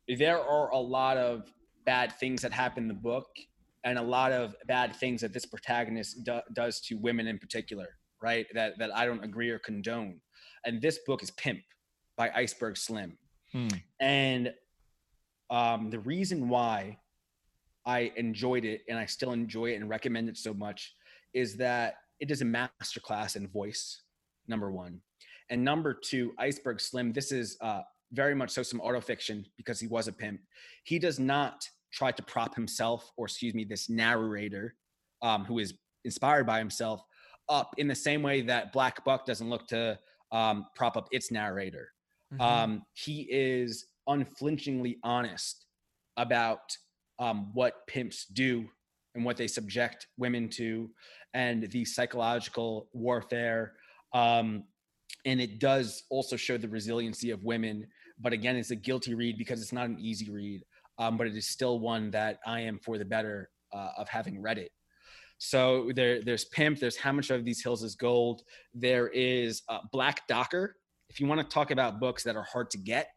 there 0.09 0.41
are 0.41 0.71
a 0.71 0.79
lot 0.79 1.17
of 1.17 1.53
bad 1.85 2.13
things 2.13 2.43
that 2.43 2.53
happen 2.53 2.85
in 2.85 2.89
the 2.89 2.95
book, 2.95 3.27
and 3.85 3.99
a 3.99 4.03
lot 4.03 4.33
of 4.33 4.55
bad 4.67 4.95
things 4.97 5.21
that 5.23 5.33
this 5.33 5.47
protagonist 5.47 6.25
do- 6.25 6.41
does 6.55 6.81
to 6.83 6.97
women 6.97 7.27
in 7.27 7.39
particular, 7.39 7.89
right? 8.23 8.47
That 8.55 8.79
that 8.79 8.95
I 8.95 9.07
don't 9.07 9.25
agree 9.25 9.51
or 9.51 9.59
condone. 9.59 10.21
And 10.65 10.81
this 10.81 10.99
book 11.07 11.23
is 11.23 11.31
Pimp 11.33 11.61
by 12.17 12.31
Iceberg 12.35 12.77
Slim. 12.77 13.17
Hmm. 13.53 13.69
And 14.01 14.53
um, 15.49 15.91
the 15.91 15.99
reason 15.99 16.49
why 16.49 16.99
I 17.87 18.13
enjoyed 18.17 18.65
it 18.65 18.83
and 18.89 18.99
I 18.99 19.07
still 19.07 19.33
enjoy 19.33 19.73
it 19.73 19.77
and 19.77 19.89
recommend 19.89 20.29
it 20.29 20.37
so 20.37 20.55
much 20.55 20.95
is 21.33 21.57
that 21.57 21.95
it 22.21 22.31
is 22.31 22.43
a 22.43 22.45
masterclass 22.45 23.37
in 23.37 23.49
voice, 23.49 24.03
number 24.47 24.71
one. 24.71 25.01
And 25.49 25.65
number 25.65 25.95
two, 25.95 26.33
Iceberg 26.39 26.81
Slim, 26.81 27.13
this 27.13 27.33
is 27.33 27.57
uh, 27.61 27.83
very 28.13 28.35
much 28.35 28.51
so 28.51 28.63
some 28.63 28.81
autofiction 28.81 29.45
because 29.57 29.81
he 29.81 29.87
was 29.87 30.09
a 30.09 30.13
pimp. 30.13 30.41
He 30.85 30.99
does 30.99 31.19
not 31.19 31.69
try 31.93 32.13
to 32.13 32.23
prop 32.23 32.55
himself, 32.55 33.11
or 33.17 33.27
excuse 33.27 33.55
me, 33.55 33.65
this 33.65 33.89
narrator 33.89 34.75
um, 35.23 35.45
who 35.45 35.59
is 35.59 35.75
inspired 36.05 36.47
by 36.47 36.59
himself 36.59 37.03
up 37.49 37.75
in 37.79 37.89
the 37.89 37.95
same 37.95 38.23
way 38.23 38.43
that 38.43 38.73
Black 38.73 39.05
Buck 39.05 39.27
doesn't 39.27 39.51
look 39.51 39.67
to 39.69 39.99
um, 40.33 40.67
prop 40.77 40.97
up 40.97 41.09
its 41.11 41.31
narrator. 41.31 41.93
Mhm. 42.33 42.41
Um, 42.41 42.83
he 42.95 43.27
is 43.31 43.87
unflinchingly 44.07 44.99
honest 45.03 45.67
about 46.17 46.77
um, 47.19 47.51
what 47.55 47.87
pimps 47.87 48.27
do 48.27 48.69
and 49.15 49.25
what 49.25 49.37
they 49.37 49.49
subject 49.49 50.07
women 50.17 50.49
to, 50.49 50.91
and 51.35 51.69
the 51.71 51.85
psychological 51.85 52.89
warfare. 52.93 53.75
Um, 54.13 54.65
and 55.27 55.41
it 55.41 55.59
does 55.59 56.05
also 56.09 56.37
show 56.37 56.57
the 56.57 56.69
resiliency 56.69 57.31
of 57.31 57.45
women. 57.45 57.87
But 58.21 58.33
again, 58.33 58.57
it's 58.57 58.71
a 58.71 58.77
guilty 58.77 59.15
read 59.15 59.39
because 59.39 59.63
it's 59.63 59.73
not 59.73 59.87
an 59.87 59.99
easy 59.99 60.31
read. 60.31 60.63
Um, 60.99 61.17
but 61.17 61.27
it 61.27 61.35
is 61.35 61.47
still 61.47 61.79
one 61.79 62.11
that 62.11 62.41
I 62.47 62.61
am 62.61 62.79
for 62.79 62.99
the 62.99 63.05
better 63.05 63.49
uh, 63.73 63.93
of 63.97 64.09
having 64.09 64.43
read 64.43 64.59
it. 64.59 64.71
So 65.39 65.91
there, 65.95 66.23
there's 66.23 66.45
Pimp. 66.45 66.79
There's 66.79 66.97
How 66.97 67.13
Much 67.13 67.31
of 67.31 67.45
These 67.45 67.63
Hills 67.63 67.83
Is 67.83 67.95
Gold. 67.95 68.43
There 68.75 69.09
is 69.09 69.63
uh, 69.71 69.79
Black 69.93 70.27
Docker. 70.29 70.77
If 71.09 71.19
you 71.19 71.27
want 71.27 71.41
to 71.41 71.47
talk 71.47 71.71
about 71.71 71.99
books 71.99 72.23
that 72.25 72.37
are 72.37 72.43
hard 72.43 72.71
to 72.73 72.79
get, 72.79 73.09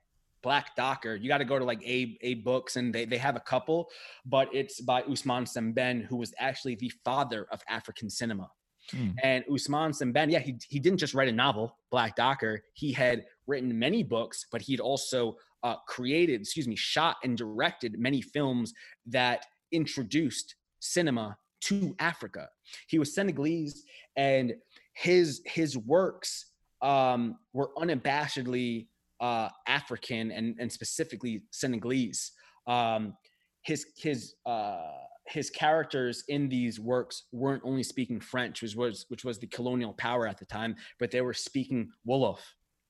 Black 0.42 0.76
Docker, 0.76 1.16
you 1.16 1.28
got 1.28 1.40
to 1.40 1.46
go 1.46 1.60
to 1.60 1.66
like 1.66 1.82
A 1.86 2.18
A 2.22 2.36
Books, 2.36 2.76
and 2.76 2.94
they 2.94 3.06
they 3.06 3.18
have 3.18 3.36
a 3.36 3.40
couple, 3.42 3.90
but 4.26 4.50
it's 4.54 4.82
by 4.82 5.02
Ousmane 5.04 5.48
Sembène, 5.48 6.06
who 6.06 6.18
was 6.18 6.34
actually 6.38 6.76
the 6.76 6.92
father 7.06 7.48
of 7.52 7.62
African 7.70 8.10
cinema. 8.10 8.50
Hmm. 8.92 9.12
And 9.24 9.46
Ousmane 9.50 9.92
Sembène, 9.92 10.32
yeah, 10.32 10.40
he 10.40 10.58
he 10.68 10.80
didn't 10.80 11.00
just 11.00 11.14
write 11.14 11.30
a 11.30 11.32
novel, 11.32 11.78
Black 11.92 12.16
Docker. 12.16 12.62
He 12.74 12.92
had 12.92 13.26
written 13.48 13.78
many 13.78 14.04
books, 14.04 14.46
but 14.52 14.62
he'd 14.62 14.80
also 14.80 15.36
uh, 15.64 15.76
created, 15.88 16.42
excuse 16.42 16.68
me, 16.68 16.76
shot 16.76 17.18
and 17.24 17.38
directed 17.38 17.98
many 17.98 18.22
films 18.22 18.74
that 19.06 19.46
introduced 19.72 20.56
cinema 20.80 21.38
to 21.62 21.96
Africa. 22.00 22.50
He 22.88 23.00
was 23.00 23.16
Senegalese, 23.16 23.84
and 24.18 24.54
his 24.94 25.42
his 25.46 25.78
works 25.78 26.52
um, 26.82 27.38
were 27.54 27.72
unabashedly 27.78 28.88
uh, 29.22 29.50
African 29.68 30.32
and 30.32 30.56
and 30.60 30.72
specifically 30.72 31.44
Senegalese. 31.52 32.32
Um, 32.68 33.16
his 33.64 33.86
his 33.98 34.36
uh, 34.46 34.92
his 35.28 35.50
characters 35.50 36.24
in 36.28 36.50
these 36.50 36.80
works 36.80 37.24
weren't 37.32 37.64
only 37.66 37.84
speaking 37.84 38.20
French, 38.20 38.62
which 38.62 38.76
was 38.76 39.06
which 39.08 39.24
was 39.24 39.40
the 39.40 39.48
colonial 39.48 39.94
power 39.94 40.28
at 40.28 40.38
the 40.38 40.46
time, 40.46 40.76
but 41.00 41.12
they 41.12 41.22
were 41.22 41.34
speaking 41.34 41.90
Wolof, 42.08 42.40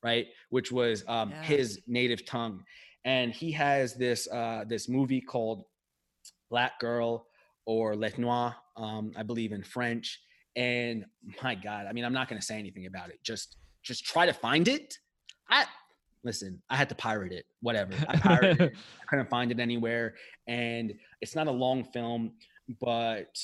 right, 0.03 0.27
which 0.49 0.71
was 0.71 1.03
um, 1.07 1.31
Yeah. 1.31 1.43
his 1.43 1.81
native 1.87 2.25
tongue. 2.25 2.63
And 3.05 3.33
he 3.33 3.51
has 3.53 3.95
this 3.95 4.27
uh, 4.31 4.63
this 4.67 4.87
movie 4.87 5.21
called 5.21 5.63
Black 6.49 6.79
Girl 6.79 7.27
or 7.65 7.95
Let 7.95 8.17
Noirs, 8.17 8.53
um, 8.77 9.11
I 9.15 9.23
believe 9.23 9.51
in 9.51 9.63
French. 9.63 10.21
And 10.55 11.05
my 11.43 11.55
God, 11.55 11.87
I 11.87 11.93
mean, 11.93 12.05
I'm 12.05 12.13
not 12.13 12.29
going 12.29 12.39
to 12.39 12.45
say 12.45 12.57
anything 12.59 12.85
about 12.85 13.09
it. 13.09 13.19
Just 13.23 13.57
just 13.81 14.05
try 14.05 14.25
to 14.25 14.33
find 14.33 14.67
it. 14.67 14.97
I 15.49 15.65
listen. 16.23 16.61
I 16.69 16.77
had 16.77 16.87
to 16.89 16.95
pirate 16.95 17.33
it. 17.33 17.45
Whatever. 17.61 17.93
I 18.07 18.17
pirated 18.17 18.61
it. 18.61 18.73
I 19.01 19.05
couldn't 19.07 19.29
find 19.29 19.51
it 19.51 19.59
anywhere. 19.59 20.15
And 20.47 20.93
it's 21.21 21.35
not 21.35 21.47
a 21.47 21.51
long 21.51 21.83
film, 21.83 22.33
but 22.79 23.37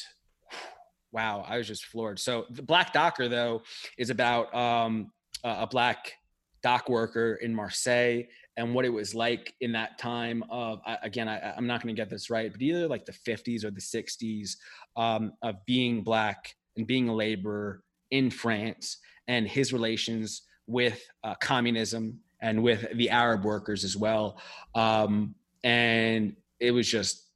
wow, 1.11 1.43
I 1.47 1.57
was 1.57 1.67
just 1.67 1.85
floored. 1.85 2.19
So 2.19 2.45
the 2.51 2.61
Black 2.61 2.93
Docker 2.93 3.27
though 3.27 3.63
is 3.97 4.09
about 4.09 4.53
um, 4.55 5.11
a 5.43 5.67
black 5.67 6.13
dock 6.61 6.89
worker 6.89 7.35
in 7.41 7.53
Marseille 7.53 8.23
and 8.57 8.73
what 8.73 8.85
it 8.85 8.89
was 8.89 9.15
like 9.15 9.53
in 9.61 9.71
that 9.71 9.97
time 9.97 10.43
of 10.49 10.81
again 11.01 11.29
I, 11.29 11.53
i'm 11.55 11.65
not 11.65 11.81
going 11.81 11.95
to 11.95 11.99
get 11.99 12.09
this 12.09 12.29
right 12.29 12.51
but 12.51 12.61
either 12.61 12.87
like 12.87 13.05
the 13.05 13.13
50s 13.13 13.63
or 13.63 13.71
the 13.71 13.79
60s 13.79 14.57
um, 14.97 15.31
of 15.41 15.55
being 15.65 16.03
black 16.03 16.53
and 16.75 16.85
being 16.85 17.07
a 17.07 17.15
laborer 17.15 17.83
in 18.11 18.29
france 18.29 18.97
and 19.29 19.47
his 19.47 19.71
relations 19.71 20.41
with 20.67 21.01
uh, 21.23 21.35
communism 21.35 22.19
and 22.41 22.63
with 22.63 22.85
the 22.95 23.09
Arab 23.09 23.43
workers 23.43 23.83
as 23.83 23.97
well. 23.97 24.39
Um, 24.75 25.35
and 25.63 26.35
it 26.59 26.71
was 26.71 26.89
just, 26.89 27.27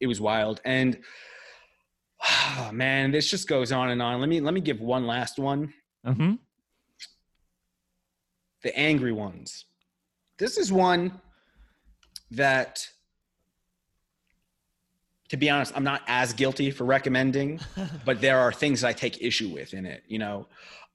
it 0.00 0.06
was 0.06 0.20
wild. 0.20 0.60
And 0.64 0.98
oh, 2.28 2.70
man, 2.72 3.10
this 3.10 3.30
just 3.30 3.48
goes 3.48 3.70
on 3.72 3.90
and 3.90 4.02
on. 4.02 4.20
Let 4.20 4.28
me 4.28 4.40
let 4.40 4.54
me 4.54 4.60
give 4.60 4.80
one 4.80 5.06
last 5.06 5.38
one. 5.38 5.72
hmm 6.04 6.34
The 8.62 8.76
angry 8.78 9.12
ones. 9.12 9.64
This 10.38 10.56
is 10.56 10.72
one 10.72 11.20
that, 12.30 12.86
to 15.28 15.36
be 15.36 15.50
honest, 15.50 15.72
I'm 15.76 15.84
not 15.84 16.02
as 16.06 16.32
guilty 16.32 16.70
for 16.70 16.84
recommending, 16.84 17.60
but 18.04 18.20
there 18.20 18.38
are 18.38 18.52
things 18.52 18.84
I 18.84 18.92
take 18.92 19.22
issue 19.22 19.48
with 19.48 19.74
in 19.74 19.86
it. 19.86 20.02
You 20.06 20.18
know, 20.18 20.46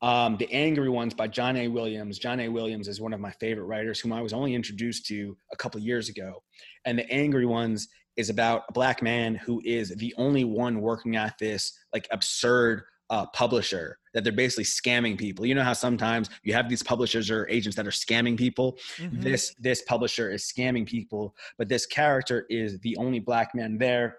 um, 0.01 0.37
the 0.37 0.51
angry 0.51 0.89
ones 0.89 1.13
by 1.13 1.27
John 1.27 1.57
A. 1.57 1.67
Williams. 1.67 2.19
John 2.19 2.39
A. 2.39 2.49
Williams 2.49 2.87
is 2.87 3.01
one 3.01 3.13
of 3.13 3.19
my 3.19 3.31
favorite 3.31 3.65
writers, 3.65 3.99
whom 3.99 4.13
I 4.13 4.21
was 4.21 4.33
only 4.33 4.53
introduced 4.53 5.05
to 5.07 5.37
a 5.51 5.55
couple 5.55 5.79
years 5.81 6.09
ago. 6.09 6.43
And 6.85 6.99
the 6.99 7.09
angry 7.11 7.45
ones 7.45 7.87
is 8.15 8.29
about 8.29 8.63
a 8.69 8.73
black 8.73 9.01
man 9.01 9.35
who 9.35 9.61
is 9.65 9.89
the 9.89 10.13
only 10.17 10.43
one 10.43 10.81
working 10.81 11.15
at 11.15 11.37
this 11.37 11.77
like 11.93 12.07
absurd 12.11 12.83
uh, 13.09 13.25
publisher 13.27 13.97
that 14.13 14.23
they're 14.23 14.33
basically 14.33 14.63
scamming 14.63 15.17
people. 15.17 15.45
You 15.45 15.55
know 15.55 15.63
how 15.63 15.73
sometimes 15.73 16.29
you 16.43 16.53
have 16.53 16.69
these 16.69 16.81
publishers 16.81 17.29
or 17.29 17.47
agents 17.49 17.75
that 17.75 17.85
are 17.85 17.91
scamming 17.91 18.37
people. 18.37 18.77
Mhm. 18.97 19.21
This 19.21 19.55
this 19.59 19.81
publisher 19.83 20.31
is 20.31 20.43
scamming 20.43 20.85
people, 20.87 21.35
but 21.57 21.69
this 21.69 21.85
character 21.85 22.45
is 22.49 22.79
the 22.79 22.95
only 22.97 23.19
black 23.19 23.53
man 23.53 23.77
there, 23.77 24.17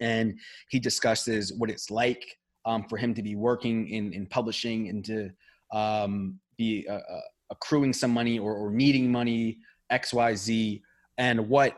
and 0.00 0.38
he 0.68 0.78
discusses 0.78 1.52
what 1.54 1.70
it's 1.70 1.90
like 1.90 2.38
um, 2.64 2.84
for 2.88 2.98
him 2.98 3.14
to 3.14 3.22
be 3.22 3.36
working 3.36 3.88
in 3.88 4.12
in 4.12 4.26
publishing 4.26 4.88
and 4.88 5.04
to 5.04 5.30
um, 5.72 6.38
be 6.58 6.86
uh, 6.88 6.94
uh, 6.94 7.20
accruing 7.50 7.92
some 7.92 8.10
money 8.10 8.38
or, 8.38 8.54
or 8.54 8.70
needing 8.70 9.10
money 9.10 9.58
X 9.88 10.12
Y 10.12 10.34
Z, 10.34 10.82
and 11.18 11.48
what 11.48 11.76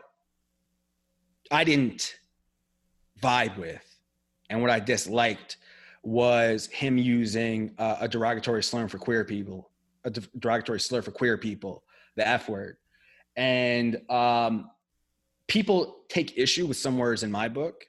I 1.51 1.63
didn't 1.63 2.15
vibe 3.21 3.57
with, 3.57 3.83
and 4.49 4.61
what 4.61 4.71
I 4.71 4.79
disliked 4.79 5.57
was 6.03 6.67
him 6.67 6.97
using 6.97 7.73
uh, 7.77 7.97
a 8.01 8.07
derogatory 8.07 8.61
slur 8.61 8.87
for 8.87 8.97
queer 8.97 9.23
people, 9.23 9.71
a 10.03 10.09
de- 10.09 10.21
derogatory 10.39 10.79
slur 10.79 11.01
for 11.01 11.11
queer 11.11 11.37
people, 11.37 11.83
the 12.15 12.27
F 12.27 12.49
word. 12.49 12.77
And 13.35 14.01
um, 14.09 14.69
people 15.47 16.03
take 16.09 16.37
issue 16.37 16.65
with 16.65 16.77
some 16.77 16.97
words 16.97 17.23
in 17.23 17.31
my 17.31 17.47
book. 17.47 17.85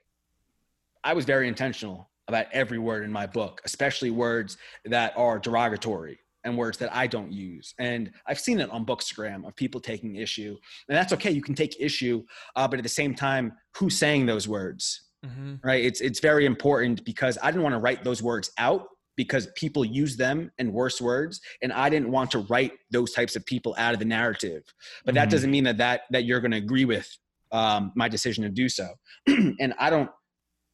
I 1.02 1.12
was 1.12 1.24
very 1.24 1.48
intentional 1.48 2.08
about 2.28 2.46
every 2.52 2.78
word 2.78 3.04
in 3.04 3.12
my 3.12 3.26
book, 3.26 3.60
especially 3.64 4.10
words 4.10 4.56
that 4.86 5.12
are 5.16 5.38
derogatory 5.38 6.18
and 6.44 6.56
words 6.56 6.78
that 6.78 6.94
I 6.94 7.06
don't 7.06 7.32
use. 7.32 7.74
And 7.78 8.10
I've 8.26 8.38
seen 8.38 8.60
it 8.60 8.70
on 8.70 8.86
Bookstagram 8.86 9.46
of 9.46 9.56
people 9.56 9.80
taking 9.80 10.16
issue. 10.16 10.56
And 10.88 10.96
that's 10.96 11.12
okay. 11.14 11.30
You 11.30 11.42
can 11.42 11.54
take 11.54 11.76
issue, 11.80 12.24
uh, 12.54 12.68
but 12.68 12.78
at 12.78 12.82
the 12.82 12.88
same 12.88 13.14
time, 13.14 13.54
who's 13.76 13.98
saying 13.98 14.26
those 14.26 14.46
words? 14.46 15.02
Mhm. 15.24 15.60
right? 15.64 15.84
It's 15.84 16.00
it's 16.00 16.20
very 16.20 16.44
important 16.46 17.04
because 17.04 17.38
i 17.42 17.46
didn't 17.50 17.62
want 17.62 17.74
to 17.74 17.78
write 17.78 18.04
those 18.04 18.22
words 18.22 18.50
out 18.58 18.88
because 19.16 19.46
people 19.54 19.84
use 19.84 20.16
them 20.16 20.50
in 20.58 20.72
worse 20.72 21.00
words 21.00 21.40
and 21.62 21.72
i 21.72 21.88
didn't 21.88 22.10
want 22.10 22.30
to 22.32 22.40
write 22.50 22.72
those 22.90 23.12
types 23.12 23.36
of 23.36 23.46
people 23.46 23.74
out 23.78 23.92
of 23.94 24.00
the 24.00 24.04
narrative. 24.04 24.62
But 25.04 25.14
that 25.14 25.28
Mhm. 25.28 25.30
doesn't 25.30 25.50
mean 25.50 25.64
that 25.64 25.78
that 25.78 26.02
that 26.10 26.24
you're 26.24 26.40
going 26.40 26.50
to 26.50 26.58
agree 26.58 26.84
with 26.84 27.08
um, 27.52 27.92
my 27.94 28.08
decision 28.08 28.42
to 28.44 28.50
do 28.50 28.68
so. 28.68 28.88
And 29.60 29.74
i 29.78 29.88
don't 29.90 30.10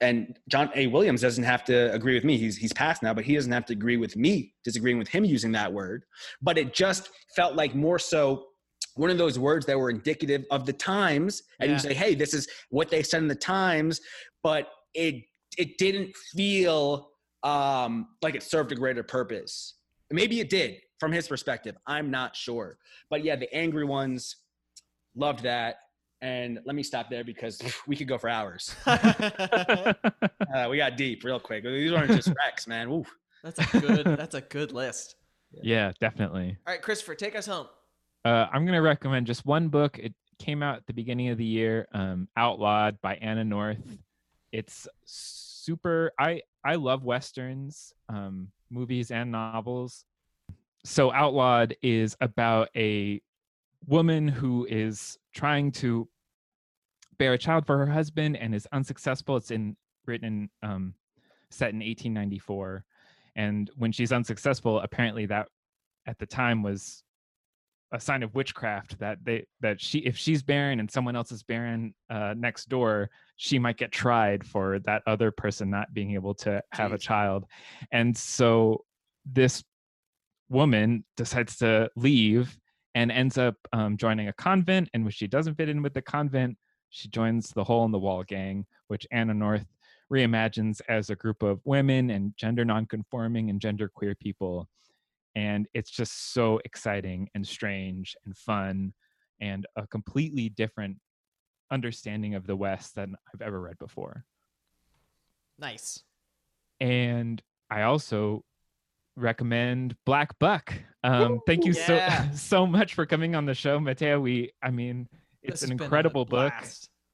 and 0.01 0.39
john 0.48 0.70
a. 0.74 0.86
Williams 0.86 1.20
doesn't 1.20 1.44
have 1.44 1.62
to 1.64 1.93
agree 1.93 2.14
with 2.14 2.24
me. 2.24 2.39
He's 2.39 2.56
he's 2.56 2.72
passed 2.72 3.02
now 3.02 3.12
but 3.14 3.24
he 3.24 3.35
doesn't 3.35 3.52
have 3.52 3.66
to 3.66 3.74
agree 3.74 3.98
with 3.98 4.16
me 4.16 4.55
disagreeing 4.64 4.98
with 4.98 5.09
him 5.09 5.24
using 5.27 5.52
that 5.52 5.72
word. 5.72 6.05
But 6.40 6.56
it 6.59 6.72
just 6.74 7.10
felt 7.36 7.55
like 7.56 7.74
more 7.74 7.98
so 7.98 8.47
one 8.96 9.10
of 9.10 9.18
those 9.18 9.38
words 9.38 9.66
that 9.66 9.78
were 9.78 9.90
indicative 9.90 10.44
of 10.50 10.66
the 10.66 10.72
times 10.72 11.42
and 11.60 11.68
Yeah. 11.70 11.74
you 11.76 11.80
say 11.80 11.94
hey 11.94 12.14
this 12.14 12.34
is 12.34 12.48
what 12.70 12.90
they 12.90 13.02
said 13.02 13.22
in 13.22 13.28
the 13.28 13.34
times 13.34 14.00
but 14.42 14.68
it 14.94 15.24
it 15.58 15.78
didn't 15.78 16.14
feel 16.34 17.10
um, 17.42 18.08
like 18.22 18.34
it 18.34 18.42
served 18.42 18.70
a 18.70 18.74
greater 18.74 19.02
purpose. 19.02 19.74
Maybe 20.10 20.40
it 20.40 20.50
did 20.50 20.76
from 20.98 21.10
his 21.10 21.26
perspective. 21.26 21.74
I'm 21.86 22.10
not 22.10 22.36
sure. 22.36 22.78
But 23.08 23.24
yeah, 23.24 23.34
the 23.36 23.52
angry 23.54 23.84
ones 23.84 24.36
loved 25.16 25.42
that. 25.44 25.76
And 26.22 26.58
let 26.66 26.76
me 26.76 26.82
stop 26.82 27.08
there 27.10 27.24
because 27.24 27.60
we 27.86 27.96
could 27.96 28.08
go 28.08 28.18
for 28.18 28.28
hours. 28.28 28.74
Uh, 30.52 30.66
we 30.68 30.76
got 30.78 30.96
deep 30.96 31.22
real 31.24 31.38
quick. 31.38 31.62
These 31.62 31.92
aren't 31.92 32.10
just 32.10 32.28
wrecks, 32.36 32.66
man. 32.66 32.88
Ooh. 32.88 33.04
that's 33.44 33.58
a 33.60 33.80
good. 33.80 34.04
That's 34.04 34.34
a 34.34 34.40
good 34.40 34.72
list. 34.72 35.14
yeah, 35.62 35.92
definitely. 36.00 36.56
All 36.66 36.74
right, 36.74 36.82
Christopher, 36.82 37.14
take 37.14 37.36
us 37.36 37.46
home. 37.46 37.68
Uh, 38.24 38.47
I'm 38.52 38.64
going 38.64 38.74
to 38.74 38.82
recommend 38.82 39.26
just 39.26 39.47
one 39.47 39.68
book. 39.68 39.98
It 39.98 40.14
came 40.38 40.62
out 40.62 40.76
at 40.76 40.86
the 40.86 40.92
beginning 40.92 41.28
of 41.28 41.38
the 41.38 41.44
year, 41.44 41.88
um, 41.92 42.28
Outlawed 42.36 43.01
by 43.01 43.14
Anna 43.16 43.44
North. 43.44 43.98
It's 44.52 44.86
super. 45.05 46.12
I 46.18 46.42
I 46.64 46.74
love 46.74 47.05
westerns, 47.05 47.94
um, 48.09 48.48
movies 48.70 49.10
and 49.10 49.30
novels. 49.30 50.05
So 50.84 51.12
Outlawed 51.12 51.76
is 51.82 52.16
about 52.20 52.68
a 52.76 53.22
woman 53.86 54.28
who 54.28 54.66
is 54.68 55.18
trying 55.34 55.72
to 55.72 56.09
bear 57.18 57.34
a 57.34 57.38
child 57.38 57.66
for 57.66 57.78
her 57.78 57.86
husband 57.86 58.36
and 58.36 58.55
is 58.55 58.66
unsuccessful. 58.72 59.36
It's 59.36 59.51
in 59.51 59.76
written 60.06 60.51
um, 60.62 60.94
set 61.51 61.70
in 61.70 61.76
1894, 61.76 62.84
and 63.36 63.70
when 63.76 63.92
she's 63.92 64.12
unsuccessful, 64.12 64.80
apparently 64.80 65.26
that 65.26 65.48
at 66.06 66.18
the 66.18 66.26
time 66.26 66.62
was 66.62 67.02
a 67.92 68.00
sign 68.00 68.22
of 68.22 68.34
witchcraft 68.34 68.98
that 68.98 69.18
they 69.24 69.44
that 69.60 69.80
she 69.80 69.98
if 70.00 70.16
she's 70.16 70.42
barren 70.42 70.80
and 70.80 70.90
someone 70.90 71.16
else 71.16 71.32
is 71.32 71.42
barren 71.42 71.92
uh, 72.08 72.34
next 72.36 72.68
door 72.68 73.10
she 73.36 73.58
might 73.58 73.76
get 73.76 73.90
tried 73.90 74.46
for 74.46 74.78
that 74.80 75.02
other 75.06 75.30
person 75.30 75.70
not 75.70 75.92
being 75.94 76.12
able 76.12 76.34
to 76.34 76.62
have 76.72 76.92
a 76.92 76.98
child. 76.98 77.46
And 77.90 78.16
so 78.16 78.84
this 79.24 79.64
woman 80.48 81.04
decides 81.16 81.56
to 81.58 81.90
leave 81.96 82.56
and 82.94 83.10
ends 83.10 83.38
up 83.38 83.54
um, 83.72 83.96
joining 83.96 84.28
a 84.28 84.32
convent. 84.32 84.90
And 84.92 85.04
when 85.04 85.12
she 85.12 85.26
doesn't 85.26 85.54
fit 85.54 85.68
in 85.68 85.82
with 85.82 85.94
the 85.94 86.02
convent 86.02 86.56
she 86.90 87.08
joins 87.08 87.50
the 87.50 87.64
hole 87.64 87.84
in 87.84 87.92
the 87.92 87.98
wall 87.98 88.22
gang 88.22 88.66
which 88.88 89.06
anna 89.10 89.32
north 89.32 89.64
reimagines 90.12 90.80
as 90.88 91.08
a 91.08 91.16
group 91.16 91.42
of 91.42 91.60
women 91.64 92.10
and 92.10 92.36
gender 92.36 92.64
nonconforming 92.64 93.48
and 93.48 93.60
gender 93.60 93.88
queer 93.88 94.14
people 94.16 94.68
and 95.35 95.66
it's 95.74 95.90
just 95.90 96.32
so 96.32 96.61
exciting 96.65 97.28
and 97.35 97.47
strange 97.47 98.16
and 98.24 98.36
fun 98.36 98.93
and 99.40 99.66
a 99.77 99.86
completely 99.86 100.48
different 100.48 100.98
understanding 101.70 102.35
of 102.35 102.47
the 102.47 102.57
west 102.57 102.94
than 102.97 103.15
i've 103.32 103.40
ever 103.43 103.61
read 103.61 103.78
before. 103.78 104.24
Nice. 105.59 106.02
and 106.81 107.43
i 107.70 107.82
also 107.82 108.44
recommend 109.16 109.94
black 110.07 110.39
buck. 110.39 110.73
Um 111.05 111.40
thank 111.47 111.65
you 111.65 111.73
Yeah. 111.73 112.31
so 112.31 112.31
so 112.35 112.66
much 112.66 112.94
for 112.94 113.05
coming 113.07 113.35
on 113.35 113.44
the 113.47 113.55
show 113.55 113.78
mateo. 113.78 114.19
We 114.20 114.52
i 114.62 114.70
mean 114.70 115.09
it's 115.43 115.61
This 115.61 115.70
an 115.70 115.73
incredible 115.73 116.24
book. 116.24 116.52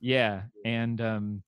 yeah 0.00 0.42
and 0.64 1.00
um 1.00 1.42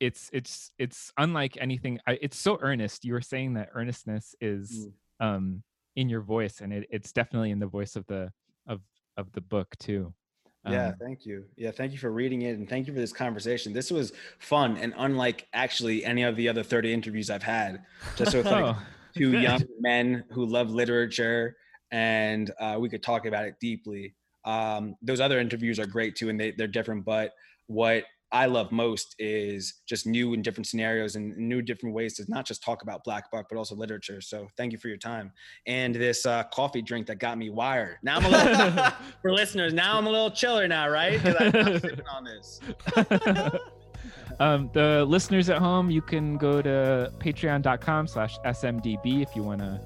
it's 0.00 0.30
it's 0.32 0.70
it's 0.78 1.12
unlike 1.18 1.56
anything 1.60 1.98
I, 2.06 2.18
it's 2.22 2.36
so 2.38 2.58
earnest. 2.60 3.04
You 3.04 3.14
were 3.14 3.20
saying 3.20 3.54
that 3.54 3.70
earnestness 3.74 4.34
is 4.40 4.86
um 5.20 5.62
in 5.96 6.08
your 6.08 6.20
voice 6.20 6.60
and 6.60 6.72
it, 6.72 6.86
it's 6.90 7.12
definitely 7.12 7.50
in 7.50 7.58
the 7.58 7.66
voice 7.66 7.96
of 7.96 8.06
the 8.06 8.30
of 8.66 8.80
of 9.16 9.32
the 9.32 9.40
book 9.40 9.74
too 9.78 10.14
Yeah, 10.68 10.88
Um, 10.88 10.94
thank 11.00 11.24
you. 11.26 11.44
Yeah, 11.56 11.70
thank 11.70 11.92
you 11.92 11.98
for 11.98 12.10
reading 12.12 12.42
it 12.42 12.58
and 12.58 12.68
thank 12.68 12.86
you 12.86 12.92
for 12.92 13.00
this 13.00 13.12
conversation. 13.12 13.72
This 13.72 13.90
was 13.90 14.12
fun 14.38 14.76
and 14.76 14.92
unlike 14.96 15.48
actually 15.52 16.04
any 16.04 16.22
of 16.22 16.36
the 16.36 16.48
other 16.48 16.62
30 16.62 16.92
interviews 16.92 17.30
I've 17.30 17.42
had. 17.42 17.84
Just 18.16 18.34
with 18.34 18.46
like 18.46 18.76
two 19.14 19.32
young 19.38 19.62
men 19.80 20.24
who 20.30 20.44
love 20.46 20.70
literature 20.70 21.56
and 21.90 22.50
uh, 22.60 22.76
we 22.78 22.88
could 22.88 23.02
talk 23.02 23.24
about 23.24 23.44
it 23.44 23.54
deeply. 23.60 24.14
Um, 24.44 24.94
those 25.02 25.20
other 25.20 25.38
interviews 25.40 25.78
are 25.78 25.86
great 25.86 26.16
too 26.16 26.28
and 26.28 26.38
they, 26.38 26.50
they're 26.52 26.66
different, 26.66 27.04
but 27.04 27.32
what 27.66 28.04
I 28.30 28.46
love 28.46 28.70
most 28.72 29.14
is 29.18 29.80
just 29.86 30.06
new 30.06 30.34
and 30.34 30.44
different 30.44 30.66
scenarios 30.66 31.16
and 31.16 31.36
new 31.36 31.62
different 31.62 31.94
ways 31.94 32.14
to 32.16 32.24
not 32.28 32.44
just 32.44 32.62
talk 32.62 32.82
about 32.82 33.02
Black 33.02 33.30
Buck, 33.30 33.46
but 33.48 33.56
also 33.56 33.74
literature. 33.74 34.20
So 34.20 34.48
thank 34.56 34.72
you 34.72 34.78
for 34.78 34.88
your 34.88 34.98
time 34.98 35.32
and 35.66 35.94
this 35.94 36.26
uh, 36.26 36.44
coffee 36.44 36.82
drink 36.82 37.06
that 37.06 37.18
got 37.18 37.38
me 37.38 37.48
wired. 37.48 37.96
Now 38.02 38.18
I'm 38.18 38.24
a 38.26 38.28
little, 38.28 38.90
for 39.22 39.32
listeners, 39.32 39.72
now 39.72 39.96
I'm 39.96 40.06
a 40.06 40.10
little 40.10 40.30
chiller 40.30 40.68
now, 40.68 40.88
right? 40.88 41.20
I'm 41.24 41.80
sipping 41.80 42.06
on 42.12 42.24
this. 42.24 42.60
um, 44.40 44.70
the 44.74 45.04
listeners 45.06 45.48
at 45.48 45.58
home, 45.58 45.90
you 45.90 46.02
can 46.02 46.36
go 46.36 46.60
to 46.60 47.12
patreon.com 47.18 48.06
slash 48.06 48.38
smdb 48.40 49.22
if 49.22 49.34
you 49.34 49.42
want 49.42 49.60
to 49.60 49.80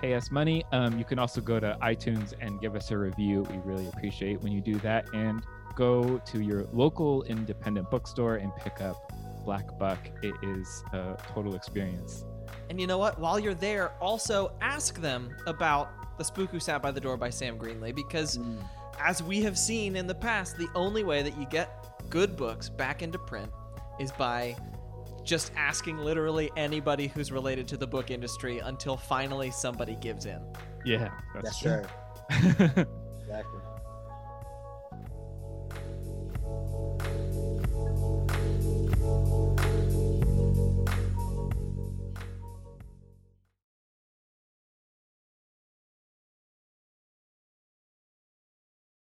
pay 0.00 0.14
us 0.14 0.30
money. 0.30 0.64
Um, 0.72 0.98
you 0.98 1.04
can 1.04 1.18
also 1.18 1.40
go 1.40 1.60
to 1.60 1.78
iTunes 1.80 2.34
and 2.40 2.60
give 2.60 2.74
us 2.74 2.90
a 2.90 2.98
review. 2.98 3.42
We 3.50 3.58
really 3.58 3.88
appreciate 3.88 4.42
when 4.42 4.52
you 4.52 4.60
do 4.60 4.74
that. 4.80 5.06
And 5.14 5.42
go 5.76 6.18
to 6.18 6.40
your 6.40 6.66
local 6.72 7.22
independent 7.24 7.88
bookstore 7.90 8.36
and 8.36 8.50
pick 8.56 8.80
up 8.80 9.12
Black 9.44 9.78
Buck. 9.78 9.98
It 10.22 10.34
is 10.42 10.82
a 10.92 11.16
total 11.32 11.54
experience. 11.54 12.24
And 12.68 12.80
you 12.80 12.86
know 12.88 12.98
what? 12.98 13.20
While 13.20 13.38
you're 13.38 13.54
there, 13.54 13.90
also 14.00 14.52
ask 14.60 15.00
them 15.00 15.30
about 15.46 16.18
The 16.18 16.24
Spook 16.24 16.50
Who 16.50 16.58
Sat 16.58 16.82
by 16.82 16.90
the 16.90 17.00
Door 17.00 17.18
by 17.18 17.30
Sam 17.30 17.56
Greenlee 17.58 17.94
because 17.94 18.38
Mm. 18.38 18.58
as 18.98 19.22
we 19.22 19.42
have 19.42 19.56
seen 19.56 19.94
in 19.94 20.06
the 20.08 20.14
past, 20.14 20.56
the 20.58 20.68
only 20.74 21.04
way 21.04 21.22
that 21.22 21.38
you 21.38 21.46
get 21.46 21.68
good 22.10 22.36
books 22.36 22.68
back 22.68 23.02
into 23.02 23.18
print 23.18 23.50
is 24.00 24.10
by 24.12 24.56
just 25.22 25.52
asking 25.56 25.98
literally 25.98 26.50
anybody 26.56 27.08
who's 27.08 27.30
related 27.32 27.66
to 27.68 27.76
the 27.76 27.86
book 27.86 28.10
industry 28.10 28.58
until 28.60 28.96
finally 28.96 29.50
somebody 29.50 29.96
gives 29.96 30.24
in. 30.24 30.40
Yeah, 30.84 31.10
that's 31.34 31.62
Yes, 31.62 31.82
true. 31.82 31.82
sir. 32.72 32.86
Exactly. 33.20 33.60